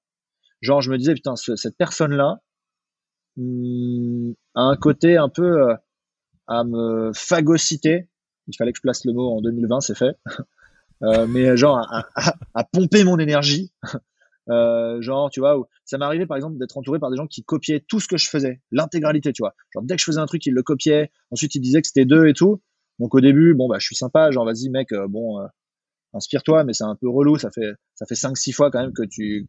Genre, 0.61 0.81
je 0.81 0.91
me 0.91 0.99
disais, 0.99 1.15
putain, 1.15 1.37
cette 1.37 1.77
personne-là 1.77 2.41
hmm, 3.37 4.33
a 4.55 4.63
un 4.63 4.77
côté 4.77 5.17
un 5.17 5.29
peu 5.29 5.71
euh, 5.71 5.75
à 6.47 6.65
me 6.65 7.13
phagocyter. 7.15 8.09
Il 8.49 8.57
fallait 8.57 8.73
que 8.73 8.79
je 8.79 8.83
place 8.83 9.05
le 9.05 9.13
mot 9.13 9.37
en 9.37 9.41
2020, 9.41 9.81
c'est 9.81 9.97
fait. 9.97 10.17
euh, 11.03 11.27
mais 11.27 11.57
genre 11.57 11.79
à, 11.79 12.07
à, 12.55 12.65
pomper 12.65 13.05
mon 13.05 13.19
énergie 13.19 13.73
euh, 14.49 15.01
genre, 15.01 15.31
tu 15.31 15.41
vois, 15.41 15.69
ça 15.85 15.99
m'est 15.99 16.05
arrivé 16.05 16.27
par 16.27 16.37
exemple 16.37 16.57
d'être 16.59 16.77
entouré 16.79 16.99
par 16.99 17.11
des 17.11 17.17
gens 17.17 17.27
qui 17.27 17.43
copiaient 17.43 17.81
tout 17.81 18.01
ce 18.01 18.09
que 18.09 18.17
je 18.17 18.29
faisais, 18.29 18.61
l'intégralité, 18.71 19.33
tu 19.33 19.43
vois. 19.43 19.55
Genre 19.73 19.83
dès 19.83 19.97
que 19.97 20.01
je 20.01 20.05
faisais 20.05 20.21
un 20.21 20.27
truc, 20.27 20.45
ils 20.47 20.55
le 20.55 20.63
copiaient. 20.63 21.11
Ensuite, 21.31 21.55
ils 21.55 21.61
disaient 21.61 21.83
que 21.83 21.89
c'était 21.89 22.05
deux 22.05 22.27
et 22.27 22.33
tout. 22.33 22.63
Donc 22.99 23.15
au 23.15 23.21
début, 23.21 23.55
bon 23.55 23.69
bah 23.69 23.77
je 23.79 23.87
suis 23.87 23.97
sympa, 23.97 24.31
genre 24.31 24.45
vas-y 24.45 24.71
mec, 24.71 24.93
euh, 24.93 25.07
bon, 25.09 25.41
euh, 25.41 25.47
inspire-toi, 26.15 26.65
mais 26.65 26.73
c'est 26.73 26.85
un 26.85 26.97
peu 26.97 27.09
relou. 27.09 27.37
Ça 27.37 27.51
fait 27.51 27.73
ça 27.95 28.07
fait 28.07 28.15
cinq 28.15 28.37
six 28.37 28.53
fois 28.53 28.71
quand 28.71 28.81
même 28.81 28.93
que 28.93 29.03
tu 29.03 29.49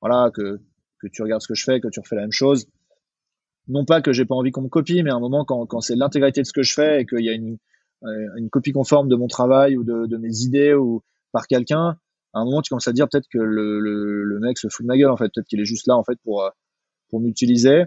voilà 0.00 0.30
que 0.32 0.60
que 1.00 1.06
tu 1.08 1.22
regardes 1.22 1.42
ce 1.42 1.48
que 1.48 1.54
je 1.54 1.64
fais, 1.64 1.80
que 1.80 1.88
tu 1.88 2.00
refais 2.00 2.16
la 2.16 2.22
même 2.22 2.32
chose. 2.32 2.66
Non 3.68 3.84
pas 3.84 4.00
que 4.00 4.12
j'ai 4.12 4.24
pas 4.24 4.34
envie 4.34 4.50
qu'on 4.50 4.62
me 4.62 4.68
copie, 4.68 5.02
mais 5.02 5.10
à 5.10 5.14
un 5.14 5.20
moment 5.20 5.44
quand 5.44 5.66
quand 5.66 5.80
c'est 5.80 5.94
l'intégralité 5.94 6.40
de 6.40 6.46
ce 6.46 6.52
que 6.52 6.62
je 6.62 6.72
fais 6.72 7.02
et 7.02 7.06
qu'il 7.06 7.24
y 7.24 7.28
a 7.28 7.32
une 7.34 7.58
euh, 8.04 8.28
une 8.36 8.50
copie 8.50 8.72
conforme 8.72 9.08
de 9.08 9.16
mon 9.16 9.26
travail 9.26 9.76
ou 9.76 9.84
de, 9.84 10.06
de 10.06 10.16
mes 10.16 10.40
idées 10.42 10.74
ou 10.74 11.02
par 11.32 11.46
quelqu'un, 11.46 11.98
à 12.34 12.40
un 12.40 12.44
moment, 12.44 12.62
tu 12.62 12.70
commences 12.70 12.88
à 12.88 12.92
dire 12.92 13.08
peut-être 13.08 13.28
que 13.32 13.38
le, 13.38 13.80
le, 13.80 14.24
le, 14.24 14.40
mec 14.40 14.58
se 14.58 14.68
fout 14.68 14.84
de 14.84 14.88
ma 14.88 14.96
gueule, 14.96 15.10
en 15.10 15.16
fait. 15.16 15.30
Peut-être 15.34 15.46
qu'il 15.46 15.60
est 15.60 15.64
juste 15.64 15.86
là, 15.86 15.96
en 15.96 16.04
fait, 16.04 16.18
pour, 16.24 16.42
euh, 16.42 16.50
pour 17.10 17.20
m'utiliser. 17.20 17.84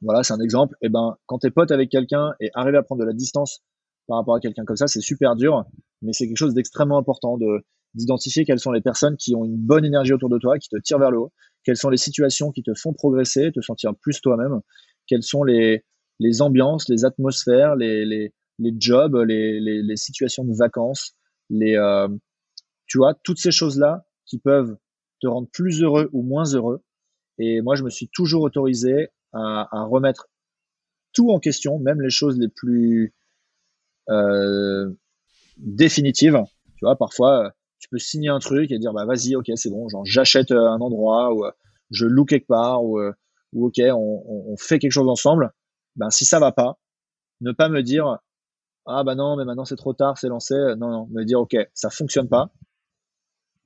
Voilà, 0.00 0.22
c'est 0.22 0.32
un 0.32 0.40
exemple. 0.40 0.76
Et 0.80 0.86
eh 0.86 0.88
ben, 0.88 1.16
quand 1.26 1.38
t'es 1.38 1.50
pote 1.50 1.72
avec 1.72 1.90
quelqu'un 1.90 2.32
et 2.40 2.50
arriver 2.54 2.78
à 2.78 2.82
prendre 2.82 3.00
de 3.00 3.06
la 3.06 3.12
distance 3.12 3.62
par 4.06 4.18
rapport 4.18 4.36
à 4.36 4.40
quelqu'un 4.40 4.64
comme 4.64 4.76
ça, 4.76 4.86
c'est 4.86 5.00
super 5.00 5.34
dur, 5.34 5.64
mais 6.02 6.12
c'est 6.12 6.28
quelque 6.28 6.38
chose 6.38 6.54
d'extrêmement 6.54 6.98
important 6.98 7.36
de 7.36 7.64
d'identifier 7.94 8.44
quelles 8.44 8.60
sont 8.60 8.70
les 8.70 8.82
personnes 8.82 9.16
qui 9.16 9.34
ont 9.34 9.46
une 9.46 9.56
bonne 9.56 9.84
énergie 9.84 10.12
autour 10.12 10.28
de 10.28 10.38
toi, 10.38 10.58
qui 10.58 10.68
te 10.68 10.76
tirent 10.76 10.98
vers 10.98 11.10
le 11.10 11.18
haut, 11.18 11.32
quelles 11.64 11.78
sont 11.78 11.88
les 11.88 11.96
situations 11.96 12.52
qui 12.52 12.62
te 12.62 12.70
font 12.74 12.92
progresser, 12.92 13.50
te 13.50 13.62
sentir 13.62 13.92
plus 13.96 14.20
toi-même, 14.20 14.60
quelles 15.06 15.22
sont 15.22 15.42
les, 15.42 15.84
les 16.20 16.42
ambiances, 16.42 16.88
les 16.90 17.06
atmosphères, 17.06 17.76
les, 17.76 18.04
les, 18.04 18.34
les 18.58 18.74
jobs, 18.78 19.16
les, 19.26 19.58
les, 19.58 19.82
les 19.82 19.96
situations 19.96 20.44
de 20.44 20.54
vacances, 20.54 21.14
les, 21.48 21.76
euh, 21.76 22.08
tu 22.88 22.98
vois, 22.98 23.14
toutes 23.14 23.38
ces 23.38 23.52
choses-là 23.52 24.06
qui 24.26 24.38
peuvent 24.38 24.76
te 25.20 25.26
rendre 25.26 25.48
plus 25.52 25.82
heureux 25.82 26.08
ou 26.12 26.22
moins 26.22 26.44
heureux. 26.44 26.82
Et 27.38 27.60
moi, 27.60 27.76
je 27.76 27.84
me 27.84 27.90
suis 27.90 28.08
toujours 28.08 28.42
autorisé 28.42 29.08
à, 29.32 29.68
à 29.70 29.84
remettre 29.84 30.28
tout 31.12 31.30
en 31.30 31.38
question, 31.38 31.78
même 31.78 32.00
les 32.00 32.10
choses 32.10 32.38
les 32.38 32.48
plus 32.48 33.14
euh, 34.08 34.90
définitives. 35.56 36.42
Tu 36.76 36.84
vois, 36.84 36.96
parfois, 36.96 37.52
tu 37.78 37.88
peux 37.88 37.98
signer 37.98 38.28
un 38.28 38.38
truc 38.38 38.70
et 38.70 38.78
dire, 38.78 38.92
bah 38.92 39.04
vas-y, 39.04 39.36
ok, 39.36 39.50
c'est 39.56 39.70
bon, 39.70 39.88
genre 39.88 40.04
j'achète 40.04 40.50
un 40.50 40.80
endroit 40.80 41.34
ou 41.34 41.44
euh, 41.44 41.50
je 41.90 42.06
loue 42.06 42.24
quelque 42.24 42.46
part 42.46 42.84
ou, 42.84 42.98
euh, 42.98 43.12
ok, 43.54 43.80
on, 43.92 44.52
on, 44.52 44.56
fait 44.56 44.78
quelque 44.78 44.92
chose 44.92 45.08
ensemble. 45.08 45.52
Ben 45.96 46.10
si 46.10 46.24
ça 46.24 46.38
va 46.38 46.52
pas, 46.52 46.78
ne 47.40 47.52
pas 47.52 47.68
me 47.68 47.82
dire, 47.82 48.18
ah 48.86 49.04
bah 49.04 49.14
non, 49.14 49.36
mais 49.36 49.44
maintenant 49.44 49.64
c'est 49.64 49.76
trop 49.76 49.92
tard, 49.92 50.18
c'est 50.18 50.28
lancé. 50.28 50.54
Non, 50.78 50.90
non, 50.90 51.08
me 51.10 51.24
dire, 51.24 51.40
ok, 51.40 51.56
ça 51.74 51.90
fonctionne 51.90 52.28
pas 52.28 52.50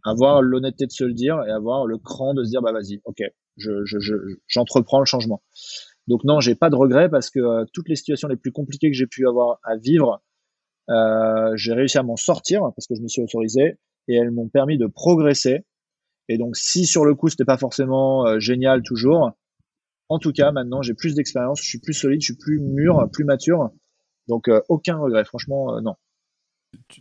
avoir 0.05 0.43
l'honnêteté 0.43 0.87
de 0.87 0.93
se 0.93 1.05
le 1.05 1.15
dire 1.15 1.43
et 1.47 1.51
avoir 1.51 1.87
le 1.87 1.99
cran 1.99 2.35
de 2.35 2.45
se 2.45 2.51
dire 2.51 2.63
bah 2.63 2.73
vas-y, 2.73 3.01
ok, 3.05 3.23
je, 3.57 3.85
je, 3.85 3.99
je, 3.99 4.15
j'entreprends 4.49 5.01
le 5.01 5.05
changement. 5.05 5.43
Donc 6.09 6.25
non, 6.25 6.41
j'ai 6.41 6.55
pas 6.55 6.71
de 6.71 6.77
regrets 6.77 7.09
parce 7.09 7.31
que 7.31 7.39
euh, 7.39 7.65
toutes 7.73 7.89
les 7.89 7.97
situations 7.97 8.29
les 8.29 8.37
plus 8.37 8.53
compliquées 8.53 8.91
que 8.91 8.97
j'ai 8.97 9.07
pu 9.07 9.27
avoir 9.29 9.59
à 9.63 9.77
vivre, 9.77 10.23
euh, 10.91 11.53
j'ai 11.57 11.73
réussi 11.73 11.99
à 11.99 12.03
m'en 12.03 12.17
sortir 12.17 12.63
parce 12.75 12.87
que 12.89 12.95
je 12.95 13.03
m'y 13.03 13.09
suis 13.09 13.23
autorisé 13.23 13.79
et 14.09 14.17
elles 14.17 14.33
m'ont 14.33 14.49
permis 14.49 14.79
de 14.79 14.87
progresser. 14.87 15.65
Et 16.29 16.39
donc 16.39 16.57
si 16.57 16.87
sur 16.87 17.05
le 17.05 17.15
coup 17.15 17.29
c'était 17.29 17.45
pas 17.45 17.59
forcément 17.59 18.27
euh, 18.27 18.41
génial 18.41 18.83
toujours, 18.83 19.33
en 20.09 20.19
tout 20.19 20.33
cas 20.33 20.51
maintenant 20.51 20.83
j'ai 20.83 20.95
plus 20.95 21.15
d'expérience, 21.15 21.61
je 21.63 21.69
suis 21.69 21.79
plus 21.79 21.95
solide, 21.95 22.21
je 22.21 22.33
suis 22.33 22.37
plus 22.37 22.59
mûr, 22.61 23.09
plus 23.13 23.25
mature. 23.25 23.71
Donc 24.29 24.49
euh, 24.49 24.61
aucun 24.69 24.97
regret, 24.97 25.25
franchement 25.25 25.81
non. 25.81 25.95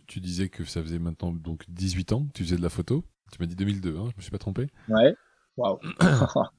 Tu, 0.06 0.20
disais 0.20 0.48
que 0.48 0.64
ça 0.64 0.82
faisait 0.82 0.98
maintenant 0.98 1.32
donc 1.32 1.64
18 1.68 2.12
ans 2.12 2.26
que 2.26 2.32
tu 2.32 2.44
faisais 2.44 2.56
de 2.56 2.62
la 2.62 2.68
photo. 2.68 3.04
Tu 3.30 3.38
m'as 3.40 3.46
dit 3.46 3.56
2002, 3.56 3.96
hein, 3.96 4.08
je 4.10 4.16
me 4.16 4.22
suis 4.22 4.30
pas 4.30 4.38
trompé. 4.38 4.68
Ouais. 4.88 5.14
Waouh. 5.56 5.78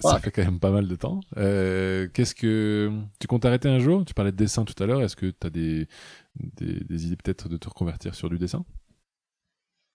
ça 0.00 0.18
fait 0.18 0.30
quand 0.30 0.42
même 0.42 0.60
pas 0.60 0.70
mal 0.70 0.88
de 0.88 0.96
temps. 0.96 1.20
Euh, 1.36 2.08
qu'est-ce 2.12 2.34
que 2.34 2.90
tu 3.18 3.26
comptes 3.26 3.44
arrêter 3.44 3.68
un 3.68 3.78
jour? 3.78 4.04
Tu 4.04 4.14
parlais 4.14 4.32
de 4.32 4.36
dessin 4.36 4.64
tout 4.64 4.80
à 4.82 4.86
l'heure. 4.86 5.02
Est-ce 5.02 5.16
que 5.16 5.26
tu 5.26 5.46
as 5.46 5.50
des, 5.50 5.88
des, 6.36 7.06
idées 7.06 7.16
peut-être 7.16 7.48
de 7.48 7.56
te 7.56 7.68
reconvertir 7.68 8.14
sur 8.14 8.28
du 8.30 8.38
dessin? 8.38 8.64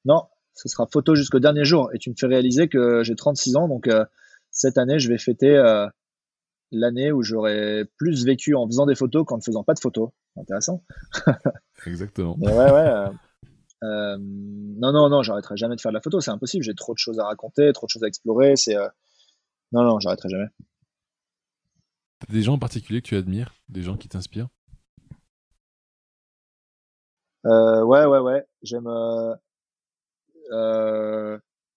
Non, 0.06 0.24
ce 0.53 0.70
sera 0.70 0.88
photo 0.88 1.16
jusqu'au 1.16 1.39
dernier 1.39 1.66
jour. 1.66 1.89
Et 1.93 1.99
tu 1.99 2.10
me 2.10 2.16
fais 2.18 2.28
réaliser 2.28 2.68
que 2.68 3.03
j'ai 3.03 3.16
36 3.16 3.56
ans, 3.56 3.68
donc 3.68 3.88
euh, 3.88 4.06
cette 4.51 4.78
année, 4.78 4.99
je 4.99 5.10
vais 5.10 5.18
fêter 5.18 5.56
euh, 5.56 5.88
l'année 6.76 7.11
où 7.11 7.23
j'aurais 7.23 7.86
plus 7.97 8.26
vécu 8.26 8.53
en 8.55 8.67
faisant 8.67 8.86
des 8.86 8.95
photos 8.95 9.26
qu'en 9.26 9.38
ne 9.38 9.41
faisant 9.41 9.63
pas 9.63 9.73
de 9.73 9.80
photos. 9.80 10.09
Intéressant. 10.38 10.84
Exactement. 11.86 12.36
ouais, 12.39 12.53
ouais. 12.53 12.63
Euh, 12.63 13.09
euh, 13.84 14.17
non, 14.19 14.91
non, 14.91 15.09
non, 15.09 15.23
j'arrêterai 15.23 15.57
jamais 15.57 15.76
de 15.76 15.82
faire 15.82 15.91
de 15.91 15.95
la 15.95 16.01
photo. 16.01 16.19
C'est 16.19 16.32
impossible. 16.32 16.63
J'ai 16.63 16.76
trop 16.76 16.93
de 16.93 16.97
choses 16.97 17.19
à 17.19 17.26
raconter, 17.26 17.71
trop 17.73 17.88
de 17.88 17.89
choses 17.89 18.03
à 18.03 18.07
explorer. 18.07 18.55
C'est 18.55 18.76
euh, 18.76 18.88
non, 19.71 19.84
non, 19.84 19.99
j'arrêterai 19.99 20.30
jamais. 20.30 20.47
T'as 22.19 22.34
des 22.34 22.41
gens 22.41 22.53
en 22.53 22.59
particulier 22.59 23.01
que 23.01 23.07
tu 23.07 23.15
admires, 23.15 23.53
des 23.69 23.82
gens 23.82 23.97
qui 23.97 24.09
t'inspirent? 24.09 24.49
Ouais, 27.43 28.05
ouais, 28.05 28.19
ouais. 28.19 28.43
J'aime, 28.63 28.89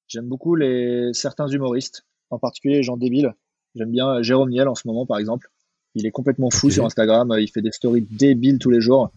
j'aime 0.08 0.28
beaucoup 0.28 0.54
les 0.54 1.10
certains 1.12 1.48
humoristes, 1.48 2.06
en 2.30 2.38
particulier 2.38 2.76
les 2.76 2.82
gens 2.82 2.96
débiles. 2.96 3.34
J'aime 3.78 3.92
bien 3.92 4.22
Jérôme 4.22 4.50
Niel 4.50 4.66
en 4.66 4.74
ce 4.74 4.88
moment, 4.88 5.06
par 5.06 5.18
exemple. 5.18 5.48
Il 5.94 6.04
est 6.04 6.10
complètement 6.10 6.50
fou 6.50 6.68
sur 6.68 6.84
Instagram. 6.84 7.32
Il 7.38 7.48
fait 7.48 7.62
des 7.62 7.70
stories 7.70 8.06
débiles 8.10 8.58
tous 8.58 8.70
les 8.70 8.80
jours. 8.80 9.12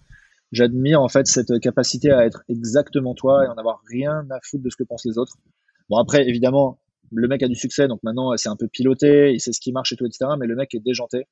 J'admire 0.51 1.01
en 1.01 1.09
fait 1.09 1.26
cette 1.26 1.59
capacité 1.59 2.12
à 2.12 2.26
être 2.26 2.43
exactement 2.47 3.16
toi 3.16 3.45
et 3.45 3.47
en 3.47 3.55
avoir 3.55 3.82
rien 3.89 4.28
à 4.30 4.39
foutre 4.43 4.64
de 4.64 4.70
ce 4.70 4.76
que 4.76 4.84
pensent 4.84 5.05
les 5.05 5.18
autres. 5.18 5.38
Bon 5.89 5.97
après, 5.97 6.28
évidemment, 6.28 6.80
le 7.12 7.28
mec 7.28 7.41
a 7.41 7.47
du 7.47 7.55
succès, 7.55 7.88
donc 7.88 8.03
maintenant 8.03 8.38
c'est 8.38 8.49
un 8.49 8.55
peu 8.55 8.68
piloté, 8.68 9.34
il 9.34 9.39
sait 9.39 9.51
ce 9.51 9.59
qui 9.59 9.72
marche 9.72 9.93
et 9.93 9.95
tout, 9.95 10.05
etc. 10.05 10.32
Mais 10.38 10.45
le 10.45 10.55
mec 10.55 10.76
est 10.76 10.80
déjanté. 10.80 11.26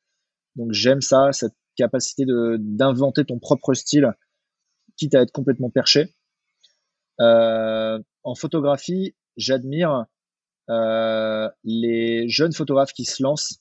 Donc 0.56 0.72
j'aime 0.72 1.02
ça, 1.02 1.32
cette 1.32 1.54
capacité 1.76 2.26
d'inventer 2.26 3.26
ton 3.26 3.38
propre 3.38 3.76
style, 3.76 4.12
quitte 4.98 5.14
à 5.14 5.22
être 5.22 5.32
complètement 5.32 5.70
perché. 5.70 6.16
Euh, 7.20 8.00
en 8.24 8.36
photographie, 8.36 9.14
j'admire 9.38 9.94
euh, 9.94 10.04
les 11.64 12.30
jeunes 12.30 12.54
photographes 12.54 12.94
qui 12.94 13.06
se 13.06 13.24
lancent 13.24 13.60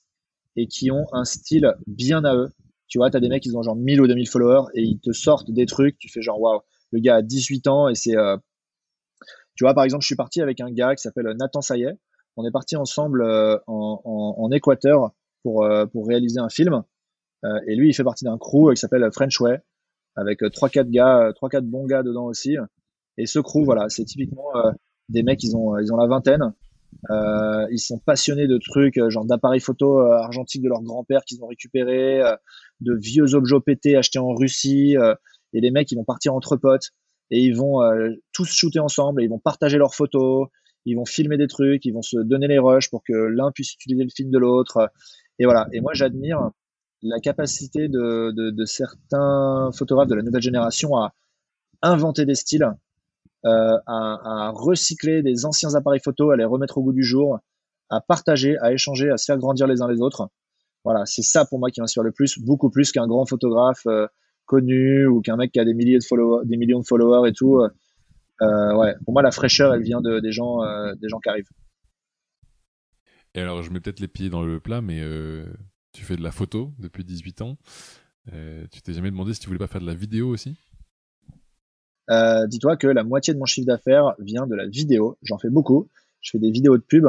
et 0.55 0.67
qui 0.67 0.91
ont 0.91 1.05
un 1.13 1.25
style 1.25 1.73
bien 1.87 2.23
à 2.25 2.35
eux. 2.35 2.49
Tu 2.87 2.97
vois, 2.97 3.09
tu 3.09 3.17
as 3.17 3.19
des 3.19 3.29
mecs 3.29 3.43
qui 3.43 3.55
ont 3.55 3.61
genre 3.61 3.75
1000 3.75 4.01
ou 4.01 4.07
2000 4.07 4.27
followers 4.27 4.67
et 4.73 4.81
ils 4.81 4.99
te 4.99 5.11
sortent 5.11 5.51
des 5.51 5.65
trucs, 5.65 5.97
tu 5.99 6.09
fais 6.09 6.21
genre 6.21 6.41
waouh, 6.41 6.61
le 6.91 6.99
gars 6.99 7.17
a 7.17 7.21
18 7.21 7.67
ans 7.67 7.87
et 7.87 7.95
c'est 7.95 8.17
euh... 8.17 8.35
tu 9.55 9.63
vois 9.63 9.73
par 9.73 9.83
exemple, 9.83 10.01
je 10.01 10.07
suis 10.07 10.15
parti 10.15 10.41
avec 10.41 10.59
un 10.59 10.71
gars 10.71 10.95
qui 10.95 11.01
s'appelle 11.01 11.31
Nathan 11.37 11.61
Sayet. 11.61 11.97
On 12.35 12.45
est 12.45 12.51
parti 12.51 12.75
ensemble 12.75 13.21
euh, 13.21 13.57
en, 13.67 14.49
Équateur 14.51 15.11
pour 15.43 15.63
euh, 15.63 15.85
pour 15.85 16.07
réaliser 16.07 16.39
un 16.39 16.49
film 16.49 16.83
euh, 17.45 17.59
et 17.67 17.75
lui 17.75 17.89
il 17.89 17.93
fait 17.93 18.03
partie 18.03 18.25
d'un 18.25 18.37
crew 18.37 18.71
qui 18.73 18.77
s'appelle 18.77 19.07
French 19.11 19.39
Way 19.39 19.59
avec 20.15 20.39
trois 20.51 20.69
quatre 20.69 20.89
gars, 20.89 21.31
trois 21.35 21.49
quatre 21.49 21.65
bons 21.65 21.85
gars 21.85 22.03
dedans 22.03 22.25
aussi. 22.25 22.57
Et 23.17 23.25
ce 23.25 23.39
crew 23.39 23.63
voilà, 23.63 23.87
c'est 23.89 24.05
typiquement 24.05 24.51
des 25.09 25.23
mecs, 25.23 25.43
ils 25.43 25.55
ont, 25.55 25.77
ils 25.77 25.93
ont 25.93 25.97
la 25.97 26.07
vingtaine. 26.07 26.53
Euh, 27.09 27.67
ils 27.71 27.79
sont 27.79 27.99
passionnés 27.99 28.47
de 28.47 28.57
trucs, 28.57 28.97
euh, 28.97 29.09
genre 29.09 29.25
d'appareils 29.25 29.59
photo 29.59 29.99
euh, 29.99 30.11
argentiques 30.17 30.61
de 30.61 30.69
leur 30.69 30.81
grand-père 30.81 31.23
qu'ils 31.23 31.43
ont 31.43 31.47
récupéré, 31.47 32.21
de 32.81 32.93
vieux 32.93 33.35
objets 33.35 33.59
pétés 33.65 33.95
achetés 33.95 34.19
en 34.19 34.33
Russie. 34.33 34.95
et 35.53 35.61
les 35.61 35.71
mecs, 35.71 35.91
ils 35.91 35.95
vont 35.95 36.03
partir 36.03 36.33
entre 36.33 36.57
potes 36.57 36.91
et 37.31 37.39
ils 37.41 37.55
vont 37.55 37.81
tous 38.33 38.49
shooter 38.49 38.79
ensemble 38.79 39.21
et 39.21 39.25
ils 39.25 39.29
vont 39.29 39.39
partager 39.39 39.77
leurs 39.77 39.95
photos. 39.95 40.47
Ils 40.85 40.95
vont 40.95 41.05
filmer 41.05 41.37
des 41.37 41.47
trucs, 41.47 41.85
ils 41.85 41.93
vont 41.93 42.01
se 42.01 42.17
donner 42.17 42.47
les 42.47 42.57
rushs 42.57 42.89
pour 42.89 43.03
que 43.03 43.13
l'un 43.13 43.51
puisse 43.51 43.73
utiliser 43.73 44.03
le 44.03 44.09
film 44.09 44.31
de 44.31 44.39
l'autre. 44.39 44.89
Et 45.37 45.45
voilà. 45.45 45.67
Et 45.73 45.81
moi, 45.81 45.93
j'admire 45.93 46.51
la 47.01 47.19
capacité 47.19 47.87
de, 47.87 48.65
certains 48.65 49.69
photographes 49.73 50.07
de 50.07 50.15
la 50.15 50.23
nouvelle 50.23 50.41
génération 50.41 50.95
à 50.95 51.13
inventer 51.81 52.25
des 52.25 52.35
styles, 52.35 52.67
à, 53.43 53.79
à, 53.87 54.51
recycler 54.53 55.21
des 55.21 55.45
anciens 55.45 55.75
appareils 55.75 56.01
photo, 56.03 56.31
à 56.31 56.37
les 56.37 56.45
remettre 56.45 56.77
au 56.77 56.83
goût 56.83 56.93
du 56.93 57.03
jour, 57.03 57.39
à 57.89 58.01
partager, 58.01 58.57
à 58.59 58.73
échanger, 58.73 59.09
à 59.09 59.17
se 59.17 59.25
faire 59.25 59.37
grandir 59.37 59.67
les 59.67 59.81
uns 59.81 59.87
les 59.87 60.01
autres. 60.01 60.29
Voilà, 60.83 61.05
c'est 61.05 61.21
ça 61.21 61.45
pour 61.45 61.59
moi 61.59 61.71
qui 61.71 61.81
m'inspire 61.81 62.03
le 62.03 62.11
plus, 62.11 62.39
beaucoup 62.39 62.69
plus 62.69 62.91
qu'un 62.91 63.07
grand 63.07 63.25
photographe 63.25 63.85
euh, 63.87 64.07
connu 64.45 65.05
ou 65.07 65.21
qu'un 65.21 65.35
mec 65.35 65.51
qui 65.51 65.59
a 65.59 65.65
des 65.65 65.73
milliers 65.73 65.99
de 65.99 66.03
followers, 66.03 66.45
des 66.45 66.57
millions 66.57 66.79
de 66.79 66.85
followers 66.85 67.29
et 67.29 67.33
tout. 67.33 67.59
Euh, 68.41 68.75
ouais, 68.75 68.95
pour 69.03 69.13
moi 69.13 69.21
la 69.21 69.31
fraîcheur, 69.31 69.73
elle 69.73 69.83
vient 69.83 70.01
de, 70.01 70.19
des 70.19 70.31
gens, 70.31 70.63
euh, 70.63 70.95
des 70.95 71.09
gens 71.09 71.19
qui 71.19 71.29
arrivent. 71.29 71.49
Et 73.35 73.41
alors, 73.41 73.61
je 73.61 73.71
mets 73.71 73.79
peut-être 73.79 73.99
les 73.99 74.07
pieds 74.07 74.29
dans 74.29 74.41
le 74.41 74.59
plat, 74.59 74.81
mais 74.81 75.01
tu 75.91 76.03
fais 76.03 76.15
de 76.15 76.23
la 76.23 76.31
photo 76.31 76.71
depuis 76.79 77.03
18 77.03 77.41
ans. 77.41 77.57
Euh, 78.33 78.65
tu 78.71 78.81
t'es 78.81 78.93
jamais 78.93 79.11
demandé 79.11 79.33
si 79.33 79.39
tu 79.39 79.47
voulais 79.47 79.59
pas 79.59 79.67
faire 79.67 79.81
de 79.81 79.85
la 79.87 79.93
vidéo 79.93 80.29
aussi? 80.29 80.55
Euh, 82.09 82.47
Dis-toi 82.47 82.77
que 82.77 82.87
la 82.87 83.03
moitié 83.03 83.33
de 83.33 83.39
mon 83.39 83.45
chiffre 83.45 83.67
d'affaires 83.67 84.15
vient 84.19 84.47
de 84.47 84.55
la 84.55 84.67
vidéo. 84.67 85.17
J'en 85.23 85.37
fais 85.37 85.49
beaucoup. 85.49 85.89
Je 86.21 86.31
fais 86.31 86.39
des 86.39 86.51
vidéos 86.51 86.77
de 86.77 86.83
pub, 86.83 87.05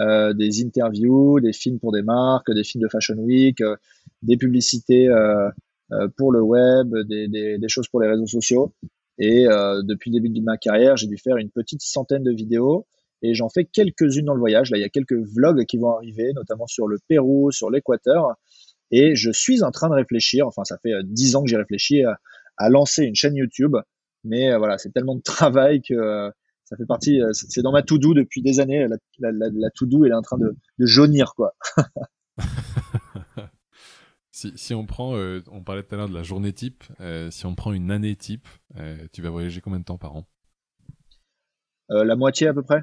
euh, 0.00 0.32
des 0.32 0.64
interviews, 0.64 1.40
des 1.40 1.52
films 1.52 1.78
pour 1.78 1.92
des 1.92 2.02
marques, 2.02 2.50
des 2.52 2.64
films 2.64 2.84
de 2.84 2.88
Fashion 2.88 3.16
Week, 3.16 3.60
euh, 3.60 3.76
des 4.22 4.36
publicités 4.36 5.08
euh, 5.08 5.48
euh, 5.92 6.08
pour 6.16 6.32
le 6.32 6.40
web, 6.40 6.94
des, 7.06 7.28
des, 7.28 7.58
des, 7.58 7.68
choses 7.68 7.88
pour 7.88 8.00
les 8.00 8.08
réseaux 8.08 8.26
sociaux. 8.26 8.72
Et 9.20 9.46
depuis 9.82 10.12
le 10.12 10.20
début 10.20 10.28
de 10.28 10.40
ma 10.40 10.56
carrière, 10.58 10.96
j'ai 10.96 11.08
dû 11.08 11.16
faire 11.16 11.38
une 11.38 11.50
petite 11.50 11.82
centaine 11.82 12.22
de 12.22 12.30
vidéos 12.30 12.86
et 13.22 13.34
j'en 13.34 13.48
fais 13.48 13.64
quelques-unes 13.64 14.26
dans 14.26 14.34
le 14.34 14.40
voyage. 14.40 14.70
Là, 14.70 14.78
il 14.78 14.80
y 14.80 14.84
a 14.84 14.88
quelques 14.88 15.14
vlogs 15.14 15.64
qui 15.64 15.76
vont 15.76 15.92
arriver, 15.96 16.32
notamment 16.34 16.66
sur 16.66 16.86
le 16.86 16.98
Pérou, 17.08 17.50
sur 17.50 17.70
l'Équateur. 17.70 18.34
Et 18.90 19.16
je 19.16 19.30
suis 19.30 19.62
en 19.62 19.70
train 19.70 19.88
de 19.88 19.94
réfléchir, 19.94 20.46
enfin 20.46 20.64
ça 20.64 20.78
fait 20.78 20.92
euh, 20.92 21.02
dix 21.04 21.36
ans 21.36 21.42
que 21.42 21.50
j'ai 21.50 21.56
réfléchi 21.56 22.04
à, 22.04 22.18
lancer 22.70 23.04
une 23.04 23.14
chaîne 23.14 23.36
YouTube, 23.36 23.76
mais 24.24 24.52
euh, 24.52 24.58
voilà, 24.58 24.78
c'est 24.78 24.90
tellement 24.90 25.14
de 25.14 25.22
travail 25.22 25.82
que 25.82 25.94
euh, 25.94 26.30
ça 26.64 26.76
fait 26.76 26.86
partie, 26.86 27.20
c'est 27.32 27.62
dans 27.62 27.72
ma 27.72 27.82
to-do 27.82 28.14
depuis 28.14 28.42
des 28.42 28.60
années. 28.60 28.86
La, 29.18 29.32
la, 29.32 29.48
la, 29.50 29.70
to-do 29.70 30.04
elle 30.04 30.12
est 30.12 30.14
en 30.14 30.22
train 30.22 30.36
de, 30.36 30.54
de 30.78 30.86
jaunir 30.86 31.34
quoi. 31.34 31.54
si, 34.30 34.52
si, 34.54 34.74
on 34.74 34.84
prend, 34.84 35.14
on 35.50 35.62
parlait 35.62 35.82
tout 35.82 35.94
à 35.94 35.98
l'heure 35.98 36.10
de 36.10 36.14
la 36.14 36.22
journée 36.22 36.52
type, 36.52 36.84
si 37.30 37.46
on 37.46 37.54
prend 37.54 37.72
une 37.72 37.90
année 37.90 38.14
type, 38.16 38.46
tu 39.14 39.22
vas 39.22 39.30
voyager 39.30 39.62
combien 39.62 39.78
de 39.78 39.84
temps 39.84 39.96
par 39.96 40.14
an? 40.14 40.26
La 41.88 42.16
moitié 42.16 42.48
à 42.48 42.52
peu 42.52 42.62
près. 42.62 42.82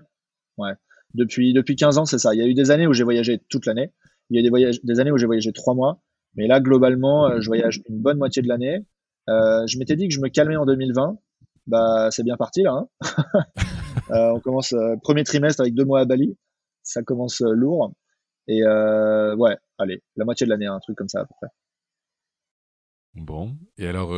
Ouais. 0.58 0.74
Depuis, 1.14 1.54
depuis 1.54 1.76
15 1.76 1.98
ans, 1.98 2.06
c'est 2.06 2.18
ça. 2.18 2.34
Il 2.34 2.40
y 2.40 2.44
a 2.44 2.48
eu 2.48 2.54
des 2.54 2.72
années 2.72 2.88
où 2.88 2.94
j'ai 2.94 3.04
voyagé 3.04 3.40
toute 3.50 3.66
l'année. 3.66 3.92
Il 4.30 4.36
y 4.36 4.38
a 4.38 4.42
eu 4.42 4.44
des, 4.44 4.50
voyages, 4.50 4.82
des 4.84 5.00
années 5.00 5.12
où 5.12 5.18
j'ai 5.18 5.26
voyagé 5.26 5.52
trois 5.54 5.74
mois. 5.74 6.02
Mais 6.36 6.48
là, 6.48 6.60
globalement, 6.60 7.28
euh, 7.28 7.40
je 7.40 7.48
voyage 7.48 7.82
une 7.88 8.02
bonne 8.02 8.18
moitié 8.18 8.42
de 8.42 8.48
l'année. 8.48 8.86
Euh, 9.30 9.66
je 9.68 9.78
m'étais 9.80 9.96
dit 9.96 10.08
que 10.08 10.14
je 10.14 10.20
me 10.20 10.28
calmais 10.28 10.58
en 10.58 10.66
2020. 10.66 11.18
Bah, 11.68 12.10
c'est 12.12 12.24
bien 12.24 12.38
parti 12.38 12.64
là. 12.64 12.74
Hein 12.74 12.88
euh, 14.12 14.32
on 14.36 14.40
commence 14.40 14.74
euh, 14.74 14.96
premier 15.02 15.24
trimestre 15.24 15.62
avec 15.62 15.74
deux 15.74 15.86
mois 15.86 16.02
à 16.02 16.06
Bali. 16.06 16.38
Ça 16.84 17.04
commence 17.04 17.42
euh, 17.42 17.54
lourd. 17.54 17.94
Et 18.48 18.64
euh, 18.64 19.36
ouais, 19.36 19.58
allez, 19.80 20.04
la 20.16 20.26
moitié 20.26 20.46
de 20.46 20.52
l'année, 20.52 20.68
un 20.68 20.80
truc 20.80 20.98
comme 20.98 21.10
ça 21.10 21.22
à 21.22 21.26
peu 21.26 21.34
près. 21.42 21.48
Bon, 23.16 23.56
et 23.78 23.88
alors 23.88 24.10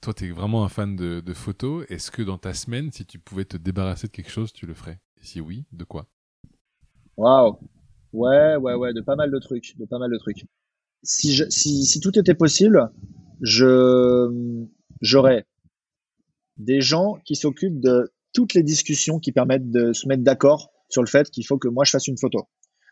toi, 0.00 0.14
tu 0.14 0.28
es 0.28 0.30
vraiment 0.30 0.64
un 0.64 0.68
fan 0.68 0.94
de, 0.94 1.20
de 1.20 1.34
photos. 1.34 1.84
Est-ce 1.88 2.12
que 2.12 2.22
dans 2.22 2.38
ta 2.38 2.54
semaine, 2.54 2.92
si 2.92 3.04
tu 3.04 3.18
pouvais 3.18 3.44
te 3.44 3.56
débarrasser 3.56 4.06
de 4.06 4.12
quelque 4.12 4.30
chose, 4.30 4.52
tu 4.52 4.64
le 4.64 4.74
ferais? 4.74 5.00
Si 5.20 5.40
oui, 5.40 5.64
de 5.72 5.82
quoi? 5.82 6.06
Waouh 7.16 7.58
Ouais, 8.12 8.54
ouais, 8.54 8.74
ouais, 8.74 8.92
de 8.92 9.00
pas 9.00 9.16
mal 9.16 9.32
de 9.32 9.38
trucs, 9.40 9.76
de 9.76 9.86
pas 9.86 9.98
mal 9.98 10.10
de 10.10 10.18
trucs. 10.18 10.46
Si, 11.02 11.34
je, 11.34 11.44
si, 11.50 11.84
si 11.84 11.98
tout 11.98 12.16
était 12.16 12.34
possible, 12.34 12.90
je 13.40 14.64
j'aurais 15.00 15.46
des 16.56 16.80
gens 16.80 17.18
qui 17.24 17.36
s'occupent 17.36 17.80
de 17.80 18.12
toutes 18.32 18.54
les 18.54 18.62
discussions 18.62 19.18
qui 19.18 19.32
permettent 19.32 19.70
de 19.70 19.92
se 19.92 20.08
mettre 20.08 20.22
d'accord 20.22 20.70
sur 20.88 21.02
le 21.02 21.08
fait 21.08 21.30
qu'il 21.30 21.46
faut 21.46 21.58
que 21.58 21.68
moi 21.68 21.84
je 21.84 21.90
fasse 21.90 22.08
une 22.08 22.18
photo. 22.18 22.48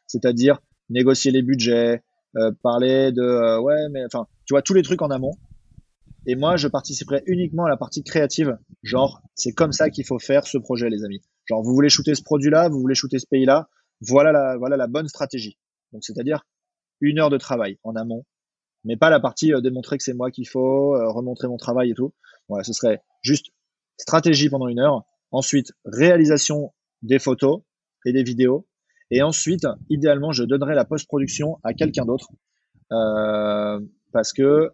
C'est-à-dire 0.07 0.61
négocier 0.89 1.31
les 1.31 1.43
budgets, 1.43 2.03
euh, 2.37 2.51
parler 2.63 3.13
de 3.13 3.23
euh, 3.23 3.61
ouais 3.61 3.89
mais 3.91 4.05
enfin 4.05 4.27
tu 4.47 4.55
vois 4.55 4.63
tous 4.63 4.75
les 4.75 4.83
trucs 4.83 5.03
en 5.03 5.11
amont. 5.11 5.35
Et 6.27 6.37
moi 6.37 6.57
je 6.57 6.69
participerai 6.69 7.23
uniquement 7.27 7.65
à 7.65 7.69
la 7.69 7.77
partie 7.77 8.03
créative. 8.03 8.57
Genre 8.83 9.23
c'est 9.35 9.53
comme 9.53 9.73
ça 9.73 9.91
qu'il 9.91 10.05
faut 10.07 10.19
faire 10.19 10.47
ce 10.47 10.59
projet 10.59 10.89
les 10.89 11.05
amis. 11.05 11.23
Genre, 11.47 11.63
vous 11.63 11.75
voulez 11.75 11.89
shooter 11.89 12.15
ce 12.15 12.23
produit-là, 12.23 12.69
vous 12.69 12.81
voulez 12.81 12.95
shooter 12.95 13.19
ce 13.19 13.27
pays-là, 13.27 13.69
voilà 14.01 14.33
la, 14.33 14.57
voilà 14.57 14.77
la 14.77 14.87
bonne 14.87 15.09
stratégie. 15.09 15.59
Donc, 15.93 16.05
c'est-à-dire 16.05 16.47
une 17.01 17.19
heure 17.19 17.31
de 17.31 17.39
travail 17.39 17.79
en 17.83 17.97
amont, 17.97 18.25
mais 18.85 18.97
pas 18.97 19.11
la 19.11 19.21
partie 19.21 19.53
euh, 19.53 19.61
démontrer 19.61 19.99
que 19.99 20.05
c'est 20.05 20.15
moi 20.15 20.31
qu'il 20.31 20.49
faut, 20.49 20.95
euh, 20.95 21.11
remontrer 21.11 21.49
mon 21.49 21.57
travail 21.57 21.91
et 21.91 21.95
tout. 21.95 22.15
Ce 22.63 22.73
serait 22.73 23.01
juste 23.23 23.47
stratégie 23.99 24.51
pendant 24.51 24.69
une 24.69 24.81
heure. 24.81 25.05
Ensuite, 25.31 25.73
réalisation 25.85 26.73
des 27.03 27.19
photos 27.19 27.63
et 28.05 28.13
des 28.13 28.23
vidéos. 28.23 28.67
Et 29.11 29.23
ensuite, 29.23 29.67
idéalement, 29.89 30.33
je 30.33 30.45
donnerai 30.45 30.75
la 30.75 30.85
post-production 30.85 31.59
à 31.63 31.75
quelqu'un 31.75 32.05
d'autre. 32.05 32.29
Euh, 32.93 33.81
parce 34.13 34.33
que 34.33 34.71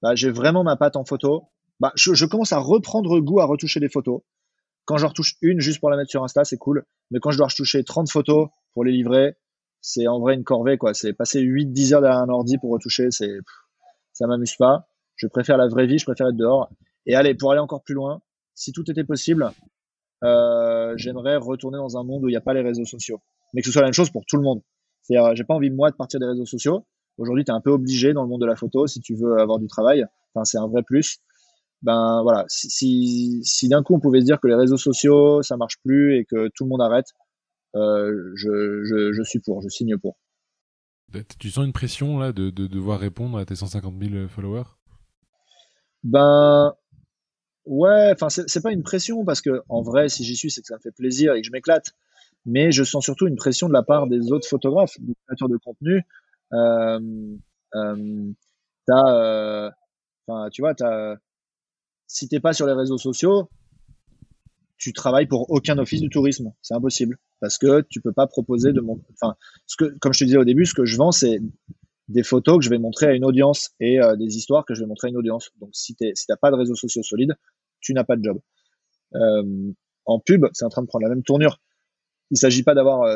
bah, 0.00 0.14
j'ai 0.14 0.30
vraiment 0.30 0.64
ma 0.64 0.76
patte 0.76 0.96
en 0.96 1.04
photo. 1.04 1.44
Bah, 1.80 1.92
je, 1.94 2.14
je, 2.14 2.26
commence 2.26 2.52
à 2.52 2.58
reprendre 2.58 3.18
goût 3.20 3.40
à 3.40 3.44
retoucher 3.44 3.80
des 3.80 3.88
photos. 3.88 4.22
Quand 4.84 4.96
j'en 4.96 5.08
retouche 5.08 5.36
une 5.42 5.60
juste 5.60 5.80
pour 5.80 5.90
la 5.90 5.96
mettre 5.96 6.10
sur 6.10 6.24
Insta, 6.24 6.44
c'est 6.44 6.56
cool. 6.56 6.84
Mais 7.10 7.18
quand 7.20 7.30
je 7.30 7.38
dois 7.38 7.46
retoucher 7.46 7.84
30 7.84 8.10
photos 8.10 8.48
pour 8.74 8.84
les 8.84 8.92
livrer, 8.92 9.36
c'est 9.80 10.06
en 10.06 10.20
vrai 10.20 10.34
une 10.34 10.44
corvée, 10.44 10.78
quoi. 10.78 10.94
C'est 10.94 11.12
passer 11.12 11.40
8-10 11.40 11.94
heures 11.94 12.00
derrière 12.00 12.20
un 12.20 12.28
ordi 12.28 12.58
pour 12.58 12.70
retoucher, 12.70 13.10
c'est, 13.10 13.38
ça 14.12 14.26
m'amuse 14.26 14.56
pas. 14.56 14.86
Je 15.16 15.26
préfère 15.26 15.56
la 15.56 15.68
vraie 15.68 15.86
vie, 15.86 15.98
je 15.98 16.04
préfère 16.04 16.28
être 16.28 16.36
dehors. 16.36 16.70
Et 17.06 17.14
allez, 17.14 17.34
pour 17.34 17.52
aller 17.52 17.60
encore 17.60 17.82
plus 17.82 17.94
loin, 17.94 18.20
si 18.54 18.72
tout 18.72 18.88
était 18.90 19.04
possible, 19.04 19.50
euh, 20.24 20.94
j'aimerais 20.96 21.36
retourner 21.36 21.78
dans 21.78 21.96
un 21.96 22.04
monde 22.04 22.24
où 22.24 22.28
il 22.28 22.32
n'y 22.32 22.36
a 22.36 22.42
pas 22.42 22.54
les 22.54 22.62
réseaux 22.62 22.84
sociaux. 22.84 23.20
Mais 23.54 23.60
que 23.60 23.66
ce 23.66 23.72
soit 23.72 23.82
la 23.82 23.88
même 23.88 23.94
chose 23.94 24.10
pour 24.10 24.24
tout 24.26 24.36
le 24.36 24.42
monde. 24.42 24.62
C'est-à-dire, 25.02 25.34
j'ai 25.34 25.44
pas 25.44 25.54
envie, 25.54 25.70
moi, 25.70 25.90
de 25.90 25.96
partir 25.96 26.20
des 26.20 26.26
réseaux 26.26 26.46
sociaux. 26.46 26.86
Aujourd'hui, 27.18 27.44
tu 27.44 27.50
es 27.50 27.54
un 27.54 27.60
peu 27.60 27.70
obligé 27.70 28.12
dans 28.12 28.22
le 28.22 28.28
monde 28.28 28.40
de 28.40 28.46
la 28.46 28.56
photo 28.56 28.86
si 28.86 29.00
tu 29.00 29.14
veux 29.14 29.38
avoir 29.38 29.58
du 29.58 29.66
travail. 29.66 30.06
Enfin, 30.34 30.44
c'est 30.44 30.58
un 30.58 30.68
vrai 30.68 30.82
plus 30.82 31.18
ben 31.82 32.22
voilà, 32.22 32.44
si, 32.48 33.40
si, 33.44 33.68
d'un 33.68 33.82
coup 33.82 33.94
on 33.94 34.00
pouvait 34.00 34.20
se 34.20 34.24
dire 34.24 34.40
que 34.40 34.46
les 34.46 34.54
réseaux 34.54 34.76
sociaux 34.76 35.42
ça 35.42 35.56
marche 35.56 35.78
plus 35.82 36.16
et 36.16 36.24
que 36.24 36.48
tout 36.54 36.64
le 36.64 36.70
monde 36.70 36.80
arrête, 36.80 37.06
euh, 37.74 38.32
je, 38.36 38.84
je, 38.84 39.12
je, 39.12 39.22
suis 39.24 39.40
pour, 39.40 39.60
je 39.62 39.68
signe 39.68 39.98
pour. 39.98 40.16
Tu 41.38 41.50
sens 41.50 41.66
une 41.66 41.72
pression 41.72 42.18
là 42.18 42.32
de, 42.32 42.50
de 42.50 42.66
devoir 42.66 43.00
répondre 43.00 43.36
à 43.36 43.44
tes 43.44 43.56
150 43.56 43.94
000 44.00 44.28
followers? 44.28 44.64
Ben 46.04 46.72
ouais, 47.66 48.12
enfin 48.12 48.28
c'est 48.28 48.62
pas 48.62 48.72
une 48.72 48.82
pression 48.82 49.24
parce 49.24 49.40
que 49.40 49.62
en 49.68 49.82
vrai 49.82 50.08
si 50.08 50.24
j'y 50.24 50.36
suis 50.36 50.50
c'est 50.50 50.60
que 50.60 50.68
ça 50.68 50.76
me 50.76 50.80
fait 50.80 50.92
plaisir 50.92 51.34
et 51.34 51.40
que 51.40 51.46
je 51.46 51.52
m'éclate, 51.52 51.92
mais 52.46 52.72
je 52.72 52.84
sens 52.84 53.04
surtout 53.04 53.26
une 53.26 53.36
pression 53.36 53.68
de 53.68 53.72
la 53.72 53.82
part 53.82 54.06
des 54.06 54.32
autres 54.32 54.48
photographes, 54.48 54.98
des 55.00 55.14
créateurs 55.26 55.48
de 55.48 55.56
contenu. 55.56 56.02
Euh, 56.52 57.00
euh, 57.74 58.32
euh, 58.90 59.70
tu 60.50 60.62
vois, 60.62 60.74
t'as 60.74 61.16
si 62.06 62.28
t'es 62.28 62.40
pas 62.40 62.52
sur 62.52 62.66
les 62.66 62.74
réseaux 62.74 62.98
sociaux, 62.98 63.48
tu 64.76 64.92
travailles 64.92 65.26
pour 65.26 65.50
aucun 65.50 65.78
office 65.78 66.00
du 66.00 66.10
tourisme. 66.10 66.52
C'est 66.60 66.74
impossible 66.74 67.18
parce 67.40 67.56
que 67.56 67.82
tu 67.88 68.00
peux 68.00 68.12
pas 68.12 68.26
proposer 68.26 68.72
de 68.72 68.80
mon, 68.80 69.00
enfin, 69.14 69.34
comme 70.00 70.12
je 70.12 70.18
te 70.18 70.24
disais 70.24 70.36
au 70.36 70.44
début, 70.44 70.66
ce 70.66 70.74
que 70.74 70.84
je 70.84 70.96
vends, 70.96 71.12
c'est 71.12 71.40
des 72.08 72.22
photos 72.22 72.58
que 72.58 72.64
je 72.64 72.70
vais 72.70 72.78
montrer 72.78 73.06
à 73.06 73.14
une 73.14 73.24
audience 73.24 73.70
et 73.80 74.00
euh, 74.00 74.16
des 74.16 74.36
histoires 74.36 74.64
que 74.64 74.74
je 74.74 74.80
vais 74.80 74.86
montrer 74.86 75.08
à 75.08 75.10
une 75.10 75.16
audience. 75.16 75.50
Donc, 75.60 75.70
si 75.72 75.94
tu 75.94 76.10
si 76.14 76.26
t'as 76.26 76.36
pas 76.36 76.50
de 76.50 76.56
réseaux 76.56 76.74
sociaux 76.74 77.02
solides, 77.02 77.34
tu 77.82 77.92
n'as 77.94 78.04
pas 78.04 78.16
de 78.16 78.24
job. 78.24 78.38
Euh, 79.14 79.72
en 80.06 80.18
pub, 80.18 80.46
c'est 80.52 80.64
en 80.64 80.70
train 80.70 80.82
de 80.82 80.86
prendre 80.86 81.04
la 81.04 81.10
même 81.10 81.22
tournure. 81.22 81.60
Il 82.30 82.38
s'agit 82.38 82.62
pas 82.62 82.74
d'avoir 82.74 83.06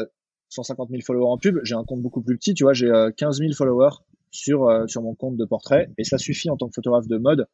150 0.51 0.89
euh, 0.89 0.93
000 0.93 1.03
followers 1.05 1.31
en 1.31 1.39
pub. 1.39 1.59
J'ai 1.62 1.75
un 1.75 1.85
compte 1.85 2.03
beaucoup 2.03 2.21
plus 2.21 2.37
petit. 2.37 2.55
Tu 2.55 2.64
vois, 2.64 2.75
j'ai 2.75 2.93
15 3.17 3.39
000 3.39 3.53
followers 3.55 3.97
sur 4.31 4.85
sur 4.89 5.03
mon 5.03 5.14
compte 5.14 5.37
de 5.37 5.45
portrait 5.47 5.91
et 5.97 6.05
ça 6.05 6.19
suffit 6.19 6.51
en 6.51 6.57
tant 6.57 6.69
que 6.69 6.75
photographe 6.75 7.07
de 7.07 7.17
mode 7.17 7.47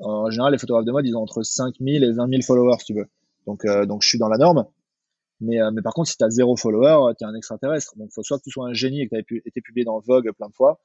en 0.00 0.30
général, 0.30 0.52
les 0.52 0.58
photographes 0.58 0.84
de 0.84 0.92
mode, 0.92 1.06
ils 1.06 1.16
ont 1.16 1.22
entre 1.22 1.42
5000 1.42 2.04
et 2.04 2.12
20 2.12 2.28
000 2.28 2.42
followers, 2.42 2.76
si 2.80 2.86
tu 2.86 2.94
veux. 2.94 3.08
Donc, 3.46 3.64
euh, 3.64 3.86
donc 3.86 4.02
je 4.02 4.08
suis 4.08 4.18
dans 4.18 4.28
la 4.28 4.38
norme. 4.38 4.66
Mais, 5.40 5.60
euh, 5.60 5.70
mais 5.72 5.82
par 5.82 5.92
contre, 5.92 6.10
si 6.10 6.16
tu 6.16 6.24
as 6.24 6.30
zéro 6.30 6.56
follower, 6.56 7.14
tu 7.16 7.24
es 7.24 7.26
un 7.26 7.34
extraterrestre. 7.34 7.96
Donc, 7.96 8.10
faut 8.12 8.22
soit 8.22 8.38
que 8.38 8.44
tu 8.44 8.50
sois 8.50 8.68
un 8.68 8.72
génie 8.72 9.02
et 9.02 9.08
que 9.08 9.20
tu 9.22 9.36
aies 9.36 9.42
été 9.44 9.60
publié 9.60 9.84
dans 9.84 9.98
Vogue 10.00 10.30
plein 10.32 10.48
de 10.48 10.54
fois, 10.54 10.80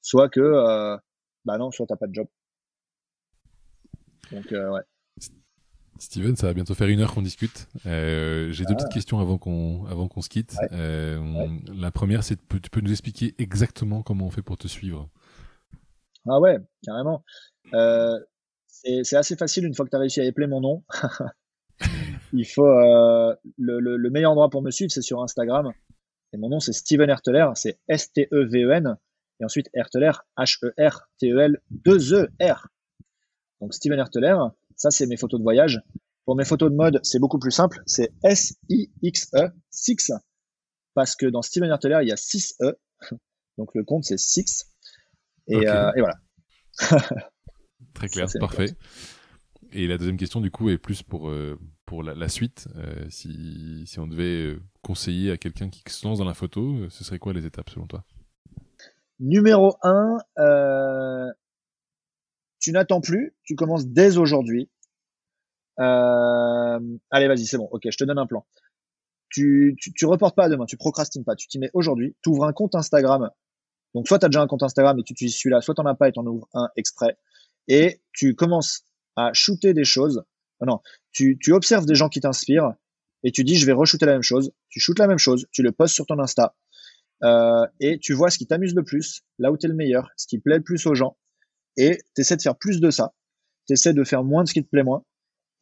soit 0.00 0.28
que, 0.28 0.40
euh, 0.40 0.96
bah 1.44 1.58
non, 1.58 1.70
soit 1.70 1.86
t'as 1.86 1.96
pas 1.96 2.06
de 2.06 2.14
job. 2.14 2.26
Donc, 4.32 4.46
ouais. 4.50 4.80
Steven, 5.98 6.36
ça 6.36 6.46
va 6.46 6.54
bientôt 6.54 6.74
faire 6.74 6.88
une 6.88 7.00
heure 7.00 7.12
qu'on 7.12 7.22
discute. 7.22 7.66
Euh, 7.86 8.52
j'ai 8.52 8.64
deux 8.64 8.74
petites 8.74 8.92
questions 8.92 9.18
avant 9.18 9.36
qu'on 9.36 9.84
avant 9.86 10.06
qu'on 10.06 10.22
se 10.22 10.28
quitte. 10.28 10.56
Euh, 10.72 11.48
la 11.74 11.90
première, 11.90 12.22
c'est 12.22 12.36
tu 12.62 12.70
peux 12.70 12.80
nous 12.80 12.92
expliquer 12.92 13.34
exactement 13.38 14.02
comment 14.02 14.26
on 14.26 14.30
fait 14.30 14.42
pour 14.42 14.56
te 14.56 14.68
suivre? 14.68 15.08
Ah 16.28 16.38
ouais, 16.38 16.58
carrément. 16.84 17.24
Euh, 17.74 18.18
c'est 18.66 19.16
assez 19.16 19.34
facile 19.34 19.64
une 19.64 19.74
fois 19.74 19.84
que 19.84 19.90
tu 19.90 19.96
as 19.96 20.00
réussi 20.00 20.20
à 20.20 20.24
épeler 20.24 20.46
mon 20.46 20.60
nom. 20.60 20.84
Il 22.32 22.46
faut 22.46 22.66
le, 22.66 23.80
le, 23.80 23.96
le, 23.96 24.10
meilleur 24.10 24.32
endroit 24.32 24.50
pour 24.50 24.62
me 24.62 24.70
suivre, 24.70 24.92
c'est 24.92 25.02
sur 25.02 25.22
Instagram. 25.22 25.72
Et 26.32 26.36
mon 26.36 26.50
nom, 26.50 26.60
c'est 26.60 26.72
Steven 26.72 27.08
Herteler, 27.08 27.46
c'est 27.54 27.78
S-T-E-V-E-N. 27.88 28.96
Et 29.40 29.44
ensuite, 29.44 29.70
Herteler, 29.72 30.12
H-E-R-T-E-L, 30.36 31.60
2-E-R. 31.86 32.68
Donc, 33.60 33.74
Steven 33.74 33.98
Herteler, 33.98 34.36
ça, 34.78 34.90
c'est 34.90 35.06
mes 35.06 35.16
photos 35.16 35.38
de 35.40 35.42
voyage. 35.42 35.82
Pour 36.24 36.36
mes 36.36 36.44
photos 36.44 36.70
de 36.70 36.76
mode, 36.76 37.00
c'est 37.02 37.18
beaucoup 37.18 37.38
plus 37.38 37.50
simple. 37.50 37.82
C'est 37.84 38.12
S-I-X-E, 38.22 39.50
6. 39.70 40.12
Parce 40.94 41.16
que 41.16 41.26
dans 41.26 41.42
Steven 41.42 41.68
Herteler, 41.68 41.98
il 42.02 42.08
y 42.08 42.12
a 42.12 42.16
6 42.16 42.54
E. 42.62 42.78
Donc, 43.58 43.70
le 43.74 43.84
compte, 43.84 44.04
c'est 44.04 44.18
6. 44.18 44.70
Et, 45.48 45.68
euh, 45.68 45.90
et 45.96 46.00
voilà. 46.00 46.14
Très 47.94 48.08
clair, 48.08 48.28
parfait. 48.38 48.76
Et 49.72 49.88
la 49.88 49.98
deuxième 49.98 50.16
question, 50.16 50.40
du 50.40 50.50
coup, 50.50 50.70
est 50.70 50.78
plus 50.78 51.02
pour, 51.02 51.28
euh, 51.28 51.58
pour 51.84 52.04
la, 52.04 52.28
suite. 52.28 52.68
Euh, 52.76 53.04
si, 53.10 53.82
si, 53.86 53.98
on 53.98 54.06
devait 54.06 54.56
conseiller 54.82 55.32
à 55.32 55.36
quelqu'un 55.36 55.68
qui 55.68 55.82
se 55.86 56.06
lance 56.06 56.18
dans 56.18 56.24
la 56.24 56.34
photo, 56.34 56.88
ce 56.88 57.02
serait 57.02 57.18
quoi 57.18 57.32
les 57.32 57.46
étapes 57.46 57.70
selon 57.70 57.86
toi? 57.86 58.04
Numéro 59.18 59.76
1, 59.82 60.18
tu 62.68 62.72
n'attends 62.72 63.00
plus, 63.00 63.34
tu 63.44 63.54
commences 63.54 63.86
dès 63.86 64.18
aujourd'hui. 64.18 64.68
allez, 65.78 67.28
vas-y, 67.28 67.46
c'est 67.46 67.56
bon, 67.56 67.66
ok, 67.72 67.80
je 67.90 67.96
te 67.96 68.04
donne 68.04 68.18
un 68.18 68.26
plan. 68.26 68.46
Tu, 69.30 69.74
tu, 69.78 70.04
reportes 70.04 70.36
pas 70.36 70.50
demain, 70.50 70.66
tu 70.66 70.76
procrastines 70.76 71.24
pas, 71.24 71.34
tu 71.34 71.48
t'y 71.48 71.58
mets 71.58 71.70
aujourd'hui, 71.72 72.14
tu 72.22 72.28
ouvres 72.28 72.44
un 72.44 72.52
compte 72.52 72.74
Instagram. 72.74 73.30
Donc, 73.94 74.06
soit 74.06 74.18
tu 74.18 74.26
as 74.26 74.28
déjà 74.28 74.42
un 74.42 74.46
compte 74.46 74.62
Instagram 74.62 74.98
et 74.98 75.02
tu 75.02 75.14
utilises 75.14 75.36
celui-là, 75.36 75.62
soit 75.62 75.74
tu 75.74 75.80
as 75.82 75.94
pas 75.94 76.10
et 76.10 76.12
tu 76.12 76.18
en 76.18 76.26
ouvres 76.26 76.46
un 76.52 76.68
exprès. 76.76 77.16
Et 77.68 78.02
tu 78.12 78.34
commences 78.34 78.82
à 79.16 79.32
shooter 79.32 79.72
des 79.72 79.84
choses. 79.84 80.24
Non, 80.60 80.80
tu, 81.10 81.38
tu 81.40 81.54
observes 81.54 81.86
des 81.86 81.94
gens 81.94 82.10
qui 82.10 82.20
t'inspirent 82.20 82.74
et 83.22 83.32
tu 83.32 83.44
dis 83.44 83.56
je 83.56 83.64
vais 83.64 83.72
re-shooter 83.72 84.04
la 84.04 84.12
même 84.12 84.22
chose. 84.22 84.52
Tu 84.68 84.78
shootes 84.78 84.98
la 84.98 85.06
même 85.06 85.16
chose, 85.16 85.46
tu 85.52 85.62
le 85.62 85.72
postes 85.72 85.94
sur 85.94 86.04
ton 86.04 86.18
Insta 86.18 86.54
euh, 87.24 87.66
et 87.80 87.98
tu 87.98 88.12
vois 88.12 88.28
ce 88.28 88.36
qui 88.36 88.46
t'amuse 88.46 88.74
le 88.74 88.84
plus, 88.84 89.22
là 89.38 89.50
où 89.50 89.56
tu 89.56 89.64
es 89.64 89.68
le 89.70 89.74
meilleur, 89.74 90.10
ce 90.18 90.26
qui 90.26 90.38
plaît 90.38 90.58
le 90.58 90.62
plus 90.62 90.84
aux 90.86 90.94
gens 90.94 91.16
et 91.78 91.98
tu 92.14 92.20
essaies 92.20 92.36
de 92.36 92.42
faire 92.42 92.56
plus 92.56 92.80
de 92.80 92.90
ça. 92.90 93.14
Tu 93.66 93.72
essaies 93.72 93.94
de 93.94 94.04
faire 94.04 94.24
moins 94.24 94.42
de 94.42 94.48
ce 94.48 94.52
qui 94.52 94.62
te 94.62 94.68
plaît 94.68 94.82
moins. 94.82 95.04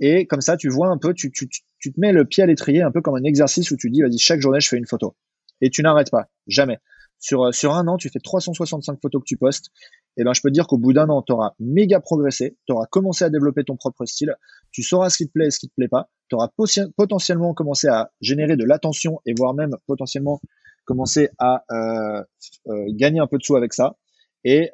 Et 0.01 0.27
comme 0.27 0.41
ça, 0.41 0.57
tu 0.57 0.69
vois 0.69 0.89
un 0.89 0.99
peu, 0.99 1.15
tu, 1.15 1.31
tu, 1.31 1.49
tu 1.79 1.93
te 1.93 2.01
mets 2.01 2.13
le 2.13 2.25
pied 2.25 2.43
à 2.43 2.47
l'étrier 2.47 2.83
un 2.83 2.91
peu 2.91 3.01
comme 3.01 3.15
un 3.15 3.25
exercice 3.25 3.71
où 3.71 3.77
tu 3.77 3.91
dis 3.91 4.03
vas-y 4.03 4.19
chaque 4.19 4.41
journée 4.41 4.61
je 4.61 4.69
fais 4.69 4.77
une 4.77 4.87
photo 4.87 5.15
et 5.61 5.71
tu 5.71 5.83
n'arrêtes 5.83 6.11
pas, 6.11 6.29
jamais. 6.47 6.79
Sur, 7.19 7.45
euh, 7.45 7.53
sur 7.53 7.75
un 7.75 7.87
an, 7.89 7.97
tu 7.97 8.11
fais 8.11 8.19
365 8.19 9.01
photos 9.01 9.23
que 9.23 9.27
tu 9.27 9.37
postes. 9.37 9.71
Et 10.19 10.23
eh 10.23 10.25
ben, 10.25 10.33
je 10.33 10.41
peux 10.41 10.49
te 10.49 10.55
dire 10.55 10.67
qu'au 10.67 10.79
bout 10.79 10.93
d'un 10.93 11.09
an, 11.11 11.23
tu 11.23 11.33
auras 11.33 11.53
méga 11.61 12.01
progressé, 12.01 12.57
tu 12.67 12.73
auras 12.73 12.87
commencé 12.87 13.25
à 13.25 13.31
développer 13.31 13.65
ton 13.65 13.77
propre 13.77 14.07
style, 14.07 14.35
tu 14.71 14.83
sauras 14.83 15.11
ce 15.11 15.19
qui 15.19 15.27
te 15.27 15.33
plaît 15.33 15.49
et 15.49 15.51
ce 15.51 15.59
qui 15.59 15.69
te 15.69 15.75
plaît 15.75 15.89
pas, 15.89 16.09
tu 16.29 16.37
auras 16.37 16.49
potentiellement 16.97 17.53
commencé 17.53 17.87
à 17.89 18.11
générer 18.23 18.57
de 18.57 18.65
l'attention 18.65 19.21
et 19.27 19.35
voire 19.35 19.53
même 19.53 19.77
potentiellement 19.87 20.41
commencer 20.87 21.29
à 21.39 21.65
euh, 21.71 22.25
euh, 22.69 22.85
gagner 22.91 23.21
un 23.21 23.27
peu 23.27 23.37
de 23.37 23.43
sous 23.43 23.57
avec 23.57 23.75
ça. 23.75 23.97
Et 24.45 24.71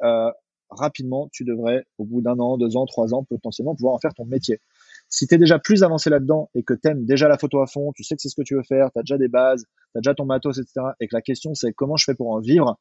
rapidement, 0.76 1.28
tu 1.32 1.44
devrais, 1.44 1.84
au 1.98 2.04
bout 2.04 2.20
d'un 2.20 2.38
an, 2.38 2.58
deux 2.58 2.76
ans, 2.76 2.86
trois 2.86 3.14
ans, 3.14 3.24
potentiellement 3.24 3.74
pouvoir 3.74 3.94
en 3.94 3.98
faire 3.98 4.14
ton 4.14 4.24
métier. 4.24 4.60
Si 5.08 5.26
tu 5.26 5.34
es 5.34 5.38
déjà 5.38 5.58
plus 5.58 5.82
avancé 5.82 6.10
là-dedans 6.10 6.50
et 6.54 6.62
que 6.62 6.74
tu 6.74 6.88
aimes 6.88 7.04
déjà 7.04 7.28
la 7.28 7.38
photo 7.38 7.60
à 7.60 7.66
fond, 7.66 7.92
tu 7.92 8.02
sais 8.04 8.16
que 8.16 8.22
c'est 8.22 8.28
ce 8.28 8.36
que 8.36 8.42
tu 8.42 8.54
veux 8.54 8.62
faire, 8.62 8.90
tu 8.92 8.98
as 8.98 9.02
déjà 9.02 9.18
des 9.18 9.28
bases, 9.28 9.64
tu 9.92 9.98
as 9.98 10.00
déjà 10.00 10.14
ton 10.14 10.24
matos, 10.24 10.58
etc. 10.58 10.86
Et 11.00 11.08
que 11.08 11.14
la 11.14 11.22
question 11.22 11.54
c'est 11.54 11.72
comment 11.72 11.96
je 11.96 12.04
fais 12.04 12.14
pour 12.14 12.30
en 12.30 12.40
vivre, 12.40 12.78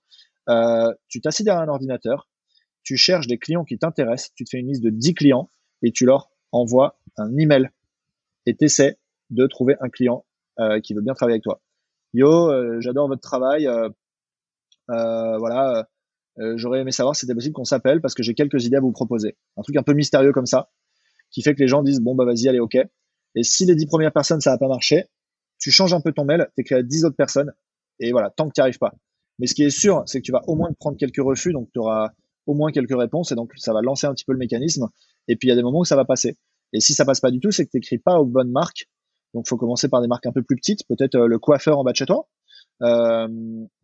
euh, 0.50 0.94
tu 1.08 1.22
t'assieds 1.22 1.46
derrière 1.46 1.64
un 1.64 1.68
ordinateur, 1.68 2.28
tu 2.84 2.98
cherches 2.98 3.28
des 3.28 3.38
clients 3.38 3.64
qui 3.64 3.78
t'intéressent, 3.78 4.32
tu 4.36 4.44
te 4.46 4.50
fais 4.50 4.60
une 4.60 4.68
liste 4.68 4.84
de 4.84 4.90
10 4.90 5.14
clients 5.14 5.50
et 5.84 5.92
tu 5.92 6.06
leur 6.06 6.32
envoies 6.52 6.98
un 7.18 7.38
email 7.38 7.70
et 8.46 8.56
tu 8.56 8.66
essaies 8.66 8.98
de 9.30 9.46
trouver 9.48 9.76
un 9.82 9.90
client 9.90 10.26
euh, 10.60 10.80
qui 10.80 10.94
veut 10.94 11.02
bien 11.02 11.14
travailler 11.14 11.36
avec 11.36 11.44
toi. 11.44 11.62
Yo, 12.14 12.50
euh, 12.50 12.82
j'adore 12.82 13.08
votre 13.08 13.22
travail. 13.22 13.68
Euh, 13.68 13.90
euh, 16.40 16.54
j'aurais 16.58 16.80
aimé 16.80 16.92
savoir 16.92 17.16
si 17.16 17.22
c'était 17.22 17.36
possible 17.36 17.54
qu'on 17.54 17.66
s'appelle 17.66 18.02
parce 18.02 18.14
que 18.14 18.24
j'ai 18.24 18.34
quelques 18.34 18.66
idées 18.66 18.78
à 18.78 18.80
vous 18.80 18.92
proposer. 18.92 19.38
Un 19.58 19.62
truc 19.62 19.76
un 19.76 19.84
peu 19.84 19.94
mystérieux 19.94 20.32
comme 20.32 20.46
ça 20.46 20.70
qui 21.30 21.42
fait 21.42 21.54
que 21.54 21.60
les 21.60 21.68
gens 21.68 21.84
disent 21.84 22.02
bon 22.02 22.16
bah 22.16 22.26
vas-y 22.26 22.48
allez 22.48 22.60
ok. 22.60 22.78
Et 23.36 23.44
si 23.44 23.66
les 23.66 23.76
dix 23.76 23.86
premières 23.86 24.14
personnes 24.14 24.42
ça 24.42 24.52
n'a 24.52 24.58
pas 24.58 24.68
marché, 24.68 25.06
tu 25.60 25.72
changes 25.72 25.94
un 25.94 26.02
peu 26.02 26.12
ton 26.12 26.26
mail, 26.26 26.48
t'écris 26.56 26.76
à 26.76 26.84
dix 26.84 27.06
autres 27.06 27.16
personnes 27.16 27.52
et 28.00 28.12
voilà 28.12 28.30
tant 28.30 28.48
que 28.48 28.54
tu 28.54 28.62
arrives 28.62 28.80
pas. 28.80 28.94
Mais 29.40 29.48
ce 29.48 29.56
qui 29.56 29.64
est 29.64 29.70
sûr, 29.70 30.04
c'est 30.06 30.20
que 30.20 30.26
tu 30.26 30.32
vas 30.32 30.42
au 30.48 30.56
moins 30.56 30.70
prendre 30.80 30.98
quelques 30.98 31.24
refus, 31.24 31.54
donc 31.54 31.70
tu 31.74 31.80
auras 31.80 32.12
au 32.46 32.54
moins 32.54 32.72
quelques 32.72 32.98
réponses 32.98 33.32
et 33.32 33.36
donc 33.36 33.52
ça 33.58 33.74
va 33.74 33.82
lancer 33.82 34.08
un 34.08 34.14
petit 34.14 34.26
peu 34.26 34.34
le 34.34 34.40
mécanisme. 34.40 34.88
Et 35.28 35.36
puis 35.36 35.48
il 35.48 35.50
y 35.50 35.54
a 35.54 35.56
des 35.56 35.64
moments 35.64 35.80
où 35.80 35.86
ça 35.86 35.96
va 35.96 36.06
passer. 36.06 36.38
Et 36.74 36.80
si 36.80 36.94
ça 36.94 37.06
passe 37.06 37.20
pas 37.20 37.32
du 37.32 37.40
tout, 37.40 37.52
c'est 37.52 37.66
que 37.66 37.72
t'écris 37.72 37.98
pas 37.98 38.20
aux 38.20 38.26
bonnes 38.26 38.52
marques. 38.52 38.88
Donc 39.34 39.48
faut 39.48 39.58
commencer 39.58 39.88
par 39.88 40.02
des 40.02 40.08
marques 40.08 40.26
un 40.26 40.32
peu 40.32 40.44
plus 40.44 40.56
petites, 40.56 40.86
peut-être 40.88 41.16
euh, 41.16 41.28
le 41.28 41.40
coiffeur 41.40 41.80
en 41.80 41.84
bas 41.84 41.92
de 41.92 41.98
chez 41.98 42.06
toi. 42.06 42.28
Euh, 42.82 43.28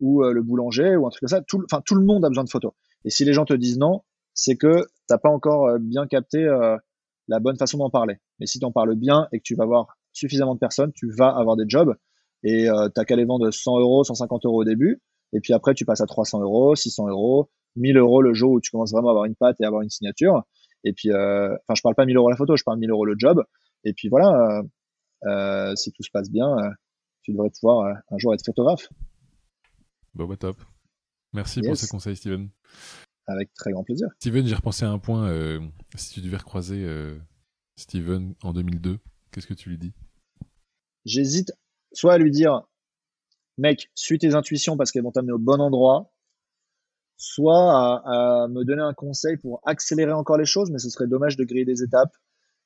ou 0.00 0.24
euh, 0.24 0.32
le 0.32 0.42
boulanger 0.42 0.96
ou 0.96 1.06
un 1.06 1.10
truc 1.10 1.20
comme 1.20 1.28
ça. 1.28 1.40
Tout, 1.42 1.62
enfin, 1.70 1.80
tout 1.84 1.94
le 1.94 2.04
monde 2.04 2.24
a 2.24 2.28
besoin 2.28 2.44
de 2.44 2.50
photos. 2.50 2.72
Et 3.04 3.10
si 3.10 3.24
les 3.24 3.32
gens 3.32 3.44
te 3.44 3.54
disent 3.54 3.78
non, 3.78 4.02
c'est 4.34 4.56
que 4.56 4.86
t'as 5.06 5.18
pas 5.18 5.30
encore 5.30 5.78
bien 5.78 6.06
capté 6.06 6.44
la 7.28 7.40
bonne 7.40 7.56
façon 7.56 7.78
d'en 7.78 7.90
parler. 7.90 8.16
Mais 8.40 8.46
si 8.46 8.58
tu 8.58 8.64
en 8.64 8.72
parles 8.72 8.96
bien 8.96 9.28
et 9.32 9.38
que 9.38 9.44
tu 9.44 9.54
vas 9.54 9.64
avoir 9.64 9.96
suffisamment 10.12 10.54
de 10.54 10.58
personnes, 10.58 10.92
tu 10.94 11.10
vas 11.10 11.28
avoir 11.28 11.56
des 11.56 11.64
jobs 11.68 11.94
et 12.42 12.68
euh, 12.68 12.88
t'as 12.88 13.04
qu'à 13.04 13.16
les 13.16 13.24
vendre 13.24 13.50
100 13.50 13.80
euros, 13.80 14.04
150 14.04 14.44
euros 14.44 14.60
au 14.60 14.64
début. 14.64 15.00
Et 15.32 15.40
puis 15.40 15.52
après, 15.52 15.74
tu 15.74 15.84
passes 15.84 16.00
à 16.00 16.06
300 16.06 16.40
euros, 16.40 16.74
600 16.74 17.08
euros, 17.08 17.50
1000 17.76 17.96
euros 17.98 18.22
le 18.22 18.32
jour 18.32 18.52
où 18.52 18.60
tu 18.60 18.70
commences 18.70 18.92
vraiment 18.92 19.08
à 19.08 19.10
avoir 19.12 19.24
une 19.24 19.34
patte 19.34 19.60
et 19.60 19.64
à 19.64 19.66
avoir 19.66 19.82
une 19.82 19.90
signature. 19.90 20.42
Et 20.84 20.92
puis, 20.92 21.10
euh, 21.10 21.48
enfin, 21.48 21.74
je 21.76 21.82
parle 21.82 21.94
pas 21.94 22.06
1000 22.06 22.16
euros 22.16 22.30
la 22.30 22.36
photo, 22.36 22.56
je 22.56 22.64
parle 22.64 22.78
1000 22.78 22.90
euros 22.90 23.04
le 23.04 23.14
job. 23.18 23.42
Et 23.84 23.92
puis 23.92 24.08
voilà, 24.08 24.30
euh, 24.30 24.62
euh 25.26 25.76
si 25.76 25.92
tout 25.92 26.02
se 26.02 26.10
passe 26.10 26.30
bien, 26.30 26.48
euh, 26.58 26.70
tu 27.28 27.32
devrais 27.34 27.50
pouvoir 27.50 27.86
euh, 27.86 27.94
un 28.10 28.16
jour 28.16 28.32
être 28.32 28.42
photographe. 28.42 28.88
Bon, 30.14 30.26
bah 30.26 30.38
top. 30.38 30.56
Merci 31.34 31.60
pour 31.60 31.76
ces 31.76 31.86
conseils, 31.86 32.16
Steven. 32.16 32.48
Avec 33.26 33.52
très 33.52 33.70
grand 33.70 33.84
plaisir. 33.84 34.08
Steven, 34.18 34.46
j'ai 34.46 34.54
repensé 34.54 34.86
à 34.86 34.90
un 34.90 34.98
point. 34.98 35.28
Euh, 35.28 35.60
si 35.94 36.14
tu 36.14 36.20
devais 36.22 36.38
recroiser 36.38 36.82
euh, 36.86 37.18
Steven 37.76 38.34
en 38.42 38.54
2002, 38.54 38.98
qu'est-ce 39.30 39.46
que 39.46 39.52
tu 39.52 39.68
lui 39.68 39.76
dis? 39.76 39.92
J'hésite 41.04 41.52
soit 41.92 42.14
à 42.14 42.18
lui 42.18 42.30
dire, 42.30 42.62
mec, 43.58 43.90
suis 43.94 44.18
tes 44.18 44.34
intuitions 44.34 44.78
parce 44.78 44.90
qu'elles 44.90 45.02
vont 45.02 45.12
t'amener 45.12 45.32
au 45.32 45.38
bon 45.38 45.60
endroit, 45.60 46.10
soit 47.18 48.02
à, 48.06 48.48
me 48.48 48.64
donner 48.64 48.82
un 48.82 48.94
conseil 48.94 49.36
pour 49.36 49.60
accélérer 49.66 50.12
encore 50.12 50.38
les 50.38 50.46
choses, 50.46 50.70
mais 50.70 50.78
ce 50.78 50.88
serait 50.88 51.06
dommage 51.06 51.36
de 51.36 51.44
griller 51.44 51.66
des 51.66 51.82
étapes, 51.82 52.16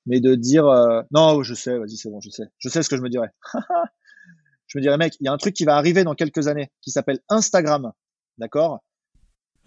mais 0.06 0.20
de 0.20 0.36
dire, 0.36 0.68
euh, 0.68 1.02
non, 1.10 1.42
je 1.42 1.54
sais, 1.54 1.76
vas-y, 1.76 1.96
c'est 1.96 2.10
bon, 2.10 2.20
je 2.20 2.30
sais, 2.30 2.44
je 2.58 2.68
sais 2.68 2.84
ce 2.84 2.88
que 2.88 2.96
je 2.96 3.02
me 3.02 3.08
dirais. 3.08 3.30
je 4.72 4.78
me 4.78 4.82
dirais, 4.82 4.96
mec, 4.96 5.16
il 5.20 5.26
y 5.26 5.28
a 5.28 5.32
un 5.32 5.36
truc 5.36 5.54
qui 5.54 5.66
va 5.66 5.76
arriver 5.76 6.02
dans 6.02 6.14
quelques 6.14 6.48
années 6.48 6.72
qui 6.80 6.90
s'appelle 6.90 7.20
Instagram, 7.28 7.92
d'accord? 8.38 8.82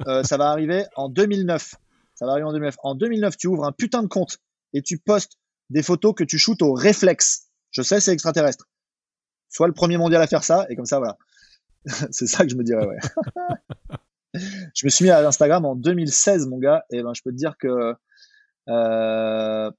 Euh, 0.07 0.23
ça 0.23 0.37
va 0.37 0.49
arriver 0.49 0.85
en 0.95 1.09
2009. 1.09 1.75
Ça 2.15 2.25
va 2.25 2.31
arriver 2.31 2.47
en 2.47 2.51
2009. 2.51 2.75
En 2.81 2.95
2009, 2.95 3.37
tu 3.37 3.45
ouvres 3.45 3.65
un 3.65 3.71
putain 3.71 4.01
de 4.01 4.07
compte 4.07 4.39
et 4.73 4.81
tu 4.81 4.97
postes 4.97 5.33
des 5.69 5.83
photos 5.83 6.15
que 6.15 6.23
tu 6.23 6.39
shootes 6.39 6.63
au 6.63 6.73
réflexe. 6.73 7.49
Je 7.69 7.83
sais, 7.83 7.99
c'est 7.99 8.13
extraterrestre. 8.13 8.67
Sois 9.49 9.67
le 9.67 9.73
premier 9.73 9.97
mondial 9.97 10.23
à 10.23 10.27
faire 10.27 10.43
ça 10.43 10.65
et 10.69 10.75
comme 10.75 10.87
ça, 10.87 10.97
voilà. 10.97 11.19
c'est 12.09 12.25
ça 12.25 12.43
que 12.43 12.49
je 12.49 12.55
me 12.55 12.63
dirais, 12.63 12.87
ouais. 12.87 12.97
je 14.33 14.85
me 14.85 14.89
suis 14.89 15.05
mis 15.05 15.11
à 15.11 15.27
Instagram 15.27 15.65
en 15.65 15.75
2016, 15.75 16.47
mon 16.47 16.57
gars, 16.57 16.83
et 16.89 17.03
ben 17.03 17.13
je 17.13 17.21
peux 17.21 17.29
te 17.29 17.37
dire 17.37 17.57
que 17.59 17.93
euh, 18.69 19.71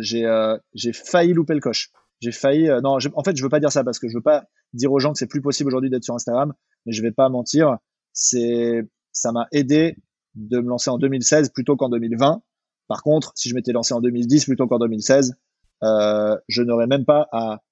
j'ai 0.00 0.26
euh, 0.26 0.58
j'ai 0.74 0.92
failli 0.92 1.34
louper 1.34 1.54
le 1.54 1.60
coche. 1.60 1.92
J'ai 2.20 2.32
failli. 2.32 2.68
Euh, 2.68 2.80
non, 2.80 2.98
en 3.14 3.24
fait, 3.24 3.36
je 3.36 3.42
veux 3.42 3.48
pas 3.48 3.60
dire 3.60 3.72
ça 3.72 3.84
parce 3.84 3.98
que 3.98 4.08
je 4.08 4.14
veux 4.14 4.22
pas 4.22 4.46
dire 4.72 4.92
aux 4.92 4.98
gens 4.98 5.12
que 5.12 5.18
c'est 5.18 5.26
plus 5.26 5.40
possible 5.40 5.68
aujourd'hui 5.68 5.90
d'être 5.90 6.04
sur 6.04 6.14
Instagram, 6.14 6.52
mais 6.86 6.92
je 6.92 7.02
vais 7.02 7.12
pas 7.12 7.28
mentir. 7.28 7.78
C'est 8.12 8.88
ça 9.12 9.32
m'a 9.32 9.46
aidé 9.52 9.96
de 10.34 10.60
me 10.60 10.68
lancer 10.68 10.90
en 10.90 10.98
2016 10.98 11.50
plutôt 11.50 11.76
qu'en 11.76 11.88
2020. 11.88 12.42
Par 12.88 13.02
contre, 13.02 13.32
si 13.36 13.48
je 13.48 13.54
m'étais 13.54 13.72
lancé 13.72 13.94
en 13.94 14.00
2010 14.00 14.44
plutôt 14.46 14.66
qu'en 14.66 14.78
2016, 14.78 15.34
euh, 15.82 16.36
je 16.48 16.62
n'aurais 16.62 16.86
même 16.86 17.04
pas 17.04 17.28
à 17.32 17.62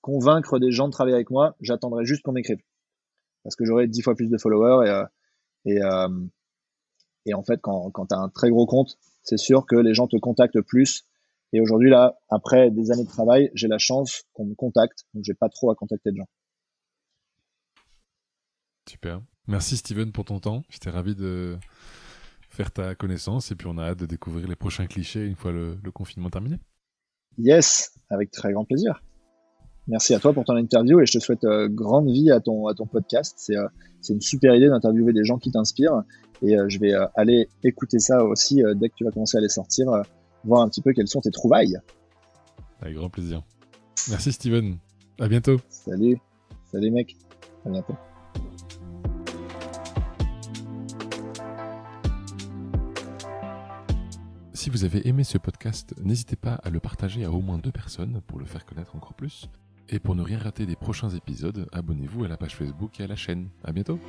convaincre 0.00 0.58
des 0.58 0.70
gens 0.70 0.86
de 0.86 0.92
travailler 0.92 1.14
avec 1.14 1.30
moi. 1.30 1.56
J'attendrais 1.60 2.04
juste 2.04 2.22
qu'on 2.22 2.32
m'écrive. 2.32 2.58
Parce 3.42 3.56
que 3.56 3.64
j'aurais 3.64 3.86
dix 3.86 4.02
fois 4.02 4.14
plus 4.14 4.30
de 4.30 4.38
followers 4.38 4.86
et, 4.86 4.90
euh, 4.90 5.04
et, 5.66 5.82
euh, 5.82 6.08
et 7.26 7.34
en 7.34 7.42
fait, 7.42 7.60
quand, 7.60 7.90
quand 7.90 8.06
tu 8.06 8.14
as 8.14 8.18
un 8.18 8.28
très 8.28 8.50
gros 8.50 8.66
compte, 8.66 8.96
c'est 9.22 9.38
sûr 9.38 9.66
que 9.66 9.76
les 9.76 9.94
gens 9.94 10.06
te 10.06 10.16
contactent 10.16 10.60
plus. 10.60 11.04
Et 11.54 11.60
aujourd'hui, 11.60 11.88
là, 11.88 12.18
après 12.30 12.72
des 12.72 12.90
années 12.90 13.04
de 13.04 13.08
travail, 13.08 13.48
j'ai 13.54 13.68
la 13.68 13.78
chance 13.78 14.24
qu'on 14.32 14.44
me 14.44 14.56
contacte. 14.56 15.04
Donc, 15.14 15.22
j'ai 15.24 15.34
pas 15.34 15.48
trop 15.48 15.70
à 15.70 15.76
contacter 15.76 16.10
de 16.10 16.16
gens. 16.16 16.28
Super. 18.90 19.22
Merci 19.46 19.76
Steven 19.76 20.10
pour 20.10 20.24
ton 20.24 20.40
temps. 20.40 20.64
J'étais 20.68 20.90
ravi 20.90 21.14
de 21.14 21.56
faire 22.50 22.72
ta 22.72 22.96
connaissance 22.96 23.52
et 23.52 23.54
puis 23.54 23.68
on 23.68 23.78
a 23.78 23.84
hâte 23.84 24.00
de 24.00 24.06
découvrir 24.06 24.48
les 24.48 24.56
prochains 24.56 24.86
clichés 24.86 25.24
une 25.24 25.36
fois 25.36 25.52
le, 25.52 25.78
confinement 25.92 26.28
terminé. 26.28 26.58
Yes, 27.38 27.92
avec 28.10 28.32
très 28.32 28.52
grand 28.52 28.64
plaisir. 28.64 29.04
Merci 29.86 30.12
à 30.12 30.18
toi 30.18 30.32
pour 30.32 30.44
ton 30.44 30.56
interview 30.56 31.00
et 31.00 31.06
je 31.06 31.12
te 31.12 31.18
souhaite 31.20 31.44
euh, 31.44 31.68
grande 31.68 32.10
vie 32.10 32.32
à 32.32 32.40
ton, 32.40 32.66
à 32.66 32.74
ton 32.74 32.86
podcast. 32.86 33.34
C'est 33.36 33.56
euh, 33.56 33.68
une 34.08 34.20
super 34.20 34.56
idée 34.56 34.68
d'interviewer 34.68 35.12
des 35.12 35.24
gens 35.24 35.38
qui 35.38 35.52
t'inspirent 35.52 36.02
et 36.42 36.58
euh, 36.58 36.68
je 36.68 36.80
vais 36.80 36.94
aller 37.14 37.48
écouter 37.62 38.00
ça 38.00 38.24
aussi 38.24 38.60
dès 38.74 38.88
que 38.88 38.94
tu 38.96 39.04
vas 39.04 39.12
commencer 39.12 39.38
à 39.38 39.40
les 39.40 39.48
sortir, 39.48 40.02
voir 40.44 40.62
un 40.62 40.68
petit 40.68 40.82
peu 40.82 40.92
quelles 40.92 41.08
sont 41.08 41.20
tes 41.20 41.30
trouvailles. 41.30 41.76
Avec 42.80 42.96
grand 42.96 43.10
plaisir. 43.10 43.42
Merci 44.10 44.32
Steven. 44.32 44.78
À 45.18 45.28
bientôt. 45.28 45.56
Salut. 45.68 46.18
Salut 46.70 46.90
mec. 46.90 47.16
À 47.64 47.70
bientôt. 47.70 47.94
Si 54.52 54.70
vous 54.70 54.84
avez 54.84 55.06
aimé 55.06 55.24
ce 55.24 55.36
podcast, 55.36 55.94
n'hésitez 56.02 56.36
pas 56.36 56.54
à 56.54 56.70
le 56.70 56.80
partager 56.80 57.24
à 57.24 57.30
au 57.30 57.40
moins 57.42 57.58
deux 57.58 57.70
personnes 57.70 58.22
pour 58.26 58.38
le 58.38 58.46
faire 58.46 58.64
connaître 58.64 58.96
encore 58.96 59.14
plus. 59.14 59.50
Et 59.90 59.98
pour 59.98 60.14
ne 60.14 60.22
rien 60.22 60.38
rater 60.38 60.64
des 60.64 60.76
prochains 60.76 61.10
épisodes, 61.10 61.68
abonnez-vous 61.72 62.24
à 62.24 62.28
la 62.28 62.38
page 62.38 62.56
Facebook 62.56 62.98
et 62.98 63.04
à 63.04 63.06
la 63.06 63.16
chaîne. 63.16 63.50
À 63.62 63.72
bientôt! 63.72 64.00